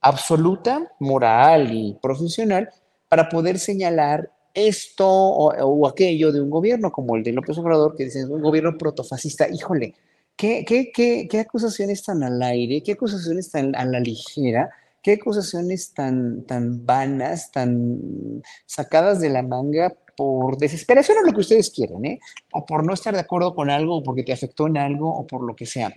absoluta, 0.00 0.92
moral 1.00 1.72
y 1.72 1.98
profesional 2.00 2.70
para 3.08 3.28
poder 3.28 3.58
señalar 3.58 4.30
esto 4.54 5.08
o, 5.08 5.86
aquello 5.86 6.32
de 6.32 6.40
un 6.40 6.50
gobierno 6.50 6.90
como 6.90 7.16
el 7.16 7.22
de 7.22 7.32
López 7.32 7.56
Obrador, 7.58 7.96
que 7.96 8.04
dice 8.04 8.20
es 8.20 8.26
un 8.26 8.42
gobierno 8.42 8.76
protofascista. 8.76 9.48
Híjole, 9.48 9.94
¿qué, 10.36 10.64
qué, 10.66 10.90
qué, 10.92 11.28
qué 11.30 11.40
acusaciones 11.40 12.02
tan 12.02 12.22
al 12.22 12.42
aire? 12.42 12.82
¿Qué 12.82 12.92
acusaciones 12.92 13.50
tan 13.50 13.74
a 13.76 13.84
la 13.84 14.00
ligera? 14.00 14.70
¿Qué 15.02 15.12
acusaciones 15.12 15.94
tan, 15.94 16.44
tan 16.44 16.84
vanas, 16.84 17.52
tan 17.52 18.42
sacadas 18.66 19.20
de 19.20 19.30
la 19.30 19.42
manga 19.42 19.94
por 20.16 20.58
desesperación 20.58 21.18
o 21.18 21.22
lo 21.22 21.32
que 21.32 21.40
ustedes 21.40 21.70
quieran, 21.70 22.04
¿eh? 22.04 22.18
O 22.52 22.66
por 22.66 22.84
no 22.84 22.92
estar 22.92 23.14
de 23.14 23.20
acuerdo 23.20 23.54
con 23.54 23.70
algo, 23.70 23.98
o 23.98 24.02
porque 24.02 24.24
te 24.24 24.32
afectó 24.32 24.66
en 24.66 24.76
algo, 24.76 25.08
o 25.16 25.24
por 25.24 25.44
lo 25.44 25.54
que 25.54 25.64
sea. 25.64 25.94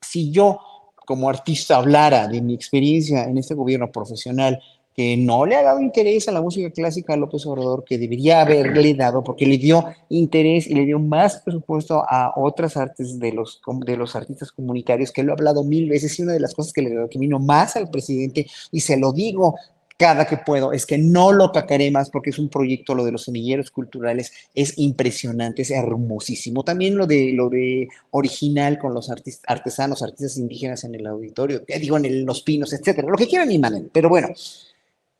Si 0.00 0.32
yo, 0.32 0.58
como 1.06 1.28
artista, 1.28 1.76
hablara 1.76 2.28
de 2.28 2.40
mi 2.40 2.54
experiencia 2.54 3.24
en 3.24 3.38
este 3.38 3.54
gobierno 3.54 3.90
profesional, 3.90 4.60
que 4.94 5.16
no 5.16 5.46
le 5.46 5.56
ha 5.56 5.62
dado 5.62 5.80
interés 5.80 6.28
a 6.28 6.32
la 6.32 6.42
música 6.42 6.70
clásica 6.70 7.14
a 7.14 7.16
López 7.16 7.46
Obrador, 7.46 7.84
que 7.84 7.96
debería 7.96 8.42
haberle 8.42 8.94
dado, 8.94 9.24
porque 9.24 9.46
le 9.46 9.56
dio 9.56 9.84
interés 10.10 10.66
y 10.66 10.74
le 10.74 10.84
dio 10.84 10.98
más 10.98 11.40
presupuesto 11.40 12.04
a 12.06 12.34
otras 12.36 12.76
artes 12.76 13.18
de 13.18 13.32
los, 13.32 13.62
de 13.86 13.96
los 13.96 14.14
artistas 14.14 14.52
comunitarios, 14.52 15.10
que 15.10 15.22
lo 15.22 15.32
he 15.32 15.34
hablado 15.34 15.64
mil 15.64 15.88
veces, 15.88 16.18
y 16.18 16.22
una 16.22 16.34
de 16.34 16.40
las 16.40 16.54
cosas 16.54 16.74
que 16.74 16.82
le 16.82 17.08
vino 17.14 17.38
más 17.38 17.76
al 17.76 17.88
presidente, 17.88 18.46
y 18.70 18.80
se 18.80 18.98
lo 18.98 19.12
digo 19.12 19.56
cada 19.96 20.26
que 20.26 20.36
puedo, 20.36 20.72
es 20.72 20.86
que 20.86 20.98
no 20.98 21.32
lo 21.32 21.52
cacaré 21.52 21.90
más 21.90 22.10
porque 22.10 22.30
es 22.30 22.38
un 22.38 22.48
proyecto, 22.48 22.94
lo 22.94 23.04
de 23.04 23.12
los 23.12 23.24
semilleros 23.24 23.70
culturales, 23.70 24.32
es 24.54 24.78
impresionante, 24.78 25.62
es 25.62 25.70
hermosísimo. 25.70 26.64
También 26.64 26.96
lo 26.96 27.06
de, 27.06 27.32
lo 27.32 27.48
de 27.48 27.88
original 28.10 28.78
con 28.78 28.94
los 28.94 29.10
artesanos, 29.46 30.02
artistas 30.02 30.36
indígenas 30.38 30.84
en 30.84 30.94
el 30.94 31.06
auditorio, 31.06 31.62
digo, 31.80 31.96
en 31.96 32.26
los 32.26 32.42
pinos, 32.42 32.72
etcétera, 32.72 33.08
lo 33.08 33.16
que 33.16 33.28
quieran 33.28 33.50
y 33.50 33.58
manden, 33.58 33.90
pero 33.92 34.08
bueno, 34.08 34.28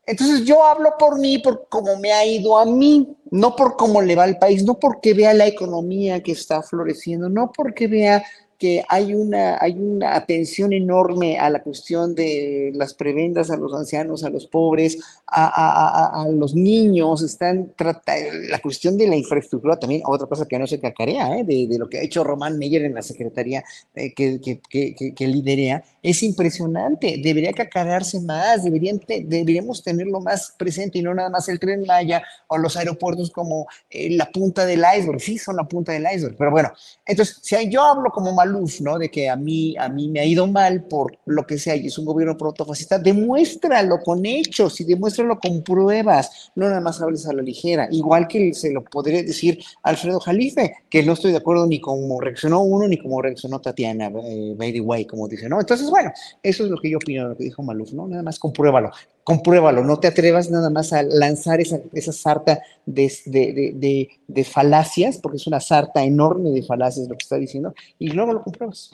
entonces 0.04 0.44
yo 0.44 0.64
hablo 0.64 0.94
por 0.98 1.18
mí, 1.18 1.38
por 1.38 1.68
cómo 1.68 1.96
me 1.96 2.12
ha 2.12 2.26
ido 2.26 2.58
a 2.58 2.66
mí, 2.66 3.16
no 3.30 3.54
por 3.54 3.76
cómo 3.76 4.02
le 4.02 4.16
va 4.16 4.24
al 4.24 4.38
país, 4.38 4.64
no 4.64 4.78
porque 4.78 5.14
vea 5.14 5.32
la 5.32 5.46
economía 5.46 6.22
que 6.22 6.32
está 6.32 6.62
floreciendo, 6.62 7.28
no 7.28 7.52
porque 7.52 7.86
vea 7.86 8.24
que 8.62 8.84
hay 8.88 9.12
una, 9.12 9.58
hay 9.60 9.72
una 9.72 10.14
atención 10.14 10.72
enorme 10.72 11.36
a 11.36 11.50
la 11.50 11.64
cuestión 11.64 12.14
de 12.14 12.70
las 12.76 12.94
prebendas 12.94 13.50
a 13.50 13.56
los 13.56 13.74
ancianos, 13.74 14.22
a 14.22 14.30
los 14.30 14.46
pobres, 14.46 14.98
a, 15.26 16.28
los 16.30 16.54
niños, 16.54 17.22
están 17.22 17.72
la 17.76 18.60
cuestión 18.60 18.96
de 18.96 19.08
la 19.08 19.16
infraestructura 19.16 19.80
también, 19.80 20.02
otra 20.04 20.28
cosa 20.28 20.46
que 20.46 20.60
no 20.60 20.68
se 20.68 20.78
cacarea, 20.78 21.38
¿eh? 21.38 21.42
de, 21.42 21.76
lo 21.76 21.88
que 21.88 21.98
ha 21.98 22.02
hecho 22.02 22.22
Román 22.22 22.56
Meyer 22.56 22.84
en 22.84 22.94
la 22.94 23.02
Secretaría 23.02 23.64
eh, 23.96 24.14
que, 24.14 24.40
que, 24.40 24.60
que, 24.60 25.12
que, 25.12 25.26
liderea, 25.26 25.82
es 26.00 26.22
impresionante, 26.22 27.20
debería 27.20 27.52
cacarearse 27.52 28.20
más, 28.20 28.62
deberían 28.62 29.00
deberíamos 29.08 29.82
tenerlo 29.82 30.20
más 30.20 30.54
presente 30.56 31.00
y 31.00 31.02
no 31.02 31.12
nada 31.14 31.30
más 31.30 31.48
el 31.48 31.58
tren 31.58 31.82
Maya 31.84 32.22
o 32.46 32.58
los 32.58 32.76
aeropuertos 32.76 33.32
como 33.32 33.66
eh, 33.90 34.10
la 34.10 34.30
punta 34.30 34.64
del 34.66 34.84
iceberg, 34.96 35.20
sí 35.20 35.36
son 35.36 35.56
la 35.56 35.64
punta 35.64 35.90
del 35.90 36.06
iceberg, 36.14 36.36
pero 36.36 36.52
bueno, 36.52 36.72
entonces 37.04 37.40
si 37.42 37.56
yo 37.68 37.82
hablo 37.82 38.10
como 38.10 38.32
mal 38.52 38.62
¿no? 38.80 38.98
De 38.98 39.10
que 39.10 39.28
a 39.28 39.36
mí, 39.36 39.74
a 39.76 39.88
mí 39.88 40.08
me 40.08 40.20
ha 40.20 40.24
ido 40.24 40.46
mal 40.46 40.84
por 40.84 41.16
lo 41.26 41.46
que 41.46 41.58
sea 41.58 41.76
y 41.76 41.86
es 41.86 41.98
un 41.98 42.04
gobierno 42.04 42.36
protofascista, 42.36 42.98
demuéstralo 42.98 43.98
con 44.00 44.24
hechos 44.24 44.80
y 44.80 44.84
demuéstralo 44.84 45.38
con 45.38 45.62
pruebas, 45.62 46.52
no 46.54 46.68
nada 46.68 46.80
más 46.80 47.00
hables 47.00 47.26
a 47.26 47.32
la 47.32 47.42
ligera. 47.42 47.88
Igual 47.90 48.28
que 48.28 48.54
se 48.54 48.70
lo 48.70 48.84
podría 48.84 49.22
decir 49.22 49.58
Alfredo 49.82 50.20
Jalife, 50.20 50.74
que 50.88 51.02
no 51.02 51.12
estoy 51.14 51.32
de 51.32 51.38
acuerdo 51.38 51.66
ni 51.66 51.80
como 51.80 52.20
reaccionó 52.20 52.62
uno 52.62 52.88
ni 52.88 52.98
como 52.98 53.22
reaccionó 53.22 53.60
Tatiana, 53.60 54.12
eh, 54.24 54.54
by 54.56 54.80
way, 54.80 55.04
como 55.04 55.28
dice, 55.28 55.48
¿no? 55.48 55.60
Entonces, 55.60 55.88
bueno, 55.90 56.12
eso 56.42 56.64
es 56.64 56.70
lo 56.70 56.78
que 56.78 56.90
yo 56.90 56.98
opino, 56.98 57.28
lo 57.28 57.36
que 57.36 57.44
dijo 57.44 57.62
Maluf, 57.62 57.92
¿no? 57.92 58.06
Nada 58.06 58.22
más 58.22 58.38
compruébalo 58.38 58.90
compruébalo, 59.24 59.84
no 59.84 59.98
te 59.98 60.08
atrevas 60.08 60.50
nada 60.50 60.70
más 60.70 60.92
a 60.92 61.02
lanzar 61.02 61.60
esa, 61.60 61.78
esa 61.92 62.12
sarta 62.12 62.60
de, 62.86 63.12
de, 63.26 64.08
de, 64.26 64.44
falacias, 64.44 65.18
porque 65.18 65.36
es 65.36 65.46
una 65.46 65.60
sarta 65.60 66.02
enorme 66.02 66.50
de 66.50 66.62
falacias 66.62 67.08
lo 67.08 67.16
que 67.16 67.22
está 67.22 67.36
diciendo, 67.36 67.74
y 67.98 68.08
luego 68.08 68.32
lo 68.32 68.42
compruebas. 68.42 68.90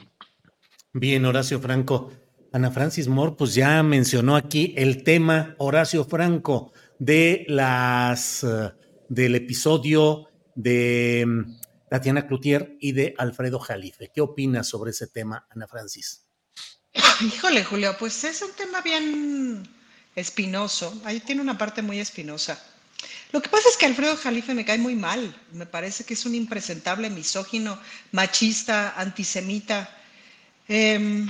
Bien, 0.93 1.25
Horacio 1.25 1.59
Franco. 1.59 2.11
Ana 2.51 2.71
Francis 2.71 3.07
Moore, 3.07 3.35
pues 3.37 3.53
ya 3.53 3.83
mencionó 3.83 4.35
aquí 4.35 4.73
el 4.75 5.03
tema, 5.03 5.55
Horacio 5.59 6.03
Franco, 6.03 6.71
de 6.97 7.45
las 7.47 8.43
eh, 8.43 8.71
del 9.07 9.35
episodio 9.35 10.29
de 10.55 11.25
mm, 11.27 11.59
Tatiana 11.89 12.25
Cloutier 12.25 12.75
y 12.79 12.93
de 12.93 13.13
Alfredo 13.19 13.59
Jalife. 13.59 14.09
¿Qué 14.11 14.21
opinas 14.21 14.67
sobre 14.67 14.91
ese 14.91 15.05
tema, 15.05 15.45
Ana 15.51 15.67
Francis? 15.67 16.25
Híjole, 17.21 17.63
Julio, 17.63 17.95
pues 17.99 18.23
es 18.23 18.41
un 18.41 18.51
tema 18.57 18.81
bien 18.81 19.63
espinoso. 20.19 21.01
Ahí 21.05 21.19
tiene 21.19 21.41
una 21.41 21.57
parte 21.57 21.81
muy 21.81 21.99
espinosa. 21.99 22.61
Lo 23.31 23.41
que 23.41 23.49
pasa 23.49 23.69
es 23.69 23.77
que 23.77 23.85
Alfredo 23.85 24.17
Jalife 24.17 24.53
me 24.53 24.65
cae 24.65 24.77
muy 24.77 24.95
mal. 24.95 25.35
Me 25.53 25.65
parece 25.65 26.03
que 26.03 26.15
es 26.15 26.25
un 26.25 26.35
impresentable 26.35 27.09
misógino, 27.09 27.79
machista, 28.11 28.99
antisemita. 28.99 29.89
Em, 30.67 31.27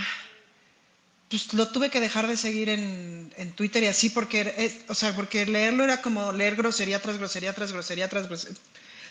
pues 1.30 1.54
lo 1.54 1.68
tuve 1.70 1.90
que 1.90 2.00
dejar 2.00 2.28
de 2.28 2.38
seguir 2.38 2.70
en, 2.70 3.54
Twitter 3.56 3.84
y 3.84 3.88
así 3.88 4.10
porque, 4.10 4.82
o 4.88 4.96
sea, 4.96 5.16
porque 5.16 5.46
leerlo 5.46 5.84
era 5.84 6.02
como 6.02 6.32
leer 6.32 6.56
grosería 6.56 7.02
tras 7.02 7.18
grosería 7.18 7.54
tras 7.54 7.72
grosería 7.72 8.08
tras. 8.08 8.48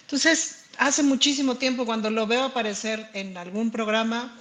Entonces, 0.01 0.65
hace 0.79 1.03
muchísimo 1.03 1.57
tiempo 1.57 1.85
cuando 1.85 2.11
lo 2.11 2.27
veo 2.27 2.45
aparecer 2.45 3.09
en 3.13 3.37
algún 3.37 3.71
programa, 3.71 4.37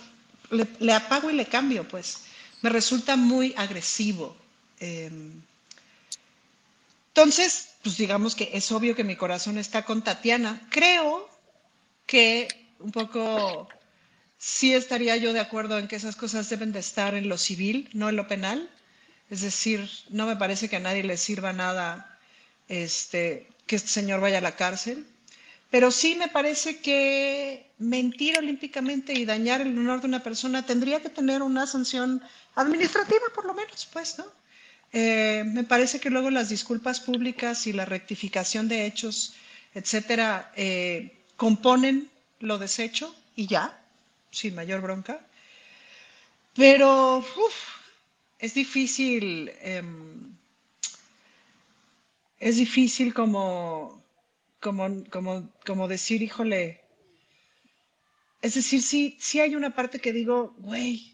le, 0.49 0.65
le 0.79 0.93
apago 0.93 1.29
y 1.29 1.33
le 1.33 1.45
cambio, 1.45 1.87
pues. 1.87 2.19
Me 2.61 2.69
resulta 2.69 3.15
muy 3.15 3.53
agresivo. 3.57 4.35
Em, 4.79 5.41
entonces, 7.09 7.69
pues 7.83 7.97
digamos 7.97 8.35
que 8.35 8.51
es 8.53 8.71
obvio 8.71 8.95
que 8.95 9.03
mi 9.03 9.15
corazón 9.15 9.57
está 9.57 9.83
con 9.85 10.03
Tatiana. 10.03 10.61
Creo 10.69 11.29
que 12.05 12.47
un 12.79 12.91
poco 12.91 13.67
sí 14.37 14.73
estaría 14.73 15.17
yo 15.17 15.33
de 15.33 15.39
acuerdo 15.39 15.79
en 15.79 15.87
que 15.87 15.95
esas 15.95 16.15
cosas 16.15 16.49
deben 16.49 16.71
de 16.71 16.79
estar 16.79 17.15
en 17.15 17.27
lo 17.27 17.37
civil, 17.37 17.89
no 17.93 18.09
en 18.09 18.15
lo 18.15 18.27
penal. 18.27 18.69
Es 19.29 19.41
decir, 19.41 19.89
no 20.09 20.27
me 20.27 20.35
parece 20.35 20.69
que 20.69 20.75
a 20.77 20.79
nadie 20.79 21.03
le 21.03 21.17
sirva 21.17 21.53
nada 21.53 22.19
este, 22.69 23.49
que 23.65 23.75
este 23.77 23.89
señor 23.89 24.21
vaya 24.21 24.37
a 24.37 24.41
la 24.41 24.55
cárcel. 24.55 25.07
Pero 25.69 25.91
sí 25.91 26.15
me 26.15 26.29
parece 26.29 26.79
que 26.81 27.71
mentir 27.77 28.37
olímpicamente 28.37 29.13
y 29.13 29.25
dañar 29.25 29.61
el 29.61 29.77
honor 29.77 30.01
de 30.01 30.07
una 30.07 30.23
persona 30.23 30.65
tendría 30.65 31.01
que 31.01 31.09
tener 31.09 31.41
una 31.41 31.67
sanción 31.67 32.23
administrativa, 32.55 33.25
por 33.35 33.45
lo 33.45 33.53
menos, 33.53 33.87
pues, 33.91 34.17
¿no? 34.17 34.25
Eh, 34.93 35.43
me 35.45 35.63
parece 35.63 35.99
que 35.99 36.09
luego 36.09 36.29
las 36.29 36.49
disculpas 36.49 36.99
públicas 36.99 37.67
y 37.67 37.73
la 37.73 37.85
rectificación 37.85 38.67
de 38.67 38.85
hechos, 38.85 39.33
etcétera, 39.73 40.51
eh, 40.55 41.23
componen 41.35 42.09
lo 42.39 42.57
deshecho 42.57 43.13
y 43.35 43.47
ya, 43.47 43.79
sin 44.31 44.55
mayor 44.55 44.81
bronca. 44.81 45.19
Pero 46.55 47.23
es 48.39 48.53
difícil, 48.53 49.51
em, 49.61 50.35
es 52.39 52.57
difícil 52.57 53.13
como, 53.13 54.03
como, 54.59 55.03
como, 55.11 55.49
como 55.65 55.87
decir, 55.87 56.21
híjole, 56.21 56.81
es 58.41 58.53
decir, 58.55 58.81
sí, 58.81 59.17
sí 59.19 59.39
hay 59.39 59.55
una 59.55 59.75
parte 59.75 59.99
que 59.99 60.13
digo, 60.13 60.55
güey, 60.59 61.13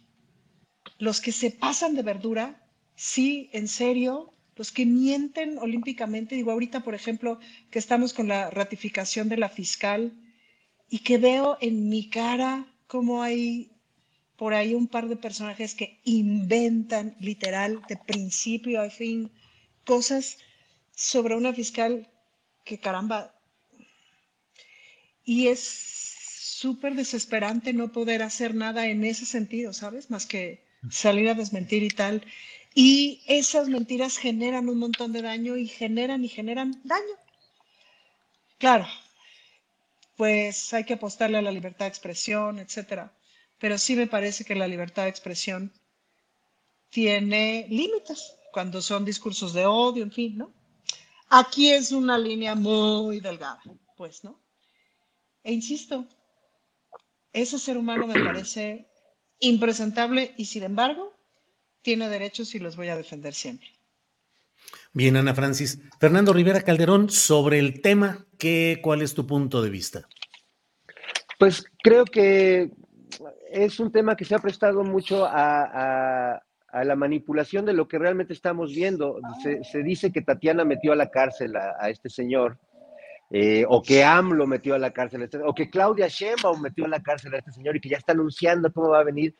los 1.00 1.22
que 1.22 1.32
se 1.32 1.52
pasan 1.52 1.96
de 1.96 2.04
verdura 2.04 2.63
sí, 2.96 3.50
en 3.54 3.68
serio, 3.68 4.34
los 4.56 4.72
que 4.72 4.86
mienten 4.86 5.58
olímpicamente, 5.58 6.36
digo 6.36 6.52
ahorita, 6.52 6.84
por 6.84 6.96
ejemplo, 6.96 7.40
que 7.72 7.80
estamos 7.80 8.14
con 8.14 8.28
la 8.28 8.50
ratificación 8.50 9.30
de 9.30 9.38
la 9.38 9.50
fiscal 9.50 10.14
y 10.90 11.00
que 11.00 11.18
veo 11.18 11.58
en 11.62 11.90
mi 11.90 12.10
cara 12.10 12.68
cómo 12.88 13.24
hay 13.24 13.72
por 14.36 14.54
ahí 14.54 14.74
un 14.74 14.88
par 14.88 15.08
de 15.08 15.16
personajes 15.16 15.74
que 15.74 16.00
inventan 16.04 17.16
literal 17.20 17.82
de 17.88 17.98
principio 17.98 18.82
a 18.82 18.90
fin 18.90 19.32
cosas 19.86 20.38
sobre 20.96 21.36
una 21.36 21.54
fiscal 21.54 22.10
que 22.64 22.80
caramba. 22.80 23.34
Y 25.24 25.48
es 25.48 25.62
súper 25.62 26.96
desesperante 26.96 27.74
no 27.74 27.92
poder 27.92 28.22
hacer 28.22 28.54
nada 28.56 28.88
en 28.88 29.04
ese 29.04 29.26
sentido, 29.26 29.74
¿sabes? 29.74 30.10
Más 30.10 30.26
que 30.26 30.64
salir 30.90 31.30
a 31.30 31.34
desmentir 31.34 31.84
y 31.84 31.90
tal. 31.90 32.24
Y 32.74 33.22
esas 33.28 33.68
mentiras 33.70 34.18
generan 34.18 34.68
un 34.70 34.80
montón 34.80 35.12
de 35.14 35.22
daño 35.22 35.58
y 35.58 35.68
generan 35.68 36.24
y 36.24 36.30
generan 36.30 36.82
daño. 36.84 37.16
Claro, 38.58 38.88
pues 40.16 40.74
hay 40.74 40.84
que 40.84 40.94
apostarle 40.94 41.38
a 41.38 41.42
la 41.42 41.52
libertad 41.52 41.86
de 41.86 41.90
expresión, 41.90 42.60
etcétera. 42.60 43.14
Pero 43.60 43.78
sí 43.78 43.96
me 43.96 44.08
parece 44.08 44.44
que 44.44 44.56
la 44.56 44.68
libertad 44.68 45.04
de 45.04 45.10
expresión 45.10 45.72
tiene 46.90 47.68
límites 47.70 48.36
cuando 48.52 48.82
son 48.82 49.06
discursos 49.06 49.54
de 49.54 49.66
odio, 49.66 50.04
en 50.04 50.12
fin, 50.12 50.38
¿no? 50.38 50.54
Aquí 51.30 51.72
es 51.72 51.92
una 51.92 52.18
línea 52.18 52.56
muy 52.56 53.20
delgada, 53.20 53.62
pues, 53.98 54.24
¿no? 54.24 54.40
E 55.44 55.52
insisto, 55.52 56.08
ese 57.32 57.58
ser 57.58 57.78
humano 57.78 58.06
me 58.08 58.24
parece 58.24 58.88
impresentable 59.40 60.34
y 60.38 60.46
sin 60.46 60.64
embargo 60.64 61.13
tiene 61.84 62.10
derechos 62.10 62.56
y 62.56 62.60
los 62.60 62.76
voy 62.76 62.88
a 62.88 62.98
defender 62.98 63.34
siempre. 63.34 63.68
Bien, 64.94 65.16
Ana 65.18 65.36
Francis. 65.36 65.80
Fernando 66.00 66.34
Rivera 66.34 66.62
Calderón, 66.62 67.10
sobre 67.10 67.60
el 67.60 67.82
tema, 67.82 68.26
¿qué, 68.40 68.80
¿cuál 68.82 69.02
es 69.02 69.14
tu 69.14 69.28
punto 69.28 69.62
de 69.62 69.70
vista? 69.70 70.08
Pues 71.38 71.66
creo 71.84 72.06
que 72.06 72.72
es 73.52 73.80
un 73.80 73.92
tema 73.92 74.16
que 74.16 74.26
se 74.26 74.36
ha 74.36 74.40
prestado 74.40 74.84
mucho 74.84 75.26
a, 75.26 76.42
la 76.74 76.96
manipulación 76.96 77.66
de 77.66 77.74
lo 77.74 77.88
que 77.88 78.00
realmente 78.00 78.34
estamos 78.34 78.74
viendo. 78.74 79.20
Se, 79.44 79.84
dice 79.84 80.12
que 80.12 80.22
Tatiana 80.22 80.66
metió 80.66 80.92
a 80.94 80.96
la 80.96 81.10
cárcel 81.10 81.56
a, 81.56 81.90
este 81.90 82.10
señor, 82.10 82.58
eh, 83.30 83.66
o 83.68 83.82
que 83.82 84.04
AMLO 84.04 84.48
metió 84.48 84.76
a 84.76 84.80
la 84.80 84.92
cárcel, 84.92 85.22
a 85.22 85.26
este, 85.26 85.38
o 85.40 85.54
que 85.54 85.70
Claudia 85.70 86.08
Sheinbaum 86.08 86.62
metió 86.62 86.86
a 86.86 86.88
la 86.88 87.02
cárcel 87.02 87.34
a 87.34 87.40
este 87.40 87.52
señor 87.52 87.76
y 87.76 87.80
que 87.80 87.90
ya 87.90 87.98
está 87.98 88.14
anunciando 88.14 88.72
cómo 88.72 88.90
va 88.90 89.00
a 89.00 89.04
venir. 89.04 89.36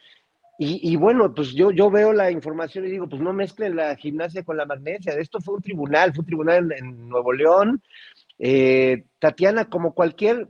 Y, 0.60 0.96
bueno, 0.98 1.34
pues 1.34 1.52
yo, 1.54 1.72
yo 1.72 1.90
veo 1.90 2.14
la 2.14 2.30
información 2.30 2.86
y 2.86 2.92
digo, 2.92 3.10
pues 3.10 3.22
no 3.22 3.34
mezclen 3.34 3.76
la 3.76 3.96
gimnasia 3.96 4.44
con 4.44 4.56
la 4.56 4.68
magnesia. 4.68 5.14
Esto 5.14 5.42
fue 5.42 5.56
un 5.56 5.62
tribunal, 5.62 6.14
fue 6.14 6.22
un 6.22 6.26
tribunal 6.28 6.72
en, 6.72 7.10
Nuevo 7.10 7.34
León. 7.34 7.82
Eh, 8.38 9.06
Tatiana, 9.18 9.66
como 9.66 9.96
cualquier 9.96 10.48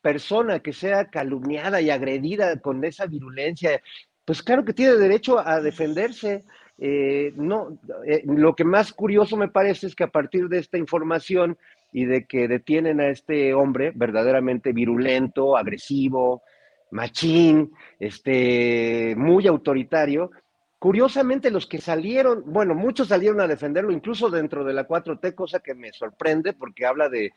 persona 0.00 0.58
que 0.58 0.72
sea 0.72 1.10
calumniada 1.10 1.80
y 1.80 1.90
agredida 1.90 2.58
con 2.60 2.84
esa 2.84 3.06
virulencia, 3.06 3.80
pues 4.24 4.42
claro 4.42 4.64
que 4.64 4.72
tiene 4.72 4.94
derecho 4.94 5.38
a 5.38 5.60
defenderse. 5.60 6.44
Eh, 6.78 7.32
no, 7.36 7.78
eh, 8.06 8.22
lo 8.24 8.56
que 8.56 8.64
más 8.64 8.92
curioso 8.92 9.36
me 9.36 9.48
parece 9.48 9.86
es 9.86 9.94
que 9.94 10.04
a 10.04 10.10
partir 10.10 10.48
de 10.48 10.58
esta 10.58 10.76
información 10.76 11.56
y 11.92 12.04
de 12.04 12.26
que 12.26 12.48
detienen 12.48 13.00
a 13.00 13.08
este 13.08 13.54
hombre 13.54 13.92
verdaderamente 13.94 14.72
virulento, 14.72 15.56
agresivo, 15.56 16.42
machín, 16.90 17.72
este, 17.98 19.14
muy 19.16 19.46
autoritario. 19.46 20.30
Curiosamente, 20.78 21.50
los 21.50 21.66
que 21.66 21.80
salieron, 21.80 22.42
bueno, 22.46 22.74
muchos 22.74 23.08
salieron 23.08 23.40
a 23.40 23.46
defenderlo, 23.46 23.92
incluso 23.92 24.30
dentro 24.30 24.64
de 24.64 24.72
la 24.72 24.88
4T, 24.88 25.34
cosa 25.34 25.60
que 25.60 25.74
me 25.74 25.92
sorprende 25.92 26.54
porque 26.54 26.86
habla 26.86 27.08
de 27.08 27.32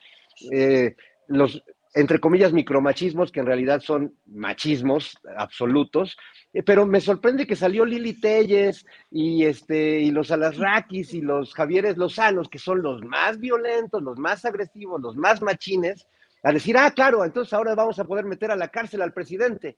eh, 0.51 0.95
los, 1.27 1.61
entre 1.93 2.19
comillas, 2.19 2.53
micromachismos, 2.53 3.31
que 3.31 3.41
en 3.41 3.45
realidad 3.45 3.81
son 3.81 4.17
machismos 4.25 5.17
absolutos, 5.37 6.17
eh, 6.53 6.63
pero 6.63 6.85
me 6.87 7.01
sorprende 7.01 7.45
que 7.45 7.55
salió 7.55 7.85
Lili 7.85 8.19
Telles 8.19 8.85
y, 9.11 9.43
este, 9.43 9.99
y 9.99 10.11
los 10.11 10.31
Alasrakis 10.31 11.13
y 11.13 11.21
los 11.21 11.53
Javieres 11.53 11.97
Lozanos, 11.97 12.49
que 12.49 12.59
son 12.59 12.81
los 12.81 13.03
más 13.03 13.39
violentos, 13.39 14.01
los 14.01 14.17
más 14.17 14.43
agresivos, 14.45 15.01
los 15.01 15.15
más 15.15 15.41
machines, 15.41 16.07
a 16.43 16.51
decir, 16.51 16.77
ah, 16.77 16.91
claro, 16.91 17.23
entonces 17.23 17.53
ahora 17.53 17.73
vamos 17.73 17.97
a 17.99 18.03
poder 18.03 18.25
meter 18.25 18.51
a 18.51 18.57
la 18.57 18.67
cárcel 18.67 19.01
al 19.01 19.13
presidente. 19.13 19.77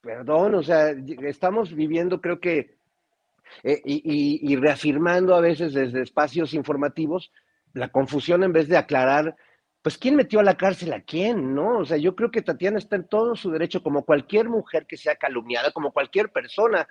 Perdón, 0.00 0.54
o 0.54 0.62
sea, 0.62 0.90
estamos 1.24 1.74
viviendo, 1.74 2.20
creo 2.20 2.40
que, 2.40 2.76
eh, 3.64 3.82
y, 3.84 4.56
reafirmando 4.56 5.34
a 5.34 5.40
veces 5.40 5.74
desde 5.74 6.00
espacios 6.02 6.54
informativos 6.54 7.32
la 7.74 7.88
confusión 7.88 8.44
en 8.44 8.52
vez 8.52 8.68
de 8.68 8.76
aclarar, 8.76 9.36
pues, 9.82 9.98
¿quién 9.98 10.14
metió 10.14 10.38
a 10.38 10.44
la 10.44 10.56
cárcel 10.56 10.92
a 10.92 11.02
quién? 11.02 11.54
¿No? 11.54 11.78
O 11.78 11.84
sea, 11.84 11.96
yo 11.96 12.14
creo 12.14 12.30
que 12.30 12.42
Tatiana 12.42 12.78
está 12.78 12.94
en 12.94 13.08
todo 13.08 13.34
su 13.34 13.50
derecho, 13.50 13.82
como 13.82 14.04
cualquier 14.04 14.48
mujer 14.48 14.86
que 14.86 14.96
sea 14.96 15.16
calumniada, 15.16 15.72
como 15.72 15.92
cualquier 15.92 16.30
persona. 16.30 16.86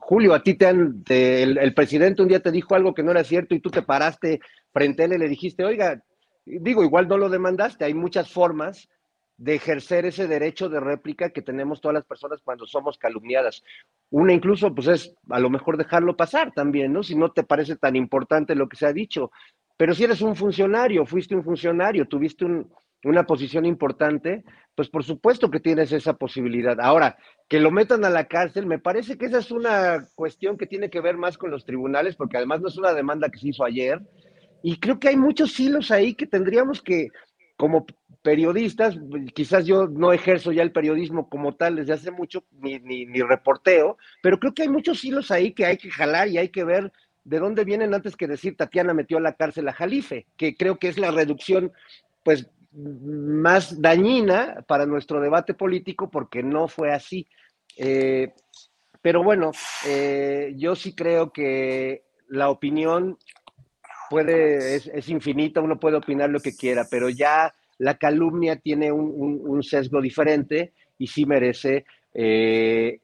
Julio, 0.00 0.32
a 0.32 0.42
ti 0.42 0.54
te 0.54 0.66
han, 0.66 1.04
el, 1.08 1.58
el, 1.58 1.74
presidente 1.74 2.22
un 2.22 2.28
día 2.28 2.40
te 2.40 2.52
dijo 2.52 2.74
algo 2.74 2.94
que 2.94 3.02
no 3.02 3.10
era 3.10 3.24
cierto 3.24 3.54
y 3.54 3.60
tú 3.60 3.70
te 3.70 3.82
paraste 3.82 4.40
frente 4.72 5.02
a 5.02 5.06
él 5.06 5.14
y 5.14 5.18
le 5.18 5.28
dijiste, 5.28 5.64
oiga, 5.64 6.02
digo, 6.46 6.82
igual 6.82 7.08
no 7.08 7.18
lo 7.18 7.28
demandaste, 7.28 7.84
hay 7.84 7.94
muchas 7.94 8.30
formas 8.30 8.88
de 9.36 9.54
ejercer 9.54 10.06
ese 10.06 10.26
derecho 10.26 10.68
de 10.68 10.80
réplica 10.80 11.30
que 11.30 11.42
tenemos 11.42 11.80
todas 11.80 11.94
las 11.94 12.04
personas 12.04 12.40
cuando 12.42 12.66
somos 12.66 12.96
calumniadas. 12.96 13.62
Una 14.10 14.32
incluso, 14.32 14.74
pues 14.74 14.86
es 14.86 15.14
a 15.28 15.40
lo 15.40 15.50
mejor 15.50 15.76
dejarlo 15.76 16.16
pasar 16.16 16.52
también, 16.54 16.92
¿no? 16.92 17.02
Si 17.02 17.14
no 17.14 17.32
te 17.32 17.42
parece 17.42 17.76
tan 17.76 17.96
importante 17.96 18.54
lo 18.54 18.68
que 18.68 18.76
se 18.76 18.86
ha 18.86 18.92
dicho. 18.92 19.30
Pero 19.76 19.94
si 19.94 20.04
eres 20.04 20.22
un 20.22 20.36
funcionario, 20.36 21.04
fuiste 21.04 21.34
un 21.34 21.44
funcionario, 21.44 22.08
tuviste 22.08 22.46
una 23.04 23.26
posición 23.26 23.66
importante, 23.66 24.42
pues 24.74 24.88
por 24.88 25.04
supuesto 25.04 25.50
que 25.50 25.60
tienes 25.60 25.92
esa 25.92 26.14
posibilidad. 26.14 26.80
Ahora, 26.80 27.18
que 27.46 27.60
lo 27.60 27.70
metan 27.70 28.06
a 28.06 28.10
la 28.10 28.24
cárcel, 28.24 28.64
me 28.64 28.78
parece 28.78 29.18
que 29.18 29.26
esa 29.26 29.38
es 29.38 29.50
una 29.50 30.06
cuestión 30.14 30.56
que 30.56 30.66
tiene 30.66 30.88
que 30.88 31.02
ver 31.02 31.18
más 31.18 31.36
con 31.36 31.50
los 31.50 31.66
tribunales, 31.66 32.16
porque 32.16 32.38
además 32.38 32.62
no 32.62 32.68
es 32.68 32.78
una 32.78 32.94
demanda 32.94 33.28
que 33.28 33.38
se 33.38 33.48
hizo 33.48 33.64
ayer, 33.64 34.00
y 34.62 34.78
creo 34.78 34.98
que 34.98 35.08
hay 35.08 35.16
muchos 35.16 35.58
hilos 35.58 35.90
ahí 35.90 36.14
que 36.14 36.26
tendríamos 36.26 36.82
que, 36.82 37.08
como 37.56 37.86
periodistas, 38.22 38.98
quizás 39.34 39.66
yo 39.66 39.86
no 39.86 40.12
ejerzo 40.12 40.50
ya 40.50 40.62
el 40.62 40.72
periodismo 40.72 41.28
como 41.28 41.54
tal 41.54 41.76
desde 41.76 41.92
hace 41.92 42.10
mucho, 42.10 42.44
ni, 42.60 42.78
ni, 42.80 43.22
reporteo, 43.22 43.98
pero 44.20 44.40
creo 44.40 44.52
que 44.52 44.62
hay 44.62 44.68
muchos 44.68 45.04
hilos 45.04 45.30
ahí 45.30 45.52
que 45.52 45.64
hay 45.64 45.76
que 45.76 45.90
jalar 45.90 46.28
y 46.28 46.38
hay 46.38 46.48
que 46.48 46.64
ver 46.64 46.92
de 47.22 47.38
dónde 47.38 47.64
vienen 47.64 47.94
antes 47.94 48.16
que 48.16 48.26
decir 48.26 48.56
Tatiana 48.56 48.94
metió 48.94 49.18
a 49.18 49.20
la 49.20 49.34
cárcel 49.34 49.68
a 49.68 49.72
Jalife, 49.72 50.26
que 50.36 50.56
creo 50.56 50.76
que 50.78 50.88
es 50.88 50.98
la 50.98 51.12
reducción, 51.12 51.72
pues, 52.24 52.48
más 52.72 53.80
dañina 53.80 54.64
para 54.66 54.86
nuestro 54.86 55.20
debate 55.20 55.54
político 55.54 56.10
porque 56.10 56.42
no 56.42 56.68
fue 56.68 56.92
así. 56.92 57.26
Eh, 57.76 58.34
pero 59.00 59.22
bueno, 59.22 59.52
eh, 59.86 60.52
yo 60.56 60.74
sí 60.74 60.94
creo 60.94 61.32
que 61.32 62.02
la 62.28 62.50
opinión 62.50 63.18
puede, 64.08 64.76
es, 64.76 65.08
infinita, 65.08 65.60
uno 65.60 65.78
puede 65.78 65.96
opinar 65.96 66.30
lo 66.30 66.40
que 66.40 66.56
quiera, 66.56 66.86
pero 66.90 67.08
ya 67.08 67.52
la 67.78 67.96
calumnia 67.96 68.56
tiene 68.56 68.90
un, 68.92 69.62
sesgo 69.62 70.00
diferente 70.00 70.72
y 70.98 71.06
sí 71.06 71.26
merece, 71.26 71.84
eh, 72.14 73.00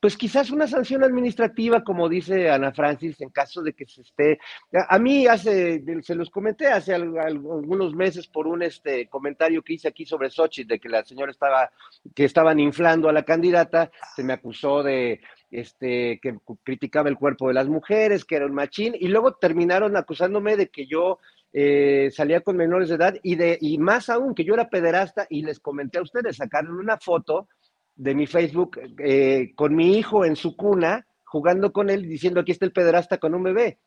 pues 0.00 0.16
quizás 0.16 0.50
una 0.50 0.66
sanción 0.68 1.02
administrativa, 1.02 1.82
como 1.82 2.08
dice 2.08 2.50
Ana 2.50 2.72
Francis, 2.72 3.20
en 3.20 3.30
caso 3.30 3.62
de 3.62 3.72
que 3.72 3.84
se 3.84 4.02
esté. 4.02 4.38
A, 4.72 4.98
mí 4.98 5.26
hace, 5.26 5.82
se 6.02 6.14
los 6.14 6.30
comenté 6.30 6.68
hace 6.68 6.94
algunos 6.94 7.94
meses 7.94 8.28
por 8.28 8.46
un 8.46 8.62
este 8.62 9.08
comentario 9.08 9.62
que 9.62 9.74
hice 9.74 9.88
aquí 9.88 10.06
sobre 10.06 10.30
Sochi, 10.30 10.64
de 10.64 10.78
que 10.78 10.88
la 10.88 11.04
señora 11.04 11.32
estaba, 11.32 11.70
que 12.14 12.24
estaban 12.24 12.60
inflando 12.60 13.08
a 13.08 13.12
la 13.12 13.24
candidata, 13.24 13.90
se 14.14 14.22
me 14.22 14.34
acusó 14.34 14.84
de, 14.84 15.20
este, 15.50 16.20
que 16.20 16.36
criticaba 16.62 17.08
el 17.08 17.16
cuerpo 17.16 17.48
de 17.48 17.54
las 17.54 17.68
mujeres, 17.68 18.24
que 18.24 18.36
era 18.36 18.46
un 18.46 18.54
machín, 18.54 18.94
y 18.98 19.08
luego 19.08 19.34
terminaron 19.34 19.96
acusándome 19.96 20.56
de 20.56 20.68
que 20.68 20.86
yo 20.86 21.18
eh, 21.52 22.10
salía 22.12 22.40
con 22.42 22.56
menores 22.56 22.88
de 22.88 22.96
edad 22.96 23.14
y, 23.22 23.36
de, 23.36 23.58
y 23.60 23.78
más 23.78 24.10
aún 24.10 24.34
que 24.34 24.44
yo 24.44 24.54
era 24.54 24.68
pederasta 24.68 25.26
y 25.30 25.42
les 25.42 25.60
comenté 25.60 25.98
a 25.98 26.02
ustedes, 26.02 26.36
sacaron 26.36 26.78
una 26.78 26.98
foto 26.98 27.48
de 27.96 28.14
mi 28.14 28.26
Facebook 28.26 28.78
eh, 28.98 29.52
con 29.56 29.74
mi 29.74 29.98
hijo 29.98 30.24
en 30.24 30.36
su 30.36 30.56
cuna, 30.56 31.06
jugando 31.24 31.72
con 31.72 31.90
él, 31.90 32.08
diciendo 32.08 32.40
aquí 32.40 32.52
está 32.52 32.64
el 32.64 32.72
pederasta 32.72 33.18
con 33.18 33.34
un 33.34 33.42
bebé. 33.42 33.78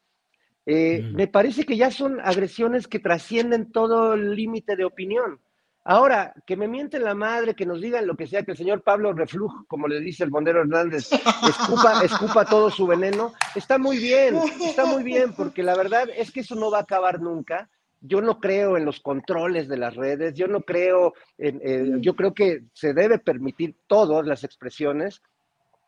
Eh, 0.65 1.09
me 1.13 1.27
parece 1.27 1.65
que 1.65 1.77
ya 1.77 1.89
son 1.89 2.19
agresiones 2.21 2.87
que 2.87 2.99
trascienden 2.99 3.71
todo 3.71 4.13
el 4.13 4.35
límite 4.35 4.75
de 4.75 4.85
opinión. 4.85 5.39
Ahora, 5.83 6.33
que 6.45 6.55
me 6.55 6.67
mienten 6.67 7.03
la 7.03 7.15
madre, 7.15 7.55
que 7.55 7.65
nos 7.65 7.81
digan 7.81 8.05
lo 8.05 8.15
que 8.15 8.27
sea, 8.27 8.43
que 8.43 8.51
el 8.51 8.57
señor 8.57 8.83
Pablo 8.83 9.13
Reflujo, 9.13 9.65
como 9.67 9.87
le 9.87 9.99
dice 9.99 10.23
el 10.23 10.29
bondero 10.29 10.61
Hernández, 10.61 11.09
escupa, 11.47 12.03
escupa 12.03 12.45
todo 12.45 12.69
su 12.69 12.85
veneno, 12.85 13.33
está 13.55 13.79
muy 13.79 13.97
bien, 13.97 14.35
está 14.61 14.85
muy 14.85 15.01
bien, 15.01 15.33
porque 15.33 15.63
la 15.63 15.75
verdad 15.75 16.07
es 16.15 16.31
que 16.31 16.41
eso 16.41 16.53
no 16.53 16.69
va 16.69 16.79
a 16.79 16.81
acabar 16.81 17.19
nunca. 17.19 17.69
Yo 17.99 18.21
no 18.21 18.39
creo 18.39 18.77
en 18.77 18.85
los 18.85 18.99
controles 18.99 19.67
de 19.67 19.77
las 19.77 19.95
redes, 19.95 20.35
yo 20.35 20.47
no 20.47 20.61
creo 20.61 21.13
en, 21.37 22.01
yo 22.01 22.15
creo 22.15 22.33
que 22.33 22.63
se 22.73 22.93
debe 22.93 23.17
permitir 23.19 23.75
todas 23.87 24.25
las 24.25 24.43
expresiones 24.43 25.21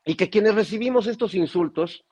y 0.04 0.16
que 0.16 0.30
quienes 0.30 0.54
recibimos 0.54 1.06
estos 1.06 1.34
insultos, 1.34 2.04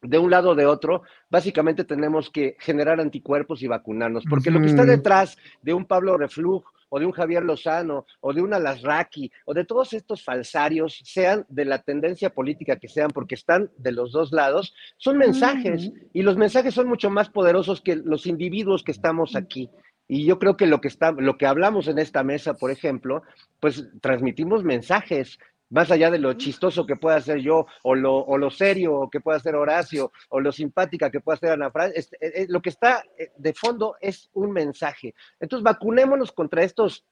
de 0.00 0.18
un 0.18 0.30
lado 0.30 0.50
o 0.50 0.54
de 0.54 0.64
otro, 0.64 1.02
básicamente 1.28 1.82
tenemos 1.82 2.30
que 2.30 2.56
generar 2.60 3.00
anticuerpos 3.00 3.62
y 3.62 3.66
vacunarnos, 3.66 4.24
porque 4.30 4.50
lo 4.50 4.60
que 4.60 4.66
está 4.66 4.84
detrás 4.84 5.36
de 5.60 5.74
un 5.74 5.86
Pablo 5.86 6.16
Reflujo 6.16 6.72
o 6.88 6.98
de 6.98 7.06
un 7.06 7.12
Javier 7.12 7.44
Lozano, 7.44 8.06
o 8.20 8.32
de 8.32 8.42
un 8.42 8.54
Alasraqui, 8.54 9.30
o 9.44 9.54
de 9.54 9.64
todos 9.64 9.92
estos 9.92 10.22
falsarios, 10.22 11.00
sean 11.04 11.44
de 11.48 11.64
la 11.64 11.78
tendencia 11.82 12.30
política 12.30 12.76
que 12.76 12.88
sean, 12.88 13.10
porque 13.10 13.34
están 13.34 13.70
de 13.76 13.92
los 13.92 14.12
dos 14.12 14.32
lados, 14.32 14.74
son 14.96 15.18
mensajes, 15.18 15.92
y 16.12 16.22
los 16.22 16.36
mensajes 16.36 16.74
son 16.74 16.88
mucho 16.88 17.10
más 17.10 17.30
poderosos 17.30 17.80
que 17.80 17.96
los 17.96 18.26
individuos 18.26 18.82
que 18.82 18.92
estamos 18.92 19.36
aquí. 19.36 19.70
Y 20.06 20.24
yo 20.24 20.38
creo 20.38 20.56
que 20.56 20.66
lo 20.66 20.80
que 20.80 20.88
está, 20.88 21.12
lo 21.12 21.36
que 21.36 21.46
hablamos 21.46 21.86
en 21.86 21.98
esta 21.98 22.24
mesa, 22.24 22.54
por 22.54 22.70
ejemplo, 22.70 23.22
pues 23.60 23.86
transmitimos 24.00 24.64
mensajes, 24.64 25.38
más 25.70 25.90
allá 25.90 26.10
de 26.10 26.18
lo 26.18 26.32
chistoso 26.34 26.86
que 26.86 26.96
pueda 26.96 27.20
ser 27.20 27.38
yo, 27.38 27.66
o 27.82 27.94
lo, 27.94 28.16
o 28.16 28.38
lo 28.38 28.50
serio 28.50 29.08
que 29.10 29.20
pueda 29.20 29.38
ser 29.40 29.54
Horacio, 29.54 30.12
o 30.30 30.40
lo 30.40 30.52
simpática 30.52 31.10
que 31.10 31.20
pueda 31.20 31.38
ser 31.38 31.50
Ana 31.50 31.70
Fran, 31.70 31.92
eh, 31.94 32.04
eh, 32.20 32.46
lo 32.48 32.60
que 32.62 32.70
está 32.70 33.04
eh, 33.18 33.32
de 33.36 33.52
fondo 33.52 33.96
es 34.00 34.30
un 34.34 34.52
mensaje. 34.52 35.14
Entonces, 35.40 35.62
vacunémonos 35.62 36.32
contra 36.32 36.62
estos 36.62 37.04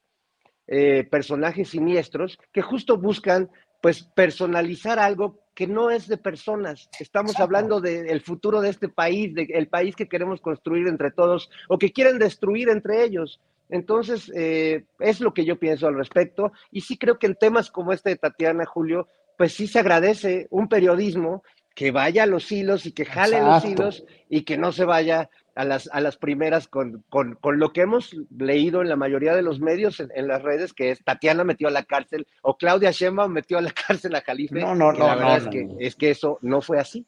personajes 1.13 1.69
siniestros 1.69 2.37
que 2.53 2.61
justo 2.61 2.97
buscan, 2.97 3.49
pues, 3.81 4.03
personalizar 4.03 4.99
algo 4.99 5.47
que 5.55 5.69
no 5.69 5.93
es 5.93 6.09
de 6.09 6.17
personas. 6.17 6.91
Estamos 6.99 7.39
hablando 7.39 7.81
del 7.81 8.21
futuro 8.21 8.61
de 8.61 8.71
este 8.71 8.89
país, 8.89 9.33
del 9.33 9.69
país 9.69 9.95
que 9.95 10.09
queremos 10.09 10.41
construir 10.41 10.89
entre 10.89 11.13
todos, 11.13 11.51
o 11.69 11.79
que 11.79 11.93
quieren 11.93 12.19
destruir 12.19 12.69
entre 12.69 13.05
ellos. 13.05 13.41
Entonces, 13.69 14.31
eh, 14.35 14.85
es 15.01 15.21
lo 15.21 15.35
que 15.35 15.45
yo 15.45 15.59
pienso 15.59 15.87
al 15.87 15.97
respecto. 15.97 16.53
Y 16.71 16.83
sí 16.83 16.97
creo 16.97 17.19
que 17.19 17.27
en 17.27 17.35
temas 17.35 17.71
como 17.71 17.93
este 17.93 18.11
de 18.11 18.17
Tatiana, 18.17 18.65
Julio, 18.65 19.09
pues 19.37 19.53
sí 19.53 19.67
se 19.67 19.81
agradece 19.81 20.47
un 20.51 20.69
periodismo 20.69 21.43
que 21.75 21.91
vaya 21.91 22.23
a 22.23 22.27
los 22.27 22.51
hilos 22.51 22.87
y 22.87 22.93
que 22.93 23.05
jale 23.05 23.39
los 23.39 23.65
hilos 23.65 24.05
y 24.31 24.45
que 24.45 24.57
no 24.57 24.73
se 24.73 24.87
vaya 24.87 25.29
a 25.55 25.65
las, 25.65 25.91
a 25.93 26.01
las 26.01 26.17
primeras 26.17 26.69
con, 26.69 27.05
con, 27.11 27.39
lo 27.59 27.73
que 27.73 27.83
hemos 27.83 28.17
leído 28.31 28.81
en 28.81 28.89
la 28.89 28.97
mayoría 28.97 29.35
de 29.35 29.43
los 29.43 29.61
medios 29.61 30.01
en, 30.01 30.27
las 30.27 30.43
redes, 30.43 30.73
que 30.73 30.91
es 30.91 31.05
Tatiana 31.05 31.45
metió 31.45 31.69
a 31.69 31.71
la 31.71 31.85
cárcel 31.85 32.27
o 32.41 32.57
Claudia 32.57 32.93
Sheinbaum 32.93 33.31
metió 33.31 33.59
a 33.59 33.61
la 33.61 33.73
cárcel 33.87 34.15
a 34.15 34.23
Jalife. 34.23 34.59
No, 34.59 34.75
no, 34.75 34.91
no, 34.91 35.07
la 35.07 35.17
verdad 35.17 35.37
es, 35.37 35.49
que, 35.49 35.69
es 35.81 35.97
que 35.97 36.11
eso 36.11 36.39
no 36.41 36.63
fue 36.63 36.81
así. 36.81 37.07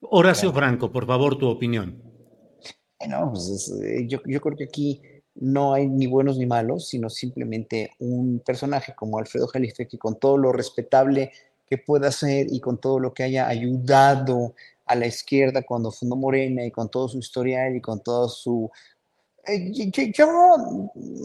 Horacio 0.00 0.50
Franco, 0.52 0.90
por 0.90 1.06
favor, 1.06 1.36
tu 1.36 1.46
opinión. 1.46 2.02
No, 3.06 3.32
pues 3.32 3.70
eh, 3.84 4.06
yo, 4.06 4.20
yo 4.24 4.40
creo 4.40 4.56
que 4.56 4.64
aquí 4.64 5.02
no 5.34 5.72
hay 5.72 5.88
ni 5.88 6.06
buenos 6.06 6.38
ni 6.38 6.46
malos, 6.46 6.88
sino 6.88 7.08
simplemente 7.08 7.92
un 7.98 8.40
personaje 8.44 8.94
como 8.94 9.18
Alfredo 9.18 9.46
Jalife 9.46 9.88
que 9.88 9.98
con 9.98 10.18
todo 10.18 10.36
lo 10.36 10.52
respetable 10.52 11.32
que 11.68 11.78
pueda 11.78 12.12
ser 12.12 12.48
y 12.50 12.60
con 12.60 12.78
todo 12.78 12.98
lo 12.98 13.14
que 13.14 13.22
haya 13.22 13.48
ayudado 13.48 14.54
a 14.84 14.94
la 14.94 15.06
izquierda 15.06 15.62
cuando 15.62 15.90
fundó 15.90 16.16
Morena 16.16 16.64
y 16.64 16.70
con 16.70 16.90
todo 16.90 17.08
su 17.08 17.18
historial 17.18 17.76
y 17.76 17.80
con 17.80 18.02
todo 18.02 18.28
su... 18.28 18.70
Eh, 19.46 19.72
yo, 19.72 20.26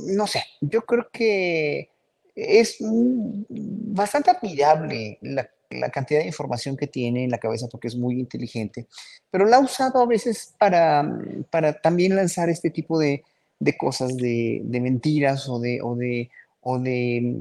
no 0.07 0.25
sé, 0.25 0.43
yo 0.61 0.81
creo 0.81 1.07
que 1.11 1.89
es 2.33 2.77
bastante 2.79 4.31
admirable 4.31 5.19
la, 5.21 5.49
la, 5.69 5.89
cantidad 5.89 6.21
de 6.21 6.27
información 6.27 6.77
que 6.77 6.87
tiene 6.87 7.25
en 7.25 7.29
la 7.29 7.37
cabeza 7.37 7.67
porque 7.67 7.89
es 7.89 7.95
muy 7.95 8.19
inteligente, 8.19 8.87
pero 9.29 9.45
la 9.45 9.57
ha 9.57 9.59
usado 9.59 10.01
a 10.01 10.07
veces 10.07 10.55
para, 10.57 11.07
para 11.51 11.79
también 11.79 12.15
lanzar 12.15 12.49
este 12.49 12.71
tipo 12.71 12.97
de, 12.97 13.23
de 13.59 13.77
cosas, 13.77 14.17
de, 14.17 14.61
de, 14.63 14.81
mentiras 14.81 15.49
o 15.49 15.59
de, 15.59 15.81
o 15.81 15.95
de, 15.95 16.29
o 16.61 16.79
de, 16.79 17.35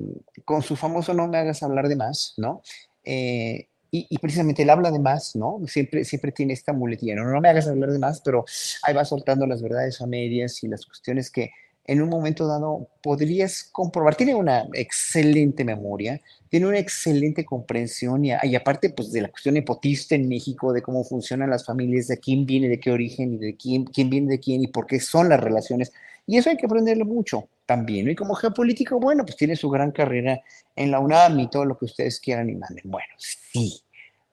con 0.45 0.63
su 0.63 0.77
famoso 0.77 1.15
no 1.15 1.29
me 1.29 1.39
hagas 1.39 1.63
hablar 1.63 1.89
de 1.89 1.97
más, 1.97 2.35
¿no? 2.37 2.63
Eh, 3.05 3.69
y, 3.91 4.19
precisamente 4.19 4.63
él 4.63 4.71
habla 4.71 4.91
de 4.91 4.99
más, 4.99 5.37
¿no? 5.37 5.61
Siempre, 5.67 6.05
siempre 6.05 6.31
tiene 6.31 6.53
esta 6.53 6.75
muletilla, 6.75 7.15
¿no? 7.15 7.25
No 7.31 7.41
me 7.41 7.49
hagas 7.49 7.67
hablar 7.67 7.91
de 7.91 7.99
más, 7.99 8.21
pero 8.21 8.45
ahí 8.83 8.93
va 8.93 9.05
soltando 9.07 9.47
las 9.47 9.63
verdades 9.63 10.01
a 10.03 10.07
medias 10.07 10.63
y 10.63 10.69
las 10.69 10.85
cuestiones 10.85 11.31
que 11.31 11.51
en 11.87 12.03
un 12.03 12.09
momento 12.09 12.47
dado 12.47 12.89
podrías 13.03 13.65
comprobar. 13.65 14.15
Tiene 14.15 14.35
una 14.35 14.67
excelente 14.73 15.65
memoria, 15.65 16.21
tiene 16.49 16.67
una 16.67 16.79
excelente 16.79 17.45
comprensión 17.45 18.25
y, 18.25 18.33
y, 18.43 18.55
aparte 18.55 18.91
pues 18.91 19.13
de 19.13 19.23
la 19.23 19.29
cuestión 19.29 19.55
nepotista 19.55 20.15
en 20.15 20.29
México, 20.29 20.73
de 20.73 20.83
cómo 20.83 21.05
funcionan 21.05 21.51
las 21.51 21.65
familias, 21.65 22.09
de 22.09 22.19
quién 22.19 22.47
viene, 22.47 22.69
de 22.69 22.81
qué 22.81 22.91
origen 22.91 23.35
y 23.35 23.39
de 23.39 23.57
quién, 23.57 23.85
quién 23.85 24.11
viene 24.11 24.29
de 24.29 24.41
quién 24.41 24.63
y 24.63 24.69
por 24.69 24.87
qué 24.87 25.01
son 25.01 25.29
las 25.29 25.41
relaciones. 25.41 25.93
Y 26.27 26.37
eso 26.37 26.51
hay 26.51 26.57
que 26.57 26.67
aprenderlo 26.67 27.05
mucho 27.05 27.49
también. 27.67 28.09
Y 28.11 28.15
como 28.15 28.35
geopolítico, 28.35 28.99
bueno, 28.99 29.25
pues 29.25 29.37
tiene 29.37 29.57
su 29.57 29.71
gran 29.71 29.93
carrera 29.93 30.41
en 30.75 30.91
la 30.91 30.99
UNAM 30.99 31.39
y 31.41 31.49
todo 31.49 31.65
lo 31.65 31.79
que 31.79 31.85
ustedes 31.85 32.21
quieran 32.21 32.51
y 32.51 32.57
manden. 32.57 32.85
Bueno, 32.85 33.15
sí. 33.17 33.81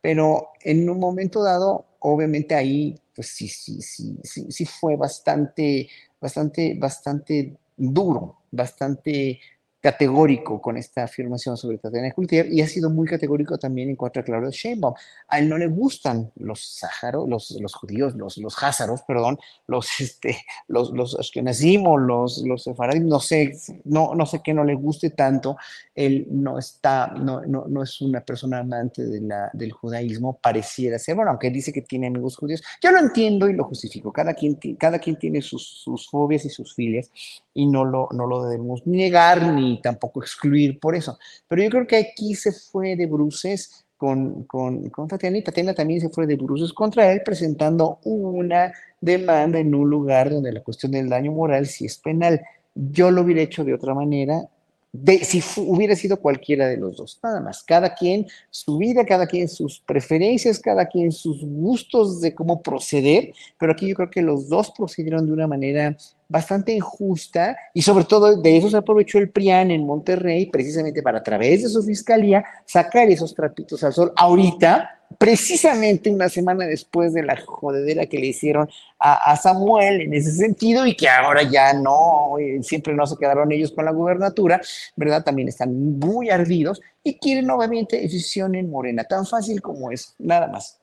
Pero 0.01 0.49
en 0.61 0.89
un 0.89 0.99
momento 0.99 1.43
dado, 1.43 1.85
obviamente 1.99 2.55
ahí, 2.55 2.99
pues 3.15 3.27
sí, 3.29 3.47
sí, 3.47 3.81
sí, 3.81 4.17
sí, 4.23 4.47
sí 4.51 4.65
fue 4.65 4.95
bastante, 4.97 5.89
bastante, 6.21 6.75
bastante 6.79 7.57
duro, 7.77 8.39
bastante 8.51 9.39
categórico 9.83 10.61
con 10.61 10.77
esta 10.77 11.03
afirmación 11.03 11.57
sobre 11.57 11.77
Tatiana 11.77 12.09
Cloutier 12.11 12.47
y 12.49 12.61
ha 12.61 12.67
sido 12.67 12.89
muy 12.89 13.05
categórico 13.05 13.57
también 13.57 13.89
en 13.89 13.97
contra 13.97 14.21
de 14.21 14.27
Claudio 14.27 14.49
Sheinbaum. 14.49 14.93
A 15.27 15.39
él 15.39 15.49
no 15.49 15.57
le 15.57 15.67
gustan 15.67 16.31
los 16.37 16.65
sájaros, 16.65 17.27
los, 17.27 17.51
los 17.59 17.75
judíos, 17.75 18.15
los, 18.15 18.37
los 18.37 18.63
házaros, 18.63 19.01
perdón, 19.01 19.37
los, 19.67 19.89
este, 19.99 20.37
los, 20.69 20.91
los 20.91 21.19
ashkenazim 21.19 21.83
los, 21.83 22.37
los 22.45 22.63
sefaradim, 22.63 23.09
no 23.09 23.19
sé, 23.19 23.57
no, 23.83 24.15
no 24.15 24.25
sé 24.25 24.39
qué 24.41 24.53
no 24.53 24.63
le 24.63 24.73
guste 24.75 25.09
tanto. 25.09 25.57
Él 25.93 26.27
no 26.31 26.57
está, 26.57 27.07
no, 27.07 27.41
no, 27.41 27.65
no 27.67 27.83
es 27.83 27.99
una 27.99 28.21
persona 28.21 28.59
amante 28.59 29.05
de 29.05 29.19
la, 29.19 29.49
del 29.51 29.73
judaísmo, 29.73 30.39
pareciera 30.41 30.97
ser, 30.97 31.15
bueno, 31.15 31.31
aunque 31.31 31.49
dice 31.49 31.73
que 31.73 31.81
tiene 31.81 32.07
amigos 32.07 32.37
judíos. 32.37 32.63
Yo 32.81 32.89
lo 32.89 32.99
entiendo 32.99 33.49
y 33.49 33.53
lo 33.53 33.65
justifico. 33.65 34.13
Cada 34.13 34.33
quien, 34.33 34.57
cada 34.79 34.97
quien 34.97 35.17
tiene 35.17 35.41
sus, 35.41 35.67
sus 35.67 36.09
fobias 36.09 36.45
y 36.45 36.49
sus 36.49 36.73
filias 36.73 37.11
y 37.53 37.67
no 37.67 37.85
lo, 37.85 38.09
no 38.11 38.25
lo 38.25 38.45
debemos 38.45 38.85
negar 38.87 39.53
ni 39.53 39.81
tampoco 39.81 40.21
excluir 40.21 40.79
por 40.79 40.95
eso. 40.95 41.17
Pero 41.47 41.63
yo 41.63 41.69
creo 41.69 41.87
que 41.87 41.97
aquí 41.97 42.35
se 42.35 42.51
fue 42.51 42.95
de 42.95 43.05
bruces 43.05 43.85
con, 43.97 44.43
con, 44.43 44.89
con 44.89 45.07
Tatiana 45.07 45.37
y 45.37 45.43
Tatiana 45.43 45.73
también 45.73 46.01
se 46.01 46.09
fue 46.09 46.27
de 46.27 46.35
bruces 46.35 46.73
contra 46.73 47.11
él 47.11 47.21
presentando 47.23 47.99
una 48.03 48.73
demanda 48.99 49.59
en 49.59 49.73
un 49.73 49.89
lugar 49.89 50.29
donde 50.29 50.51
la 50.51 50.61
cuestión 50.61 50.91
del 50.91 51.09
daño 51.09 51.31
moral 51.31 51.67
sí 51.67 51.85
es 51.85 51.97
penal. 51.97 52.41
Yo 52.75 53.11
lo 53.11 53.21
hubiera 53.21 53.41
hecho 53.41 53.63
de 53.63 53.73
otra 53.73 53.93
manera, 53.93 54.49
de, 54.91 55.23
si 55.23 55.41
hubiera 55.59 55.95
sido 55.95 56.17
cualquiera 56.19 56.67
de 56.67 56.77
los 56.77 56.97
dos, 56.97 57.19
nada 57.23 57.41
más. 57.41 57.63
Cada 57.63 57.95
quien 57.95 58.27
su 58.49 58.77
vida, 58.77 59.05
cada 59.05 59.25
quien 59.25 59.49
sus 59.49 59.79
preferencias, 59.79 60.59
cada 60.59 60.85
quien 60.85 61.11
sus 61.11 61.43
gustos 61.43 62.21
de 62.21 62.35
cómo 62.35 62.61
proceder, 62.61 63.33
pero 63.59 63.71
aquí 63.71 63.87
yo 63.87 63.95
creo 63.95 64.09
que 64.09 64.21
los 64.21 64.49
dos 64.49 64.71
procedieron 64.71 65.25
de 65.25 65.33
una 65.33 65.47
manera 65.47 65.97
bastante 66.33 66.73
injusta 66.73 67.55
y 67.75 67.83
sobre 67.83 68.05
todo 68.05 68.41
de 68.41 68.57
eso 68.57 68.67
se 68.67 68.77
aprovechó 68.77 69.19
el 69.19 69.29
PRIAN 69.29 69.69
en 69.69 69.85
Monterrey 69.85 70.47
precisamente 70.47 71.03
para 71.03 71.19
a 71.19 71.23
través 71.23 71.61
de 71.61 71.69
su 71.69 71.83
fiscalía 71.83 72.43
sacar 72.65 73.07
esos 73.07 73.35
trapitos 73.35 73.83
al 73.83 73.93
sol 73.93 74.11
ahorita 74.15 74.99
precisamente 75.19 76.09
una 76.09 76.29
semana 76.29 76.65
después 76.65 77.13
de 77.13 77.21
la 77.21 77.39
jodedera 77.39 78.07
que 78.07 78.17
le 78.17 78.25
hicieron 78.25 78.67
a, 78.97 79.37
Samuel 79.37 80.01
en 80.01 80.13
ese 80.15 80.31
sentido 80.31 80.87
y 80.87 80.95
que 80.95 81.07
ahora 81.07 81.43
ya 81.43 81.71
no, 81.73 82.39
eh, 82.39 82.63
siempre 82.63 82.95
no 82.95 83.05
se 83.05 83.15
quedaron 83.17 83.51
ellos 83.51 83.71
con 83.71 83.85
la 83.85 83.91
gubernatura, 83.91 84.59
¿verdad? 84.95 85.23
También 85.23 85.49
están 85.49 85.99
muy 85.99 86.31
ardidos 86.31 86.81
y 87.03 87.19
quieren 87.19 87.45
nuevamente 87.45 88.01
decisión 88.01 88.55
en 88.55 88.71
Morena, 88.71 89.03
tan 89.03 89.27
fácil 89.27 89.61
como 89.61 89.91
es, 89.91 90.15
nada 90.17 90.47
más. 90.47 90.79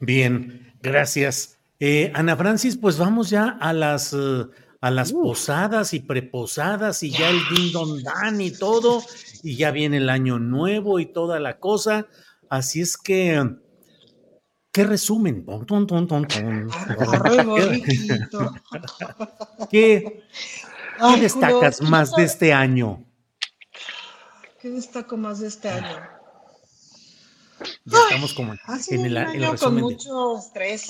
Bien, 0.00 0.72
gracias. 0.82 1.58
Eh, 1.78 2.10
Ana 2.12 2.36
Francis, 2.36 2.76
pues 2.76 2.98
vamos 2.98 3.30
ya 3.30 3.56
a 3.60 3.72
las... 3.72 4.12
Eh, 4.12 4.46
a 4.84 4.90
las 4.90 5.14
posadas 5.14 5.94
y 5.94 6.00
preposadas 6.00 7.02
y 7.02 7.10
ya 7.10 7.30
el 7.30 7.40
dindondán 7.48 8.38
y 8.42 8.50
todo, 8.50 9.02
y 9.42 9.56
ya 9.56 9.70
viene 9.70 9.96
el 9.96 10.10
año 10.10 10.38
nuevo 10.38 11.00
y 11.00 11.06
toda 11.06 11.40
la 11.40 11.58
cosa. 11.58 12.06
Así 12.50 12.82
es 12.82 12.98
que, 12.98 13.42
¿qué 14.72 14.84
resumen? 14.84 15.46
¿Qué, 19.70 20.22
destacas 21.18 21.80
más 21.80 22.14
de 22.14 22.24
este 22.24 22.52
año? 22.52 23.06
¿Qué 24.60 24.68
destaco 24.68 25.16
más 25.16 25.40
de 25.40 25.48
este 25.48 25.70
año? 25.70 25.96
Ya 27.86 27.98
estamos 27.98 28.34
como 28.34 28.52
en 28.52 29.00
el, 29.06 29.16
año 29.16 29.56
con 29.56 29.76
mucho 29.76 30.38
estrés, 30.38 30.88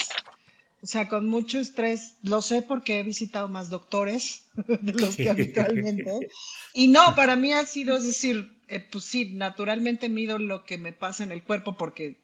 o 0.85 0.87
sea, 0.87 1.09
con 1.09 1.27
mucho 1.27 1.59
estrés. 1.59 2.17
Lo 2.23 2.43
sé 2.43 2.61
porque 2.61 3.01
he 3.01 3.03
visitado 3.03 3.49
más 3.49 3.71
doctores 3.71 4.45
de 4.83 4.93
los 4.93 5.17
que 5.17 5.31
habitualmente. 5.31 6.29
Y 6.75 6.89
no, 6.89 7.15
para 7.17 7.37
mí 7.37 7.55
ha 7.55 7.65
sido, 7.65 7.97
es 7.97 8.05
decir, 8.05 8.61
eh, 8.69 8.81
pues 8.81 9.05
sí, 9.05 9.31
naturalmente 9.33 10.11
mido 10.11 10.39
lo 10.39 10.65
que 10.67 10.77
me 10.77 10.93
pasa 10.93 11.25
en 11.25 11.33
el 11.33 11.43
cuerpo 11.43 11.79
porque 11.79 12.23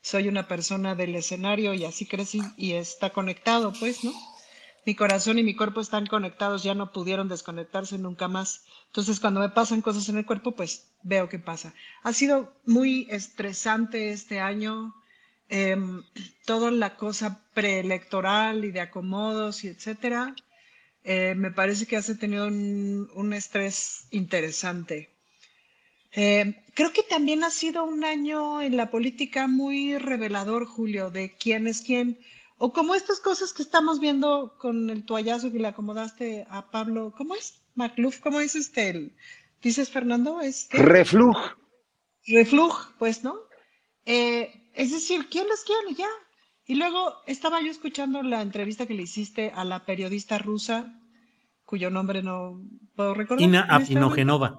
soy 0.00 0.26
una 0.26 0.48
persona 0.48 0.96
del 0.96 1.14
escenario 1.14 1.74
y 1.74 1.84
así 1.84 2.04
crecí 2.06 2.42
y 2.56 2.72
está 2.72 3.10
conectado, 3.10 3.72
pues, 3.78 4.02
¿no? 4.02 4.12
Mi 4.84 4.96
corazón 4.96 5.38
y 5.38 5.44
mi 5.44 5.54
cuerpo 5.54 5.80
están 5.80 6.06
conectados, 6.06 6.64
ya 6.64 6.74
no 6.74 6.90
pudieron 6.90 7.28
desconectarse 7.28 7.98
nunca 7.98 8.26
más. 8.26 8.64
Entonces, 8.86 9.20
cuando 9.20 9.38
me 9.38 9.48
pasan 9.48 9.80
cosas 9.80 10.08
en 10.08 10.16
el 10.16 10.26
cuerpo, 10.26 10.56
pues 10.56 10.88
veo 11.04 11.28
qué 11.28 11.38
pasa. 11.38 11.72
Ha 12.02 12.12
sido 12.12 12.52
muy 12.66 13.06
estresante 13.10 14.10
este 14.10 14.40
año, 14.40 14.92
em, 15.52 16.02
toda 16.46 16.70
la 16.70 16.96
cosa 16.96 17.44
preelectoral 17.52 18.64
y 18.64 18.70
de 18.72 18.80
acomodos 18.80 19.64
y 19.64 19.68
etcétera. 19.68 20.34
Eh, 21.04 21.34
me 21.36 21.50
parece 21.50 21.86
que 21.86 21.96
has 21.96 22.06
tenido 22.18 22.46
un, 22.46 23.10
un 23.14 23.32
estrés 23.34 24.06
interesante. 24.12 25.10
Eh, 26.14 26.64
creo 26.74 26.92
que 26.92 27.02
también 27.02 27.44
ha 27.44 27.50
sido 27.50 27.84
un 27.84 28.02
año 28.02 28.62
en 28.62 28.76
la 28.78 28.90
política 28.90 29.46
muy 29.46 29.98
revelador, 29.98 30.64
Julio, 30.64 31.10
de 31.10 31.36
quién 31.36 31.66
es 31.66 31.82
quién. 31.82 32.18
O 32.56 32.72
como 32.72 32.94
estas 32.94 33.20
cosas 33.20 33.52
que 33.52 33.62
estamos 33.62 34.00
viendo 34.00 34.56
con 34.58 34.88
el 34.88 35.04
toallazo 35.04 35.52
que 35.52 35.58
le 35.58 35.68
acomodaste 35.68 36.46
a 36.48 36.70
Pablo, 36.70 37.12
¿cómo 37.16 37.34
es? 37.34 37.60
Macluf, 37.74 38.20
¿cómo 38.20 38.40
es 38.40 38.54
este? 38.54 39.10
¿Dices, 39.62 39.90
Fernando? 39.90 40.40
¿Es 40.40 40.68
Reflug. 40.70 41.36
Reflug, 42.26 42.94
pues, 42.98 43.22
¿no? 43.22 43.36
Eh, 44.06 44.61
es 44.74 44.92
decir, 44.92 45.28
¿quién 45.30 45.46
los 45.48 45.64
quiere 45.64 45.94
ya? 45.94 46.08
Y 46.66 46.76
luego 46.76 47.14
estaba 47.26 47.60
yo 47.60 47.70
escuchando 47.70 48.22
la 48.22 48.40
entrevista 48.40 48.86
que 48.86 48.94
le 48.94 49.02
hiciste 49.02 49.52
a 49.54 49.64
la 49.64 49.84
periodista 49.84 50.38
rusa, 50.38 50.98
cuyo 51.64 51.90
nombre 51.90 52.22
no 52.22 52.62
puedo 52.94 53.14
recordar. 53.14 53.46
Ina 53.46 53.62
Afinogenova. 53.62 54.58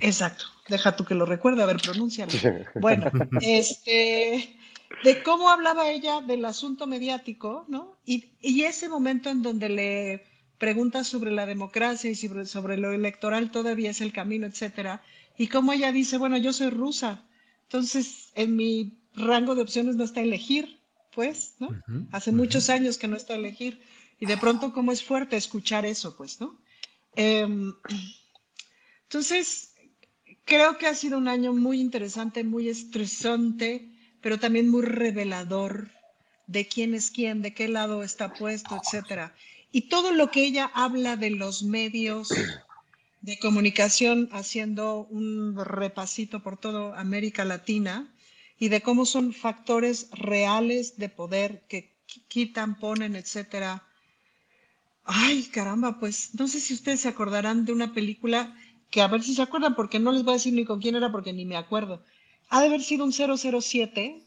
Exacto, 0.00 0.44
deja 0.68 0.94
tú 0.94 1.04
que 1.04 1.14
lo 1.14 1.26
recuerde, 1.26 1.62
a 1.62 1.66
ver, 1.66 1.78
pronúncialo. 1.78 2.32
Bueno, 2.80 3.10
este, 3.40 4.56
de 5.02 5.22
cómo 5.22 5.50
hablaba 5.50 5.90
ella 5.90 6.20
del 6.20 6.44
asunto 6.44 6.86
mediático, 6.86 7.64
¿no? 7.68 7.98
Y, 8.04 8.32
ese 8.62 8.88
momento 8.88 9.30
en 9.30 9.42
donde 9.42 9.68
le 9.68 10.24
pregunta 10.58 11.02
sobre 11.02 11.32
la 11.32 11.46
democracia 11.46 12.10
y 12.10 12.14
sobre, 12.14 12.46
sobre, 12.46 12.76
lo 12.76 12.92
electoral 12.92 13.50
todavía 13.50 13.90
es 13.90 14.00
el 14.00 14.12
camino, 14.12 14.46
etcétera, 14.46 15.02
y 15.36 15.48
cómo 15.48 15.72
ella 15.72 15.90
dice, 15.90 16.18
bueno, 16.18 16.36
yo 16.36 16.52
soy 16.52 16.70
rusa, 16.70 17.24
entonces 17.62 18.30
en 18.34 18.54
mi 18.56 19.03
rango 19.14 19.54
de 19.54 19.62
opciones 19.62 19.96
no 19.96 20.04
está 20.04 20.20
elegir, 20.20 20.78
pues, 21.12 21.54
¿no? 21.58 21.68
Hace 22.12 22.32
muchos 22.32 22.70
años 22.70 22.98
que 22.98 23.08
no 23.08 23.16
está 23.16 23.34
elegir, 23.34 23.80
y 24.20 24.26
de 24.26 24.36
pronto 24.36 24.72
cómo 24.72 24.92
es 24.92 25.02
fuerte 25.02 25.36
escuchar 25.36 25.84
eso, 25.86 26.16
pues, 26.16 26.40
¿no? 26.40 26.58
Em, 27.16 27.72
entonces, 29.02 29.74
creo 30.44 30.76
que 30.78 30.86
ha 30.86 30.94
sido 30.94 31.18
un 31.18 31.28
año 31.28 31.52
muy 31.52 31.80
interesante, 31.80 32.44
muy 32.44 32.68
estresante, 32.68 33.90
pero 34.20 34.38
también 34.38 34.68
muy 34.68 34.82
revelador 34.82 35.90
de 36.46 36.66
quién 36.66 36.94
es 36.94 37.10
quién, 37.10 37.42
de 37.42 37.54
qué 37.54 37.68
lado 37.68 38.02
está 38.02 38.34
puesto, 38.34 38.76
etcétera. 38.76 39.34
Y 39.70 39.82
todo 39.82 40.12
lo 40.12 40.30
que 40.30 40.44
ella 40.44 40.70
habla 40.74 41.16
de 41.16 41.30
los 41.30 41.62
medios 41.62 42.28
de 43.22 43.38
comunicación, 43.38 44.28
haciendo 44.32 45.06
un 45.10 45.56
repasito 45.56 46.42
por 46.42 46.58
toda 46.58 46.98
América 47.00 47.44
Latina, 47.44 48.13
y 48.58 48.68
de 48.68 48.82
cómo 48.82 49.06
son 49.06 49.32
factores 49.32 50.08
reales 50.12 50.96
de 50.96 51.08
poder 51.08 51.64
que 51.68 51.96
quitan, 52.28 52.78
ponen, 52.78 53.16
etcétera. 53.16 53.86
Ay, 55.04 55.44
caramba, 55.44 55.98
pues 55.98 56.34
no 56.34 56.48
sé 56.48 56.60
si 56.60 56.74
ustedes 56.74 57.00
se 57.00 57.08
acordarán 57.08 57.64
de 57.64 57.72
una 57.72 57.92
película 57.92 58.56
que 58.90 59.02
a 59.02 59.08
ver 59.08 59.22
si 59.22 59.34
se 59.34 59.42
acuerdan, 59.42 59.74
porque 59.74 59.98
no 59.98 60.12
les 60.12 60.22
voy 60.22 60.32
a 60.32 60.36
decir 60.36 60.54
ni 60.54 60.64
con 60.64 60.80
quién 60.80 60.94
era, 60.94 61.10
porque 61.10 61.32
ni 61.32 61.44
me 61.44 61.56
acuerdo 61.56 62.04
ha 62.54 62.60
de 62.60 62.66
haber 62.66 62.82
sido 62.82 63.04
un 63.04 63.12
007 63.12 64.22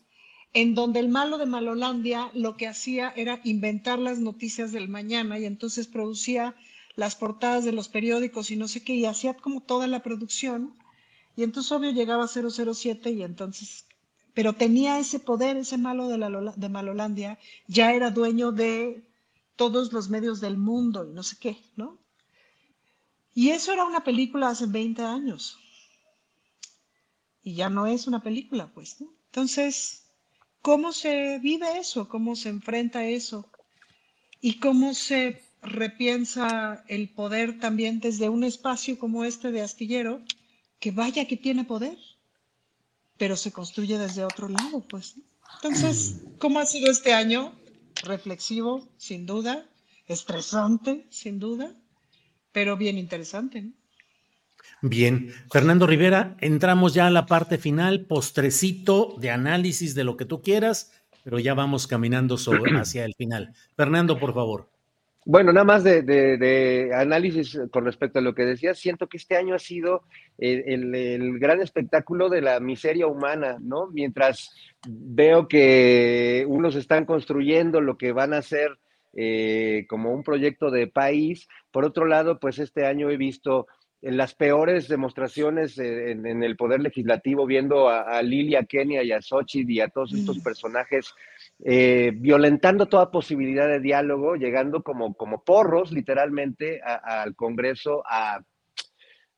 en 0.54 0.76
donde 0.76 1.00
el 1.00 1.10
malo 1.10 1.38
de 1.38 1.46
Malolandia 1.46 2.32
lo 2.34 2.58
que 2.58 2.68
hacía 2.68 3.14
era 3.16 3.40
inventar 3.44 4.00
las 4.00 4.20
noticias 4.20 4.72
del 4.72 4.90
mañana 4.90 5.40
y 5.40 5.46
entonces 5.46 5.88
producía 5.88 6.56
las 6.96 7.16
portadas 7.16 7.64
de 7.64 7.72
los 7.72 7.90
periódicos 7.90 8.52
y 8.52 8.56
no 8.56 8.68
sé 8.68 8.84
qué, 8.84 8.96
y 8.96 9.06
hacía 9.06 9.36
como 9.36 9.62
toda 9.62 9.88
la 9.88 10.02
producción. 10.02 10.74
Y 11.36 11.44
entonces 11.44 11.72
obvio 11.72 11.92
llegaba 11.92 12.26
a 12.26 12.28
007 12.28 13.12
y 13.12 13.22
entonces, 13.22 13.86
pero 14.38 14.54
tenía 14.54 15.00
ese 15.00 15.20
poder, 15.20 15.58
ese 15.58 15.80
malo 15.80 16.10
de, 16.10 16.20
la, 16.20 16.30
de 16.30 16.70
Malolandia, 16.70 17.40
ya 17.66 17.92
era 17.94 18.12
dueño 18.12 18.52
de 18.52 19.04
todos 19.56 19.92
los 19.92 20.10
medios 20.10 20.40
del 20.42 20.58
mundo 20.58 21.10
y 21.10 21.12
no 21.12 21.24
sé 21.24 21.38
qué, 21.40 21.58
¿no? 21.76 21.98
Y 23.34 23.50
eso 23.50 23.74
era 23.74 23.84
una 23.84 24.04
película 24.04 24.50
hace 24.50 24.68
20 24.68 25.02
años 25.02 25.58
y 27.42 27.56
ya 27.56 27.72
no 27.72 27.88
es 27.88 28.06
una 28.06 28.22
película, 28.22 28.68
pues. 28.76 29.02
¿no? 29.02 29.08
Entonces, 29.26 30.04
¿cómo 30.62 30.92
se 30.92 31.40
vive 31.40 31.80
eso? 31.80 32.08
¿Cómo 32.08 32.36
se 32.36 32.50
enfrenta 32.50 33.06
eso? 33.06 33.50
¿Y 34.40 34.60
cómo 34.60 34.94
se 34.94 35.42
repiensa 35.64 36.84
el 36.88 37.10
poder 37.10 37.60
también 37.60 38.00
desde 38.02 38.30
un 38.30 38.44
espacio 38.44 39.00
como 39.00 39.26
este 39.26 39.52
de 39.52 39.64
astillero, 39.64 40.22
que 40.80 40.92
vaya 40.92 41.26
que 41.26 41.38
tiene 41.38 41.64
poder, 41.64 41.98
pero 43.18 43.36
se 43.36 43.52
construye 43.52 43.98
desde 43.98 44.24
otro 44.24 44.50
lado, 44.50 44.82
pues. 44.88 45.16
Entonces, 45.56 46.22
¿cómo 46.40 46.60
ha 46.60 46.66
sido 46.66 46.92
este 46.92 47.14
año? 47.14 47.54
Reflexivo, 48.04 48.88
sin 48.98 49.26
duda, 49.26 49.66
estresante, 50.06 51.08
sin 51.10 51.40
duda, 51.40 51.74
pero 52.52 52.78
bien 52.78 52.98
interesante. 52.98 53.62
¿no? 53.62 53.72
Bien, 54.82 55.34
Fernando 55.52 55.88
Rivera, 55.88 56.38
entramos 56.40 56.94
ya 56.94 57.08
a 57.08 57.12
la 57.12 57.26
parte 57.26 57.58
final, 57.58 58.06
postrecito 58.06 59.16
de 59.20 59.32
análisis 59.32 59.96
de 59.96 60.04
lo 60.04 60.18
que 60.18 60.26
tú 60.26 60.42
quieras, 60.42 60.92
pero 61.24 61.40
ya 61.40 61.54
vamos 61.54 61.88
caminando 61.88 62.38
sobre, 62.38 62.78
hacia 62.78 63.06
el 63.06 63.16
final. 63.16 63.54
Fernando, 63.76 64.20
por 64.20 64.34
favor. 64.34 64.70
Bueno, 65.30 65.52
nada 65.52 65.66
más 65.66 65.84
de, 65.84 66.90
análisis 66.96 67.60
con 67.70 67.84
respecto 67.84 68.20
a 68.20 68.22
lo 68.22 68.34
que 68.34 68.46
decías, 68.46 68.80
siento 68.80 69.08
que 69.08 69.18
este 69.18 69.36
año 69.36 69.56
ha 69.56 69.60
sido 69.60 70.04
el, 70.38 71.38
gran 71.38 71.60
espectáculo 71.60 72.30
de 72.30 72.40
la 72.40 72.62
miseria 72.62 73.08
humana, 73.08 73.58
¿no? 73.60 73.88
Mientras 73.88 74.56
veo 74.88 75.50
que 75.50 76.46
unos 76.48 76.78
están 76.78 77.04
construyendo 77.04 77.82
lo 77.82 77.98
que 77.98 78.14
van 78.14 78.34
a 78.34 78.42
ser 78.42 78.80
eh, 79.18 79.86
como 79.90 80.14
un 80.14 80.24
proyecto 80.24 80.72
de 80.72 80.88
país, 80.88 81.50
por 81.72 81.84
otro 81.84 82.06
lado, 82.06 82.40
pues 82.40 82.58
este 82.58 82.86
año 82.86 83.10
he 83.10 83.18
visto 83.18 83.68
las 84.02 84.34
peores 84.34 84.88
demostraciones 84.88 85.78
en, 85.78 86.42
el 86.42 86.56
poder 86.56 86.80
legislativo, 86.80 87.46
viendo 87.46 87.90
a, 87.90 88.22
Lilia 88.22 88.64
Kenia 88.64 89.04
y 89.04 89.12
a 89.12 89.22
Xochitl 89.22 89.72
y 89.72 89.82
a 89.82 89.90
todos 89.90 90.14
estos 90.14 90.40
personajes 90.40 91.14
eh, 91.64 92.12
violentando 92.16 92.86
toda 92.88 93.12
posibilidad 93.12 93.68
de 93.68 93.80
diálogo, 93.80 94.36
llegando 94.36 94.84
como, 94.84 95.14
como 95.16 95.44
porros 95.44 95.92
literalmente 95.92 96.82
al 96.84 97.36
Congreso 97.36 98.04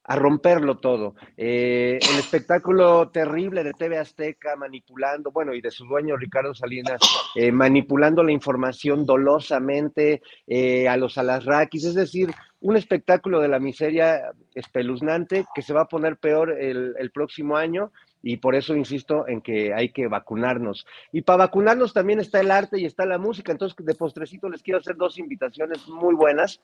a 0.09 0.15
romperlo 0.15 0.77
todo. 0.77 1.15
Eh, 1.37 1.99
el 2.01 2.19
espectáculo 2.19 3.09
terrible 3.09 3.63
de 3.63 3.73
TV 3.73 3.97
Azteca 3.97 4.55
manipulando, 4.55 5.31
bueno, 5.31 5.53
y 5.53 5.61
de 5.61 5.69
su 5.69 5.85
dueño 5.85 6.17
Ricardo 6.17 6.53
Salinas, 6.55 6.99
eh, 7.35 7.51
manipulando 7.51 8.23
la 8.23 8.31
información 8.31 9.05
dolosamente 9.05 10.21
eh, 10.47 10.87
a 10.87 10.97
los 10.97 11.17
alasraquis, 11.17 11.85
es 11.85 11.93
decir, 11.93 12.31
un 12.61 12.75
espectáculo 12.75 13.39
de 13.39 13.47
la 13.49 13.59
miseria 13.59 14.31
espeluznante 14.55 15.45
que 15.53 15.61
se 15.61 15.73
va 15.73 15.81
a 15.81 15.87
poner 15.87 16.17
peor 16.17 16.59
el, 16.59 16.95
el 16.97 17.11
próximo 17.11 17.55
año 17.55 17.91
y 18.21 18.37
por 18.37 18.55
eso 18.55 18.75
insisto 18.75 19.27
en 19.27 19.41
que 19.41 19.73
hay 19.73 19.89
que 19.89 20.07
vacunarnos. 20.07 20.85
Y 21.11 21.21
para 21.21 21.37
vacunarnos 21.37 21.93
también 21.93 22.19
está 22.19 22.39
el 22.39 22.51
arte 22.51 22.79
y 22.79 22.85
está 22.85 23.05
la 23.05 23.17
música. 23.17 23.51
Entonces, 23.51 23.75
de 23.77 23.95
postrecito 23.95 24.49
les 24.49 24.61
quiero 24.61 24.79
hacer 24.79 24.95
dos 24.95 25.17
invitaciones 25.17 25.87
muy 25.87 26.15
buenas. 26.15 26.61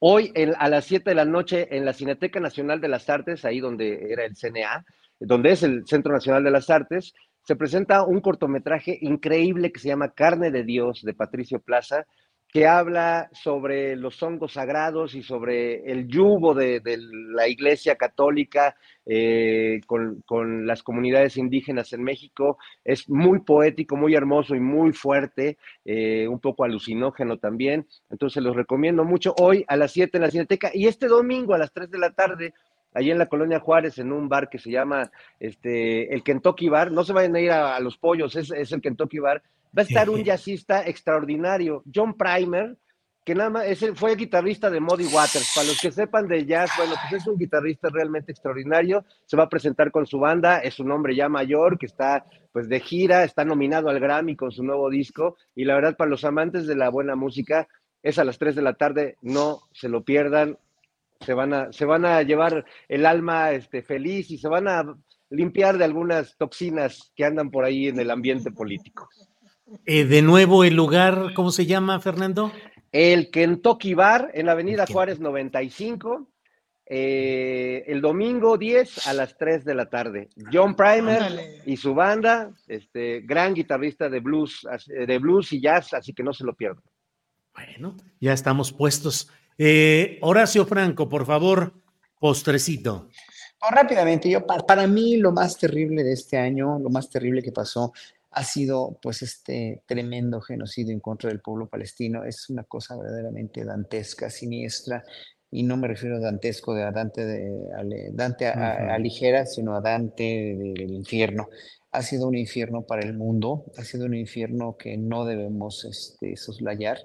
Hoy 0.00 0.32
a 0.58 0.68
las 0.68 0.84
7 0.86 1.10
de 1.10 1.14
la 1.14 1.24
noche 1.24 1.68
en 1.76 1.84
la 1.84 1.92
Cineteca 1.92 2.40
Nacional 2.40 2.80
de 2.80 2.88
las 2.88 3.08
Artes, 3.08 3.44
ahí 3.44 3.60
donde 3.60 4.12
era 4.12 4.24
el 4.24 4.34
CNA, 4.34 4.84
donde 5.20 5.52
es 5.52 5.62
el 5.62 5.86
Centro 5.86 6.12
Nacional 6.12 6.42
de 6.42 6.50
las 6.50 6.70
Artes, 6.70 7.14
se 7.44 7.56
presenta 7.56 8.04
un 8.04 8.20
cortometraje 8.20 8.98
increíble 9.00 9.72
que 9.72 9.80
se 9.80 9.88
llama 9.88 10.12
Carne 10.12 10.50
de 10.50 10.64
Dios 10.64 11.02
de 11.02 11.14
Patricio 11.14 11.60
Plaza, 11.60 12.06
que 12.52 12.66
habla 12.66 13.30
sobre 13.32 13.94
los 13.94 14.20
hongos 14.22 14.54
sagrados 14.54 15.14
y 15.14 15.22
sobre 15.22 15.90
el 15.90 16.08
yugo 16.08 16.52
de, 16.52 16.82
la 17.32 17.46
Iglesia 17.46 17.94
Católica 17.94 18.76
eh, 19.06 19.80
con, 19.86 20.66
las 20.66 20.82
comunidades 20.82 21.36
indígenas 21.36 21.92
en 21.92 22.02
México. 22.02 22.58
Es 22.84 23.08
muy 23.08 23.40
poético, 23.40 23.96
muy 23.96 24.14
hermoso 24.14 24.56
y 24.56 24.60
muy 24.60 24.92
fuerte, 24.92 25.58
eh, 25.84 26.26
un 26.26 26.40
poco 26.40 26.64
alucinógeno 26.64 27.38
también. 27.38 27.86
Entonces 28.10 28.42
los 28.42 28.56
recomiendo 28.56 29.04
mucho 29.04 29.32
hoy 29.38 29.64
a 29.68 29.76
las 29.76 29.92
7 29.92 30.18
en 30.18 30.22
la 30.22 30.30
Cineteca 30.30 30.70
y 30.74 30.88
este 30.88 31.06
domingo 31.06 31.54
a 31.54 31.58
las 31.58 31.72
3 31.72 31.90
de 31.90 31.98
la 31.98 32.10
tarde. 32.10 32.52
Allí 32.92 33.12
en 33.12 33.18
la 33.18 33.26
colonia 33.26 33.60
Juárez, 33.60 33.98
en 33.98 34.10
un 34.10 34.28
bar 34.28 34.48
que 34.48 34.58
se 34.58 34.72
llama 34.72 35.12
este, 35.38 36.12
el 36.12 36.24
Kentucky 36.24 36.68
Bar. 36.68 36.90
No 36.90 37.04
se 37.04 37.12
vayan 37.12 37.36
a 37.36 37.40
ir 37.40 37.52
a, 37.52 37.78
los 37.78 37.96
pollos, 37.96 38.34
es, 38.34 38.50
es 38.50 38.72
el 38.72 38.80
Kentucky 38.80 39.20
Bar 39.20 39.40
va 39.76 39.82
a 39.82 39.86
estar 39.86 40.10
un 40.10 40.24
jazzista 40.24 40.86
extraordinario, 40.86 41.82
John 41.92 42.14
Primer, 42.14 42.76
que 43.24 43.34
nada 43.34 43.50
más 43.50 43.64
fue 43.94 44.16
guitarrista 44.16 44.70
de 44.70 44.80
Muddy 44.80 45.04
Waters. 45.04 45.52
Para 45.54 45.68
los 45.68 45.80
que 45.80 45.92
sepan 45.92 46.26
de 46.26 46.46
jazz, 46.46 46.70
bueno, 46.76 46.94
pues 47.00 47.22
es 47.22 47.28
un 47.28 47.38
guitarrista 47.38 47.88
realmente 47.90 48.32
extraordinario. 48.32 49.04
Se 49.26 49.36
va 49.36 49.44
a 49.44 49.48
presentar 49.48 49.90
con 49.90 50.06
su 50.06 50.18
banda, 50.18 50.58
es 50.58 50.80
un 50.80 50.90
hombre 50.90 51.14
ya 51.14 51.28
mayor 51.28 51.78
que 51.78 51.86
está 51.86 52.24
pues 52.52 52.68
de 52.68 52.80
gira, 52.80 53.24
está 53.24 53.44
nominado 53.44 53.88
al 53.88 54.00
Grammy 54.00 54.36
con 54.36 54.50
su 54.50 54.64
nuevo 54.64 54.90
disco 54.90 55.36
y 55.54 55.64
la 55.64 55.74
verdad 55.74 55.96
para 55.96 56.10
los 56.10 56.24
amantes 56.24 56.66
de 56.66 56.74
la 56.74 56.88
buena 56.88 57.14
música 57.14 57.68
es 58.02 58.18
a 58.18 58.24
las 58.24 58.38
3 58.38 58.56
de 58.56 58.62
la 58.62 58.74
tarde, 58.74 59.16
no 59.22 59.60
se 59.72 59.88
lo 59.88 60.02
pierdan. 60.02 60.58
Se 61.20 61.34
van 61.34 61.52
a, 61.52 61.72
se 61.72 61.84
van 61.84 62.06
a 62.06 62.22
llevar 62.22 62.64
el 62.88 63.04
alma 63.04 63.52
este, 63.52 63.82
feliz 63.82 64.30
y 64.30 64.38
se 64.38 64.48
van 64.48 64.68
a 64.68 64.96
limpiar 65.28 65.76
de 65.76 65.84
algunas 65.84 66.36
toxinas 66.38 67.12
que 67.14 67.26
andan 67.26 67.50
por 67.50 67.64
ahí 67.64 67.88
en 67.88 68.00
el 68.00 68.10
ambiente 68.10 68.50
político. 68.50 69.08
Eh, 69.86 70.04
de 70.04 70.22
nuevo, 70.22 70.64
el 70.64 70.74
lugar, 70.74 71.32
¿cómo 71.34 71.50
se 71.50 71.66
llama, 71.66 72.00
Fernando? 72.00 72.52
El 72.92 73.30
Kentucky 73.30 73.94
Bar 73.94 74.30
en 74.34 74.46
la 74.46 74.52
Avenida 74.52 74.86
Juárez 74.86 75.20
95. 75.20 76.28
eh, 76.92 77.84
el 77.86 78.00
domingo 78.00 78.58
10 78.58 79.06
a 79.06 79.14
las 79.14 79.36
3 79.36 79.64
de 79.64 79.74
la 79.74 79.88
tarde. 79.88 80.28
John 80.52 80.74
Primer 80.74 81.62
y 81.64 81.76
su 81.76 81.94
banda, 81.94 82.50
este 82.66 83.20
gran 83.20 83.54
guitarrista 83.54 84.08
de 84.08 84.18
blues, 84.18 84.66
de 84.86 85.18
blues 85.18 85.52
y 85.52 85.60
jazz, 85.60 85.94
así 85.94 86.12
que 86.12 86.24
no 86.24 86.32
se 86.32 86.44
lo 86.44 86.54
pierdan. 86.54 86.82
Bueno, 87.54 87.96
ya 88.20 88.32
estamos 88.32 88.72
puestos. 88.72 89.30
Eh, 89.56 90.18
Horacio 90.22 90.64
Franco, 90.66 91.08
por 91.08 91.26
favor, 91.26 91.74
postrecito. 92.18 93.08
Oh, 93.60 93.70
rápidamente, 93.70 94.30
yo 94.30 94.46
para, 94.46 94.86
mí 94.86 95.18
lo 95.18 95.32
más 95.32 95.58
terrible 95.58 96.02
de 96.02 96.14
este 96.14 96.38
año, 96.38 96.78
lo 96.78 96.88
más 96.88 97.10
terrible 97.10 97.42
que 97.42 97.52
pasó, 97.52 97.92
ha 98.30 98.44
sido 98.44 98.98
pues 99.02 99.22
este 99.22 99.82
tremendo 99.86 100.40
genocidio 100.40 100.92
en 100.92 101.00
contra 101.00 101.30
del 101.30 101.40
pueblo 101.40 101.68
palestino. 101.68 102.24
Es 102.24 102.48
una 102.48 102.64
cosa 102.64 102.96
verdaderamente 102.96 103.64
dantesca, 103.64 104.30
siniestra, 104.30 105.04
y 105.50 105.64
no 105.64 105.76
me 105.76 105.88
refiero 105.88 106.16
a 106.16 106.20
dantesco 106.20 106.74
de 106.74 106.84
a 106.84 106.92
Dante, 106.92 107.24
de, 107.24 108.10
Dante 108.12 108.46
a, 108.46 108.96
ligera, 108.98 109.46
sino 109.46 109.74
a 109.74 109.80
Dante 109.80 110.54
del 110.56 110.92
infierno. 110.92 111.48
Ha 111.90 112.02
sido 112.02 112.28
un 112.28 112.36
infierno 112.36 112.82
para 112.82 113.02
el 113.02 113.14
mundo, 113.14 113.64
ha 113.76 113.82
sido 113.82 114.06
un 114.06 114.14
infierno 114.14 114.76
que 114.76 114.96
no 114.96 115.24
debemos 115.24 115.84
este, 115.84 116.36
soslayar. 116.36 116.98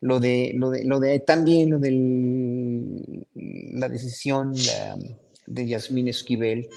Lo 0.00 0.20
de, 0.20 0.52
lo 0.54 0.70
de, 0.70 0.84
lo 0.84 1.00
de 1.00 1.18
también 1.18 1.70
lo 1.70 1.80
de 1.80 3.24
la 3.72 3.88
decisión 3.88 4.52
de 5.46 5.66
Yasmín 5.66 6.06
Esquivel 6.06 6.68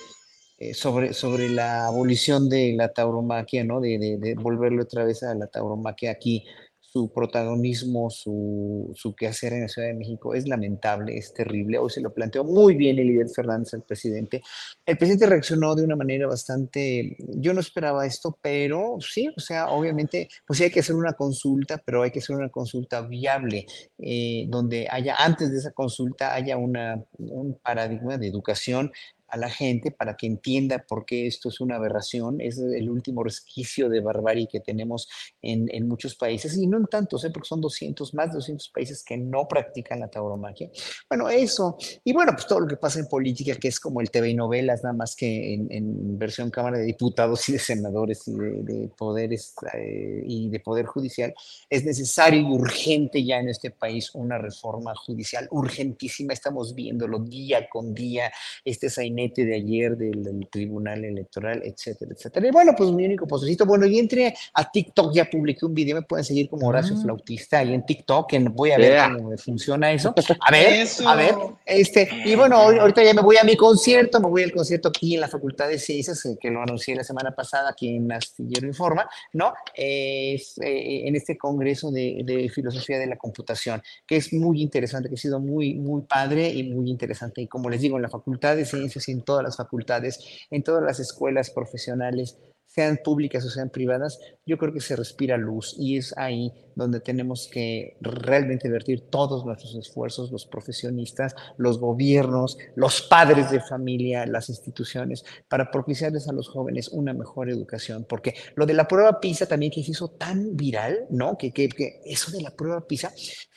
eh, 0.62 0.76
sobre, 0.76 1.14
sobre 1.14 1.50
la 1.50 1.88
abolición 1.88 2.48
de 2.48 2.74
la 2.74 2.94
tauromaquia, 2.94 3.64
¿no? 3.64 3.82
De, 3.82 3.98
de, 3.98 4.36
volverlo 4.36 4.84
otra 4.84 5.04
vez 5.04 5.24
a 5.24 5.34
la 5.34 5.48
tauromaquia 5.48 6.12
aquí 6.12 6.46
su 6.80 7.12
protagonismo, 7.12 8.12
su, 8.12 8.92
su, 8.94 9.16
quehacer 9.16 9.54
en 9.54 9.62
la 9.62 9.68
Ciudad 9.70 9.88
de 9.88 9.96
México 9.96 10.36
es 10.36 10.48
lamentable, 10.48 11.18
es 11.18 11.34
terrible. 11.34 11.80
Hoy 11.80 11.90
se 11.90 12.02
lo 12.02 12.14
planteó 12.14 12.44
muy 12.44 12.76
bien 12.76 13.00
el 13.00 13.08
líder 13.08 13.30
Fernández 13.30 13.74
al 13.74 13.84
presidente. 13.84 14.44
El 14.86 14.98
presidente 14.98 15.26
reaccionó 15.26 15.74
de 15.74 15.84
una 15.84 15.96
manera 15.96 16.28
bastante, 16.28 17.16
yo 17.18 17.54
no 17.54 17.62
esperaba 17.62 18.06
esto, 18.06 18.38
pero 18.42 18.98
sí, 19.00 19.30
o 19.36 19.40
sea, 19.40 19.70
obviamente, 19.70 20.28
pues 20.46 20.58
sí 20.58 20.66
hay 20.66 20.72
que 20.72 20.82
hacer 20.82 20.96
una 20.96 21.14
consulta, 21.14 21.82
pero 21.84 22.04
hay 22.04 22.12
que 22.12 22.20
hacer 22.20 22.36
una 22.36 22.50
consulta 22.50 23.02
viable, 23.02 23.66
eh, 23.98 24.46
donde 24.50 24.88
haya, 24.92 25.16
antes 25.16 25.50
de 25.50 25.58
esa 25.58 25.72
consulta, 25.72 26.36
haya 26.36 26.58
una, 26.58 27.04
un 27.18 27.58
paradigma 27.64 28.18
de 28.18 28.28
educación 28.28 28.92
a 29.32 29.38
la 29.38 29.49
gente 29.49 29.91
para 29.91 30.16
que 30.16 30.28
entienda 30.28 30.86
por 30.88 31.06
qué 31.06 31.26
esto 31.26 31.49
es 31.49 31.62
una 31.62 31.78
aberración, 31.78 32.41
es 32.41 32.58
el 32.60 32.90
último 32.90 33.24
resquicio 33.24 33.90
de 33.90 34.02
barbarie 34.02 34.48
que 34.52 34.60
tenemos 34.60 35.08
en, 35.41 35.68
en 35.72 35.88
muchos 35.88 36.16
países, 36.16 36.58
y 36.58 36.68
no 36.68 36.78
en 36.78 36.86
tantos, 36.86 37.24
¿eh? 37.24 37.32
porque 37.32 37.48
son 37.48 37.62
200, 37.62 38.14
más 38.14 38.30
de 38.30 38.36
200 38.36 38.70
países 38.70 39.03
que 39.03 39.18
no 39.18 39.48
practican 39.48 39.99
la 39.99 40.10
tauromaquia. 40.10 40.70
Bueno, 41.10 41.30
eso, 41.30 41.78
y 42.03 42.14
bueno, 42.14 42.34
pues 42.34 42.45
todo 42.45 42.60
lo 42.60 42.68
que 42.68 42.78
pasa 42.78 42.99
en 42.99 43.08
política, 43.08 43.56
que 43.56 43.70
es 43.70 43.80
como 43.80 44.02
el 44.02 44.12
TV 44.12 44.30
y 44.30 44.36
novelas, 44.36 44.84
nada 44.84 44.94
más 44.94 45.16
que 45.16 45.53
en, 45.53 46.20
versión 46.20 46.52
Cámara 46.52 46.78
de 46.78 46.86
Diputados 46.86 47.48
y 47.49 47.53
de 47.53 47.60
Senadores 47.60 48.28
y 48.28 48.34
de, 48.34 48.90
poderes 48.95 49.56
eh, 49.74 50.24
y 50.26 50.49
de 50.49 50.60
Poder 50.60 50.86
Judicial, 50.86 51.34
es 51.70 51.84
necesario 51.86 52.41
y 52.41 52.44
urgente 52.44 53.24
ya 53.24 53.40
en 53.40 53.49
este 53.49 53.72
país 53.72 54.12
una 54.14 54.38
reforma 54.38 54.94
judicial 54.95 55.48
urgentísima, 55.52 56.34
estamos 56.34 56.76
viéndolo 56.76 57.20
día 57.20 57.68
con 57.70 57.94
día, 57.94 58.32
este 58.66 58.88
es 58.88 58.98
de 59.30 59.56
ayer 59.56 59.98
del, 59.98 60.48
Tribunal 60.52 61.06
Electoral, 61.06 61.61
etcétera, 61.64 62.11
etcétera. 62.14 62.48
Y 62.48 62.52
bueno, 62.52 62.73
pues 62.77 62.91
mi 62.91 63.06
único 63.06 63.27
postrecito, 63.27 63.65
bueno, 63.65 63.85
y 63.85 63.99
entré 63.99 64.34
a 64.53 64.69
TikTok, 64.69 65.14
ya 65.14 65.30
publiqué 65.30 65.65
un 65.65 65.73
video, 65.73 65.95
me 65.95 66.02
pueden 66.02 66.26
seguir 66.26 66.49
como 66.49 66.68
Horacio 66.68 66.95
ah. 66.98 67.02
Flautista 67.02 67.60
ahí 67.60 67.73
en 67.73 67.85
TikTok, 67.85 68.31
voy 68.52 68.72
a 68.72 68.77
ver 68.77 68.99
cómo 69.15 69.38
funciona 69.38 69.91
eso. 69.93 70.14
A 70.39 70.52
ver, 70.52 70.88
a 71.06 71.15
ver, 71.15 71.35
este, 71.65 72.10
y 72.26 72.35
bueno, 72.35 72.57
ahorita 72.57 73.03
ya 73.03 73.14
me 73.14 73.22
voy 73.22 73.38
a 73.38 73.43
mi 73.43 73.56
concierto, 73.56 74.19
me 74.19 74.27
voy 74.27 74.43
al 74.43 74.52
concierto 74.52 74.89
aquí 74.89 75.15
en 75.15 75.22
la 75.22 75.27
Facultad 75.27 75.68
de 75.68 75.80
Ciencias, 75.80 76.26
eh, 76.26 76.38
que 76.39 76.49
lo 76.49 76.61
anuncié 76.61 76.95
la 76.95 77.03
semana 77.03 77.31
pasada 77.31 77.69
aquí 77.69 77.95
en 77.95 78.11
Astillero 78.11 78.68
Informa, 78.68 79.10
¿no? 79.34 79.53
Es, 79.73 80.57
eh, 80.60 81.07
en 81.07 81.15
este 81.15 81.38
congreso 81.38 81.91
de, 81.91 82.22
de 82.23 82.49
filosofía 82.49 82.99
de 82.99 83.07
la 83.07 83.18
computación, 83.18 83.81
que 84.06 84.18
es 84.18 84.34
muy 84.34 84.61
interesante, 84.61 85.10
que 85.10 85.15
ha 85.15 85.18
sido 85.18 85.39
muy, 85.39 85.76
muy 85.76 86.02
padre 86.03 86.49
y 86.49 86.64
muy 86.64 86.89
interesante. 86.89 87.41
Y 87.41 87.48
como 87.48 87.69
les 87.69 87.81
digo, 87.81 87.98
en 87.98 88.03
la 88.03 88.10
Facultad 88.10 88.56
de 88.56 88.65
Ciencias 88.65 89.07
en 89.12 89.24
todas 89.24 89.44
las 89.44 89.58
facultades, 89.58 90.20
en 90.50 90.64
todas 90.64 90.84
las 90.84 91.00
escuelas 91.00 91.50
profesionales, 91.50 92.38
sean 92.74 93.00
públicas 93.04 93.46
o 93.46 93.50
sean 93.50 93.70
privadas, 93.70 94.18
yo 94.46 94.58
creo 94.58 94.72
que 94.72 94.80
se 94.80 94.96
respira 94.96 95.36
luz 95.36 95.76
y 95.78 95.98
es 95.98 96.18
ahí 96.18 96.54
donde 96.74 97.02
tenemos 97.02 97.50
que 97.52 97.98
realmente 98.00 98.70
vertir 98.70 99.10
todos 99.10 99.46
nuestros 99.46 99.76
esfuerzos, 99.76 100.32
los 100.32 100.46
profesionistas, 100.46 101.36
los 101.58 101.80
gobiernos, 101.80 102.58
los 102.76 103.02
padres 103.02 103.52
de 103.52 103.60
familia, 103.60 104.26
las 104.26 104.48
instituciones, 104.48 105.26
para 105.50 105.70
propiciarles 105.70 106.30
a 106.30 106.34
los 106.34 106.48
jóvenes 106.48 106.88
una 106.88 107.14
mejor 107.14 107.50
educación. 107.50 108.06
Porque 108.08 108.36
lo 108.56 108.66
de 108.66 108.74
la 108.74 108.88
prueba 108.88 109.20
PISA 109.20 109.48
también 109.48 109.74
que 109.74 109.84
se 109.84 109.92
hizo 109.92 110.08
tan 110.08 110.56
viral, 110.56 111.08
¿no? 111.10 111.38
Que, 111.38 111.52
que, 111.52 112.00
eso 112.06 112.32
de 112.32 112.42
la 112.42 112.52
prueba 112.52 112.88
PISA, 112.88 113.12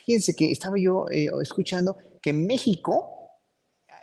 fíjense 0.04 0.34
que 0.34 0.50
estaba 0.50 0.74
yo 0.76 1.06
eh, 1.12 1.30
escuchando 1.40 1.96
que 2.20 2.32
México 2.32 3.13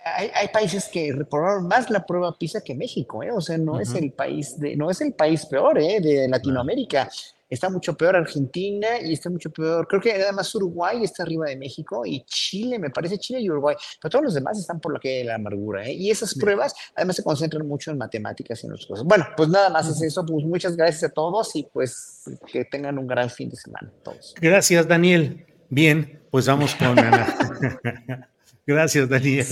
hay, 0.03 0.48
países 0.49 0.90
que 0.90 1.11
reprobaron 1.14 1.68
más 1.68 1.90
la 1.90 2.06
prueba 2.06 2.36
PISA 2.38 2.61
que 2.61 2.76
México, 2.76 3.23
¿eh? 3.23 3.32
o 3.32 3.41
sea, 3.41 3.57
no 3.57 3.80
es 3.80 3.94
el 3.94 4.11
país 4.11 4.60
de, 4.60 4.76
no 4.76 4.90
es 4.90 5.02
el 5.02 5.14
país 5.14 5.45
peor 5.45 5.80
¿eh? 5.80 5.99
de 6.02 6.28
Latinoamérica. 6.28 7.10
Está 7.49 7.69
mucho 7.69 7.98
peor 7.98 8.15
Argentina 8.15 8.88
y 9.03 9.11
está 9.11 9.30
mucho 9.30 9.49
peor, 9.49 9.86
creo 9.86 9.99
que 9.99 10.14
además 10.14 10.56
Uruguay 10.56 11.03
está 11.03 11.23
arriba 11.23 11.48
de 11.48 11.57
México 11.57 12.06
y 12.06 12.23
Chile, 12.23 12.80
me 12.80 12.90
parece 12.90 13.18
Chile 13.18 13.41
y 13.41 13.49
Uruguay, 13.49 13.76
pero 14.02 14.10
todos 14.10 14.23
los 14.23 14.34
demás 14.34 14.57
están 14.57 14.80
por 14.80 14.94
la 14.94 14.99
que 14.99 15.22
la 15.26 15.36
amargura. 15.36 15.86
¿eh? 15.86 15.91
Y 15.91 16.10
esas 16.10 16.34
pruebas 16.34 16.73
además 16.95 17.18
se 17.18 17.23
concentran 17.23 17.68
mucho 17.68 17.91
en 17.91 17.98
matemáticas 17.98 18.64
y 18.64 18.68
en 18.68 18.72
otras 18.72 18.88
cosas. 18.88 19.06
Bueno, 19.06 19.28
pues 19.36 19.49
nada 19.49 19.69
más 19.69 19.86
es 19.90 20.02
eso, 20.02 20.26
pues 20.26 20.45
muchas 20.45 20.78
gracias 20.78 21.11
a 21.11 21.14
todos 21.14 21.53
y 21.57 21.64
pues 21.64 22.23
que 22.49 22.64
tengan 22.64 22.98
un 22.98 23.06
gran 23.06 23.30
fin 23.30 23.49
de 23.49 23.57
semana 23.57 23.91
todos. 24.02 24.34
Gracias, 24.40 24.88
Daniel. 24.88 25.45
Bien, 25.69 26.22
pues 26.32 26.48
vamos 26.48 26.73
con 26.76 26.98
Ana. 26.98 28.30
Gracias, 28.72 29.10
Daniel. 29.10 29.45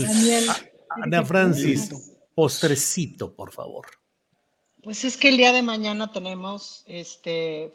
Ana 0.90 1.24
Francis, 1.26 1.90
postrecito, 2.34 3.34
por 3.36 3.52
favor. 3.52 3.86
Pues 4.82 5.04
es 5.04 5.18
que 5.18 5.30
el 5.30 5.38
día 5.38 5.52
de 5.52 5.62
mañana 5.62 6.12
tenemos, 6.12 6.84
este, 6.88 7.74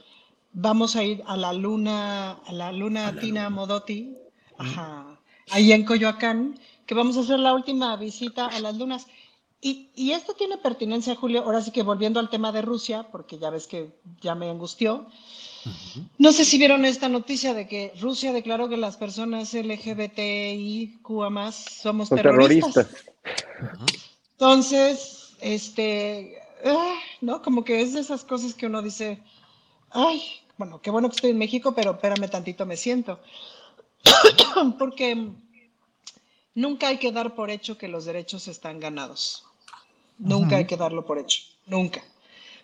vamos 0.52 0.96
a 0.96 1.04
ir 1.04 1.22
a 1.26 1.36
la 1.36 1.52
luna, 1.52 2.32
a 2.32 2.52
la 2.52 2.72
luna 2.72 3.14
Tina 3.20 3.50
Modotti, 3.50 4.16
ajá, 4.56 5.20
ahí 5.50 5.72
en 5.72 5.84
Coyoacán, 5.84 6.58
que 6.86 6.94
vamos 6.94 7.16
a 7.16 7.20
hacer 7.20 7.38
la 7.38 7.52
última 7.52 7.94
visita 7.96 8.46
a 8.46 8.58
las 8.60 8.76
lunas. 8.76 9.06
Y, 9.60 9.90
y, 9.94 10.12
esto 10.12 10.34
tiene 10.34 10.58
pertinencia, 10.58 11.14
Julio, 11.14 11.42
ahora 11.42 11.62
sí 11.62 11.70
que 11.70 11.82
volviendo 11.82 12.20
al 12.20 12.30
tema 12.30 12.52
de 12.52 12.62
Rusia, 12.62 13.08
porque 13.10 13.38
ya 13.38 13.50
ves 13.50 13.66
que 13.66 13.90
ya 14.20 14.34
me 14.34 14.50
angustió. 14.50 15.06
No 16.18 16.32
sé 16.32 16.44
si 16.44 16.58
vieron 16.58 16.84
esta 16.84 17.08
noticia 17.08 17.54
de 17.54 17.66
que 17.66 17.92
Rusia 18.00 18.32
declaró 18.32 18.68
que 18.68 18.76
las 18.76 18.96
personas 18.96 19.54
LGBTIQ 19.54 21.08
más 21.30 21.54
somos 21.54 22.08
terroristas. 22.08 22.88
Entonces, 24.32 25.34
este, 25.40 26.38
ah, 26.64 26.94
¿no? 27.20 27.42
Como 27.42 27.64
que 27.64 27.80
es 27.80 27.92
de 27.92 28.00
esas 28.00 28.24
cosas 28.24 28.54
que 28.54 28.66
uno 28.66 28.82
dice, 28.82 29.20
ay, 29.90 30.22
bueno, 30.56 30.80
qué 30.80 30.90
bueno 30.90 31.08
que 31.08 31.16
estoy 31.16 31.30
en 31.30 31.38
México, 31.38 31.74
pero 31.74 31.92
espérame 31.92 32.28
tantito, 32.28 32.66
me 32.66 32.76
siento. 32.76 33.20
Porque 34.78 35.30
nunca 36.54 36.88
hay 36.88 36.98
que 36.98 37.12
dar 37.12 37.34
por 37.34 37.50
hecho 37.50 37.78
que 37.78 37.88
los 37.88 38.04
derechos 38.04 38.48
están 38.48 38.80
ganados. 38.80 39.44
Nunca 40.18 40.56
hay 40.56 40.66
que 40.66 40.76
darlo 40.76 41.04
por 41.04 41.18
hecho, 41.18 41.42
nunca. 41.66 42.02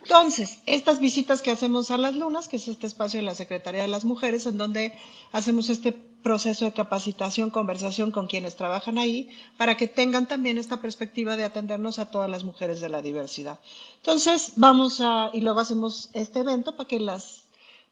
Entonces, 0.02 0.60
estas 0.66 0.98
visitas 0.98 1.42
que 1.42 1.50
hacemos 1.50 1.90
a 1.90 1.98
las 1.98 2.14
lunas, 2.16 2.48
que 2.48 2.56
es 2.56 2.68
este 2.68 2.86
espacio 2.86 3.20
de 3.20 3.26
la 3.26 3.34
Secretaría 3.34 3.82
de 3.82 3.88
las 3.88 4.04
Mujeres, 4.04 4.46
en 4.46 4.56
donde 4.56 4.94
hacemos 5.32 5.68
este 5.68 5.92
proceso 5.92 6.64
de 6.64 6.72
capacitación, 6.72 7.50
conversación 7.50 8.10
con 8.10 8.26
quienes 8.26 8.56
trabajan 8.56 8.98
ahí, 8.98 9.28
para 9.56 9.76
que 9.76 9.88
tengan 9.88 10.26
también 10.26 10.58
esta 10.58 10.80
perspectiva 10.80 11.36
de 11.36 11.44
atendernos 11.44 11.98
a 11.98 12.10
todas 12.10 12.30
las 12.30 12.44
mujeres 12.44 12.80
de 12.80 12.88
la 12.88 13.02
diversidad. 13.02 13.60
Entonces, 13.96 14.52
vamos 14.56 15.00
a, 15.00 15.30
y 15.32 15.40
luego 15.40 15.60
hacemos 15.60 16.10
este 16.12 16.40
evento 16.40 16.76
para 16.76 16.88
que 16.88 17.00
las, 17.00 17.44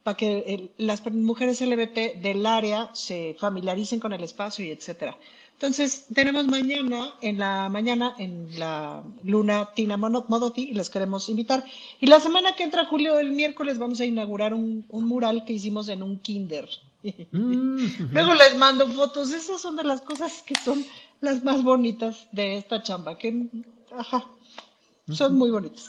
para 0.03 0.17
que 0.17 0.73
las 0.79 1.05
mujeres 1.11 1.61
LGBT 1.61 2.21
del 2.23 2.47
área 2.47 2.91
se 2.95 3.37
familiaricen 3.39 4.01
con 4.01 4.13
el 4.13 4.25
espacio 4.25 4.65
y 4.65 4.71
etcétera. 4.71 5.17
Entonces, 5.59 6.07
tenemos 6.15 6.47
mañana, 6.47 7.15
en 7.21 7.41
la 7.41 7.69
mañana, 7.69 8.15
en 8.19 8.47
la 8.61 9.03
luna 9.25 9.71
Tina 9.75 9.97
Modotti, 9.97 10.69
y 10.71 10.73
les 10.73 10.89
queremos 10.89 11.29
invitar. 11.29 11.65
Y 11.99 12.07
la 12.07 12.21
semana 12.21 12.55
que 12.55 12.63
entra, 12.63 12.85
Julio, 12.85 13.19
el 13.19 13.33
miércoles, 13.33 13.77
vamos 13.77 13.99
a 13.99 14.05
inaugurar 14.05 14.55
un, 14.55 14.87
mural 14.89 15.45
que 15.45 15.55
hicimos 15.55 15.89
en 15.89 16.05
un 16.05 16.21
kinder. 16.21 16.69
Mm. 17.33 17.77
Luego 18.13 18.35
les 18.35 18.57
mando 18.57 18.87
fotos. 18.87 19.33
Esas 19.33 19.61
son 19.61 19.75
de 19.75 19.83
las 19.83 20.01
cosas 20.01 20.45
que 20.47 20.55
son 20.55 20.87
las 21.21 21.43
más 21.43 21.65
bonitas 21.65 22.29
de 22.31 22.59
esta 22.59 22.81
chamba, 22.81 23.19
que, 23.19 23.49
ajá, 23.91 24.27
son 25.11 25.35
muy 25.35 25.51
bonitas. 25.51 25.89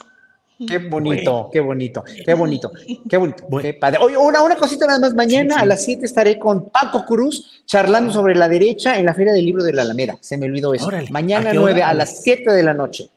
Qué 0.66 0.78
bonito, 0.78 1.48
qué 1.52 1.60
bonito, 1.60 2.04
qué 2.04 2.34
bonito, 2.34 2.72
qué 3.08 3.16
bonito, 3.16 3.60
qué 3.62 3.74
padre. 3.74 3.98
Oye, 4.00 4.16
una, 4.16 4.42
una 4.42 4.56
cosita 4.56 4.86
nada 4.86 4.98
más, 4.98 5.14
mañana 5.14 5.56
a 5.60 5.64
las 5.64 5.84
7 5.84 6.04
estaré 6.04 6.38
con 6.38 6.68
Paco 6.70 7.04
Cruz 7.06 7.62
charlando 7.64 8.12
sobre 8.12 8.34
la 8.34 8.48
derecha 8.48 8.98
en 8.98 9.06
la 9.06 9.14
Feria 9.14 9.32
del 9.32 9.44
Libro 9.44 9.62
de 9.62 9.72
la 9.72 9.82
Alameda. 9.82 10.18
Se 10.20 10.36
me 10.36 10.46
olvidó 10.46 10.74
eso. 10.74 10.90
mañana 11.10 11.52
9 11.54 11.82
a 11.82 11.94
las 11.94 12.22
7 12.22 12.52
de 12.52 12.62
la 12.62 12.74
noche. 12.74 13.10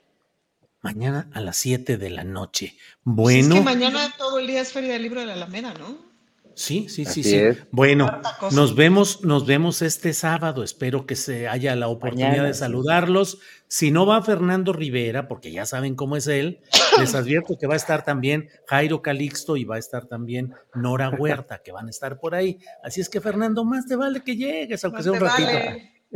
Mañana 0.82 1.30
a 1.34 1.42
las 1.42 1.58
7 1.58 1.98
de 1.98 2.10
la 2.10 2.24
noche. 2.24 2.76
Bueno. 3.04 3.56
Pues 3.56 3.58
es 3.58 3.60
que 3.60 3.62
mañana 3.62 4.14
todo 4.18 4.40
el 4.40 4.48
día 4.48 4.62
es 4.62 4.72
Feria 4.72 4.94
del 4.94 5.02
Libro 5.02 5.22
de 5.22 5.28
la 5.28 5.34
Alameda, 5.34 5.74
¿no? 5.74 6.13
Sí, 6.56 6.88
sí, 6.90 7.06
sí, 7.06 7.24
sí. 7.24 7.42
Bueno, 7.72 8.22
nos 8.52 8.76
vemos, 8.76 9.24
nos 9.24 9.46
vemos 9.46 9.82
este 9.82 10.14
sábado. 10.14 10.64
Espero 10.64 11.06
que 11.06 11.16
se 11.16 11.48
haya 11.48 11.76
la 11.76 11.88
oportunidad 11.88 12.44
de 12.44 12.54
saludarlos. 12.54 13.40
Si 13.68 13.92
no 13.92 14.06
va 14.06 14.22
Fernando 14.22 14.72
Rivera, 14.72 15.28
porque 15.28 15.52
ya 15.52 15.66
saben 15.66 15.96
cómo 15.96 16.16
es 16.16 16.28
él, 16.28 16.60
les 17.00 17.16
advierto 17.16 17.58
que 17.60 17.68
va 17.68 17.74
a 17.74 17.78
estar 17.78 18.06
también 18.06 18.50
Jairo 18.68 19.02
Calixto 19.02 19.58
y 19.58 19.64
va 19.64 19.78
a 19.78 19.80
estar 19.80 20.06
también 20.06 20.54
Nora 20.76 21.10
Huerta, 21.10 21.62
que 21.64 21.72
van 21.72 21.88
a 21.88 21.90
estar 21.90 22.20
por 22.20 22.36
ahí. 22.36 22.60
Así 22.84 23.02
es 23.02 23.10
que 23.10 23.20
Fernando, 23.20 23.64
más 23.66 23.88
te 23.88 23.96
vale 23.96 24.24
que 24.24 24.36
llegues, 24.36 24.84
aunque 24.86 25.04
sea 25.04 25.12
un 25.14 25.20
ratito. 25.20 25.50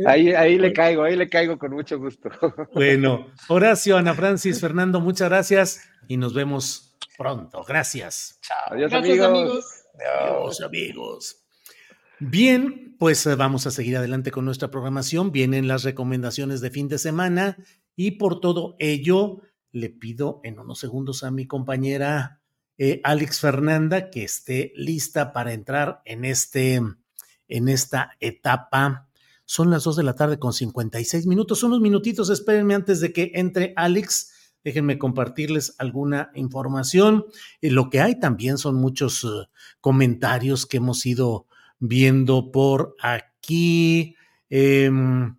Ahí, 0.06 0.32
ahí 0.32 0.58
le 0.58 0.72
caigo, 0.72 1.02
ahí 1.02 1.16
le 1.16 1.28
caigo 1.28 1.58
con 1.58 1.72
mucho 1.72 1.98
gusto. 1.98 2.30
Bueno, 2.72 3.26
Horacio, 3.48 3.96
Ana 3.96 4.14
Francis, 4.14 4.60
Fernando, 4.60 5.00
muchas 5.00 5.28
gracias 5.28 5.90
y 6.06 6.16
nos 6.16 6.34
vemos 6.34 6.96
pronto. 7.16 7.64
Gracias. 7.66 8.38
Chao. 8.40 8.74
Adiós, 8.74 8.92
amigos. 8.92 9.77
Adiós, 9.98 10.60
amigos. 10.60 11.44
Bien, 12.20 12.96
pues 12.98 13.24
eh, 13.26 13.34
vamos 13.34 13.66
a 13.66 13.70
seguir 13.70 13.96
adelante 13.96 14.30
con 14.30 14.44
nuestra 14.44 14.70
programación. 14.70 15.32
Vienen 15.32 15.68
las 15.68 15.84
recomendaciones 15.84 16.60
de 16.60 16.70
fin 16.70 16.88
de 16.88 16.98
semana 16.98 17.56
y 17.96 18.12
por 18.12 18.40
todo 18.40 18.76
ello 18.78 19.40
le 19.72 19.90
pido 19.90 20.40
en 20.44 20.58
unos 20.58 20.78
segundos 20.78 21.24
a 21.24 21.30
mi 21.30 21.46
compañera 21.46 22.40
eh, 22.76 23.00
Alex 23.04 23.40
Fernanda 23.40 24.10
que 24.10 24.24
esté 24.24 24.72
lista 24.76 25.32
para 25.32 25.52
entrar 25.52 26.00
en, 26.04 26.24
este, 26.24 26.80
en 27.48 27.68
esta 27.68 28.12
etapa. 28.20 29.08
Son 29.44 29.70
las 29.70 29.84
dos 29.84 29.96
de 29.96 30.02
la 30.02 30.14
tarde 30.14 30.38
con 30.38 30.52
56 30.52 31.26
minutos. 31.26 31.62
Unos 31.62 31.80
minutitos, 31.80 32.30
espérenme 32.30 32.74
antes 32.74 33.00
de 33.00 33.12
que 33.12 33.32
entre 33.34 33.72
Alex 33.76 34.32
Déjenme 34.64 34.98
compartirles 34.98 35.74
alguna 35.78 36.30
información. 36.34 37.24
Eh, 37.60 37.70
lo 37.70 37.90
que 37.90 38.00
hay 38.00 38.18
también 38.18 38.58
son 38.58 38.76
muchos 38.76 39.24
eh, 39.24 39.48
comentarios 39.80 40.66
que 40.66 40.78
hemos 40.78 41.06
ido 41.06 41.46
viendo 41.78 42.50
por 42.50 42.96
aquí. 43.00 44.16
Em, 44.50 45.36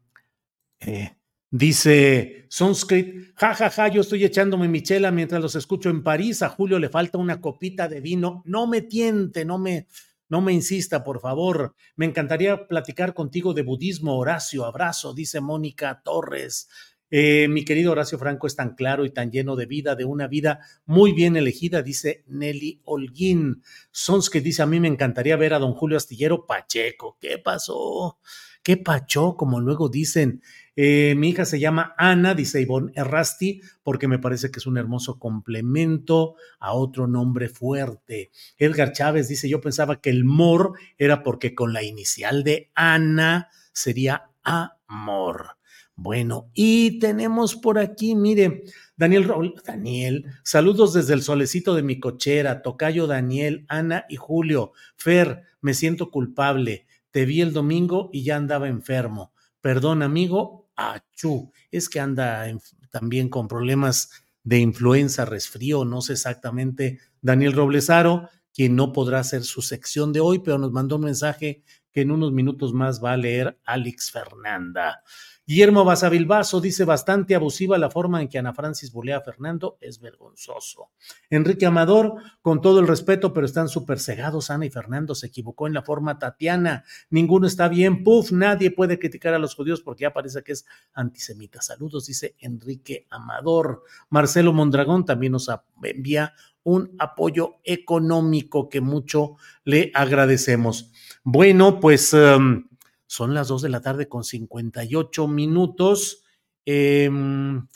eh, 0.79 1.17
dice 1.51 2.45
Sunscript, 2.49 3.35
jajaja, 3.35 3.69
ja, 3.69 3.87
ja, 3.87 3.93
yo 3.93 4.01
estoy 4.01 4.23
echándome 4.23 4.67
mi 4.67 4.81
chela 4.81 5.11
mientras 5.11 5.41
los 5.41 5.55
escucho 5.55 5.89
en 5.89 6.03
París. 6.03 6.41
A 6.41 6.49
Julio 6.49 6.79
le 6.79 6.89
falta 6.89 7.17
una 7.17 7.41
copita 7.41 7.87
de 7.87 8.01
vino. 8.01 8.41
No 8.45 8.67
me 8.67 8.81
tiente, 8.81 9.45
no 9.45 9.57
me, 9.57 9.87
no 10.29 10.41
me 10.41 10.53
insista, 10.53 11.03
por 11.03 11.19
favor. 11.19 11.75
Me 11.95 12.05
encantaría 12.05 12.67
platicar 12.67 13.13
contigo 13.13 13.53
de 13.53 13.63
budismo, 13.63 14.17
Horacio. 14.17 14.65
Abrazo, 14.65 15.13
dice 15.13 15.41
Mónica 15.41 16.01
Torres. 16.03 16.69
Eh, 17.11 17.47
mi 17.49 17.65
querido 17.65 17.91
Horacio 17.91 18.17
Franco 18.17 18.47
es 18.47 18.55
tan 18.55 18.75
claro 18.75 19.05
y 19.05 19.09
tan 19.09 19.31
lleno 19.31 19.55
de 19.55 19.65
vida, 19.65 19.95
de 19.95 20.05
una 20.05 20.27
vida 20.27 20.59
muy 20.85 21.13
bien 21.13 21.35
elegida, 21.35 21.81
dice 21.81 22.23
Nelly 22.27 22.81
Holguín. 22.83 23.63
Sons 23.91 24.29
que 24.29 24.41
dice, 24.41 24.61
a 24.61 24.67
mí 24.67 24.79
me 24.79 24.87
encantaría 24.87 25.35
ver 25.35 25.53
a 25.53 25.59
don 25.59 25.73
Julio 25.73 25.97
Astillero 25.97 26.45
Pacheco. 26.45 27.17
¿Qué 27.19 27.37
pasó? 27.37 28.19
¿Qué 28.63 28.77
pachó? 28.77 29.35
Como 29.35 29.59
luego 29.59 29.89
dicen. 29.89 30.41
Eh, 30.75 31.13
mi 31.17 31.29
hija 31.29 31.43
se 31.43 31.59
llama 31.59 31.93
Ana, 31.97 32.33
dice 32.33 32.61
Ivonne 32.61 32.93
Errasti, 32.95 33.61
porque 33.83 34.07
me 34.07 34.17
parece 34.17 34.49
que 34.49 34.59
es 34.59 34.65
un 34.65 34.77
hermoso 34.77 35.19
complemento 35.19 36.35
a 36.57 36.71
otro 36.73 37.05
nombre 37.05 37.49
fuerte. 37.49 38.31
Edgar 38.57 38.93
Chávez 38.93 39.27
dice, 39.27 39.49
yo 39.49 39.59
pensaba 39.59 39.99
que 39.99 40.09
el 40.09 40.23
mor 40.23 40.73
era 40.97 41.21
porque 41.21 41.53
con 41.53 41.73
la 41.73 41.83
inicial 41.83 42.45
de 42.45 42.71
Ana 42.75 43.49
sería 43.73 44.29
amor. 44.41 45.58
Bueno, 46.01 46.49
y 46.53 46.97
tenemos 46.99 47.57
por 47.57 47.77
aquí, 47.77 48.15
mire, 48.15 48.63
Daniel 48.95 49.29
Daniel, 49.65 50.27
saludos 50.43 50.93
desde 50.93 51.13
el 51.13 51.23
solecito 51.23 51.75
de 51.75 51.83
mi 51.83 51.99
cochera, 51.99 52.61
Tocayo 52.61 53.05
Daniel, 53.05 53.65
Ana 53.67 54.05
y 54.07 54.15
Julio. 54.15 54.71
Fer, 54.95 55.43
me 55.59 55.73
siento 55.73 56.09
culpable. 56.09 56.87
Te 57.11 57.25
vi 57.25 57.41
el 57.41 57.51
domingo 57.51 58.09
y 58.13 58.23
ya 58.23 58.37
andaba 58.37 58.69
enfermo. 58.69 59.33
Perdón, 59.59 60.01
amigo, 60.01 60.69
achú. 60.77 61.51
Es 61.69 61.89
que 61.89 61.99
anda 61.99 62.45
también 62.91 63.27
con 63.27 63.49
problemas 63.49 64.23
de 64.45 64.59
influenza, 64.59 65.25
resfrío, 65.25 65.83
no 65.83 66.01
sé 66.01 66.13
exactamente. 66.13 66.99
Daniel 67.21 67.51
Roblesaro, 67.51 68.29
quien 68.53 68.77
no 68.77 68.93
podrá 68.93 69.19
hacer 69.19 69.43
su 69.43 69.61
sección 69.61 70.13
de 70.13 70.21
hoy, 70.21 70.39
pero 70.39 70.57
nos 70.57 70.71
mandó 70.71 70.95
un 70.95 71.03
mensaje 71.03 71.61
que 71.91 72.01
en 72.01 72.11
unos 72.11 72.31
minutos 72.31 72.73
más 72.73 73.03
va 73.03 73.13
a 73.13 73.17
leer 73.17 73.59
Alex 73.65 74.11
Fernanda. 74.11 75.03
Guillermo 75.49 75.83
Basavilbaso 75.83 76.61
dice 76.61 76.85
bastante 76.85 77.33
abusiva 77.33 77.79
la 77.79 77.89
forma 77.89 78.21
en 78.21 78.27
que 78.27 78.37
Ana 78.37 78.53
Francis 78.53 78.91
bulea 78.91 79.17
a 79.17 79.21
Fernando, 79.21 79.79
es 79.81 79.99
vergonzoso. 79.99 80.91
Enrique 81.27 81.65
Amador, 81.65 82.17
con 82.43 82.61
todo 82.61 82.79
el 82.79 82.87
respeto, 82.87 83.33
pero 83.33 83.47
están 83.47 83.67
súper 83.67 83.99
cegados. 83.99 84.51
Ana 84.51 84.67
y 84.67 84.69
Fernando 84.69 85.15
se 85.15 85.25
equivocó 85.25 85.65
en 85.65 85.73
la 85.73 85.81
forma 85.81 86.19
Tatiana. 86.19 86.83
Ninguno 87.09 87.47
está 87.47 87.67
bien. 87.67 88.03
Puf, 88.03 88.31
nadie 88.31 88.69
puede 88.69 88.99
criticar 88.99 89.33
a 89.33 89.39
los 89.39 89.55
judíos 89.55 89.81
porque 89.81 90.03
ya 90.03 90.13
parece 90.13 90.43
que 90.43 90.51
es 90.51 90.67
antisemita. 90.93 91.63
Saludos, 91.63 92.05
dice 92.05 92.35
Enrique 92.37 93.07
Amador. 93.09 93.81
Marcelo 94.11 94.53
Mondragón 94.53 95.03
también 95.03 95.31
nos 95.31 95.49
envía 95.81 96.35
un 96.61 96.95
apoyo 96.99 97.55
económico 97.63 98.69
que 98.69 98.81
mucho 98.81 99.37
le 99.63 99.89
agradecemos. 99.95 100.91
Bueno, 101.23 101.79
pues. 101.79 102.13
Um, 102.13 102.68
son 103.09 103.33
las 103.33 103.47
2 103.47 103.63
de 103.63 103.69
la 103.69 103.81
tarde 103.81 104.07
con 104.07 104.23
58 104.23 105.27
minutos. 105.27 106.23
Em, 106.63 107.67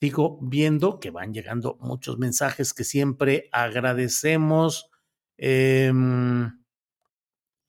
sigo 0.00 0.40
viendo 0.42 0.98
que 0.98 1.12
van 1.12 1.32
llegando 1.32 1.78
muchos 1.80 2.18
mensajes 2.18 2.74
que 2.74 2.82
siempre 2.82 3.48
agradecemos. 3.52 4.90
Em, 5.38 6.50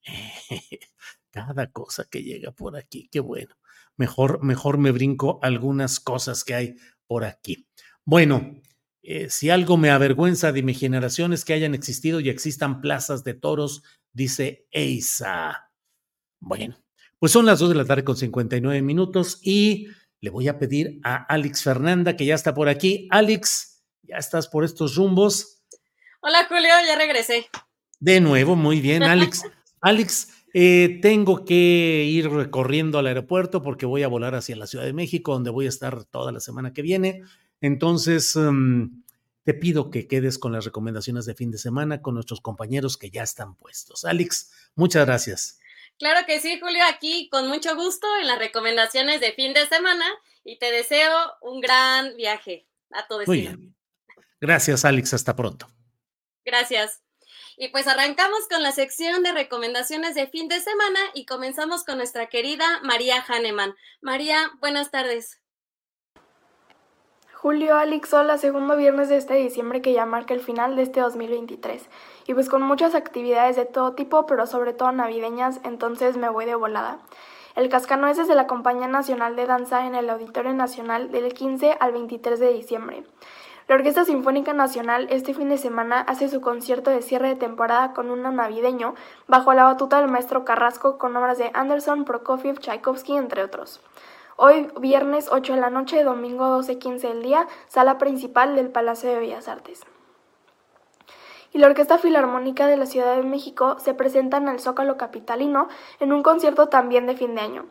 cada 1.30 1.72
cosa 1.72 2.06
que 2.10 2.23
llega 2.23 2.52
por 2.52 2.76
aquí, 2.76 3.10
qué 3.11 3.19
bueno. 3.19 3.56
Mejor, 3.95 4.44
mejor 4.44 4.80
me 4.80 4.90
brinco 4.90 5.38
algunas 5.44 5.99
cosas 5.99 6.44
que 6.44 6.56
hay 6.56 6.76
por 7.06 7.26
aquí. 7.26 7.68
Bueno, 8.06 8.60
eh, 9.03 9.30
si 9.30 9.52
algo 9.52 9.77
me 9.77 9.91
avergüenza 9.91 10.52
de 10.52 10.64
mi 10.64 10.73
generación 10.73 11.31
es 11.31 11.45
que 11.45 11.53
hayan 11.53 11.76
existido 11.76 12.19
y 12.19 12.30
existan 12.30 12.81
plazas 12.81 13.23
de 13.23 13.35
toros, 13.35 13.84
dice 14.14 14.68
Eisa. 14.72 15.72
Bueno, 16.40 16.82
pues 17.23 17.31
son 17.31 17.45
las 17.45 17.59
2 17.59 17.69
de 17.69 17.75
la 17.75 17.85
tarde 17.85 18.03
con 18.03 18.17
59 18.17 18.81
minutos 18.81 19.39
y 19.41 19.87
le 20.19 20.29
voy 20.29 20.49
a 20.49 20.59
pedir 20.59 20.99
a 21.05 21.15
Alex 21.15 21.63
Fernanda, 21.63 22.17
que 22.17 22.25
ya 22.25 22.35
está 22.35 22.53
por 22.53 22.67
aquí. 22.67 23.07
Alex, 23.11 23.81
¿ya 24.01 24.17
estás 24.17 24.49
por 24.49 24.65
estos 24.65 24.95
rumbos? 24.95 25.63
Hola 26.19 26.45
Julio, 26.49 26.67
ya 26.85 26.97
regresé. 26.97 27.45
De 28.01 28.19
nuevo, 28.19 28.57
muy 28.57 28.81
bien, 28.81 29.03
Alex. 29.03 29.43
Alex, 29.79 30.33
eh, 30.53 30.99
tengo 31.01 31.45
que 31.45 32.03
ir 32.05 32.29
recorriendo 32.29 32.99
al 32.99 33.07
aeropuerto 33.07 33.61
porque 33.61 33.85
voy 33.85 34.03
a 34.03 34.09
volar 34.09 34.35
hacia 34.35 34.57
la 34.57 34.67
Ciudad 34.67 34.83
de 34.83 34.91
México, 34.91 35.31
donde 35.31 35.49
voy 35.49 35.67
a 35.67 35.69
estar 35.69 36.03
toda 36.03 36.33
la 36.33 36.41
semana 36.41 36.73
que 36.73 36.81
viene. 36.81 37.23
Entonces, 37.61 38.35
em, 38.35 39.01
te 39.45 39.53
pido 39.53 39.91
que 39.91 40.09
quedes 40.09 40.37
con 40.37 40.51
las 40.51 40.65
recomendaciones 40.65 41.25
de 41.25 41.35
fin 41.35 41.51
de 41.51 41.57
semana 41.57 42.01
con 42.01 42.15
nuestros 42.15 42.41
compañeros 42.41 42.97
que 42.97 43.11
ya 43.11 43.23
están 43.23 43.55
puestos. 43.55 44.03
Alex, 44.03 44.51
muchas 44.75 45.05
gracias. 45.05 45.59
Claro 46.03 46.25
que 46.25 46.41
sí, 46.41 46.59
Julio, 46.59 46.84
aquí 46.89 47.30
con 47.30 47.47
mucho 47.47 47.77
gusto 47.77 48.05
en 48.19 48.27
las 48.27 48.38
recomendaciones 48.38 49.21
de 49.21 49.31
fin 49.31 49.53
de 49.53 49.65
semana 49.67 50.03
y 50.43 50.59
te 50.59 50.69
deseo 50.69 51.15
un 51.39 51.61
gran 51.61 52.17
viaje 52.17 52.67
a 52.91 53.07
Muy 53.25 53.39
bien. 53.39 53.73
Gracias, 54.41 54.84
Alex. 54.84 55.13
Hasta 55.13 55.34
pronto. 55.34 55.65
Gracias. 56.43 57.01
Y 57.55 57.69
pues 57.69 57.88
arrancamos 57.88 58.49
con 58.49 58.61
la 58.61 58.73
sección 58.73 59.23
de 59.23 59.31
recomendaciones 59.31 60.13
de 60.13 60.27
fin 60.27 60.49
de 60.49 60.59
semana 60.59 60.99
y 61.13 61.25
comenzamos 61.25 61.85
con 61.85 61.95
nuestra 61.99 62.27
querida 62.27 62.81
María 62.84 63.23
Hahnemann. 63.25 63.73
María, 64.01 64.51
buenas 64.59 64.91
tardes. 64.91 65.39
Julio 67.44 67.76
Alex, 67.76 68.14
hola, 68.14 68.38
segundo 68.38 68.78
viernes 68.78 69.10
de 69.10 69.18
este 69.18 69.34
diciembre 69.34 69.82
que 69.82 69.91
ya 69.91 70.06
marca 70.06 70.34
el 70.34 70.40
final 70.40 70.78
de 70.78 70.84
este 70.84 71.02
2023. 71.02 71.90
Y 72.26 72.34
pues 72.34 72.48
con 72.48 72.61
muchas 72.61 72.95
actividades 72.95 73.57
de 73.57 73.65
todo 73.65 73.95
tipo, 73.95 74.26
pero 74.26 74.48
sobre 74.48 74.72
todo 74.72 74.94
navideñas, 74.94 75.60
entonces 75.65 76.15
me 76.15 76.30
voy 76.30 76.45
de 76.45 76.56
volada. 76.56 76.99
El 77.57 77.68
Cascanueces 77.68 78.30
de 78.30 78.36
la 78.36 78.48
Compañía 78.48 78.88
Nacional 78.88 79.36
de 79.36 79.45
Danza 79.45 79.86
en 79.86 79.94
el 79.94 80.10
Auditorio 80.10 80.53
Nacional 80.53 81.11
del 81.11 81.34
15 81.34 81.76
al 81.82 81.91
23 81.91 82.40
de 82.40 82.53
diciembre. 82.53 83.03
La 83.68 83.76
Orquesta 83.76 84.06
Sinfónica 84.06 84.53
Nacional 84.53 85.07
este 85.10 85.34
fin 85.34 85.49
de 85.49 85.57
semana 85.57 85.99
hace 85.99 86.30
su 86.30 86.40
concierto 86.40 86.91
de 86.91 87.02
cierre 87.02 87.28
de 87.28 87.36
temporada 87.36 87.91
con 87.91 88.10
un 88.10 88.22
navideño 88.22 88.95
bajo 89.28 89.53
la 89.53 89.65
batuta 89.65 89.99
del 89.99 90.10
maestro 90.10 90.45
Carrasco 90.45 90.98
con 90.98 91.14
obras 91.18 91.40
de 91.40 91.52
Anderson, 91.53 92.06
Prokofiev, 92.06 92.60
Tchaikovsky, 92.60 93.18
entre 93.18 93.44
otros. 93.44 93.82
Hoy 94.35 94.68
viernes 94.80 95.30
8 95.31 95.53
de 95.53 95.61
la 95.61 95.69
noche, 95.69 96.03
domingo 96.03 96.60
12.15 96.60 97.01
del 97.01 97.22
día, 97.22 97.47
sala 97.68 97.99
principal 97.99 98.55
del 98.55 98.72
Palacio 98.72 99.10
de 99.10 99.19
Bellas 99.19 99.47
Artes. 99.47 99.81
Y 101.51 101.60
la 101.60 101.68
Orquesta 101.68 101.99
Filarmónica 101.99 102.65
de 102.65 102.76
la 102.76 102.88
Ciudad 102.88 103.15
de 103.15 103.22
México 103.22 103.77
se 103.77 103.93
presenta 103.93 104.38
en 104.38 104.47
el 104.47 104.60
Zócalo 104.60 104.97
Capitalino 104.97 105.68
en 105.99 106.14
un 106.14 106.23
concierto 106.23 106.68
también 106.68 107.05
de 107.05 107.15
fin 107.15 107.35
de 107.35 107.41
año. 107.41 107.65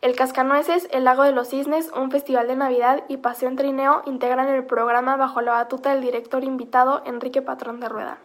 El 0.00 0.16
Cascanueces, 0.16 0.88
El 0.90 1.04
Lago 1.04 1.22
de 1.22 1.30
los 1.30 1.50
Cisnes, 1.50 1.92
un 1.96 2.10
festival 2.10 2.48
de 2.48 2.56
Navidad 2.56 3.04
y 3.06 3.18
Paseo 3.18 3.48
en 3.48 3.54
Trineo 3.54 4.02
integran 4.04 4.48
el 4.48 4.66
programa 4.66 5.16
bajo 5.16 5.40
la 5.40 5.52
batuta 5.52 5.90
del 5.90 6.02
director 6.02 6.42
invitado 6.42 7.00
Enrique 7.06 7.42
Patrón 7.42 7.78
de 7.78 7.88
Rueda. 7.88 8.18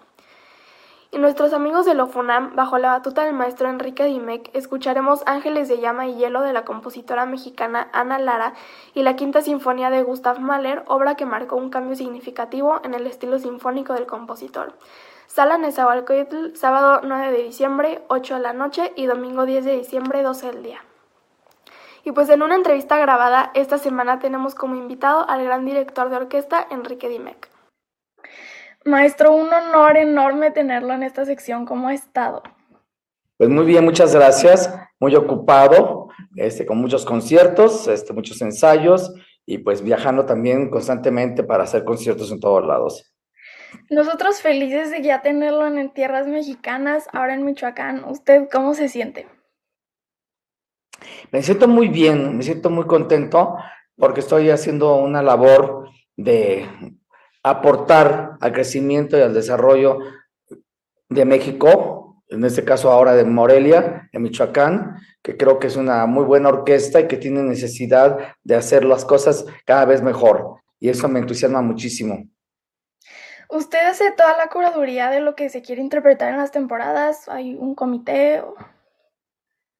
Y 1.13 1.19
nuestros 1.19 1.53
amigos 1.53 1.85
de 1.85 1.93
Lofunam, 1.93 2.55
bajo 2.55 2.79
la 2.79 2.89
batuta 2.89 3.23
del 3.23 3.35
maestro 3.35 3.69
Enrique 3.69 4.05
Dimec, 4.05 4.49
escucharemos 4.55 5.21
Ángeles 5.27 5.67
de 5.67 5.77
Llama 5.77 6.07
y 6.07 6.15
Hielo 6.15 6.41
de 6.41 6.53
la 6.53 6.65
compositora 6.65 7.27
mexicana 7.27 7.87
Ana 7.93 8.17
Lara 8.17 8.55
y 8.95 9.03
la 9.03 9.15
Quinta 9.15 9.43
Sinfonía 9.43 9.91
de 9.91 10.01
Gustav 10.01 10.39
Mahler, 10.39 10.81
obra 10.87 11.13
que 11.13 11.27
marcó 11.27 11.55
un 11.55 11.69
cambio 11.69 11.95
significativo 11.95 12.81
en 12.83 12.95
el 12.95 13.05
estilo 13.05 13.37
sinfónico 13.37 13.93
del 13.93 14.07
compositor. 14.07 14.73
Sala 15.27 15.59
Nezahualcóyotl, 15.59 16.55
sábado 16.55 17.01
9 17.03 17.31
de 17.31 17.43
diciembre, 17.43 18.01
8 18.07 18.33
de 18.33 18.41
la 18.41 18.53
noche 18.53 18.91
y 18.95 19.05
domingo 19.05 19.45
10 19.45 19.65
de 19.65 19.77
diciembre, 19.77 20.23
12 20.23 20.47
del 20.47 20.63
día. 20.63 20.79
Y 22.03 22.11
pues 22.11 22.27
en 22.29 22.41
una 22.41 22.55
entrevista 22.55 22.97
grabada 22.97 23.51
esta 23.53 23.77
semana 23.77 24.17
tenemos 24.17 24.55
como 24.55 24.73
invitado 24.73 25.29
al 25.29 25.43
gran 25.43 25.63
director 25.63 26.09
de 26.09 26.15
orquesta 26.15 26.65
Enrique 26.71 27.07
Dimec. 27.07 27.52
Maestro, 28.85 29.33
un 29.33 29.51
honor 29.51 29.97
enorme 29.97 30.51
tenerlo 30.51 30.93
en 30.93 31.03
esta 31.03 31.25
sección. 31.25 31.65
¿Cómo 31.65 31.87
ha 31.87 31.93
estado? 31.93 32.43
Pues 33.37 33.49
muy 33.49 33.65
bien, 33.65 33.83
muchas 33.83 34.13
gracias. 34.13 34.73
Muy 34.99 35.15
ocupado, 35.15 36.09
este, 36.35 36.65
con 36.65 36.77
muchos 36.77 37.05
conciertos, 37.05 37.87
este, 37.87 38.13
muchos 38.13 38.41
ensayos 38.41 39.13
y 39.45 39.57
pues 39.57 39.81
viajando 39.81 40.25
también 40.25 40.69
constantemente 40.69 41.43
para 41.43 41.63
hacer 41.63 41.83
conciertos 41.83 42.31
en 42.31 42.39
todos 42.39 42.65
lados. 42.65 43.13
Nosotros 43.89 44.41
felices 44.41 44.91
de 44.91 45.01
ya 45.01 45.21
tenerlo 45.21 45.65
en 45.67 45.93
tierras 45.93 46.27
mexicanas, 46.27 47.07
ahora 47.11 47.33
en 47.33 47.43
Michoacán. 47.43 48.03
¿Usted 48.05 48.47
cómo 48.51 48.73
se 48.73 48.87
siente? 48.87 49.27
Me 51.31 51.41
siento 51.41 51.67
muy 51.67 51.87
bien, 51.87 52.37
me 52.37 52.43
siento 52.43 52.69
muy 52.69 52.85
contento 52.85 53.55
porque 53.97 54.21
estoy 54.21 54.49
haciendo 54.49 54.95
una 54.95 55.21
labor 55.21 55.89
de 56.15 56.67
aportar 57.43 58.37
al 58.39 58.53
crecimiento 58.53 59.17
y 59.17 59.21
al 59.21 59.33
desarrollo 59.33 59.99
de 61.09 61.25
México, 61.25 62.23
en 62.29 62.43
este 62.45 62.63
caso 62.63 62.91
ahora 62.91 63.13
de 63.13 63.25
Morelia, 63.25 64.09
en 64.11 64.21
Michoacán, 64.23 64.95
que 65.21 65.37
creo 65.37 65.59
que 65.59 65.67
es 65.67 65.75
una 65.75 66.05
muy 66.05 66.23
buena 66.23 66.49
orquesta 66.49 66.99
y 67.01 67.07
que 67.07 67.17
tiene 67.17 67.43
necesidad 67.43 68.17
de 68.43 68.55
hacer 68.55 68.85
las 68.85 69.05
cosas 69.05 69.45
cada 69.65 69.85
vez 69.85 70.01
mejor. 70.01 70.61
Y 70.79 70.89
eso 70.89 71.07
me 71.07 71.19
entusiasma 71.19 71.61
muchísimo. 71.61 72.25
¿Usted 73.49 73.85
hace 73.87 74.11
toda 74.13 74.35
la 74.35 74.47
curaduría 74.47 75.11
de 75.11 75.19
lo 75.19 75.35
que 75.35 75.49
se 75.49 75.61
quiere 75.61 75.81
interpretar 75.81 76.31
en 76.31 76.39
las 76.39 76.51
temporadas? 76.51 77.29
¿Hay 77.29 77.53
un 77.53 77.75
comité? 77.75 78.41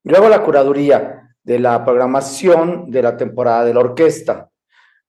Yo 0.03 0.18
hago 0.18 0.30
la 0.30 0.44
curaduría 0.44 1.35
de 1.44 1.60
la 1.60 1.84
programación 1.84 2.91
de 2.91 3.02
la 3.02 3.18
temporada 3.18 3.65
de 3.65 3.73
la 3.73 3.80
orquesta. 3.80 4.49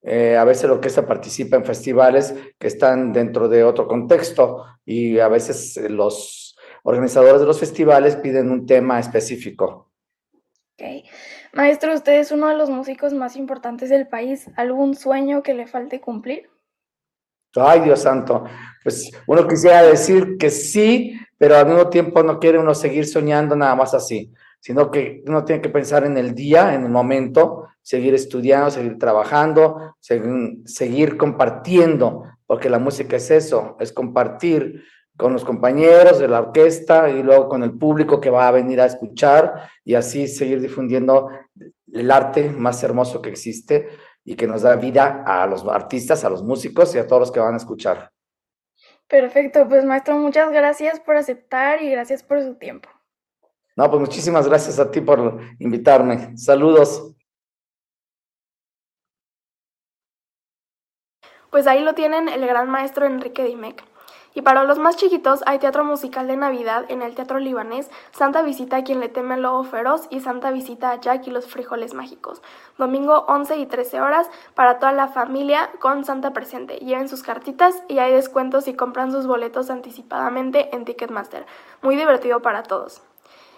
Eh, 0.05 0.37
a 0.37 0.43
veces 0.43 0.65
la 0.65 0.73
orquesta 0.73 1.07
participa 1.07 1.57
en 1.57 1.65
festivales 1.65 2.35
que 2.59 2.67
están 2.67 3.11
dentro 3.11 3.49
de 3.49 3.63
otro 3.63 3.87
contexto 3.87 4.63
y 4.85 5.17
a 5.17 5.27
veces 5.27 5.77
eh, 5.77 5.89
los 5.89 6.55
organizadores 6.83 7.41
de 7.41 7.47
los 7.47 7.59
festivales 7.59 8.15
piden 8.15 8.51
un 8.51 8.67
tema 8.67 8.99
específico. 8.99 9.89
Ok. 10.73 11.05
Maestro, 11.53 11.93
usted 11.93 12.19
es 12.19 12.31
uno 12.31 12.47
de 12.49 12.55
los 12.55 12.69
músicos 12.69 13.13
más 13.13 13.35
importantes 13.35 13.89
del 13.89 14.07
país. 14.07 14.49
¿Algún 14.55 14.95
sueño 14.95 15.41
que 15.41 15.55
le 15.55 15.65
falte 15.65 15.99
cumplir? 15.99 16.49
Ay, 17.55 17.79
Dios 17.79 18.01
santo. 18.01 18.43
Pues 18.83 19.11
uno 19.25 19.47
quisiera 19.47 19.81
decir 19.81 20.37
que 20.37 20.51
sí, 20.51 21.17
pero 21.37 21.55
al 21.55 21.65
mismo 21.65 21.89
tiempo 21.89 22.21
no 22.21 22.39
quiere 22.39 22.59
uno 22.59 22.75
seguir 22.75 23.07
soñando 23.07 23.55
nada 23.55 23.73
más 23.75 23.93
así 23.93 24.31
sino 24.65 24.89
que 24.89 25.21
uno 25.27 25.45
tiene 25.45 25.61
que 25.61 25.69
pensar 25.69 26.05
en 26.05 26.17
el 26.17 26.33
día, 26.33 26.73
en 26.73 26.85
el 26.85 26.89
momento, 26.89 27.67
seguir 27.85 28.15
estudiando, 28.15 28.71
seguir 28.71 28.97
trabajando, 28.97 29.95
seguir, 29.99 31.17
compartiendo, 31.17 32.23
porque 32.47 32.67
la 32.67 32.79
música 32.79 33.17
es 33.17 33.29
eso, 33.29 33.77
es 33.79 33.93
compartir 33.93 34.83
con 35.15 35.33
los 35.33 35.45
compañeros 35.45 36.17
de 36.17 36.27
la 36.27 36.39
orquesta 36.39 37.11
y 37.11 37.21
luego 37.21 37.47
con 37.47 37.61
el 37.61 37.77
público 37.77 38.19
que 38.19 38.31
va 38.31 38.47
a 38.47 38.51
venir 38.51 38.81
a 38.81 38.87
escuchar 38.87 39.69
y 39.83 39.93
así 39.93 40.27
seguir 40.27 40.61
difundiendo 40.61 41.29
el 41.93 42.09
arte 42.09 42.49
más 42.49 42.81
hermoso 42.81 43.21
que 43.21 43.29
existe 43.29 43.87
y 44.23 44.35
que 44.35 44.47
nos 44.47 44.63
da 44.63 44.75
vida 44.77 45.23
a 45.23 45.45
los 45.45 45.63
artistas, 45.67 46.25
a 46.25 46.29
los 46.31 46.41
músicos 46.41 46.95
y 46.95 46.97
a 46.97 47.05
todos 47.05 47.19
los 47.19 47.31
que 47.31 47.39
van 47.39 47.53
a 47.53 47.57
escuchar. 47.57 48.09
Perfecto, 49.07 49.69
pues 49.69 49.85
maestro, 49.85 50.17
muchas 50.17 50.51
gracias 50.51 50.99
por 50.99 51.17
aceptar 51.17 51.83
y 51.83 51.91
gracias 51.91 52.23
por 52.23 52.41
su 52.41 52.55
tiempo. 52.55 52.89
No, 53.75 53.91
pues 53.91 53.99
muchísimas 53.99 54.47
gracias 54.47 54.79
a 54.79 54.89
ti 54.89 55.01
por 55.01 55.39
invitarme. 55.59 56.35
Saludos. 56.35 57.14
Pues 61.55 61.67
ahí 61.67 61.79
lo 61.79 61.93
tienen 61.93 62.27
el 62.27 62.45
gran 62.45 62.69
maestro 62.69 63.05
Enrique 63.05 63.45
Dimec. 63.45 63.81
Y 64.33 64.41
para 64.41 64.65
los 64.65 64.77
más 64.77 64.97
chiquitos 64.97 65.41
hay 65.45 65.57
teatro 65.57 65.85
musical 65.85 66.27
de 66.27 66.35
Navidad 66.35 66.83
en 66.89 67.01
el 67.01 67.15
Teatro 67.15 67.39
Libanés, 67.39 67.89
Santa 68.11 68.41
Visita 68.41 68.75
a 68.75 68.83
quien 68.83 68.99
le 68.99 69.07
teme 69.07 69.35
el 69.35 69.43
lobo 69.43 69.63
feroz 69.63 70.07
y 70.09 70.19
Santa 70.19 70.51
Visita 70.51 70.91
a 70.91 70.99
Jack 70.99 71.25
y 71.27 71.31
los 71.31 71.47
frijoles 71.47 71.93
mágicos. 71.93 72.41
Domingo 72.77 73.23
11 73.29 73.55
y 73.55 73.67
13 73.67 74.01
horas 74.01 74.29
para 74.53 74.79
toda 74.79 74.91
la 74.91 75.07
familia 75.07 75.69
con 75.79 76.03
Santa 76.03 76.33
presente. 76.33 76.75
Lleven 76.79 77.07
sus 77.07 77.23
cartitas 77.23 77.81
y 77.87 77.99
hay 77.99 78.11
descuentos 78.11 78.65
si 78.65 78.73
compran 78.73 79.13
sus 79.13 79.25
boletos 79.25 79.69
anticipadamente 79.69 80.75
en 80.75 80.83
Ticketmaster. 80.83 81.45
Muy 81.81 81.95
divertido 81.95 82.41
para 82.41 82.63
todos. 82.63 83.01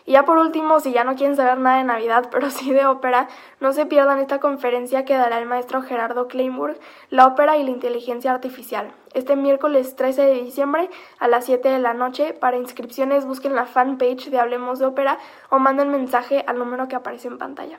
Y 0.08 0.14
ya 0.14 0.24
por 0.24 0.38
último, 0.38 0.80
si 0.80 0.94
ya 0.94 1.04
no 1.04 1.16
quieren 1.16 1.36
saber 1.36 1.60
nada 1.60 1.80
de 1.80 1.84
Navidad, 1.84 2.30
pero 2.32 2.50
sí 2.50 2.72
de 2.72 2.86
ópera, 2.86 3.28
no 3.60 3.74
se 3.74 3.86
pierdan 3.86 4.20
esta 4.20 4.40
conferencia 4.40 5.04
que 5.04 5.18
dará 5.18 5.38
el 5.38 5.46
maestro 5.46 5.82
Gerardo 5.82 6.30
Kleinburg, 6.30 6.80
La 7.10 7.28
ópera 7.28 7.58
y 7.58 7.64
la 7.64 7.72
inteligencia 7.72 8.32
artificial. 8.32 8.94
Este 9.14 9.36
miércoles 9.36 9.98
13 9.98 10.22
de 10.22 10.34
diciembre 10.36 10.90
a 11.20 11.28
las 11.28 11.44
7 11.44 11.68
de 11.68 11.80
la 11.80 11.94
noche. 11.94 12.34
Para 12.34 12.56
inscripciones 12.56 13.26
busquen 13.26 13.54
la 13.54 13.66
fanpage 13.66 14.30
de 14.30 14.40
Hablemos 14.40 14.80
de 14.80 14.86
Ópera 14.86 15.18
o 15.50 15.60
manden 15.60 15.92
mensaje 15.92 16.46
al 16.48 16.58
número 16.58 16.88
que 16.88 16.96
aparece 16.96 17.28
en 17.28 17.38
pantalla. 17.38 17.78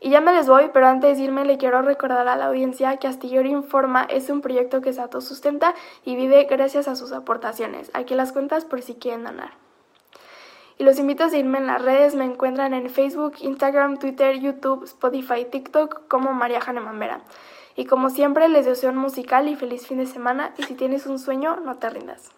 Y 0.00 0.08
ya 0.08 0.22
me 0.22 0.32
les 0.32 0.48
voy, 0.48 0.70
pero 0.72 0.86
antes 0.86 1.18
de 1.18 1.24
irme 1.24 1.44
le 1.44 1.58
quiero 1.58 1.82
recordar 1.82 2.26
a 2.26 2.36
la 2.36 2.46
audiencia 2.46 2.96
que 2.96 3.06
Astillero 3.06 3.48
Informa 3.48 4.04
es 4.08 4.30
un 4.30 4.40
proyecto 4.40 4.80
que 4.80 4.94
se 4.94 5.02
autosustenta 5.02 5.74
y 6.06 6.16
vive 6.16 6.44
gracias 6.44 6.88
a 6.88 6.96
sus 6.96 7.12
aportaciones. 7.12 7.90
Aquí 7.92 8.14
las 8.14 8.32
cuentas 8.32 8.64
por 8.64 8.80
si 8.80 8.94
quieren 8.94 9.24
donar. 9.24 9.65
Y 10.78 10.84
los 10.84 10.98
invito 10.98 11.24
a 11.24 11.30
seguirme 11.30 11.58
en 11.58 11.66
las 11.66 11.80
redes, 11.80 12.14
me 12.14 12.24
encuentran 12.24 12.74
en 12.74 12.90
Facebook, 12.90 13.36
Instagram, 13.40 13.98
Twitter, 13.98 14.38
YouTube, 14.38 14.84
Spotify, 14.84 15.46
TikTok 15.50 16.06
como 16.08 16.32
María 16.32 16.60
Jane 16.60 16.80
Mambera. 16.80 17.24
Y 17.76 17.86
como 17.86 18.10
siempre 18.10 18.48
les 18.48 18.66
deseo 18.66 18.90
un 18.90 18.96
musical 18.96 19.48
y 19.48 19.56
feliz 19.56 19.86
fin 19.86 19.98
de 19.98 20.06
semana 20.06 20.54
y 20.58 20.64
si 20.64 20.74
tienes 20.74 21.06
un 21.06 21.18
sueño, 21.18 21.56
no 21.56 21.78
te 21.78 21.88
rindas. 21.90 22.30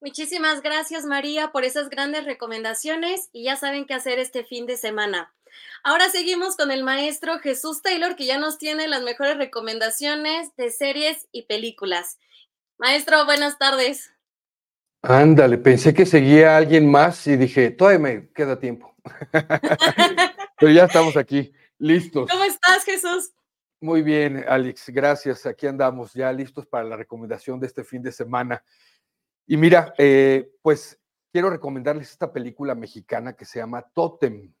Muchísimas 0.00 0.60
gracias 0.60 1.06
María 1.06 1.50
por 1.50 1.64
esas 1.64 1.88
grandes 1.88 2.26
recomendaciones 2.26 3.30
y 3.32 3.44
ya 3.44 3.56
saben 3.56 3.86
qué 3.86 3.94
hacer 3.94 4.18
este 4.18 4.44
fin 4.44 4.66
de 4.66 4.76
semana. 4.76 5.32
Ahora 5.82 6.10
seguimos 6.10 6.56
con 6.56 6.70
el 6.70 6.82
maestro 6.82 7.38
Jesús 7.38 7.80
Taylor 7.80 8.16
que 8.16 8.26
ya 8.26 8.38
nos 8.38 8.58
tiene 8.58 8.86
las 8.86 9.02
mejores 9.02 9.38
recomendaciones 9.38 10.54
de 10.56 10.70
series 10.70 11.26
y 11.32 11.42
películas. 11.42 12.18
Maestro, 12.76 13.24
buenas 13.24 13.58
tardes. 13.58 14.13
Ándale, 15.06 15.58
pensé 15.58 15.92
que 15.92 16.06
seguía 16.06 16.56
alguien 16.56 16.90
más 16.90 17.26
y 17.26 17.36
dije, 17.36 17.70
todavía 17.70 17.98
me 17.98 18.28
queda 18.30 18.58
tiempo. 18.58 18.96
Pero 20.58 20.72
ya 20.72 20.84
estamos 20.84 21.14
aquí, 21.18 21.52
listos. 21.78 22.30
¿Cómo 22.30 22.42
estás, 22.44 22.84
Jesús? 22.84 23.34
Muy 23.82 24.00
bien, 24.00 24.42
Alex, 24.48 24.88
gracias. 24.88 25.44
Aquí 25.44 25.66
andamos 25.66 26.14
ya 26.14 26.32
listos 26.32 26.66
para 26.66 26.84
la 26.84 26.96
recomendación 26.96 27.60
de 27.60 27.66
este 27.66 27.84
fin 27.84 28.00
de 28.00 28.12
semana. 28.12 28.64
Y 29.46 29.58
mira, 29.58 29.92
eh, 29.98 30.50
pues 30.62 30.98
quiero 31.30 31.50
recomendarles 31.50 32.10
esta 32.10 32.32
película 32.32 32.74
mexicana 32.74 33.34
que 33.34 33.44
se 33.44 33.58
llama 33.58 33.82
Totem. 33.82 34.54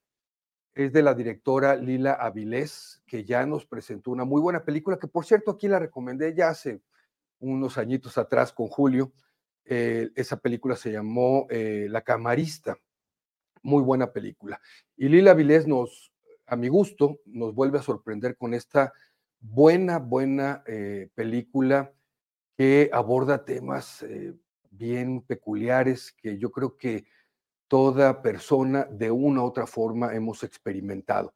Es 0.74 0.92
de 0.92 1.02
la 1.02 1.14
directora 1.14 1.74
Lila 1.74 2.18
Avilés, 2.20 3.02
que 3.06 3.24
ya 3.24 3.46
nos 3.46 3.64
presentó 3.64 4.10
una 4.10 4.26
muy 4.26 4.42
buena 4.42 4.62
película, 4.62 4.98
que 4.98 5.08
por 5.08 5.24
cierto 5.24 5.52
aquí 5.52 5.68
la 5.68 5.78
recomendé 5.78 6.34
ya 6.34 6.50
hace 6.50 6.82
unos 7.38 7.78
añitos 7.78 8.18
atrás 8.18 8.52
con 8.52 8.68
Julio 8.68 9.10
eh, 9.64 10.10
esa 10.14 10.38
película 10.38 10.76
se 10.76 10.92
llamó 10.92 11.46
eh, 11.50 11.86
La 11.90 12.02
Camarista. 12.02 12.78
Muy 13.62 13.82
buena 13.82 14.12
película. 14.12 14.60
Y 14.96 15.08
Lila 15.08 15.34
Vilés 15.34 15.66
nos, 15.66 16.12
a 16.46 16.56
mi 16.56 16.68
gusto, 16.68 17.20
nos 17.24 17.54
vuelve 17.54 17.78
a 17.78 17.82
sorprender 17.82 18.36
con 18.36 18.52
esta 18.52 18.92
buena, 19.40 19.98
buena 19.98 20.62
eh, 20.66 21.08
película 21.14 21.92
que 22.56 22.90
aborda 22.92 23.44
temas 23.44 24.04
bien 24.70 25.22
peculiares 25.22 26.12
que 26.12 26.38
yo 26.38 26.50
creo 26.52 26.76
que 26.76 27.06
toda 27.66 28.22
persona 28.22 28.84
de 28.84 29.10
una 29.10 29.42
u 29.42 29.46
otra 29.46 29.66
forma 29.66 30.14
hemos 30.14 30.44
experimentado. 30.44 31.34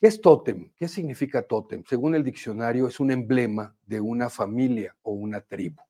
¿Qué 0.00 0.06
es 0.06 0.20
tótem? 0.20 0.70
¿Qué 0.78 0.88
significa 0.88 1.42
tótem? 1.42 1.82
Según 1.84 2.14
el 2.14 2.24
diccionario, 2.24 2.88
es 2.88 3.00
un 3.00 3.10
emblema 3.10 3.76
de 3.84 4.00
una 4.00 4.30
familia 4.30 4.96
o 5.02 5.12
una 5.12 5.40
tribu. 5.40 5.82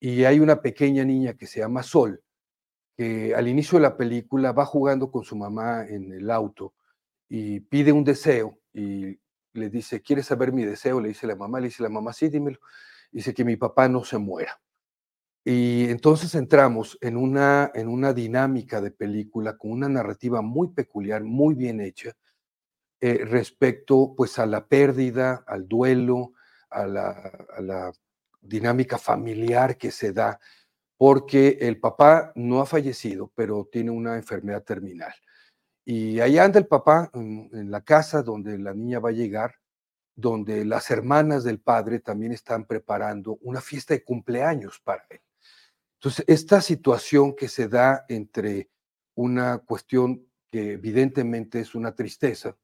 Y 0.00 0.24
hay 0.24 0.40
una 0.40 0.60
pequeña 0.60 1.04
niña 1.04 1.34
que 1.34 1.46
se 1.46 1.60
llama 1.60 1.82
Sol, 1.82 2.22
que 2.96 3.34
al 3.34 3.48
inicio 3.48 3.78
de 3.78 3.82
la 3.82 3.96
película 3.96 4.52
va 4.52 4.64
jugando 4.64 5.10
con 5.10 5.24
su 5.24 5.36
mamá 5.36 5.86
en 5.86 6.12
el 6.12 6.30
auto 6.30 6.74
y 7.28 7.60
pide 7.60 7.92
un 7.92 8.04
deseo 8.04 8.58
y 8.72 9.18
le 9.52 9.70
dice, 9.70 10.00
¿quieres 10.00 10.26
saber 10.26 10.52
mi 10.52 10.64
deseo? 10.64 11.00
Le 11.00 11.08
dice 11.08 11.26
la 11.26 11.36
mamá, 11.36 11.60
le 11.60 11.66
dice 11.66 11.82
la 11.82 11.88
mamá, 11.88 12.12
sí, 12.12 12.28
dímelo. 12.28 12.58
Dice 13.10 13.34
que 13.34 13.44
mi 13.44 13.56
papá 13.56 13.88
no 13.88 14.04
se 14.04 14.18
muera. 14.18 14.60
Y 15.44 15.88
entonces 15.88 16.34
entramos 16.34 16.98
en 17.00 17.16
una, 17.16 17.70
en 17.74 17.88
una 17.88 18.12
dinámica 18.12 18.80
de 18.80 18.90
película 18.90 19.56
con 19.56 19.72
una 19.72 19.88
narrativa 19.88 20.42
muy 20.42 20.68
peculiar, 20.68 21.24
muy 21.24 21.54
bien 21.54 21.80
hecha, 21.80 22.12
eh, 23.00 23.24
respecto 23.24 24.14
pues 24.16 24.38
a 24.38 24.46
la 24.46 24.66
pérdida, 24.66 25.44
al 25.46 25.66
duelo, 25.66 26.32
a 26.68 26.86
la, 26.86 27.10
a 27.56 27.60
la 27.62 27.92
dinámica 28.48 28.98
familiar 28.98 29.76
que 29.76 29.90
se 29.90 30.12
da, 30.12 30.40
porque 30.96 31.58
el 31.60 31.78
papá 31.78 32.32
no 32.34 32.60
ha 32.60 32.66
fallecido, 32.66 33.30
pero 33.34 33.68
tiene 33.70 33.90
una 33.90 34.16
enfermedad 34.16 34.64
terminal. 34.64 35.14
Y 35.84 36.20
ahí 36.20 36.38
anda 36.38 36.58
el 36.58 36.66
papá 36.66 37.10
en, 37.14 37.70
la 37.70 37.80
casa 37.82 38.22
donde 38.22 38.58
la 38.58 38.74
niña 38.74 38.98
va 38.98 39.10
a 39.10 39.12
llegar, 39.12 39.54
donde 40.14 40.64
las 40.64 40.90
hermanas 40.90 41.44
del 41.44 41.60
padre 41.60 42.00
también 42.00 42.32
están 42.32 42.66
preparando 42.66 43.38
una 43.40 43.60
fiesta 43.60 43.94
de 43.94 44.04
cumpleaños 44.04 44.80
para 44.80 45.06
él. 45.08 45.20
Entonces, 45.94 46.24
esta 46.28 46.60
situación 46.60 47.34
que 47.34 47.48
se 47.48 47.68
da 47.68 48.04
entre 48.08 48.68
una 49.14 49.58
cuestión 49.58 50.26
que 50.50 50.72
evidentemente 50.72 51.60
es 51.60 51.74
una 51.74 51.94
tristeza, 51.94 52.56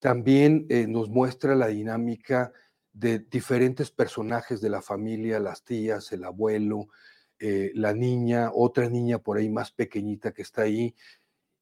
también 0.00 0.66
eh, 0.68 0.86
nos 0.86 1.08
muestra 1.08 1.54
la 1.54 1.68
dinámica 1.68 2.52
de 2.98 3.20
diferentes 3.20 3.92
personajes 3.92 4.60
de 4.60 4.70
la 4.70 4.82
familia, 4.82 5.38
las 5.38 5.62
tías, 5.62 6.10
el 6.10 6.24
abuelo, 6.24 6.88
eh, 7.38 7.70
la 7.74 7.92
niña, 7.94 8.50
otra 8.52 8.88
niña 8.88 9.18
por 9.18 9.38
ahí 9.38 9.48
más 9.48 9.70
pequeñita 9.70 10.32
que 10.32 10.42
está 10.42 10.62
ahí, 10.62 10.94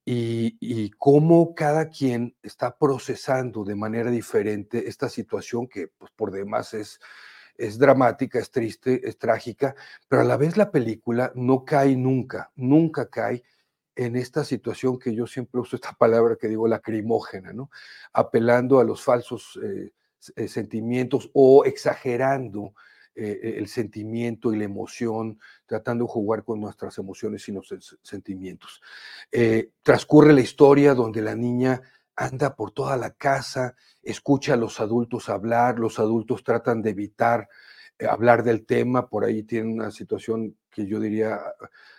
y, 0.08 0.90
cómo 0.98 1.54
cada 1.54 1.88
quien 1.88 2.36
está 2.42 2.78
procesando 2.78 3.64
de 3.64 3.74
manera 3.74 4.08
diferente 4.10 4.88
esta 4.88 5.08
situación 5.08 5.66
que 5.66 5.88
pues, 5.88 6.12
por 6.14 6.30
demás 6.30 6.74
es, 6.74 7.00
es 7.58 7.76
dramática, 7.76 8.38
es 8.38 8.52
triste, 8.52 9.00
es 9.06 9.18
trágica, 9.18 9.74
pero 10.08 10.22
a 10.22 10.24
la 10.24 10.36
vez 10.36 10.56
la 10.56 10.70
película 10.70 11.32
no 11.34 11.64
cae 11.64 11.96
nunca, 11.96 12.52
nunca 12.54 13.08
cae 13.10 13.42
en 13.96 14.14
esta 14.14 14.44
situación 14.44 14.98
que 14.98 15.12
yo 15.12 15.26
siempre 15.26 15.60
uso 15.60 15.74
esta 15.74 15.92
palabra 15.92 16.36
que 16.36 16.48
digo 16.48 16.68
lacrimógena, 16.68 17.52
¿no? 17.52 17.70
Apelando 18.12 18.78
a 18.78 18.84
los 18.84 19.02
falsos 19.02 19.58
eh, 19.62 19.90
eh, 20.34 20.48
sentimientos 20.48 21.30
o 21.34 21.64
exagerando 21.64 22.74
eh, 23.18 23.56
el 23.56 23.66
sentimiento 23.68 24.52
y 24.52 24.58
la 24.58 24.64
emoción, 24.64 25.38
tratando 25.64 26.04
de 26.04 26.10
jugar 26.10 26.44
con 26.44 26.60
nuestras 26.60 26.98
emociones 26.98 27.48
y 27.48 27.52
nuestros 27.52 27.98
sentimientos. 28.02 28.82
Eh, 29.32 29.70
transcurre 29.82 30.34
la 30.34 30.42
historia 30.42 30.92
donde 30.92 31.22
la 31.22 31.34
niña 31.34 31.80
anda 32.14 32.54
por 32.54 32.72
toda 32.72 32.94
la 32.98 33.12
casa, 33.12 33.74
escucha 34.02 34.52
a 34.52 34.58
los 34.58 34.80
adultos 34.80 35.30
hablar, 35.30 35.78
los 35.78 35.98
adultos 35.98 36.44
tratan 36.44 36.82
de 36.82 36.90
evitar 36.90 37.48
eh, 37.98 38.06
hablar 38.06 38.42
del 38.42 38.66
tema, 38.66 39.08
por 39.08 39.24
ahí 39.24 39.44
tiene 39.44 39.72
una 39.72 39.90
situación 39.90 40.54
que 40.70 40.86
yo 40.86 41.00
diría 41.00 41.40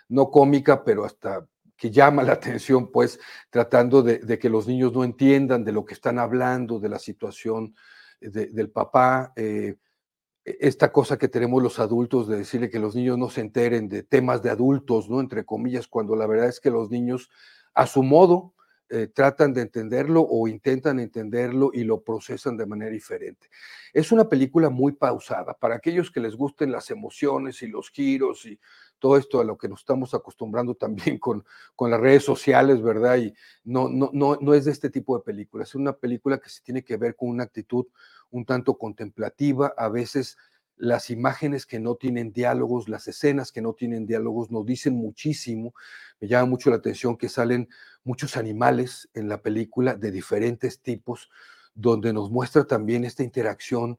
no 0.08 0.30
cómica, 0.30 0.84
pero 0.84 1.04
hasta 1.04 1.44
que 1.76 1.90
llama 1.90 2.22
la 2.22 2.32
atención, 2.34 2.92
pues 2.92 3.18
tratando 3.50 4.02
de, 4.02 4.38
que 4.38 4.48
los 4.48 4.68
niños 4.68 4.92
no 4.92 5.02
entiendan 5.02 5.64
de 5.64 5.72
lo 5.72 5.84
que 5.84 5.94
están 5.94 6.20
hablando, 6.20 6.78
de 6.78 6.90
la 6.90 7.00
situación 7.00 7.74
del 8.20 8.70
papá. 8.70 9.32
E-, 9.36 9.76
esta 10.60 10.90
cosa 10.92 11.18
que 11.18 11.28
tenemos 11.28 11.62
los 11.62 11.78
adultos 11.78 12.26
de 12.28 12.38
decirle 12.38 12.70
que 12.70 12.78
los 12.78 12.94
niños 12.94 13.18
no 13.18 13.28
se 13.28 13.42
enteren 13.42 13.88
de 13.88 14.02
temas 14.02 14.42
de 14.42 14.50
adultos, 14.50 15.10
¿no? 15.10 15.20
Entre 15.20 15.44
comillas, 15.44 15.86
cuando 15.88 16.16
la 16.16 16.26
verdad 16.26 16.48
es 16.48 16.60
que 16.60 16.70
los 16.70 16.90
niños 16.90 17.30
a 17.74 17.86
su 17.86 18.02
modo 18.02 18.54
eh, 18.90 19.08
tratan 19.08 19.52
de 19.52 19.60
entenderlo 19.60 20.22
o 20.22 20.48
intentan 20.48 20.98
entenderlo 20.98 21.70
y 21.74 21.84
lo 21.84 22.02
procesan 22.02 22.56
de 22.56 22.64
manera 22.64 22.90
diferente. 22.90 23.48
Es 23.92 24.12
una 24.12 24.28
película 24.28 24.70
muy 24.70 24.92
pausada. 24.92 25.52
Para 25.52 25.74
aquellos 25.74 26.10
que 26.10 26.20
les 26.20 26.34
gusten 26.34 26.72
las 26.72 26.90
emociones 26.90 27.62
y 27.62 27.66
los 27.66 27.90
giros 27.90 28.46
y 28.46 28.58
todo 28.98 29.16
esto 29.16 29.40
a 29.40 29.44
lo 29.44 29.56
que 29.56 29.68
nos 29.68 29.80
estamos 29.80 30.14
acostumbrando 30.14 30.74
también 30.74 31.18
con, 31.18 31.44
con 31.76 31.90
las 31.90 32.00
redes 32.00 32.24
sociales, 32.24 32.82
¿verdad? 32.82 33.16
Y 33.18 33.34
no, 33.64 33.88
no, 33.88 34.10
no, 34.12 34.36
no 34.40 34.54
es 34.54 34.64
de 34.64 34.72
este 34.72 34.90
tipo 34.90 35.16
de 35.16 35.24
películas. 35.24 35.70
Es 35.70 35.74
una 35.74 35.92
película 35.92 36.38
que 36.38 36.50
se 36.50 36.62
tiene 36.62 36.84
que 36.84 36.96
ver 36.96 37.16
con 37.16 37.28
una 37.28 37.44
actitud 37.44 37.86
un 38.30 38.44
tanto 38.44 38.76
contemplativa, 38.76 39.72
a 39.76 39.88
veces 39.88 40.36
las 40.78 41.10
imágenes 41.10 41.66
que 41.66 41.80
no 41.80 41.96
tienen 41.96 42.32
diálogos, 42.32 42.88
las 42.88 43.08
escenas 43.08 43.52
que 43.52 43.60
no 43.60 43.72
tienen 43.74 44.06
diálogos 44.06 44.50
nos 44.50 44.64
dicen 44.64 44.94
muchísimo. 44.94 45.74
Me 46.20 46.28
llama 46.28 46.46
mucho 46.46 46.70
la 46.70 46.76
atención 46.76 47.16
que 47.16 47.28
salen 47.28 47.68
muchos 48.04 48.36
animales 48.36 49.08
en 49.14 49.28
la 49.28 49.42
película 49.42 49.94
de 49.94 50.12
diferentes 50.12 50.80
tipos, 50.80 51.30
donde 51.74 52.12
nos 52.12 52.30
muestra 52.30 52.64
también 52.64 53.04
esta 53.04 53.24
interacción 53.24 53.98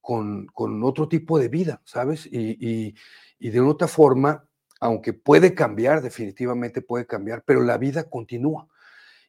con, 0.00 0.46
con 0.46 0.82
otro 0.84 1.08
tipo 1.08 1.38
de 1.38 1.48
vida, 1.48 1.80
¿sabes? 1.84 2.26
Y 2.26 2.94
de 3.38 3.60
otra 3.60 3.88
forma, 3.88 4.48
aunque 4.80 5.12
puede 5.12 5.54
cambiar, 5.54 6.02
definitivamente 6.02 6.82
puede 6.82 7.06
cambiar, 7.06 7.42
pero 7.44 7.62
la 7.62 7.78
vida 7.78 8.04
continúa. 8.04 8.68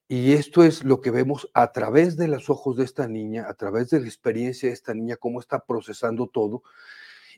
Y 0.08 0.34
esto 0.34 0.64
es 0.64 0.84
lo 0.84 1.02
que 1.02 1.12
vemos 1.12 1.50
a 1.54 1.72
través 1.72 2.18
de 2.18 2.28
los 2.28 2.50
ojos 2.50 2.78
de 2.78 2.84
esta 2.84 3.08
niña, 3.08 3.46
a 3.48 3.54
través 3.54 3.92
de 3.92 4.00
la 4.00 4.08
experiencia 4.08 4.68
de 4.68 4.74
esta 4.74 4.94
niña, 4.94 5.18
cómo 5.18 5.40
está 5.40 5.64
procesando 5.66 6.28
todo, 6.28 6.64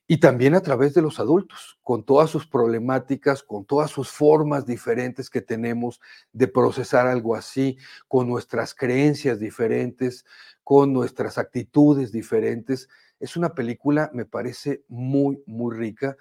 y 0.08 0.18
también 0.18 0.56
a 0.56 0.62
través 0.62 0.94
de 0.94 1.02
los 1.02 1.20
adultos, 1.20 1.80
con 1.84 2.06
todas 2.06 2.30
sus 2.30 2.48
problemáticas, 2.48 3.44
con 3.44 3.66
todas 3.66 3.92
sus 3.92 4.10
formas 4.10 4.66
diferentes 4.66 5.30
que 5.30 5.42
tenemos 5.42 6.02
de 6.34 6.48
procesar 6.48 7.08
algo 7.08 7.36
así, 7.36 7.78
con 8.08 8.28
nuestras 8.28 8.74
creencias 8.74 9.40
diferentes, 9.40 10.26
con 10.64 10.92
nuestras 10.92 11.38
actitudes 11.38 12.12
diferentes. 12.12 12.90
Es 13.20 13.38
una 13.38 13.54
película, 13.54 14.10
me 14.14 14.26
parece, 14.26 14.84
muy, 14.88 15.44
muy 15.46 15.76
rica 15.76 16.18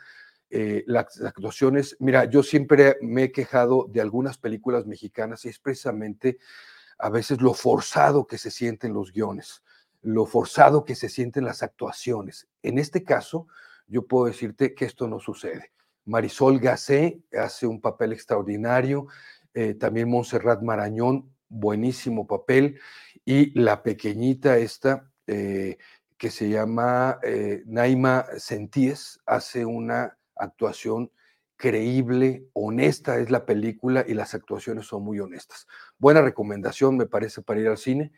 eh, 0.53 0.83
las 0.89 1.21
actuaciones, 1.21 1.97
mira, 2.01 2.25
yo 2.25 2.43
siempre 2.43 2.97
me 3.01 3.25
he 3.25 3.33
quejado 3.33 3.87
de 3.89 4.01
algunas 4.01 4.37
películas 4.37 4.85
mexicanas 4.85 5.45
y 5.45 5.49
es 5.49 5.61
precisamente 5.61 6.39
a 6.99 7.09
veces 7.09 7.41
lo 7.41 7.55
forzado 7.55 8.27
que 8.27 8.37
se 8.37 8.51
sienten 8.51 8.93
los 8.93 9.13
guiones, 9.13 9.63
lo 10.03 10.27
forzado 10.27 10.85
que 10.85 10.97
se 10.97 11.09
sienten 11.09 11.45
las 11.45 11.63
actuaciones. 11.63 12.49
En 12.63 12.81
este 12.81 13.05
caso, 13.05 13.47
yo 13.87 14.09
puedo 14.09 14.27
decirte 14.27 14.75
que 14.75 14.87
esto 14.87 15.07
no 15.07 15.21
sucede. 15.21 15.71
Marisol 16.05 16.59
Gacé 16.59 17.23
hace 17.33 17.69
un 17.69 17.81
papel 17.81 18.13
extraordinario, 18.13 19.07
eh, 19.55 19.75
también 19.75 20.11
Montserrat 20.11 20.63
Marañón, 20.63 21.33
buenísimo 21.49 22.27
papel, 22.27 22.81
y 23.25 23.57
la 23.59 23.85
pequeñita 23.85 24.59
esta, 24.59 25.09
eh, 25.29 25.79
que 26.19 26.31
se 26.31 26.49
llama 26.49 27.19
Naima 27.65 28.27
Sentíes, 28.37 29.21
hace 29.25 29.65
una 29.65 30.19
actuación 30.41 31.11
creíble, 31.61 32.47
honesta 32.55 33.19
es 33.19 33.31
la 33.31 33.45
película 33.45 34.03
y 34.09 34.15
las 34.15 34.35
actuaciones 34.35 34.87
son 34.87 35.05
muy 35.05 35.21
honestas. 35.21 35.69
Buena 35.99 36.23
recomendación, 36.23 36.97
me 36.97 37.05
parece, 37.05 37.43
para 37.43 37.61
ir 37.61 37.69
al 37.69 37.77
cine. 37.77 38.13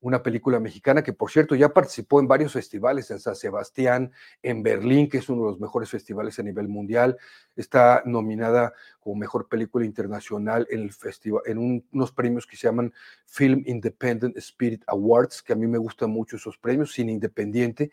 Una 0.00 0.20
película 0.20 0.58
mexicana 0.58 1.04
que, 1.04 1.12
por 1.12 1.30
cierto, 1.30 1.54
ya 1.54 1.72
participó 1.72 2.18
en 2.18 2.26
varios 2.26 2.52
festivales, 2.52 3.08
en 3.12 3.20
San 3.20 3.36
Sebastián, 3.36 4.10
en 4.42 4.64
Berlín, 4.64 5.08
que 5.08 5.18
es 5.18 5.28
uno 5.28 5.44
de 5.44 5.50
los 5.52 5.60
mejores 5.60 5.90
festivales 5.90 6.40
a 6.40 6.42
nivel 6.42 6.66
mundial. 6.66 7.16
Está 7.54 8.02
nominada 8.04 8.72
como 8.98 9.14
mejor 9.14 9.48
película 9.48 9.86
internacional 9.86 10.66
en, 10.68 10.80
el 10.80 10.92
festival, 10.92 11.42
en 11.46 11.82
unos 11.92 12.10
premios 12.10 12.48
que 12.48 12.56
se 12.56 12.66
llaman 12.66 12.92
Film 13.26 13.62
Independent 13.64 14.36
Spirit 14.38 14.82
Awards, 14.88 15.40
que 15.40 15.52
a 15.52 15.56
mí 15.56 15.68
me 15.68 15.78
gustan 15.78 16.10
mucho 16.10 16.34
esos 16.34 16.58
premios, 16.58 16.92
cine 16.92 17.12
independiente. 17.12 17.92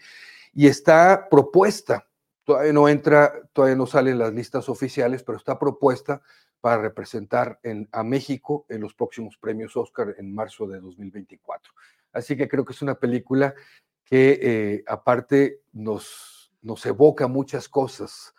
Y 0.52 0.66
está 0.66 1.28
propuesta 1.30 2.08
Todavía 2.46 2.74
no 2.74 2.88
entra, 2.88 3.34
todavía 3.54 3.76
no 3.76 3.88
salen 3.88 4.20
las 4.20 4.32
listas 4.32 4.70
oficiales, 4.70 5.24
pero 5.24 5.38
está 5.38 5.58
propuesta 5.58 6.22
para 6.62 6.80
representar 6.80 7.60
a 7.92 8.04
México 8.04 8.66
en 8.70 8.82
los 8.82 8.94
próximos 8.94 9.36
premios 9.38 9.76
Oscar 9.76 10.16
en 10.18 10.34
marzo 10.34 10.68
de 10.68 10.80
2024. 10.80 11.74
Así 12.14 12.38
que 12.38 12.48
creo 12.48 12.64
que 12.64 12.74
es 12.74 12.82
una 12.84 12.96
película 12.96 13.56
que 14.04 14.40
eh, 14.42 14.84
aparte 14.88 15.62
nos, 15.74 16.52
evoca 16.86 17.28
muchas 17.28 17.68
cosas. 17.68 18.34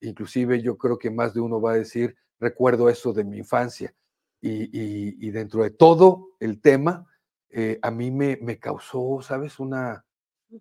Inclusive 0.00 0.60
yo 0.60 0.76
creo 0.76 0.98
que 0.98 1.10
más 1.10 1.32
de 1.32 1.40
uno 1.40 1.60
va 1.60 1.72
a 1.72 1.76
decir, 1.76 2.16
recuerdo 2.40 2.88
eso 2.88 3.12
de 3.12 3.24
mi 3.24 3.38
infancia. 3.38 3.94
Y, 4.40 5.30
dentro 5.30 5.62
de 5.62 5.70
todo 5.70 6.30
el 6.40 6.60
tema, 6.60 7.06
eh, 7.48 7.78
a 7.80 7.92
mí 7.92 8.10
me 8.10 8.58
causó, 8.58 9.22
¿sabes? 9.22 9.60
Una, 9.60 10.04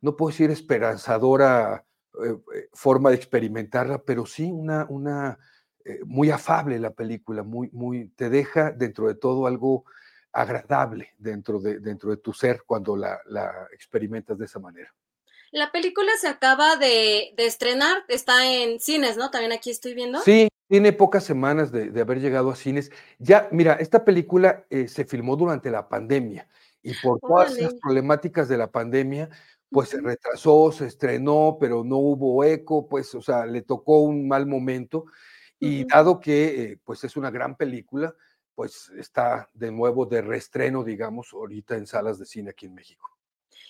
no 0.02 0.16
puedo 0.16 0.30
decir 0.30 0.52
esperanzadora 0.52 1.84
eh, 2.24 2.38
eh, 2.56 2.70
forma 2.74 3.10
de 3.10 3.16
experimentarla, 3.16 4.04
pero 4.04 4.26
sí 4.26 4.52
una, 4.52 4.86
una 4.90 5.40
eh, 5.86 6.00
muy 6.06 6.30
afable 6.30 6.78
la 6.80 6.92
película, 6.92 7.44
muy, 7.44 7.70
muy, 7.72 8.10
te 8.10 8.30
deja 8.30 8.72
dentro 8.72 9.08
de 9.08 9.16
todo 9.16 9.48
algo 9.48 9.86
agradable 10.34 11.14
dentro 11.18 11.60
de, 11.60 11.80
dentro 11.80 12.12
de 12.12 12.18
tu 12.18 12.34
ser 12.34 12.64
cuando 12.66 12.96
la, 12.96 13.20
experimentas 13.74 14.38
de 14.38 14.46
esa 14.46 14.60
manera. 14.60 14.94
La 15.52 15.72
película 15.72 16.12
se 16.20 16.28
acaba 16.28 16.78
de, 16.78 17.34
estrenar, 17.38 18.06
está 18.08 18.46
en 18.50 18.80
cines, 18.80 19.18
¿no? 19.18 19.32
También 19.32 19.52
aquí 19.52 19.70
estoy 19.70 19.94
viendo. 19.94 20.22
Sí, 20.22 20.48
tiene 20.68 20.94
pocas 20.94 21.24
semanas 21.24 21.72
de, 21.72 22.00
haber 22.00 22.22
llegado 22.22 22.52
a 22.52 22.56
cines. 22.56 22.92
Ya, 23.20 23.50
mira, 23.52 23.74
esta 23.74 24.06
película 24.06 24.66
eh, 24.70 24.88
se 24.88 25.04
filmó 25.04 25.36
durante 25.36 25.70
la 25.70 25.90
pandemia 25.90 26.48
y 26.84 26.94
por 26.96 27.20
todas 27.20 27.58
las 27.58 27.74
problemáticas 27.76 28.48
de 28.48 28.58
la 28.58 28.72
pandemia, 28.72 29.30
pues 29.72 29.90
se 29.90 30.02
retrasó, 30.02 30.72
se 30.72 30.86
estrenó, 30.88 31.58
pero 31.60 31.84
no 31.84 31.98
hubo 31.98 32.44
eco, 32.44 32.88
pues, 32.88 33.16
o 33.16 33.22
sea, 33.22 33.46
le 33.46 33.62
tocó 33.62 34.00
un 34.00 34.28
mal 34.28 34.46
momento. 34.46 35.06
Y 35.60 35.86
dado 35.86 36.20
que, 36.20 36.64
eh, 36.64 36.80
pues, 36.84 37.04
es 37.04 37.16
una 37.16 37.32
gran 37.32 37.56
película, 37.56 38.14
pues 38.54 38.92
está 38.98 39.50
de 39.54 39.72
nuevo 39.72 40.06
de 40.06 40.22
reestreno, 40.22 40.84
digamos, 40.84 41.34
ahorita 41.34 41.76
en 41.76 41.88
salas 41.88 42.20
de 42.20 42.26
cine 42.26 42.50
aquí 42.50 42.66
en 42.66 42.74
México. 42.74 43.12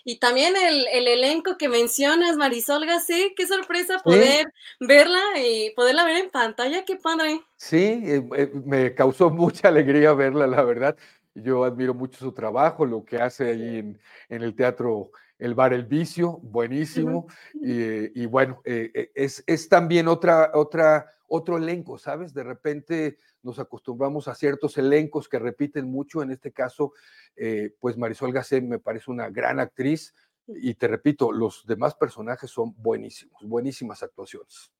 Y 0.03 0.17
también 0.17 0.55
el, 0.57 1.07
elenco 1.07 1.57
que 1.57 1.69
mencionas, 1.69 2.35
Marisol 2.35 2.85
sí, 3.05 3.33
qué 3.37 3.45
sorpresa 3.45 3.99
poder 3.99 4.51
verla 4.79 5.21
y 5.37 5.71
poderla 5.75 6.05
ver 6.05 6.17
en 6.17 6.31
pantalla, 6.31 6.83
qué 6.85 6.95
padre. 6.95 7.41
Sí, 7.57 7.77
eh, 7.77 8.27
eh, 8.35 8.51
me 8.65 8.95
causó 8.95 9.29
mucha 9.29 9.67
alegría 9.67 10.13
verla, 10.13 10.47
la 10.47 10.63
verdad. 10.63 10.97
Yo 11.35 11.63
admiro 11.63 11.93
mucho 11.93 12.19
su 12.19 12.31
trabajo, 12.33 12.85
lo 12.85 13.05
que 13.05 13.17
hace 13.17 13.51
ahí 13.51 13.77
en, 13.77 13.99
el 14.29 14.55
teatro 14.55 15.11
El 15.41 15.55
Bar 15.55 15.73
El 15.73 15.85
Vicio, 15.85 16.37
buenísimo. 16.43 17.27
y, 17.53 18.25
bueno, 18.27 18.61
eh, 18.63 19.11
es, 19.15 19.43
es, 19.47 19.67
también 19.67 20.07
otra, 20.07 20.51
otra, 20.53 21.15
otro 21.27 21.57
elenco, 21.57 21.97
¿sabes? 21.97 22.31
De 22.31 22.43
repente 22.43 23.17
nos 23.41 23.57
acostumbramos 23.57 24.27
a 24.27 24.35
ciertos 24.35 24.77
elencos 24.77 25.27
que 25.27 25.39
repiten 25.39 25.89
mucho. 25.89 26.21
En 26.21 26.29
este 26.29 26.51
caso, 26.51 26.93
eh, 27.35 27.75
pues 27.79 27.97
Marisol 27.97 28.31
Gacé 28.31 28.61
me 28.61 28.77
parece 28.77 29.09
una 29.09 29.31
gran 29.31 29.59
actriz 29.59 30.13
y 30.45 30.75
te 30.75 30.87
repito, 30.87 31.31
los 31.31 31.65
demás 31.65 31.95
personajes 31.95 32.51
son 32.51 32.75
buenísimos, 32.77 33.41
buenísimas 33.43 34.03
actuaciones. 34.03 34.71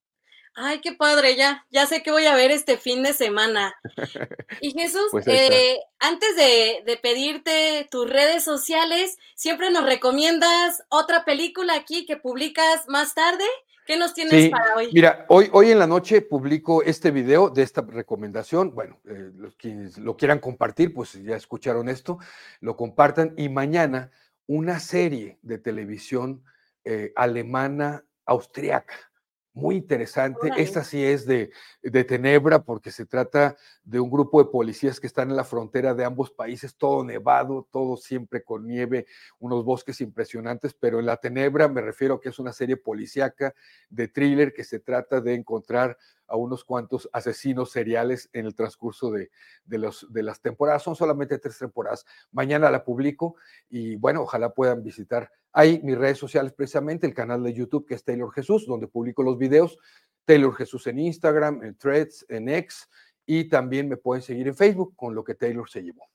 Ay, 0.54 0.82
qué 0.82 0.92
padre, 0.92 1.34
ya, 1.34 1.66
ya 1.70 1.86
sé 1.86 2.02
que 2.02 2.10
voy 2.10 2.26
a 2.26 2.34
ver 2.34 2.50
este 2.50 2.76
fin 2.76 3.02
de 3.02 3.12
semana. 3.12 3.74
Y 4.60 4.72
Jesús, 4.72 5.08
pues 5.10 5.26
eh, 5.26 5.78
antes 5.98 6.36
de, 6.36 6.82
de, 6.84 6.96
pedirte 6.98 7.88
tus 7.90 8.08
redes 8.08 8.44
sociales, 8.44 9.18
siempre 9.34 9.70
nos 9.70 9.84
recomiendas 9.84 10.84
otra 10.88 11.24
película 11.24 11.74
aquí 11.74 12.04
que 12.04 12.16
publicas 12.16 12.86
más 12.86 13.14
tarde. 13.14 13.44
¿Qué 13.86 13.96
nos 13.96 14.14
tienes 14.14 14.50
para 14.50 14.76
hoy? 14.76 14.90
Mira, 14.92 15.24
hoy, 15.28 15.48
hoy 15.52 15.70
en 15.70 15.78
la 15.78 15.86
noche 15.86 16.20
publico 16.20 16.82
este 16.82 17.10
video 17.10 17.50
de 17.50 17.62
esta 17.62 17.80
recomendación. 17.80 18.74
Bueno, 18.74 19.00
eh, 19.06 19.32
los 19.34 19.56
quienes 19.56 19.98
lo 19.98 20.16
quieran 20.16 20.38
compartir, 20.38 20.94
pues 20.94 21.14
ya 21.14 21.34
escucharon 21.34 21.88
esto, 21.88 22.18
lo 22.60 22.76
compartan. 22.76 23.34
Y 23.36 23.48
mañana 23.48 24.12
una 24.46 24.78
serie 24.78 25.38
de 25.42 25.58
televisión 25.58 26.44
eh, 26.84 27.12
alemana 27.16 28.04
austriaca 28.26 29.11
muy 29.54 29.76
interesante. 29.76 30.50
Esta 30.56 30.82
sí 30.82 31.02
es 31.04 31.26
de, 31.26 31.50
de, 31.82 32.04
Tenebra 32.04 32.62
porque 32.62 32.90
se 32.90 33.06
trata 33.06 33.56
de 33.84 34.00
un 34.00 34.10
grupo 34.10 34.42
de 34.42 34.50
policías 34.50 34.98
que 34.98 35.06
están 35.06 35.30
en 35.30 35.36
la 35.36 35.44
frontera 35.44 35.94
de 35.94 36.04
ambos 36.04 36.30
países, 36.30 36.76
todo 36.76 37.04
nevado, 37.04 37.68
todo 37.70 37.96
siempre 37.96 38.42
con 38.42 38.66
nieve, 38.66 39.06
unos 39.38 39.64
bosques 39.64 40.00
impresionantes, 40.00 40.74
pero 40.74 41.00
en 41.00 41.06
la 41.06 41.18
Tenebra 41.18 41.68
me 41.68 41.80
refiero 41.80 42.14
a 42.14 42.20
que 42.20 42.30
es 42.30 42.38
una 42.38 42.52
serie 42.52 42.76
policíaca 42.76 43.54
de 43.90 44.08
thriller 44.08 44.52
que 44.52 44.64
se 44.64 44.80
trata 44.80 45.20
de 45.20 45.34
encontrar 45.34 45.98
a 46.26 46.36
unos 46.36 46.64
cuantos 46.64 47.08
asesinos 47.12 47.70
seriales 47.70 48.30
en 48.32 48.46
el 48.46 48.54
transcurso 48.54 49.10
de, 49.10 49.30
los, 49.66 50.06
de 50.10 50.22
las 50.22 50.40
temporadas. 50.40 50.82
Son 50.82 50.96
solamente 50.96 51.38
tres 51.38 51.58
temporadas. 51.58 52.04
Mañana 52.30 52.70
la 52.70 52.84
publico 52.84 53.36
y 53.68 53.96
bueno, 53.96 54.22
ojalá 54.22 54.50
puedan 54.50 54.82
visitar 54.82 55.30
ahí 55.52 55.80
mis 55.82 55.98
redes 55.98 56.18
sociales, 56.18 56.52
precisamente 56.52 57.06
el 57.06 57.14
canal 57.14 57.42
de 57.42 57.52
YouTube 57.52 57.86
que 57.86 57.94
es 57.94 58.04
Taylor 58.04 58.32
Jesús, 58.32 58.66
donde 58.66 58.88
publico 58.88 59.22
los 59.22 59.38
videos. 59.38 59.78
Taylor 60.24 60.54
Jesús 60.54 60.86
en 60.86 60.98
Instagram, 60.98 61.62
en 61.64 61.76
Threads, 61.76 62.24
en 62.28 62.48
X 62.48 62.88
y 63.26 63.48
también 63.48 63.88
me 63.88 63.96
pueden 63.96 64.22
seguir 64.22 64.48
en 64.48 64.56
Facebook 64.56 64.94
con 64.96 65.14
lo 65.14 65.24
que 65.24 65.34
Taylor 65.34 65.68
se 65.68 65.82
llevó. 65.82 66.08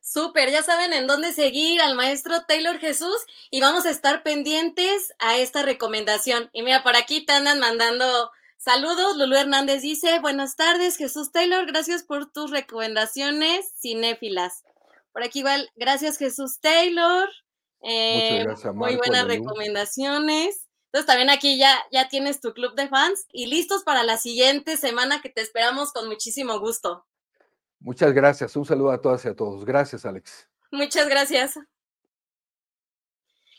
Súper, 0.00 0.50
ya 0.50 0.62
saben 0.62 0.92
en 0.92 1.06
dónde 1.06 1.32
seguir 1.32 1.80
al 1.80 1.94
maestro 1.94 2.44
Taylor 2.46 2.78
Jesús 2.78 3.16
y 3.50 3.60
vamos 3.60 3.86
a 3.86 3.90
estar 3.90 4.22
pendientes 4.22 5.14
a 5.18 5.38
esta 5.38 5.62
recomendación. 5.62 6.50
Y 6.52 6.62
mira, 6.62 6.82
por 6.82 6.94
aquí 6.94 7.24
te 7.24 7.32
andan 7.32 7.58
mandando 7.58 8.30
Saludos, 8.64 9.18
Lulu 9.18 9.36
Hernández 9.36 9.82
dice, 9.82 10.20
buenas 10.20 10.56
tardes, 10.56 10.96
Jesús 10.96 11.30
Taylor, 11.32 11.66
gracias 11.66 12.02
por 12.02 12.32
tus 12.32 12.50
recomendaciones 12.50 13.70
cinéfilas. 13.78 14.64
Por 15.12 15.22
aquí 15.22 15.40
igual, 15.40 15.70
gracias 15.76 16.16
Jesús 16.16 16.60
Taylor. 16.60 17.28
Eh, 17.82 18.42
gracias, 18.42 18.74
muy 18.74 18.96
buenas 18.96 19.26
recomendaciones. 19.26 20.66
Entonces 20.86 21.06
también 21.06 21.28
aquí 21.28 21.58
ya, 21.58 21.78
ya 21.92 22.08
tienes 22.08 22.40
tu 22.40 22.54
club 22.54 22.74
de 22.74 22.88
fans 22.88 23.26
y 23.34 23.48
listos 23.48 23.82
para 23.82 24.02
la 24.02 24.16
siguiente 24.16 24.78
semana 24.78 25.20
que 25.20 25.28
te 25.28 25.42
esperamos 25.42 25.92
con 25.92 26.08
muchísimo 26.08 26.58
gusto. 26.58 27.04
Muchas 27.80 28.14
gracias. 28.14 28.56
Un 28.56 28.64
saludo 28.64 28.92
a 28.92 29.02
todas 29.02 29.26
y 29.26 29.28
a 29.28 29.36
todos. 29.36 29.66
Gracias, 29.66 30.06
Alex. 30.06 30.48
Muchas 30.72 31.06
gracias. 31.10 31.58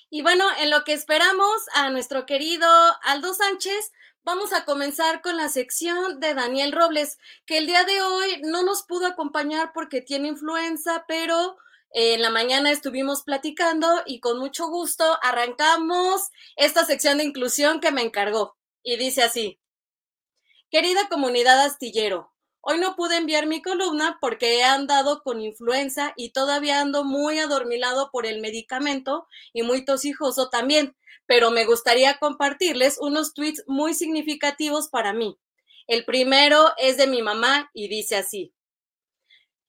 Y 0.10 0.24
bueno, 0.24 0.46
en 0.60 0.72
lo 0.72 0.84
que 0.84 0.94
esperamos 0.94 1.68
a 1.76 1.92
nuestro 1.92 2.26
querido 2.26 2.68
Aldo 3.04 3.36
Sánchez, 3.36 3.92
Vamos 4.26 4.54
a 4.54 4.66
comenzar 4.66 5.22
con 5.22 5.38
la 5.38 5.50
sección 5.50 6.20
de 6.20 6.34
Daniel 6.34 6.72
Robles, 6.72 7.20
que 7.46 7.60
el 7.60 7.68
día 7.68 7.84
de 7.84 8.02
hoy 8.02 8.42
no 8.42 8.64
nos 8.64 8.82
pudo 8.82 9.06
acompañar 9.06 9.72
porque 9.72 10.02
tiene 10.02 10.30
influenza, 10.30 11.06
pero 11.08 11.58
en 11.92 12.24
la 12.24 12.32
mañana 12.32 12.72
estuvimos 12.72 13.22
platicando 13.22 13.88
y 14.08 14.22
con 14.22 14.40
mucho 14.40 14.68
gusto 14.68 15.20
arrancamos 15.22 16.32
esta 16.56 16.86
sección 16.86 17.20
de 17.20 17.26
inclusión 17.26 17.80
que 17.80 17.92
me 17.92 18.02
encargó. 18.02 18.58
Y 18.82 18.98
dice 18.98 19.22
así, 19.22 19.60
querida 20.72 21.08
comunidad 21.08 21.62
astillero, 21.64 22.34
hoy 22.66 22.80
no 22.80 22.96
pude 22.96 23.16
enviar 23.18 23.48
mi 23.48 23.62
columna 23.62 24.18
porque 24.20 24.58
he 24.58 24.64
andado 24.64 25.24
con 25.24 25.40
influenza 25.40 26.14
y 26.18 26.32
todavía 26.32 26.82
ando 26.82 27.06
muy 27.06 27.40
adormilado 27.40 28.12
por 28.12 28.26
el 28.26 28.42
medicamento 28.42 29.28
y 29.54 29.64
muy 29.64 29.86
tosijoso 29.86 30.50
también 30.50 30.96
pero 31.28 31.52
me 31.52 31.66
gustaría 31.66 32.18
compartirles 32.18 32.98
unos 33.00 33.34
tweets 33.34 33.64
muy 33.68 33.94
significativos 33.94 34.90
para 34.90 35.14
mí. 35.14 35.38
El 35.88 36.06
primero 36.06 36.72
es 36.78 36.98
de 36.98 37.08
mi 37.08 37.22
mamá 37.22 37.70
y 37.74 37.88
dice 37.88 38.16
así. 38.16 38.54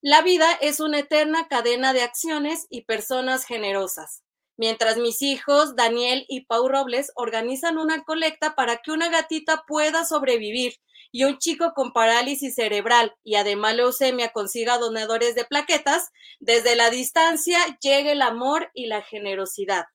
La 0.00 0.23
vida 0.23 0.52
es 0.60 0.81
una 0.81 1.00
eterna 1.00 1.49
cadena 1.49 1.92
de 1.92 2.02
acciones 2.02 2.66
y 2.70 2.83
personas 2.83 3.44
generosas. 3.44 4.23
Mientras 4.58 4.97
mis 4.97 5.20
hijos, 5.20 5.76
Daniel 5.76 6.25
y 6.28 6.47
Pau 6.47 6.68
Robles, 6.68 7.12
organizan 7.15 7.76
una 7.76 8.05
colecta 8.05 8.55
para 8.55 8.78
que 8.78 8.91
una 8.91 9.10
gatita 9.10 9.65
pueda 9.66 10.05
sobrevivir 10.07 10.76
y 11.12 11.25
un 11.25 11.39
chico 11.39 11.73
con 11.75 11.93
parálisis 11.93 12.55
cerebral 12.55 13.15
y 13.25 13.36
además 13.36 13.75
leucemia 13.75 14.31
consiga 14.33 14.78
donadores 14.78 15.35
de 15.35 15.44
plaquetas, 15.44 16.10
desde 16.41 16.76
la 16.76 16.91
distancia 16.91 17.59
llega 17.81 18.12
el 18.12 18.23
amor 18.23 18.70
y 18.75 18.86
la 18.86 19.02
generosidad. 19.02 19.86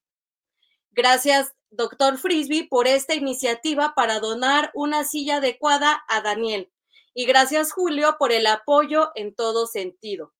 Gracias, 0.91 1.53
doctor 1.69 2.17
Frisby, 2.17 2.63
por 2.63 2.87
esta 2.87 3.13
iniciativa 3.13 3.93
para 3.95 4.19
donar 4.19 4.71
una 4.73 5.03
silla 5.03 5.37
adecuada 5.37 6.03
a 6.07 6.21
Daniel. 6.21 6.71
Y 7.13 7.25
gracias, 7.25 7.71
Julio, 7.71 8.15
por 8.19 8.31
el 8.31 8.47
apoyo 8.47 9.11
en 9.15 9.33
todo 9.35 9.67
sentido. 9.67 10.33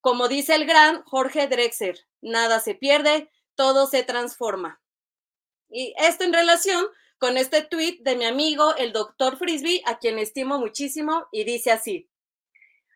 Como 0.00 0.28
dice 0.28 0.54
el 0.54 0.66
gran 0.66 1.02
Jorge 1.02 1.48
Drexler, 1.48 2.06
nada 2.20 2.60
se 2.60 2.74
pierde, 2.74 3.30
todo 3.56 3.86
se 3.86 4.04
transforma. 4.04 4.80
Y 5.68 5.94
esto 5.98 6.24
en 6.24 6.32
relación 6.32 6.86
con 7.18 7.36
este 7.36 7.62
tweet 7.62 7.98
de 8.00 8.16
mi 8.16 8.24
amigo, 8.24 8.74
el 8.76 8.92
doctor 8.92 9.36
Frisby, 9.36 9.82
a 9.86 9.98
quien 9.98 10.18
estimo 10.18 10.58
muchísimo, 10.58 11.26
y 11.32 11.44
dice 11.44 11.70
así. 11.70 12.08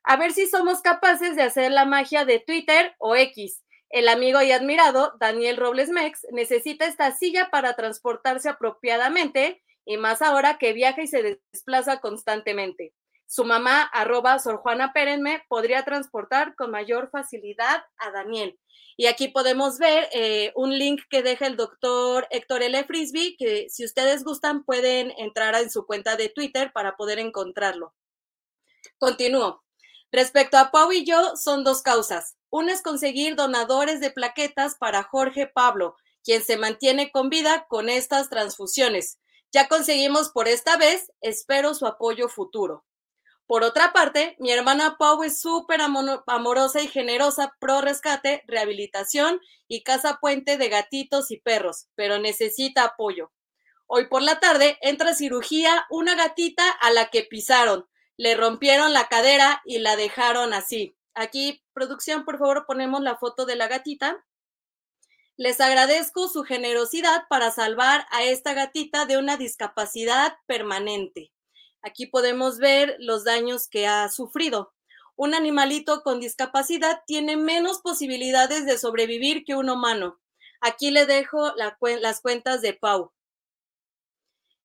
A 0.05 0.17
ver 0.17 0.33
si 0.33 0.47
somos 0.47 0.81
capaces 0.81 1.36
de 1.36 1.42
hacer 1.42 1.70
la 1.70 1.84
magia 1.84 2.25
de 2.25 2.41
Twitter 2.41 2.94
o 2.99 3.15
X 3.15 3.62
el 3.92 4.09
amigo 4.09 4.41
y 4.41 4.52
admirado 4.52 5.12
Daniel 5.20 5.59
Robles 5.59 5.91
Mex 5.91 6.26
necesita 6.33 6.86
esta 6.86 7.15
silla 7.15 7.51
para 7.51 7.76
transportarse 7.76 8.49
apropiadamente 8.49 9.62
y 9.84 9.99
más 9.99 10.23
ahora 10.23 10.57
que 10.57 10.73
viaja 10.73 11.02
y 11.02 11.07
se 11.07 11.39
desplaza 11.52 12.01
constantemente. 12.01 12.94
Su 13.35 13.47
mamá, 13.47 13.81
arroba 13.94 14.39
Sor 14.39 14.59
Juana 14.59 14.93
podría 15.49 15.86
transportar 15.86 16.55
con 16.55 16.70
mayor 16.70 17.09
facilidad 17.09 17.83
a 17.97 18.11
Daniel. 18.11 18.61
Y 18.99 19.07
aquí 19.07 19.28
podemos 19.28 19.78
ver 19.78 20.07
eh, 20.12 20.52
un 20.55 20.78
link 20.78 21.01
que 21.09 21.23
deja 21.23 21.47
el 21.47 21.57
doctor 21.57 22.27
Héctor 22.28 22.62
L. 22.62 22.85
Frisby, 22.85 23.39
que 23.39 23.70
si 23.70 23.86
ustedes 23.86 24.23
gustan 24.23 24.65
pueden 24.65 25.15
entrar 25.17 25.55
en 25.55 25.70
su 25.70 25.86
cuenta 25.86 26.17
de 26.17 26.28
Twitter 26.28 26.73
para 26.75 26.94
poder 26.99 27.19
encontrarlo. 27.19 27.94
Continúo. 28.99 29.65
Respecto 30.11 30.59
a 30.59 30.70
Pau 30.70 30.93
y 30.93 31.07
yo, 31.07 31.35
son 31.35 31.65
dos 31.65 31.81
causas. 31.81 32.36
Una 32.51 32.75
es 32.75 32.83
conseguir 32.83 33.35
donadores 33.35 34.01
de 34.01 34.11
plaquetas 34.11 34.75
para 34.75 35.05
Jorge 35.05 35.47
Pablo, 35.47 35.97
quien 36.23 36.43
se 36.43 36.59
mantiene 36.59 37.11
con 37.11 37.31
vida 37.31 37.65
con 37.70 37.89
estas 37.89 38.28
transfusiones. 38.28 39.19
Ya 39.52 39.69
conseguimos 39.69 40.28
por 40.28 40.49
esta 40.49 40.77
vez, 40.77 41.11
espero 41.23 41.73
su 41.73 41.86
apoyo 41.86 42.28
futuro. 42.28 42.85
Por 43.52 43.64
otra 43.64 43.92
parte, 43.92 44.34
mi 44.39 44.50
hermana 44.50 44.97
Pau 44.97 45.22
es 45.24 45.42
súper 45.42 45.82
amorosa 45.82 46.81
y 46.81 46.89
generosa, 46.89 47.55
pro 47.60 47.82
rescate, 47.82 48.42
rehabilitación 48.47 49.40
y 49.68 49.82
casa 49.82 50.16
puente 50.22 50.56
de 50.56 50.70
gatitos 50.70 51.31
y 51.31 51.39
perros, 51.39 51.86
pero 51.94 52.18
necesita 52.18 52.82
apoyo. 52.82 53.31
Hoy 53.86 54.06
por 54.06 54.22
la 54.22 54.40
tarde 54.40 54.78
entra 54.81 55.14
cirugía 55.14 55.84
una 55.90 56.14
gatita 56.14 56.66
a 56.66 56.90
la 56.92 57.10
que 57.10 57.24
pisaron, 57.24 57.86
le 58.16 58.36
rompieron 58.36 58.94
la 58.94 59.08
cadera 59.08 59.60
y 59.66 59.81
la 59.81 59.97
dejaron 59.97 60.55
así. 60.55 60.97
Aquí, 61.12 61.62
producción, 61.74 62.24
por 62.24 62.39
favor, 62.39 62.64
ponemos 62.66 63.02
la 63.02 63.18
foto 63.18 63.44
de 63.44 63.56
la 63.56 63.68
gatita. 63.68 64.24
Les 65.36 65.60
agradezco 65.60 66.26
su 66.26 66.42
generosidad 66.42 67.24
para 67.28 67.50
salvar 67.50 68.06
a 68.12 68.22
esta 68.22 68.55
gatita 68.55 69.05
de 69.05 69.18
una 69.18 69.36
discapacidad 69.36 70.39
permanente. 70.47 71.32
Aquí 71.83 72.07
podemos 72.07 72.59
ver 72.59 72.97
los 72.99 73.25
daños 73.25 73.69
que 73.69 73.86
ha 73.86 74.09
sufrido. 74.09 74.73
Un 75.17 75.35
animalito 75.35 76.02
con 76.02 76.20
discapacidad 76.20 77.02
tiene 77.07 77.36
menos 77.36 77.81
posibilidades 77.81 78.65
de 78.67 78.78
sobrevivir 78.78 79.44
que 79.44 79.57
un 79.57 79.69
humano. 79.69 80.20
Aquí 80.61 80.91
le 80.91 81.07
dejo 81.07 81.52
las 81.57 82.20
cuentas 82.20 82.62
de 82.62 82.75
Pau. 82.75 83.12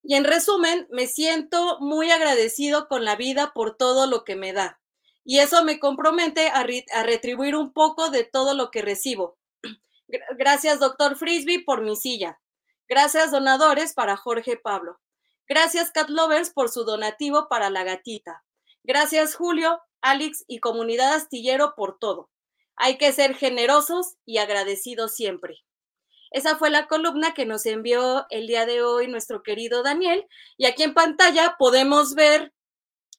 Y 0.03 0.15
en 0.15 0.23
resumen, 0.23 0.87
me 0.91 1.07
siento 1.07 1.79
muy 1.79 2.11
agradecido 2.11 2.87
con 2.87 3.03
la 3.03 3.15
vida 3.15 3.51
por 3.53 3.75
todo 3.75 4.07
lo 4.07 4.23
que 4.23 4.35
me 4.35 4.53
da. 4.53 4.79
Y 5.25 5.39
eso 5.39 5.63
me 5.65 5.79
compromete 5.79 6.47
a, 6.47 6.59
a 6.93 7.03
retribuir 7.03 7.55
un 7.55 7.73
poco 7.73 8.09
de 8.09 8.23
todo 8.23 8.53
lo 8.53 8.71
que 8.71 8.81
recibo. 8.81 9.37
Gracias, 10.37 10.79
doctor 10.79 11.17
Frisbee, 11.17 11.63
por 11.63 11.81
mi 11.81 11.97
silla. 11.97 12.39
Gracias, 12.87 13.31
donadores, 13.31 13.93
para 13.93 14.15
Jorge 14.15 14.55
Pablo. 14.55 14.99
Gracias, 15.47 15.91
Cat 15.91 16.09
Lovers, 16.09 16.49
por 16.49 16.69
su 16.69 16.83
donativo 16.83 17.47
para 17.47 17.69
la 17.69 17.83
gatita. 17.83 18.43
Gracias, 18.83 19.35
Julio, 19.35 19.81
Alex 20.01 20.43
y 20.47 20.59
comunidad 20.59 21.13
astillero 21.13 21.73
por 21.75 21.97
todo. 21.99 22.29
Hay 22.75 22.97
que 22.97 23.11
ser 23.13 23.35
generosos 23.35 24.15
y 24.25 24.37
agradecidos 24.37 25.15
siempre. 25.15 25.63
Esa 26.31 26.57
fue 26.57 26.69
la 26.69 26.87
columna 26.87 27.33
que 27.33 27.45
nos 27.45 27.65
envió 27.65 28.25
el 28.29 28.47
día 28.47 28.65
de 28.65 28.83
hoy 28.83 29.07
nuestro 29.07 29.41
querido 29.41 29.83
Daniel. 29.83 30.27
Y 30.57 30.65
aquí 30.65 30.83
en 30.83 30.93
pantalla 30.93 31.55
podemos 31.57 32.13
ver 32.13 32.53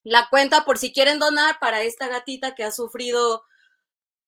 la 0.05 0.29
cuenta 0.29 0.65
por 0.65 0.79
si 0.79 0.93
quieren 0.93 1.19
donar 1.19 1.59
para 1.59 1.83
esta 1.83 2.09
gatita 2.09 2.55
que 2.55 2.65
ha 2.65 2.73
sufrido 2.73 3.43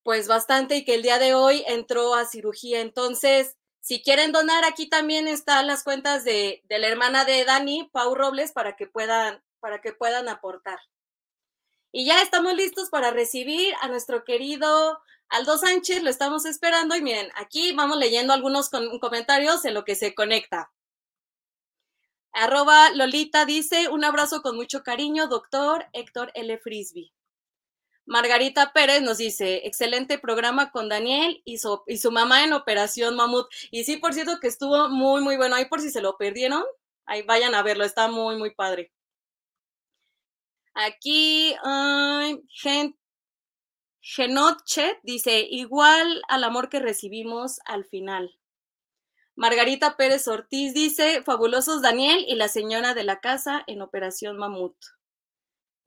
pues 0.02 0.28
bastante 0.28 0.76
y 0.76 0.84
que 0.84 0.94
el 0.94 1.02
día 1.02 1.18
de 1.18 1.34
hoy 1.34 1.62
entró 1.66 2.14
a 2.14 2.24
cirugía. 2.24 2.80
Entonces, 2.80 3.56
si 3.80 4.02
quieren 4.02 4.32
donar, 4.32 4.64
aquí 4.64 4.88
también 4.88 5.28
están 5.28 5.66
las 5.66 5.82
cuentas 5.82 6.24
de, 6.24 6.62
de 6.68 6.78
la 6.78 6.88
hermana 6.88 7.24
de 7.24 7.44
Dani, 7.44 7.88
Pau 7.92 8.14
Robles, 8.14 8.52
para 8.52 8.76
que 8.76 8.86
puedan, 8.86 9.42
para 9.60 9.80
que 9.80 9.92
puedan 9.92 10.28
aportar. 10.28 10.78
Y 11.92 12.04
ya 12.04 12.22
estamos 12.22 12.54
listos 12.54 12.90
para 12.90 13.10
recibir 13.10 13.74
a 13.80 13.88
nuestro 13.88 14.24
querido 14.24 15.00
Aldo 15.30 15.58
Sánchez, 15.58 16.02
lo 16.02 16.10
estamos 16.10 16.44
esperando 16.44 16.96
y 16.96 17.02
miren, 17.02 17.30
aquí 17.36 17.72
vamos 17.72 17.96
leyendo 17.98 18.32
algunos 18.32 18.68
comentarios 19.00 19.64
en 19.64 19.74
lo 19.74 19.84
que 19.84 19.94
se 19.94 20.12
conecta. 20.12 20.72
Arroba 22.32 22.90
Lolita 22.90 23.44
dice, 23.44 23.88
un 23.88 24.04
abrazo 24.04 24.42
con 24.42 24.56
mucho 24.56 24.82
cariño, 24.82 25.28
doctor 25.28 25.86
Héctor 25.92 26.32
L. 26.34 26.58
Frisby. 26.58 27.12
Margarita 28.10 28.72
Pérez 28.72 29.02
nos 29.02 29.18
dice, 29.18 29.68
excelente 29.68 30.18
programa 30.18 30.72
con 30.72 30.88
Daniel 30.88 31.42
y 31.44 31.58
su, 31.58 31.84
y 31.86 31.96
su 31.96 32.10
mamá 32.10 32.42
en 32.42 32.52
Operación 32.52 33.14
Mamut. 33.14 33.46
Y 33.70 33.84
sí, 33.84 33.98
por 33.98 34.14
cierto, 34.14 34.40
que 34.40 34.48
estuvo 34.48 34.88
muy, 34.88 35.22
muy 35.22 35.36
bueno. 35.36 35.54
Ahí 35.54 35.66
por 35.66 35.80
si 35.80 35.90
se 35.90 36.02
lo 36.02 36.18
perdieron, 36.18 36.64
ahí 37.06 37.22
vayan 37.22 37.54
a 37.54 37.62
verlo, 37.62 37.84
está 37.84 38.08
muy, 38.08 38.36
muy 38.36 38.52
padre. 38.52 38.92
Aquí, 40.74 41.54
Genotche 44.00 44.98
dice, 45.04 45.46
igual 45.48 46.20
al 46.26 46.42
amor 46.42 46.68
que 46.68 46.80
recibimos 46.80 47.60
al 47.64 47.84
final. 47.84 48.36
Margarita 49.36 49.96
Pérez 49.96 50.26
Ortiz 50.26 50.74
dice, 50.74 51.22
fabulosos 51.22 51.80
Daniel 51.80 52.24
y 52.26 52.34
la 52.34 52.48
señora 52.48 52.92
de 52.92 53.04
la 53.04 53.20
casa 53.20 53.62
en 53.68 53.82
Operación 53.82 54.36
Mamut. 54.36 54.74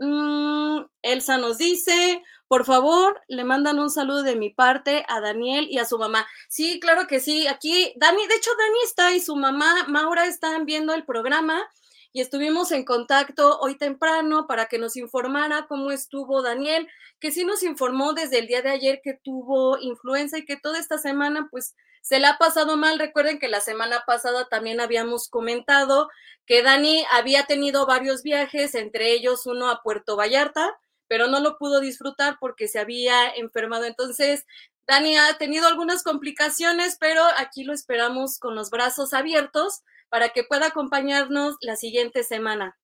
Mm, 0.03 0.85
Elsa 1.01 1.38
nos 1.38 1.57
dice, 1.57 2.22
por 2.49 2.65
favor, 2.65 3.22
le 3.30 3.45
mandan 3.45 3.80
un 3.80 3.90
saludo 3.90 4.22
de 4.23 4.35
mi 4.35 4.49
parte 4.49 5.06
a 5.07 5.22
Daniel 5.22 5.67
y 5.69 5.77
a 5.77 5.85
su 5.85 5.98
mamá. 5.98 6.27
Sí, 6.49 6.80
claro 6.82 7.07
que 7.07 7.22
sí. 7.22 7.48
Aquí, 7.48 7.93
Dani, 7.95 8.27
de 8.27 8.35
hecho, 8.35 8.51
Dani 8.57 8.80
está 8.83 9.14
y 9.14 9.22
su 9.22 9.35
mamá, 9.38 9.85
Maura, 9.88 10.25
están 10.25 10.65
viendo 10.65 10.93
el 10.93 11.06
programa 11.06 11.64
y 12.11 12.19
estuvimos 12.19 12.72
en 12.73 12.83
contacto 12.83 13.59
hoy 13.59 13.77
temprano 13.77 14.45
para 14.45 14.65
que 14.65 14.77
nos 14.77 14.98
informara 14.98 15.67
cómo 15.67 15.91
estuvo 15.91 16.41
Daniel, 16.41 16.88
que 17.19 17.32
sí 17.32 17.45
nos 17.45 17.64
informó 17.64 18.14
desde 18.14 18.40
el 18.40 18.48
día 18.48 18.61
de 18.61 18.72
ayer 18.72 18.99
que 19.01 19.14
tuvo 19.23 19.80
influenza 19.80 20.38
y 20.38 20.45
que 20.45 20.57
toda 20.57 20.80
esta 20.80 20.98
semana 20.98 21.48
pues 21.49 21.75
se 22.03 22.19
la 22.19 22.32
ha 22.32 22.38
pasado 22.38 22.75
mal. 22.77 22.99
Recuerden 22.99 23.40
que 23.40 23.48
la 23.48 23.61
semana 23.61 24.03
pasada 24.06 24.48
también 24.49 24.82
habíamos 24.82 25.30
comentado 25.30 26.09
que 26.45 26.61
Dani 26.61 27.03
había 27.11 27.45
tenido 27.45 27.85
varios 27.85 28.23
viajes, 28.23 28.75
entre 28.75 29.14
ellos 29.14 29.45
uno 29.45 29.69
a 29.69 29.82
Puerto 29.82 30.17
Vallarta, 30.17 30.77
pero 31.07 31.27
no 31.27 31.40
lo 31.40 31.57
pudo 31.57 31.80
disfrutar 31.80 32.38
porque 32.40 32.67
se 32.67 32.80
había 32.80 33.30
enfermado. 33.30 33.85
Entonces, 33.85 34.45
Dani 34.85 35.15
ha 35.17 35.38
tenido 35.38 35.65
algunas 35.65 36.03
complicaciones, 36.03 36.98
pero 36.99 37.23
aquí 37.38 37.64
lo 37.64 37.73
esperamos 37.73 38.38
con 38.38 38.53
los 38.53 38.69
brazos 38.69 39.14
abiertos 39.14 39.82
para 40.09 40.30
que 40.30 40.43
pueda 40.43 40.67
acompañarnos 40.67 41.56
la 41.61 41.77
siguiente 41.77 42.23
semana. 42.23 42.77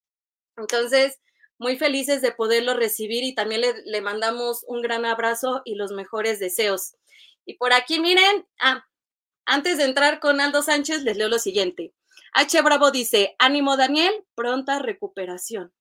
Entonces, 0.56 1.20
muy 1.58 1.78
felices 1.78 2.22
de 2.22 2.32
poderlo 2.32 2.74
recibir 2.74 3.26
y 3.26 3.36
también 3.36 3.64
le, 3.84 4.02
mandamos 4.02 4.64
un 4.66 4.82
gran 4.82 5.06
abrazo 5.06 5.62
y 5.66 5.76
los 5.76 5.92
mejores 5.92 6.40
deseos. 6.40 6.96
Y 7.46 7.56
por 7.56 7.74
aquí, 7.74 8.00
miren, 8.00 8.48
ah, 8.62 8.86
antes 9.46 9.78
de 9.78 9.86
entrar 9.86 10.20
con 10.20 10.42
Aldo 10.42 10.62
Sánchez, 10.62 11.04
les 11.04 11.18
leo 11.18 11.30
lo 11.30 11.40
siguiente. 11.40 11.94
H. 12.34 12.62
Bravo 12.62 12.92
dice, 12.92 13.36
ánimo 13.40 13.78
Daniel, 13.78 14.14
pronta 14.36 14.80
recuperación. 14.80 15.74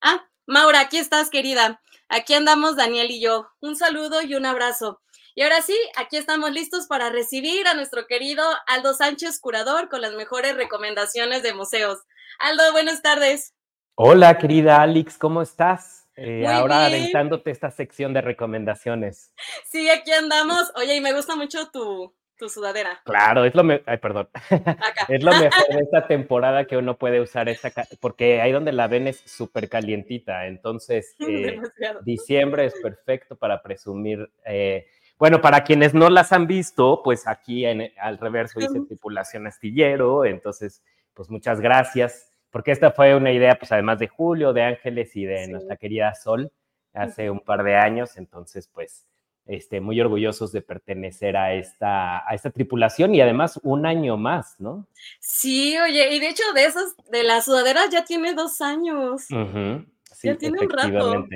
Ah, 0.00 0.28
Maura, 0.46 0.80
aquí 0.80 0.98
estás, 0.98 1.30
querida. 1.30 1.80
Aquí 2.08 2.34
andamos 2.34 2.76
Daniel 2.76 3.10
y 3.10 3.20
yo. 3.20 3.48
Un 3.60 3.76
saludo 3.76 4.22
y 4.22 4.34
un 4.34 4.46
abrazo. 4.46 5.00
Y 5.34 5.42
ahora 5.42 5.62
sí, 5.62 5.76
aquí 5.96 6.16
estamos 6.16 6.52
listos 6.52 6.86
para 6.86 7.10
recibir 7.10 7.66
a 7.66 7.74
nuestro 7.74 8.06
querido 8.06 8.44
Aldo 8.66 8.94
Sánchez, 8.94 9.40
curador, 9.40 9.88
con 9.88 10.00
las 10.00 10.14
mejores 10.14 10.56
recomendaciones 10.56 11.42
de 11.42 11.54
museos. 11.54 12.00
Aldo, 12.38 12.70
buenas 12.72 13.02
tardes. 13.02 13.54
Hola, 13.96 14.38
querida 14.38 14.82
Alex, 14.82 15.18
¿cómo 15.18 15.42
estás? 15.42 16.08
Eh, 16.16 16.46
ahora 16.46 16.86
aventándote 16.86 17.50
esta 17.50 17.70
sección 17.70 18.12
de 18.12 18.20
recomendaciones. 18.20 19.32
Sí, 19.70 19.88
aquí 19.88 20.12
andamos. 20.12 20.70
Oye, 20.76 20.96
y 20.96 21.00
me 21.00 21.12
gusta 21.12 21.34
mucho 21.34 21.68
tu, 21.70 22.14
tu 22.36 22.48
sudadera. 22.48 23.00
Claro, 23.04 23.44
es 23.44 23.54
lo, 23.54 23.62
Ay, 23.86 23.98
perdón. 23.98 24.28
es 25.08 25.22
lo 25.22 25.32
mejor 25.32 25.68
de 25.68 25.78
esta 25.82 26.06
temporada 26.06 26.64
que 26.66 26.76
uno 26.76 26.96
puede 26.96 27.20
usar 27.20 27.48
esta, 27.48 27.70
porque 28.00 28.40
ahí 28.40 28.52
donde 28.52 28.72
la 28.72 28.88
ven 28.88 29.06
es 29.06 29.22
súper 29.24 29.68
calientita. 29.68 30.46
Entonces, 30.46 31.14
eh, 31.28 31.60
diciembre 32.02 32.66
es 32.66 32.74
perfecto 32.80 33.36
para 33.36 33.62
presumir. 33.62 34.30
Eh, 34.44 34.86
bueno, 35.18 35.40
para 35.40 35.62
quienes 35.62 35.94
no 35.94 36.10
las 36.10 36.32
han 36.32 36.46
visto, 36.46 37.00
pues 37.02 37.28
aquí 37.28 37.64
en, 37.64 37.92
al 37.98 38.18
reverso 38.18 38.58
dice 38.58 38.80
tripulación 38.86 39.46
astillero, 39.46 40.24
entonces, 40.24 40.82
pues 41.14 41.30
muchas 41.30 41.60
gracias, 41.60 42.32
porque 42.50 42.72
esta 42.72 42.90
fue 42.90 43.14
una 43.14 43.30
idea, 43.30 43.54
pues 43.54 43.70
además 43.70 44.00
de 44.00 44.08
Julio, 44.08 44.52
de 44.52 44.64
Ángeles 44.64 45.14
y 45.14 45.24
de 45.24 45.46
nuestra 45.46 45.76
querida 45.76 46.14
Sol, 46.16 46.50
hace 46.92 47.30
un 47.30 47.40
par 47.40 47.62
de 47.62 47.76
años, 47.76 48.16
entonces, 48.16 48.68
pues, 48.68 49.06
este, 49.46 49.80
muy 49.80 50.00
orgullosos 50.00 50.52
de 50.52 50.62
pertenecer 50.62 51.36
a 51.36 51.54
esta, 51.54 52.28
a 52.28 52.34
esta 52.34 52.50
tripulación 52.50 53.14
y 53.14 53.20
además 53.20 53.60
un 53.62 53.86
año 53.86 54.16
más, 54.16 54.56
¿no? 54.58 54.86
Sí, 55.20 55.76
oye, 55.78 56.14
y 56.14 56.20
de 56.20 56.28
hecho 56.28 56.42
de 56.54 56.64
esas, 56.64 56.96
de 57.10 57.22
las 57.22 57.44
sudaderas 57.44 57.90
ya 57.90 58.04
tiene 58.04 58.34
dos 58.34 58.60
años. 58.60 59.22
sí, 59.24 60.28
ya 60.28 60.36
tiene 60.36 60.60
un 60.60 60.70
rato. 60.70 61.26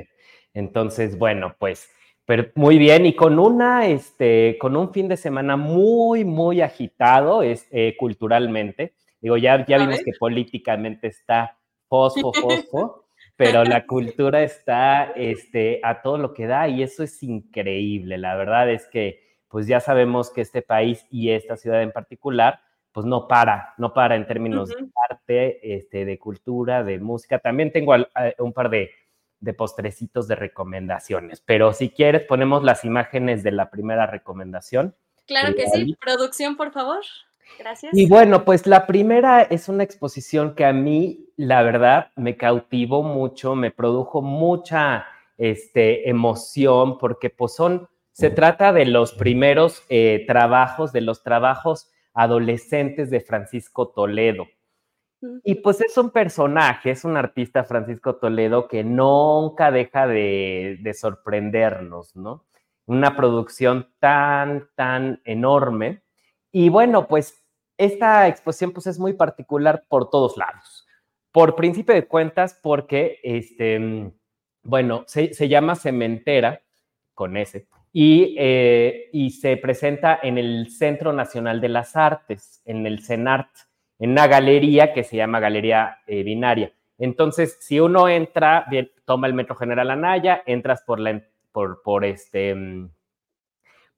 Entonces, 0.54 1.18
bueno, 1.18 1.54
pues 1.58 1.88
pero 2.28 2.44
muy 2.56 2.76
bien, 2.76 3.06
y 3.06 3.14
con 3.14 3.38
una, 3.38 3.86
este, 3.86 4.58
con 4.60 4.76
un 4.76 4.92
fin 4.92 5.08
de 5.08 5.16
semana 5.16 5.56
muy, 5.56 6.26
muy 6.26 6.60
agitado 6.60 7.42
es, 7.42 7.66
eh, 7.70 7.96
culturalmente. 7.98 8.92
Digo, 9.18 9.38
ya, 9.38 9.64
ya 9.64 9.78
vimos 9.78 10.00
que 10.04 10.12
políticamente 10.20 11.06
está 11.06 11.56
fosfo, 11.88 12.30
fosfo, 12.34 13.06
pero 13.38 13.64
la 13.64 13.86
cultura 13.86 14.42
está 14.42 15.04
este, 15.16 15.80
a 15.82 16.02
todo 16.02 16.18
lo 16.18 16.34
que 16.34 16.46
da 16.46 16.68
y 16.68 16.82
eso 16.82 17.02
es 17.02 17.22
increíble. 17.22 18.18
La 18.18 18.36
verdad 18.36 18.70
es 18.70 18.86
que, 18.88 19.22
pues 19.48 19.66
ya 19.66 19.80
sabemos 19.80 20.30
que 20.30 20.42
este 20.42 20.60
país 20.60 21.06
y 21.10 21.30
esta 21.30 21.56
ciudad 21.56 21.82
en 21.82 21.92
particular, 21.92 22.60
pues 22.92 23.06
no 23.06 23.26
para, 23.26 23.72
no 23.78 23.94
para 23.94 24.16
en 24.16 24.26
términos 24.26 24.68
de 24.68 24.76
arte, 25.08 25.76
este, 25.76 26.04
de 26.04 26.18
cultura, 26.18 26.84
de 26.84 26.98
música. 26.98 27.38
También 27.38 27.72
tengo 27.72 27.94
un 28.38 28.52
par 28.52 28.68
de 28.68 28.90
de 29.40 29.54
postrecitos 29.54 30.26
de 30.28 30.34
recomendaciones. 30.34 31.40
Pero 31.40 31.72
si 31.72 31.90
quieres, 31.90 32.22
ponemos 32.22 32.64
las 32.64 32.84
imágenes 32.84 33.42
de 33.42 33.52
la 33.52 33.70
primera 33.70 34.06
recomendación. 34.06 34.94
Claro 35.26 35.54
que 35.54 35.68
sí. 35.68 35.96
Producción, 36.00 36.56
por 36.56 36.72
favor. 36.72 37.04
Gracias. 37.58 37.96
Y 37.96 38.08
bueno, 38.08 38.44
pues 38.44 38.66
la 38.66 38.86
primera 38.86 39.42
es 39.42 39.68
una 39.68 39.84
exposición 39.84 40.54
que 40.54 40.64
a 40.64 40.72
mí, 40.72 41.26
la 41.36 41.62
verdad, 41.62 42.10
me 42.16 42.36
cautivó 42.36 43.02
mucho, 43.02 43.54
me 43.54 43.70
produjo 43.70 44.22
mucha 44.22 45.06
este, 45.36 46.08
emoción, 46.10 46.98
porque 46.98 47.30
pues 47.30 47.54
son, 47.54 47.88
se 48.12 48.30
trata 48.30 48.72
de 48.72 48.86
los 48.86 49.12
primeros 49.12 49.84
eh, 49.88 50.24
trabajos, 50.26 50.92
de 50.92 51.00
los 51.00 51.22
trabajos 51.22 51.90
adolescentes 52.12 53.10
de 53.10 53.20
Francisco 53.20 53.88
Toledo. 53.88 54.46
Y 55.42 55.56
pues 55.56 55.80
es 55.80 55.96
un 55.98 56.10
personaje, 56.10 56.90
es 56.90 57.04
un 57.04 57.16
artista 57.16 57.64
Francisco 57.64 58.16
Toledo 58.16 58.68
que 58.68 58.84
nunca 58.84 59.72
deja 59.72 60.06
de, 60.06 60.78
de 60.80 60.94
sorprendernos, 60.94 62.14
¿no? 62.14 62.44
Una 62.86 63.16
producción 63.16 63.88
tan, 63.98 64.68
tan 64.76 65.20
enorme. 65.24 66.02
Y 66.52 66.68
bueno, 66.68 67.06
pues 67.08 67.44
esta 67.76 68.28
exposición 68.28 68.72
pues 68.72 68.86
es 68.86 68.98
muy 68.98 69.12
particular 69.12 69.84
por 69.88 70.10
todos 70.10 70.36
lados. 70.36 70.86
Por 71.32 71.54
principio 71.54 71.94
de 71.94 72.06
cuentas, 72.06 72.58
porque, 72.62 73.20
este, 73.22 74.10
bueno, 74.62 75.04
se, 75.06 75.48
llama 75.48 75.76
Cementera, 75.76 76.62
con 77.14 77.36
ese, 77.36 77.68
y, 77.92 78.34
eh, 78.38 79.10
y 79.12 79.30
se 79.30 79.56
presenta 79.56 80.18
en 80.22 80.38
el 80.38 80.70
Centro 80.70 81.12
Nacional 81.12 81.60
de 81.60 81.68
las 81.68 81.96
Artes, 81.96 82.62
en 82.64 82.86
el 82.86 83.02
CENART 83.02 83.48
en 83.98 84.10
una 84.10 84.26
galería 84.26 84.92
que 84.92 85.04
se 85.04 85.16
llama 85.16 85.40
Galería 85.40 85.98
eh, 86.06 86.22
Binaria. 86.22 86.72
Entonces, 86.98 87.58
si 87.60 87.80
uno 87.80 88.08
entra, 88.08 88.64
bien, 88.70 88.90
toma 89.04 89.26
el 89.26 89.34
Metro 89.34 89.54
General 89.54 89.90
Anaya, 89.90 90.42
entras 90.46 90.82
por 90.82 91.00
la, 91.00 91.22
por, 91.52 91.82
por 91.82 92.04
este, 92.04 92.54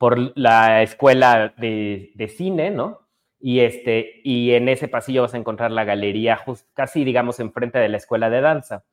por 0.00 0.32
la 0.34 0.82
escuela 0.82 1.52
de, 1.58 2.34
cine, 2.34 2.70
¿no? 2.70 3.06
Y, 3.38 3.60
este, 3.60 4.22
y 4.24 4.52
en 4.52 4.70
ese 4.70 4.88
pasillo 4.88 5.20
vas 5.20 5.34
a 5.34 5.36
encontrar 5.36 5.72
la 5.72 5.84
galería 5.84 6.40
casi, 6.72 7.04
digamos, 7.04 7.38
enfrente 7.38 7.78
de 7.78 7.90
la 7.90 7.98
escuela 7.98 8.30
de 8.30 8.40
danza. 8.40 8.86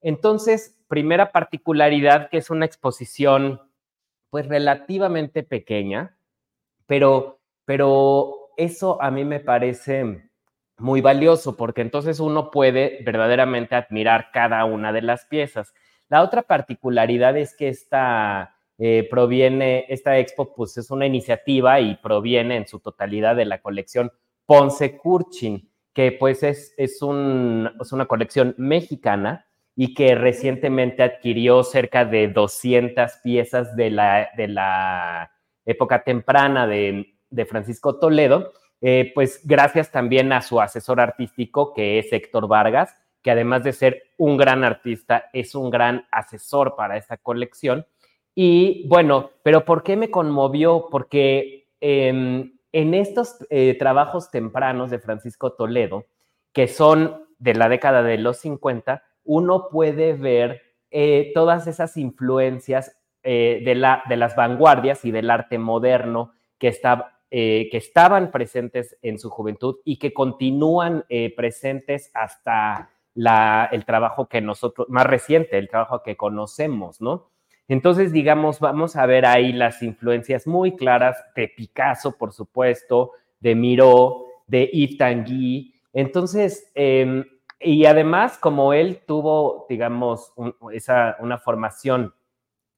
Entonces, 0.00 0.80
primera 0.86 1.32
particularidad 1.32 2.30
que 2.30 2.36
es 2.36 2.48
una 2.48 2.64
exposición, 2.64 3.60
pues 4.30 4.46
relativamente 4.46 5.42
pequeña, 5.42 6.16
pero, 6.86 7.40
pero 7.64 8.52
eso 8.56 9.02
a 9.02 9.10
mí 9.10 9.24
me 9.24 9.40
parece 9.40 10.30
muy 10.78 11.00
valioso 11.00 11.56
porque 11.56 11.80
entonces 11.80 12.20
uno 12.20 12.52
puede 12.52 13.02
verdaderamente 13.04 13.74
admirar 13.74 14.30
cada 14.32 14.64
una 14.64 14.92
de 14.92 15.02
las 15.02 15.26
piezas. 15.26 15.74
La 16.08 16.22
otra 16.22 16.42
particularidad 16.42 17.36
es 17.36 17.56
que 17.56 17.66
esta 17.66 18.54
eh, 18.84 19.06
proviene, 19.08 19.84
esta 19.88 20.18
expo 20.18 20.54
pues 20.54 20.76
es 20.76 20.90
una 20.90 21.06
iniciativa 21.06 21.78
y 21.80 21.94
proviene 21.96 22.56
en 22.56 22.66
su 22.66 22.80
totalidad 22.80 23.36
de 23.36 23.44
la 23.44 23.60
colección 23.60 24.10
Ponce 24.46 24.96
Curchin, 24.96 25.70
que 25.92 26.10
pues 26.12 26.42
es, 26.42 26.74
es, 26.76 27.00
un, 27.02 27.70
es 27.80 27.92
una 27.92 28.06
colección 28.06 28.54
mexicana 28.58 29.46
y 29.76 29.94
que 29.94 30.14
recientemente 30.14 31.02
adquirió 31.02 31.62
cerca 31.62 32.04
de 32.04 32.28
200 32.28 33.10
piezas 33.22 33.76
de 33.76 33.90
la, 33.90 34.30
de 34.36 34.48
la 34.48 35.30
época 35.64 36.02
temprana 36.02 36.66
de, 36.66 37.14
de 37.30 37.46
Francisco 37.46 37.98
Toledo 37.98 38.52
eh, 38.84 39.12
pues 39.14 39.40
gracias 39.44 39.92
también 39.92 40.32
a 40.32 40.42
su 40.42 40.60
asesor 40.60 41.00
artístico, 41.00 41.72
que 41.72 42.00
es 42.00 42.12
Héctor 42.12 42.48
Vargas, 42.48 42.96
que 43.22 43.30
además 43.30 43.62
de 43.62 43.72
ser 43.72 44.02
un 44.18 44.36
gran 44.36 44.64
artista, 44.64 45.26
es 45.32 45.54
un 45.54 45.70
gran 45.70 46.04
asesor 46.10 46.74
para 46.74 46.96
esta 46.96 47.16
colección. 47.16 47.86
Y 48.34 48.86
bueno, 48.88 49.30
pero 49.42 49.64
¿por 49.64 49.82
qué 49.82 49.96
me 49.96 50.10
conmovió? 50.10 50.88
Porque 50.90 51.68
eh, 51.80 52.52
en 52.72 52.94
estos 52.94 53.36
eh, 53.50 53.76
trabajos 53.78 54.30
tempranos 54.30 54.90
de 54.90 54.98
Francisco 54.98 55.52
Toledo, 55.52 56.06
que 56.52 56.68
son 56.68 57.26
de 57.38 57.54
la 57.54 57.68
década 57.68 58.02
de 58.02 58.18
los 58.18 58.38
50, 58.38 59.02
uno 59.24 59.68
puede 59.70 60.14
ver 60.14 60.62
eh, 60.90 61.30
todas 61.34 61.66
esas 61.66 61.96
influencias 61.96 62.98
eh, 63.22 63.62
de, 63.64 63.74
la, 63.74 64.02
de 64.08 64.16
las 64.16 64.34
vanguardias 64.34 65.04
y 65.04 65.10
del 65.10 65.30
arte 65.30 65.58
moderno 65.58 66.32
que 66.58 66.68
está 66.68 67.08
que 67.34 67.70
estaban 67.78 68.30
presentes 68.30 68.98
en 69.00 69.18
su 69.18 69.30
juventud 69.30 69.76
y 69.86 69.96
que 69.96 70.12
continúan 70.12 71.06
presentes 71.34 72.10
hasta 72.12 72.90
la, 73.14 73.70
el 73.72 73.86
trabajo 73.86 74.28
que 74.28 74.42
nosotros, 74.42 74.86
más 74.90 75.06
reciente, 75.06 75.56
el 75.56 75.70
trabajo 75.70 76.02
que 76.02 76.14
conocemos, 76.14 77.00
¿no? 77.00 77.31
Entonces, 77.72 78.12
digamos, 78.12 78.60
vamos 78.60 78.96
a 78.96 79.06
ver 79.06 79.24
ahí 79.24 79.50
las 79.50 79.82
influencias 79.82 80.46
muy 80.46 80.76
claras 80.76 81.16
de 81.34 81.48
Picasso, 81.48 82.18
por 82.18 82.34
supuesto, 82.34 83.12
de 83.40 83.54
Miró, 83.54 84.26
de 84.46 84.68
Yves 84.70 84.98
Tanguy. 84.98 85.74
Entonces, 85.94 86.70
eh, 86.74 87.24
y 87.58 87.86
además, 87.86 88.36
como 88.36 88.74
él 88.74 89.00
tuvo, 89.06 89.64
digamos, 89.70 90.34
esa, 90.70 91.16
una 91.20 91.38
formación, 91.38 92.14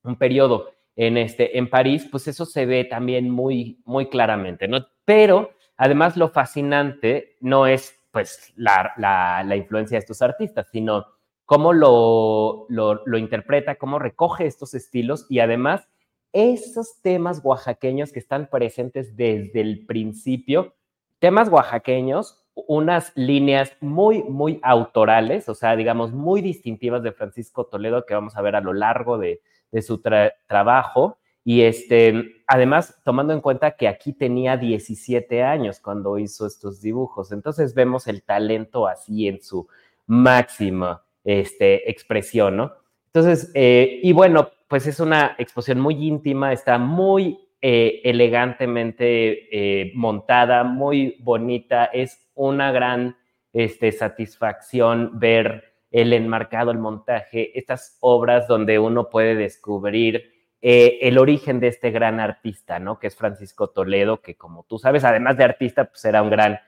un 0.05 0.15
periodo 0.15 0.71
en, 0.95 1.17
este, 1.17 1.59
en 1.59 1.69
París, 1.69 2.07
pues 2.09 2.29
eso 2.29 2.47
se 2.47 2.65
ve 2.65 2.85
también 2.85 3.29
muy, 3.29 3.83
muy 3.85 4.09
claramente, 4.09 4.69
¿no? 4.69 4.87
Pero 5.05 5.51
además 5.77 6.17
lo 6.17 6.29
fascinante 6.29 7.35
no 7.41 7.67
es 7.67 8.01
pues 8.13 8.53
la, 8.55 8.93
la, 8.97 9.43
la 9.45 9.57
influencia 9.57 9.97
de 9.97 10.03
estos 10.03 10.23
artistas, 10.23 10.69
sino 10.71 11.05
cómo 11.47 11.73
lo, 11.73 12.67
lo, 12.69 13.19
interpreta, 13.19 13.77
cómo 13.77 13.99
recoge 13.99 14.47
estos 14.47 14.75
estilos 14.75 15.27
y 15.29 15.41
además 15.41 15.89
esos 16.33 17.01
temas 17.01 17.41
oaxaqueños 17.45 18.13
que 18.13 18.19
están 18.19 18.49
presentes 18.49 19.17
desde 19.17 19.61
el 19.61 19.87
principio, 19.87 20.75
temas 21.19 21.49
oaxaqueños, 21.49 22.45
unas 22.55 23.13
líneas 23.15 23.77
muy, 23.81 24.23
muy 24.23 24.59
autorales, 24.63 25.49
o 25.49 25.55
sea, 25.55 25.77
digamos, 25.77 26.13
muy 26.13 26.41
distintivas 26.41 27.03
de 27.03 27.13
Francisco 27.13 27.67
Toledo 27.67 28.07
que 28.07 28.15
vamos 28.15 28.37
a 28.37 28.43
ver 28.43 28.57
a 28.57 28.61
lo 28.61 28.73
largo 28.73 29.19
de, 29.19 29.43
de 29.71 29.83
su 29.83 29.99
tra 29.99 30.35
trabajo. 30.47 31.19
Y 31.45 31.63
este, 31.63 32.43
además, 32.47 33.01
tomando 33.05 33.33
en 33.33 33.41
cuenta 33.41 33.73
que 33.73 33.87
aquí 33.87 34.13
tenía 34.13 34.57
17 34.57 35.43
años 35.43 35.79
cuando 35.79 36.19
hizo 36.19 36.47
estos 36.47 36.81
dibujos, 36.81 37.33
entonces 37.33 37.75
vemos 37.75 38.07
el 38.07 38.23
talento 38.23 38.87
así 38.87 39.29
en 39.29 39.43
su 39.43 39.69
máxima 40.07 41.04
este, 41.25 41.91
expresión, 41.91 42.57
¿no? 42.57 42.73
Entonces, 43.15 43.51
eh, 43.55 44.01
y 44.03 44.13
bueno, 44.13 44.51
pues 44.69 44.87
es 44.87 44.99
una 44.99 45.37
exposición 45.39 45.81
muy 45.81 46.05
íntima, 46.05 46.53
está 46.53 46.79
muy 46.79 47.39
eh, 47.61 48.01
elegantemente 48.05 49.49
eh, 49.53 49.93
montada, 49.95 50.65
muy 50.65 51.17
bonita, 51.21 51.85
es 51.87 52.29
una 52.35 52.73
gran 52.73 53.17
este, 53.53 53.93
satisfacción 53.93 55.19
ver 55.19 55.75
el 55.93 56.13
enmarcado, 56.13 56.73
el 56.73 56.79
montaje, 56.79 57.57
estas 57.57 57.99
obras 58.01 58.49
donde 58.49 58.81
uno 58.81 59.09
puede 59.11 59.37
descubrir 59.37 60.33
el 60.67 61.19
origen 61.19 61.61
de 61.61 61.69
este 61.69 61.91
gran 61.91 62.21
artista, 62.21 62.79
¿no? 62.79 62.99
Que 62.99 63.09
es 63.09 63.17
Francisco 63.17 63.69
Toledo, 63.69 64.23
que 64.23 64.35
como 64.35 64.65
tú 64.67 64.79
sabes, 64.79 65.05
además 65.05 65.37
de 65.37 65.45
artista, 65.45 65.85
pues 65.85 66.03
era 66.07 66.23
un 66.23 66.31
gran 66.31 66.59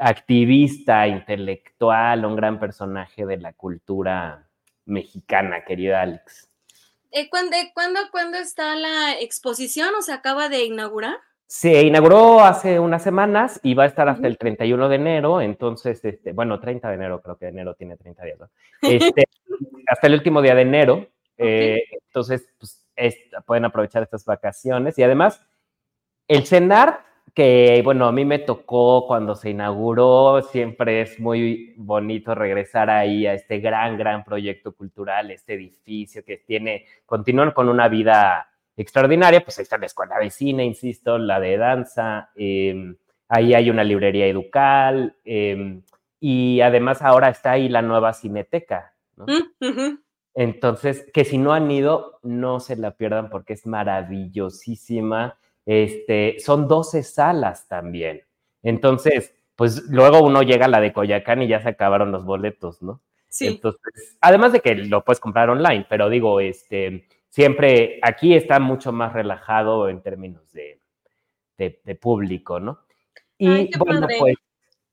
activista, 0.00 1.06
intelectual, 1.06 2.24
un 2.24 2.34
gran 2.34 2.58
personaje 2.58 3.26
de 3.26 3.36
la 3.36 3.52
cultura 3.52 4.48
mexicana, 4.86 5.64
querida 5.64 6.02
Alex. 6.02 6.50
Eh, 7.12 7.28
¿cuándo, 7.28 7.56
¿cuándo, 7.74 8.00
¿Cuándo 8.10 8.38
está 8.38 8.76
la 8.76 9.18
exposición 9.20 9.94
o 9.98 10.02
se 10.02 10.12
acaba 10.12 10.48
de 10.48 10.64
inaugurar? 10.64 11.16
Se 11.46 11.82
inauguró 11.82 12.44
hace 12.44 12.78
unas 12.78 13.02
semanas 13.02 13.58
y 13.64 13.74
va 13.74 13.82
a 13.82 13.86
estar 13.86 14.08
hasta 14.08 14.26
el 14.26 14.38
31 14.38 14.88
de 14.88 14.94
enero, 14.96 15.40
entonces, 15.40 16.04
este, 16.04 16.32
bueno, 16.32 16.60
30 16.60 16.88
de 16.88 16.94
enero, 16.94 17.20
creo 17.20 17.36
que 17.36 17.48
enero 17.48 17.74
tiene 17.74 17.96
30 17.96 18.24
días, 18.24 18.38
¿no? 18.38 18.50
este, 18.82 19.24
hasta 19.88 20.06
el 20.06 20.14
último 20.14 20.40
día 20.42 20.54
de 20.54 20.62
enero, 20.62 21.08
eh, 21.36 21.82
entonces, 22.06 22.48
pues, 22.56 22.86
es, 22.94 23.16
pueden 23.46 23.64
aprovechar 23.64 24.04
estas 24.04 24.24
vacaciones 24.24 24.96
y 24.98 25.02
además, 25.02 25.42
el 26.28 26.46
CENAR, 26.46 27.04
que, 27.34 27.80
bueno, 27.84 28.06
a 28.06 28.12
mí 28.12 28.24
me 28.24 28.38
tocó 28.38 29.06
cuando 29.06 29.34
se 29.34 29.50
inauguró, 29.50 30.42
siempre 30.42 31.02
es 31.02 31.18
muy 31.20 31.74
bonito 31.76 32.34
regresar 32.34 32.90
ahí 32.90 33.26
a 33.26 33.34
este 33.34 33.58
gran, 33.58 33.96
gran 33.96 34.24
proyecto 34.24 34.72
cultural, 34.72 35.30
este 35.30 35.54
edificio 35.54 36.24
que 36.24 36.38
tiene, 36.38 36.86
continúan 37.06 37.52
con 37.52 37.68
una 37.68 37.88
vida 37.88 38.48
extraordinaria, 38.76 39.44
pues 39.44 39.58
ahí 39.58 39.64
está 39.64 39.78
la 39.78 39.86
escuela 39.86 40.18
de 40.18 40.30
cine, 40.30 40.64
insisto, 40.64 41.18
la 41.18 41.38
de 41.40 41.56
danza, 41.56 42.30
eh, 42.34 42.94
ahí 43.28 43.54
hay 43.54 43.70
una 43.70 43.84
librería 43.84 44.26
educal 44.26 45.16
eh, 45.24 45.80
y 46.18 46.60
además 46.60 47.02
ahora 47.02 47.28
está 47.28 47.52
ahí 47.52 47.68
la 47.68 47.82
nueva 47.82 48.12
cineteca, 48.12 48.94
¿no? 49.16 49.26
Mm. 49.60 49.98
Entonces, 50.34 51.06
que 51.12 51.24
si 51.24 51.38
no 51.38 51.52
han 51.52 51.70
ido, 51.70 52.20
no 52.22 52.60
se 52.60 52.76
la 52.76 52.92
pierdan 52.92 53.30
porque 53.30 53.54
es 53.54 53.66
maravillosísima. 53.66 55.39
Este, 55.66 56.36
son 56.40 56.66
12 56.68 57.02
salas 57.02 57.68
también. 57.68 58.22
Entonces, 58.62 59.34
pues 59.56 59.84
luego 59.88 60.22
uno 60.22 60.42
llega 60.42 60.66
a 60.66 60.68
la 60.68 60.80
de 60.80 60.92
Coyacán 60.92 61.42
y 61.42 61.48
ya 61.48 61.62
se 61.62 61.68
acabaron 61.68 62.12
los 62.12 62.24
boletos, 62.24 62.82
¿no? 62.82 63.00
Sí. 63.28 63.46
Entonces, 63.46 64.16
además 64.20 64.52
de 64.52 64.60
que 64.60 64.74
lo 64.74 65.04
puedes 65.04 65.20
comprar 65.20 65.50
online, 65.50 65.86
pero 65.88 66.08
digo, 66.08 66.40
este, 66.40 67.06
siempre 67.28 68.00
aquí 68.02 68.34
está 68.34 68.58
mucho 68.58 68.92
más 68.92 69.12
relajado 69.12 69.88
en 69.88 70.02
términos 70.02 70.50
de, 70.52 70.80
de, 71.56 71.80
de 71.84 71.94
público, 71.94 72.58
¿no? 72.58 72.80
Y 73.38 73.76
bueno, 73.78 74.06
pues 74.18 74.36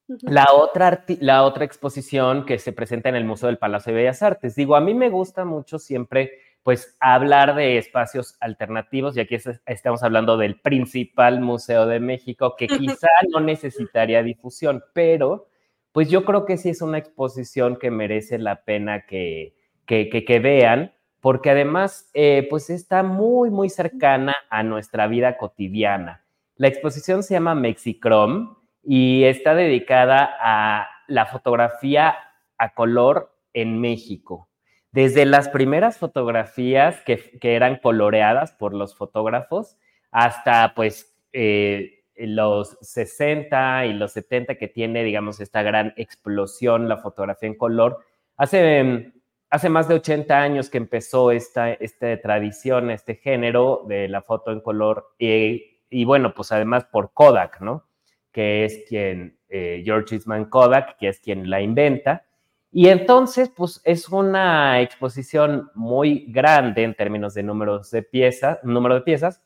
la 0.08 0.48
otra, 0.54 1.04
la 1.20 1.44
otra 1.44 1.66
exposición 1.66 2.46
que 2.46 2.60
se 2.60 2.72
presenta 2.72 3.10
en 3.10 3.16
el 3.16 3.26
Museo 3.26 3.48
del 3.48 3.58
Palacio 3.58 3.92
de 3.92 4.00
Bellas 4.00 4.24
Artes. 4.24 4.56
Digo, 4.56 4.76
a 4.76 4.82
mí 4.82 4.94
me 4.94 5.10
gusta 5.10 5.44
mucho 5.44 5.80
siempre 5.80 6.32
pues 6.68 6.98
hablar 7.00 7.56
de 7.56 7.78
espacios 7.78 8.36
alternativos 8.42 9.16
y 9.16 9.22
aquí 9.22 9.38
estamos 9.68 10.04
hablando 10.04 10.36
del 10.36 10.60
principal 10.60 11.40
museo 11.40 11.86
de 11.86 12.02
México 12.02 12.58
que 12.58 12.68
quizá 12.68 13.08
no 13.32 13.40
necesitaría 13.40 14.22
difusión, 14.22 14.84
pero 14.92 15.48
pues 15.94 16.10
yo 16.10 16.26
creo 16.26 16.44
que 16.44 16.58
sí 16.58 16.68
es 16.68 16.82
una 16.82 16.98
exposición 16.98 17.78
que 17.78 17.90
merece 17.90 18.38
la 18.38 18.66
pena 18.66 19.06
que, 19.06 19.56
que, 19.86 20.10
que, 20.10 20.40
vean, 20.40 20.92
porque 21.22 21.52
además 21.52 22.10
eh, 22.14 22.46
pues 22.50 22.70
está 22.70 23.02
muy, 23.02 23.50
muy 23.50 23.70
cercana 23.70 24.36
a 24.50 24.62
nuestra 24.62 25.08
vida 25.08 25.38
cotidiana. 25.38 26.26
La 26.58 26.68
exposición 26.68 27.24
se 27.24 27.36
llama 27.36 27.56
Mexicrom 27.56 28.58
y 28.84 29.24
está 29.24 29.56
dedicada 29.56 30.36
a 30.38 30.90
la 31.08 31.28
fotografía 31.28 32.18
a 32.58 32.74
color 32.74 33.34
en 33.54 33.80
México 33.80 34.50
desde 34.98 35.28
las 35.28 35.48
primeras 35.48 36.00
fotografías 36.00 37.02
que, 37.02 37.38
eran 37.44 37.76
coloreadas 37.76 38.54
por 38.54 38.74
los 38.74 38.96
fotógrafos 38.96 39.78
hasta 40.10 40.74
pues 40.74 41.16
eh, 41.34 42.04
los 42.16 42.80
60 42.82 43.86
y 43.86 43.94
los 43.94 44.14
70 44.14 44.56
que 44.56 44.68
tiene, 44.68 45.04
digamos, 45.04 45.40
esta 45.40 45.62
gran 45.62 45.94
explosión, 45.98 46.90
la 46.90 46.98
fotografía 46.98 47.48
en 47.48 47.54
color. 47.54 48.00
Hace, 48.38 49.14
hace 49.52 49.70
más 49.70 49.88
de 49.88 49.94
80 49.94 50.36
años 50.36 50.72
que 50.72 50.80
empezó 50.80 51.30
esta, 51.30 51.74
esta 51.74 52.20
tradición, 52.20 52.90
este 52.90 53.18
género 53.18 53.84
de 53.88 54.08
la 54.08 54.24
foto 54.24 54.52
en 54.52 54.62
color 54.62 55.14
y 55.20 56.06
bueno, 56.06 56.34
pues 56.34 56.52
además 56.52 56.86
por 56.86 57.14
Kodak, 57.14 57.62
¿no? 57.62 57.86
Que 58.32 58.66
es 58.66 58.84
quien, 58.90 59.38
eh, 59.48 59.84
George 59.86 60.16
Eastman 60.16 60.46
Kodak, 60.46 60.98
que 60.98 61.10
es 61.10 61.20
quien 61.20 61.52
la 61.52 61.62
inventa. 61.62 62.27
Y 62.72 62.90
entonces, 62.90 63.50
pues 63.50 63.82
es 63.86 64.10
una 64.10 64.82
exposición 64.82 65.72
muy 65.74 66.26
grande 66.28 66.84
en 66.84 66.96
términos 66.96 67.34
de 67.34 67.44
números 67.44 67.90
de 67.92 68.04
piezas, 68.04 68.60
número 68.64 68.96
de 68.96 69.02
piezas, 69.02 69.42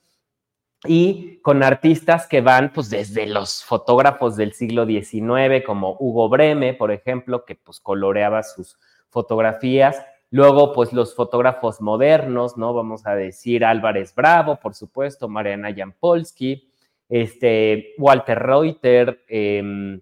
y 0.85 1.37
con 1.41 1.61
artistas 1.61 2.27
que 2.27 2.41
van 2.41 2.73
pues 2.73 2.89
desde 2.89 3.27
los 3.27 3.63
fotógrafos 3.63 4.35
del 4.35 4.53
siglo 4.53 4.85
XIX, 4.85 5.63
como 5.65 5.95
Hugo 5.99 6.27
Breme, 6.29 6.73
por 6.73 6.91
ejemplo, 6.91 7.45
que 7.45 7.55
pues 7.55 7.79
coloreaba 7.79 8.41
sus 8.41 8.79
fotografías, 9.09 10.03
luego 10.31 10.73
pues 10.73 10.91
los 10.91 11.13
fotógrafos 11.13 11.81
modernos, 11.81 12.57
¿no? 12.57 12.73
Vamos 12.73 13.05
a 13.05 13.13
decir 13.13 13.63
Álvarez 13.63 14.15
Bravo, 14.15 14.59
por 14.59 14.73
supuesto, 14.73 15.29
Mariana 15.29 15.73
Jampolsky, 15.75 16.71
este, 17.07 17.93
Walter 17.99 18.39
Reuter, 18.39 19.23
eh, 19.27 19.99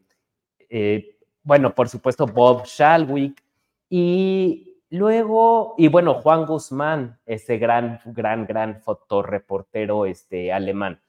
eh, 0.70 1.19
bueno, 1.50 1.74
por 1.74 1.90
supuesto, 1.90 2.28
Bob 2.28 2.66
Shalwick 2.66 3.42
y 3.90 4.78
luego, 4.92 5.74
y 5.80 5.88
bueno, 5.88 6.14
Juan 6.14 6.46
Guzmán, 6.46 7.18
ese 7.26 7.58
gran, 7.58 8.00
gran, 8.06 8.46
gran 8.46 8.84
fotoreportero 8.84 10.06
este, 10.06 10.54
alemán, 10.54 11.02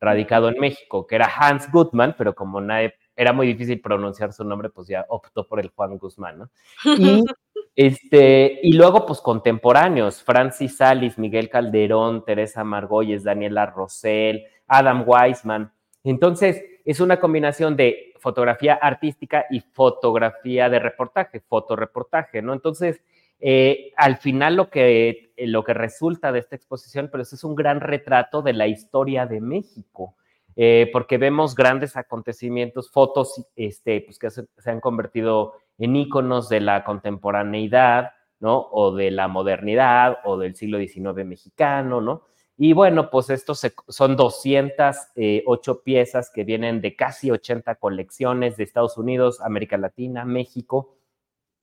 radicado 0.00 0.48
en 0.48 0.58
México, 0.58 1.06
que 1.06 1.16
era 1.16 1.30
Hans 1.36 1.70
Gutmann, 1.70 2.14
pero 2.16 2.34
como 2.34 2.58
nadie, 2.58 2.94
era 3.14 3.34
muy 3.34 3.46
difícil 3.46 3.82
pronunciar 3.82 4.32
su 4.32 4.44
nombre, 4.44 4.70
pues 4.70 4.88
ya 4.88 5.04
optó 5.10 5.46
por 5.46 5.60
el 5.60 5.68
Juan 5.68 5.98
Guzmán, 5.98 6.38
¿no? 6.38 6.50
Y, 6.96 7.22
este, 7.76 8.60
y 8.62 8.72
luego, 8.72 9.04
pues 9.04 9.20
contemporáneos, 9.20 10.22
Francis 10.22 10.78
Salis, 10.78 11.18
Miguel 11.18 11.50
Calderón, 11.50 12.24
Teresa 12.24 12.64
Margolles, 12.64 13.24
Daniela 13.24 13.66
Rosell, 13.66 14.42
Adam 14.66 15.04
Weisman. 15.06 15.70
Entonces, 16.02 16.64
es 16.86 16.98
una 16.98 17.20
combinación 17.20 17.76
de 17.76 18.11
fotografía 18.22 18.74
artística 18.74 19.46
y 19.50 19.60
fotografía 19.60 20.70
de 20.70 20.78
reportaje, 20.78 21.40
fotoreportaje, 21.40 22.40
¿no? 22.40 22.52
Entonces, 22.52 23.02
eh, 23.40 23.92
al 23.96 24.16
final 24.18 24.54
lo 24.54 24.70
que, 24.70 25.32
eh, 25.36 25.46
lo 25.48 25.64
que 25.64 25.74
resulta 25.74 26.30
de 26.30 26.38
esta 26.38 26.54
exposición, 26.54 27.08
pero 27.10 27.24
es 27.24 27.44
un 27.44 27.56
gran 27.56 27.80
retrato 27.80 28.40
de 28.40 28.52
la 28.52 28.68
historia 28.68 29.26
de 29.26 29.40
México, 29.40 30.14
eh, 30.54 30.88
porque 30.92 31.18
vemos 31.18 31.56
grandes 31.56 31.96
acontecimientos, 31.96 32.92
fotos 32.92 33.44
este, 33.56 34.02
pues, 34.02 34.20
que 34.20 34.30
se, 34.30 34.46
se, 34.56 34.70
han 34.70 34.80
convertido 34.80 35.54
en 35.78 35.96
íconos 35.96 36.48
de 36.48 36.60
la 36.60 36.84
contemporaneidad, 36.84 38.12
¿no? 38.38 38.68
O 38.70 38.94
de 38.94 39.10
la 39.10 39.26
modernidad 39.26 40.18
o 40.24 40.38
del 40.38 40.54
siglo 40.54 40.78
XIX 40.78 41.26
mexicano, 41.26 42.00
¿no? 42.00 42.22
Y 42.64 42.74
bueno, 42.74 43.10
pues 43.10 43.28
estos 43.28 43.60
son 43.88 44.14
208 44.14 45.12
eh, 45.16 45.80
piezas 45.84 46.30
que 46.30 46.44
vienen 46.44 46.80
de 46.80 46.94
casi 46.94 47.28
80 47.28 47.74
colecciones 47.74 48.56
de 48.56 48.62
Estados 48.62 48.96
Unidos, 48.96 49.40
América 49.40 49.76
Latina, 49.76 50.24
México. 50.24 50.96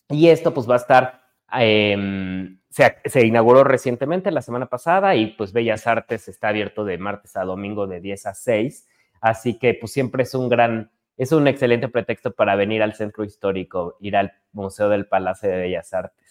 Y 0.09 0.27
esto 0.27 0.53
pues 0.53 0.69
va 0.69 0.73
a 0.73 0.77
estar, 0.79 1.21
em, 1.53 2.59
se, 2.69 3.25
inauguró 3.25 3.63
recientemente 3.63 4.29
la 4.29 4.41
semana 4.41 4.65
pasada 4.65 5.15
y 5.15 5.27
pues 5.27 5.53
Bellas 5.53 5.87
Artes 5.87 6.27
está 6.27 6.49
abierto 6.49 6.83
de 6.83 6.97
martes 6.97 7.37
a 7.37 7.45
domingo 7.45 7.87
de 7.87 8.01
10 8.01 8.25
a 8.25 8.33
6. 8.33 8.85
Así 9.21 9.57
que 9.57 9.75
pues 9.75 9.93
siempre 9.93 10.23
es 10.23 10.35
un 10.35 10.49
gran, 10.49 10.91
es 11.15 11.31
un 11.31 11.47
excelente 11.47 11.87
pretexto 11.87 12.33
para 12.33 12.57
venir 12.57 12.83
al 12.83 12.93
centro 12.93 13.23
histórico, 13.23 13.95
ir 14.01 14.17
al 14.17 14.33
Museo 14.51 14.89
del 14.89 15.07
Palacio 15.07 15.47
de 15.47 15.59
Bellas 15.59 15.93
Artes. 15.93 16.28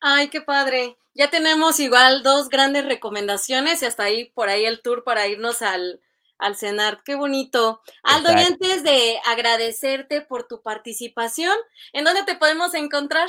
Ay, 0.00 0.28
qué 0.28 0.40
padre. 0.40 0.96
Ya 1.14 1.30
tenemos 1.30 1.80
igual 1.80 2.22
dos 2.22 2.48
grandes 2.48 2.84
recomendaciones 2.84 3.82
y 3.82 3.86
hasta 3.86 4.04
ahí 4.04 4.26
por 4.26 4.48
ahí 4.48 4.64
el 4.64 4.80
tour 4.82 5.02
para 5.02 5.26
irnos 5.26 5.62
al, 5.62 6.00
al 6.38 6.56
cenar. 6.56 7.00
Qué 7.04 7.16
bonito. 7.16 7.80
Aldo, 8.04 8.30
y 8.32 8.42
antes 8.42 8.84
de 8.84 9.16
agradecerte 9.26 10.20
por 10.20 10.46
tu 10.46 10.62
participación, 10.62 11.56
¿en 11.92 12.04
dónde 12.04 12.22
te 12.24 12.36
podemos 12.36 12.74
encontrar? 12.74 13.28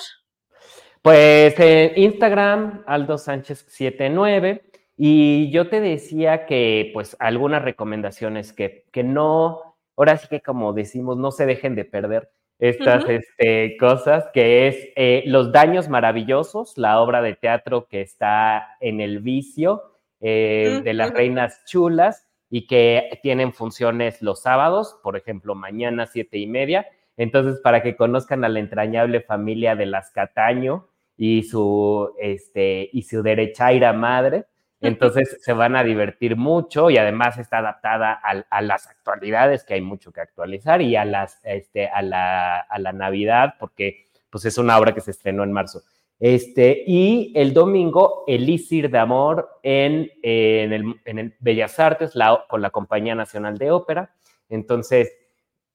Pues 1.02 1.56
en 1.60 1.98
Instagram, 1.98 2.84
Aldo 2.86 3.18
Sánchez 3.18 3.66
79. 3.68 4.70
Y 4.96 5.50
yo 5.52 5.70
te 5.70 5.80
decía 5.80 6.46
que, 6.46 6.92
pues, 6.94 7.16
algunas 7.20 7.64
recomendaciones 7.64 8.52
que, 8.52 8.86
que 8.92 9.02
no, 9.02 9.78
ahora 9.96 10.18
sí 10.18 10.28
que 10.30 10.42
como 10.42 10.74
decimos, 10.74 11.18
no 11.18 11.32
se 11.32 11.46
dejen 11.46 11.74
de 11.76 11.86
perder 11.86 12.30
estas 12.60 13.08
este, 13.08 13.78
cosas, 13.78 14.26
que 14.34 14.68
es 14.68 14.90
eh, 14.98 15.24
Los 15.26 15.52
Daños 15.52 15.88
Maravillosos, 15.88 16.78
la 16.78 17.00
obra 17.00 17.22
de 17.22 17.36
teatro 17.36 17.88
que 17.88 18.02
está 18.02 18.76
en 18.82 19.00
el 19.00 19.20
vicio 19.20 19.82
eh, 20.20 20.82
de 20.84 20.94
las 20.94 21.12
Reinas 21.12 21.64
Chulas 21.66 22.28
y 22.50 22.68
que 22.68 23.18
tienen 23.24 23.54
funciones 23.54 24.22
los 24.22 24.42
sábados, 24.42 25.00
por 25.02 25.16
ejemplo, 25.16 25.56
mañana 25.56 26.06
siete 26.06 26.38
y 26.38 26.48
media. 26.48 26.86
Entonces, 27.16 27.62
para 27.62 27.82
que 27.82 27.96
conozcan 27.96 28.44
a 28.44 28.50
la 28.50 28.60
entrañable 28.60 29.22
familia 29.22 29.76
de 29.76 29.86
las 29.86 30.12
Cataño 30.12 30.88
y 31.16 31.44
su, 31.44 32.14
este, 32.20 32.90
y 32.92 33.04
su 33.04 33.24
derechaira 33.24 33.94
madre, 33.94 34.46
entonces 34.82 35.40
se 35.42 35.54
van 35.54 35.76
a 35.76 35.84
divertir 35.84 36.36
mucho 36.36 36.90
y 36.90 36.98
además 36.98 37.38
está 37.38 37.58
adaptada 37.58 38.14
a, 38.14 38.62
las 38.62 38.88
actualidades, 38.88 39.64
que 39.64 39.74
hay 39.74 39.82
mucho 39.82 40.12
que 40.12 40.22
actualizar, 40.22 40.82
y 40.82 40.96
a, 40.96 41.06
las, 41.06 41.40
este, 41.44 41.88
a, 41.88 42.02
la, 42.02 42.60
a 42.60 42.80
la 42.80 42.94
Navidad, 42.94 43.56
porque 43.60 44.06
pues 44.30 44.46
es 44.46 44.58
una 44.58 44.78
obra 44.78 44.94
que 44.94 45.02
se 45.02 45.12
estrenó 45.12 45.44
en 45.44 45.52
marzo. 45.52 45.82
Este, 46.20 46.84
y 46.86 47.32
el 47.36 47.54
domingo, 47.54 48.26
Elísir 48.28 48.90
de 48.90 48.98
Amor 48.98 49.50
en, 49.64 50.12
en, 50.22 50.74
el, 50.74 50.96
en, 51.06 51.20
el, 51.20 51.36
Bellas 51.40 51.80
Artes 51.80 52.14
la, 52.14 52.46
con 52.50 52.62
la 52.62 52.72
Compañía 52.72 53.16
Nacional 53.16 53.58
de 53.58 53.72
Ópera. 53.72 54.14
Entonces, 54.50 55.14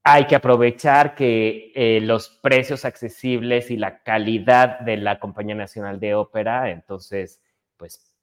hay 0.02 0.26
que 0.26 0.36
aprovechar 0.36 1.14
que 1.14 1.72
eh, 1.74 2.00
los 2.02 2.28
precios 2.28 2.84
accesibles 2.84 3.70
y 3.70 3.78
la 3.78 4.02
calidad 4.02 4.80
de 4.80 4.98
la 4.98 5.18
Compañía 5.18 5.54
Nacional 5.54 5.98
de 5.98 6.14
Ópera, 6.14 6.70
entonces, 6.70 7.40
pues 7.78 8.13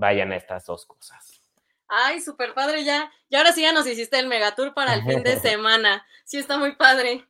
vayan 0.00 0.32
a 0.32 0.36
estas 0.36 0.66
dos 0.66 0.84
cosas. 0.86 1.40
Ay, 1.86 2.20
súper 2.20 2.54
padre 2.54 2.84
ya. 2.84 3.10
Y 3.28 3.36
ahora 3.36 3.52
sí 3.52 3.62
ya 3.62 3.72
nos 3.72 3.86
hiciste 3.86 4.18
el 4.18 4.28
megatour 4.28 4.74
para 4.74 4.94
el 4.94 5.02
fin 5.04 5.22
de 5.22 5.36
semana. 5.40 6.04
Sí, 6.24 6.38
está 6.38 6.58
muy 6.58 6.74
padre. 6.76 7.26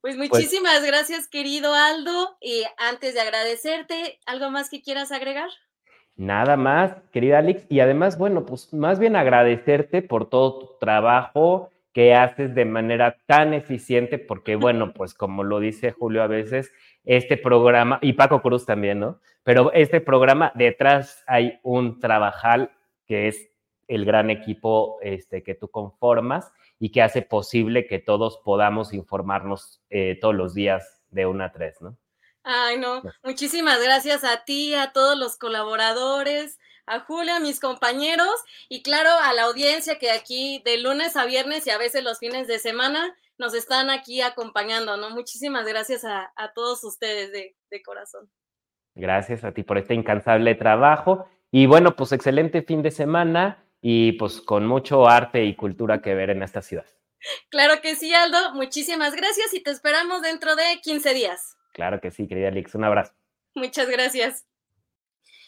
Pues, 0.00 0.16
pues 0.16 0.16
muchísimas 0.16 0.84
gracias, 0.84 1.28
querido 1.28 1.74
Aldo. 1.74 2.36
Y 2.40 2.64
antes 2.76 3.14
de 3.14 3.20
agradecerte, 3.20 4.18
¿algo 4.26 4.50
más 4.50 4.70
que 4.70 4.82
quieras 4.82 5.12
agregar? 5.12 5.48
Nada 6.16 6.56
más, 6.56 6.92
querida 7.12 7.38
Alex. 7.38 7.64
Y 7.68 7.80
además, 7.80 8.18
bueno, 8.18 8.44
pues 8.44 8.72
más 8.72 8.98
bien 8.98 9.16
agradecerte 9.16 10.02
por 10.02 10.28
todo 10.28 10.58
tu 10.58 10.78
trabajo 10.78 11.70
que 11.92 12.14
haces 12.14 12.54
de 12.54 12.64
manera 12.64 13.18
tan 13.26 13.52
eficiente, 13.52 14.18
porque 14.18 14.56
bueno, 14.56 14.92
pues 14.94 15.14
como 15.14 15.44
lo 15.44 15.60
dice 15.60 15.92
Julio 15.92 16.22
a 16.22 16.26
veces, 16.26 16.72
este 17.16 17.36
programa, 17.36 17.98
y 18.02 18.12
Paco 18.12 18.40
Cruz 18.40 18.64
también, 18.64 19.00
¿no? 19.00 19.20
Pero 19.42 19.72
este 19.72 20.00
programa, 20.00 20.52
detrás 20.54 21.24
hay 21.26 21.58
un 21.64 21.98
trabajal 21.98 22.70
que 23.04 23.26
es 23.26 23.50
el 23.88 24.04
gran 24.04 24.30
equipo 24.30 24.96
este, 25.02 25.42
que 25.42 25.56
tú 25.56 25.68
conformas 25.68 26.52
y 26.78 26.92
que 26.92 27.02
hace 27.02 27.22
posible 27.22 27.88
que 27.88 27.98
todos 27.98 28.38
podamos 28.44 28.92
informarnos 28.92 29.80
eh, 29.90 30.18
todos 30.20 30.36
los 30.36 30.54
días 30.54 31.02
de 31.10 31.26
una 31.26 31.46
a 31.46 31.52
tres, 31.52 31.82
¿no? 31.82 31.96
Ay, 32.44 32.78
no, 32.78 33.02
muchísimas 33.24 33.82
gracias 33.82 34.22
a 34.22 34.44
ti, 34.44 34.74
a 34.74 34.92
todos 34.92 35.18
los 35.18 35.36
colaboradores, 35.36 36.60
a 36.86 37.00
Julia, 37.00 37.36
a 37.36 37.40
mis 37.40 37.58
compañeros 37.58 38.34
y 38.68 38.82
claro, 38.82 39.10
a 39.10 39.32
la 39.32 39.42
audiencia 39.42 39.98
que 39.98 40.12
aquí 40.12 40.62
de 40.64 40.78
lunes 40.78 41.16
a 41.16 41.26
viernes 41.26 41.66
y 41.66 41.70
a 41.70 41.78
veces 41.78 42.04
los 42.04 42.20
fines 42.20 42.46
de 42.46 42.60
semana 42.60 43.16
nos 43.40 43.54
están 43.54 43.88
aquí 43.88 44.20
acompañando, 44.20 44.98
¿no? 44.98 45.10
Muchísimas 45.10 45.66
gracias 45.66 46.04
a, 46.04 46.30
todos 46.54 46.84
ustedes 46.84 47.32
de, 47.32 47.56
de 47.70 47.82
corazón. 47.82 48.30
Gracias 48.94 49.44
a 49.44 49.52
ti 49.52 49.62
por 49.62 49.78
este 49.78 49.94
incansable 49.94 50.54
trabajo 50.54 51.26
y 51.50 51.64
bueno, 51.64 51.96
pues 51.96 52.12
excelente 52.12 52.62
fin 52.62 52.82
de 52.82 52.90
semana 52.90 53.64
y 53.80 54.12
pues 54.12 54.42
con 54.42 54.66
mucho 54.66 55.08
arte 55.08 55.44
y 55.46 55.56
cultura 55.56 56.02
que 56.02 56.14
ver 56.14 56.28
en 56.28 56.42
esta 56.42 56.60
ciudad. 56.60 56.84
Claro 57.48 57.80
que 57.80 57.96
sí, 57.96 58.12
Aldo. 58.14 58.52
Muchísimas 58.52 59.14
gracias 59.16 59.54
y 59.54 59.62
te 59.62 59.70
esperamos 59.70 60.20
dentro 60.20 60.54
de 60.54 60.78
15 60.82 61.14
días. 61.14 61.56
Claro 61.72 61.98
que 61.98 62.10
sí, 62.10 62.28
querida 62.28 62.48
Alix. 62.48 62.74
Un 62.74 62.84
abrazo. 62.84 63.14
Muchas 63.54 63.88
gracias. 63.88 64.44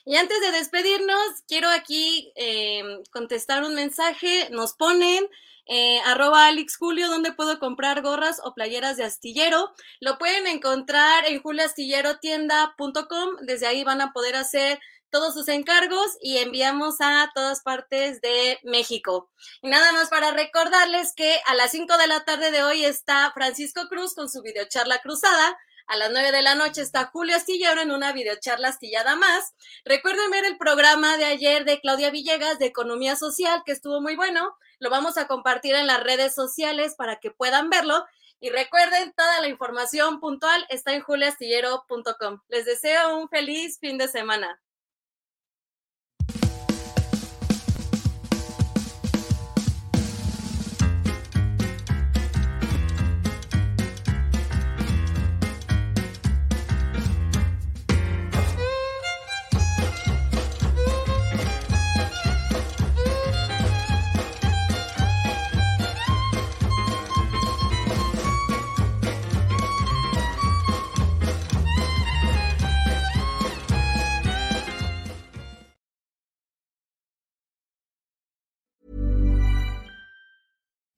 Y 0.06 0.16
antes 0.16 0.40
de 0.40 0.50
despedirnos, 0.50 1.42
quiero 1.46 1.68
aquí 1.68 2.32
em, 2.36 3.02
contestar 3.10 3.62
un 3.62 3.74
mensaje. 3.74 4.48
Nos 4.50 4.72
ponen 4.72 5.24
eh, 5.66 6.00
arroba 6.06 6.46
Alex 6.46 6.76
Julio, 6.76 7.08
donde 7.08 7.32
puedo 7.32 7.58
comprar 7.58 8.02
gorras 8.02 8.40
o 8.44 8.54
playeras 8.54 8.96
de 8.96 9.04
astillero. 9.04 9.72
Lo 10.00 10.18
pueden 10.18 10.46
encontrar 10.46 11.24
en 11.26 11.40
juliastillerotienda.com. 11.42 13.36
Desde 13.42 13.66
ahí 13.66 13.84
van 13.84 14.00
a 14.00 14.12
poder 14.12 14.36
hacer 14.36 14.80
todos 15.12 15.34
sus 15.34 15.46
encargos 15.48 16.16
y 16.20 16.38
enviamos 16.38 16.96
a 17.00 17.30
todas 17.34 17.60
partes 17.62 18.20
de 18.22 18.58
México. 18.64 19.30
Y 19.60 19.68
nada 19.68 19.92
más 19.92 20.08
para 20.08 20.32
recordarles 20.32 21.12
que 21.14 21.38
a 21.46 21.54
las 21.54 21.70
5 21.70 21.98
de 21.98 22.06
la 22.06 22.24
tarde 22.24 22.50
de 22.50 22.62
hoy 22.64 22.84
está 22.84 23.30
Francisco 23.34 23.88
Cruz 23.88 24.14
con 24.14 24.30
su 24.30 24.42
videocharla 24.42 25.00
cruzada. 25.00 25.56
A 25.86 25.96
las 25.96 26.10
9 26.10 26.32
de 26.32 26.42
la 26.42 26.54
noche 26.54 26.82
está 26.82 27.06
Julio 27.06 27.36
Astillero 27.36 27.80
en 27.80 27.90
una 27.90 28.12
videocharla 28.12 28.68
astillada 28.68 29.16
más. 29.16 29.54
Recuerden 29.84 30.30
ver 30.30 30.44
el 30.44 30.56
programa 30.56 31.16
de 31.16 31.24
ayer 31.24 31.64
de 31.64 31.80
Claudia 31.80 32.10
Villegas 32.10 32.58
de 32.58 32.66
Economía 32.66 33.16
Social, 33.16 33.62
que 33.64 33.72
estuvo 33.72 34.00
muy 34.00 34.16
bueno. 34.16 34.56
Lo 34.78 34.90
vamos 34.90 35.16
a 35.18 35.26
compartir 35.26 35.74
en 35.74 35.86
las 35.86 36.02
redes 36.02 36.34
sociales 36.34 36.94
para 36.96 37.16
que 37.16 37.30
puedan 37.30 37.70
verlo. 37.70 38.04
Y 38.40 38.50
recuerden, 38.50 39.12
toda 39.16 39.40
la 39.40 39.48
información 39.48 40.18
puntual 40.18 40.66
está 40.68 40.92
en 40.94 41.02
juliastillero.com. 41.02 42.40
Les 42.48 42.64
deseo 42.64 43.18
un 43.18 43.28
feliz 43.28 43.78
fin 43.78 43.98
de 43.98 44.08
semana. 44.08 44.60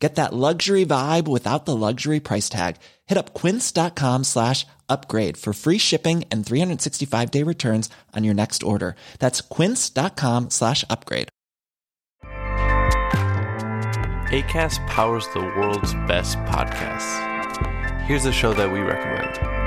Get 0.00 0.14
that 0.14 0.32
luxury 0.32 0.86
vibe 0.86 1.28
without 1.28 1.66
the 1.66 1.76
luxury 1.76 2.20
price 2.20 2.48
tag. 2.48 2.76
Hit 3.06 3.18
up 3.18 3.34
quince.com 3.34 4.24
slash 4.24 4.66
upgrade 4.88 5.36
for 5.36 5.52
free 5.52 5.76
shipping 5.76 6.24
and 6.30 6.44
365 6.44 7.30
day 7.30 7.42
returns 7.42 7.90
on 8.16 8.24
your 8.24 8.34
next 8.34 8.62
order. 8.62 8.96
That's 9.18 9.42
quince.com 9.42 10.48
slash 10.50 10.84
upgrade. 10.88 11.28
ACAST 14.30 14.86
powers 14.86 15.26
the 15.34 15.40
world's 15.40 15.92
best 16.06 16.38
podcasts. 16.38 17.26
Here's 18.02 18.24
a 18.24 18.32
show 18.32 18.54
that 18.54 18.72
we 18.72 18.78
recommend. 18.78 19.59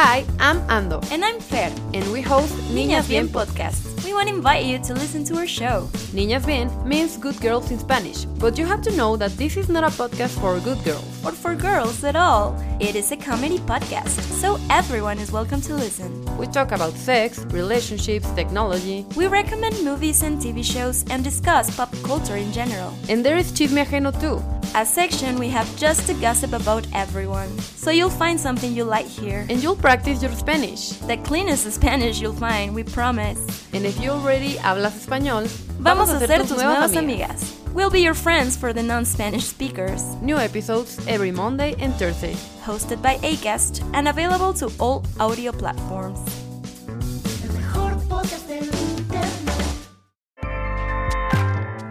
Hi, 0.00 0.24
I'm 0.38 0.60
Ando. 0.68 1.02
And 1.10 1.24
I'm 1.24 1.40
Fer. 1.40 1.72
And 1.92 2.12
we 2.12 2.22
host 2.22 2.54
Niñas, 2.70 3.08
Bien 3.08 3.28
podcast. 3.28 3.97
We 4.08 4.14
want 4.14 4.30
to 4.30 4.34
invite 4.36 4.64
you 4.64 4.78
to 4.78 4.94
listen 4.94 5.22
to 5.24 5.36
our 5.36 5.46
show. 5.46 5.86
Niñas 6.14 6.46
Bien 6.46 6.70
means 6.88 7.18
good 7.18 7.38
girls 7.42 7.70
in 7.70 7.78
Spanish, 7.78 8.24
but 8.24 8.56
you 8.56 8.64
have 8.64 8.80
to 8.84 8.96
know 8.96 9.18
that 9.18 9.36
this 9.36 9.58
is 9.58 9.68
not 9.68 9.84
a 9.84 9.88
podcast 9.88 10.40
for 10.40 10.58
good 10.60 10.82
girls. 10.82 11.04
Or 11.26 11.32
for 11.32 11.54
girls 11.54 12.02
at 12.04 12.16
all. 12.16 12.56
It 12.80 12.96
is 12.96 13.12
a 13.12 13.18
comedy 13.18 13.58
podcast, 13.58 14.18
so 14.40 14.58
everyone 14.70 15.18
is 15.18 15.30
welcome 15.30 15.60
to 15.60 15.74
listen. 15.74 16.24
We 16.38 16.46
talk 16.46 16.72
about 16.72 16.94
sex, 16.94 17.40
relationships, 17.50 18.30
technology. 18.30 19.04
We 19.14 19.26
recommend 19.26 19.84
movies 19.84 20.22
and 20.22 20.40
TV 20.40 20.64
shows 20.64 21.04
and 21.10 21.22
discuss 21.22 21.76
pop 21.76 21.94
culture 22.02 22.36
in 22.36 22.50
general. 22.50 22.94
And 23.10 23.22
there 23.22 23.36
is 23.36 23.52
Chisme 23.52 23.84
Ajeno 23.84 24.18
too 24.18 24.42
a 24.74 24.84
section 24.84 25.38
we 25.38 25.48
have 25.48 25.66
just 25.76 26.06
to 26.06 26.14
gossip 26.14 26.52
about 26.52 26.86
everyone. 26.92 27.48
So 27.58 27.90
you'll 27.90 28.10
find 28.10 28.38
something 28.38 28.74
you 28.74 28.84
like 28.84 29.06
here. 29.06 29.46
And 29.48 29.62
you'll 29.62 29.76
practice 29.76 30.22
your 30.22 30.32
Spanish. 30.32 30.90
The 30.90 31.16
cleanest 31.18 31.70
Spanish 31.72 32.20
you'll 32.20 32.34
find, 32.34 32.74
we 32.74 32.84
promise. 32.84 33.38
And 33.72 33.86
if 33.86 33.97
you 34.00 34.10
already 34.10 34.56
hablas 34.56 34.96
español, 34.96 35.46
vamos, 35.78 36.08
vamos 36.08 36.10
a 36.10 36.26
ser 36.26 36.40
tus, 36.40 36.48
tus 36.48 36.58
nuevas, 36.58 36.92
nuevas 36.92 36.96
amigas. 36.96 37.30
amigas. 37.30 37.58
We'll 37.74 37.90
be 37.90 38.00
your 38.00 38.14
friends 38.14 38.56
for 38.56 38.72
the 38.72 38.82
non-Spanish 38.82 39.44
speakers. 39.44 40.02
New 40.22 40.36
episodes 40.36 40.98
every 41.06 41.30
Monday 41.30 41.74
and 41.80 41.94
Thursday. 41.94 42.34
Hosted 42.64 43.00
by 43.02 43.16
Acast 43.18 43.88
and 43.94 44.08
available 44.08 44.52
to 44.54 44.70
all 44.80 45.04
audio 45.20 45.52
platforms. 45.52 46.18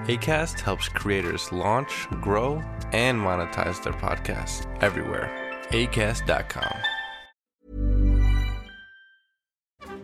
ACAST 0.08 0.62
helps 0.62 0.88
creators 0.88 1.52
launch, 1.52 2.08
grow, 2.22 2.62
and 2.94 3.20
monetize 3.20 3.84
their 3.84 3.94
podcasts 3.94 4.66
everywhere. 4.82 5.30
ACAST.com. 5.72 6.97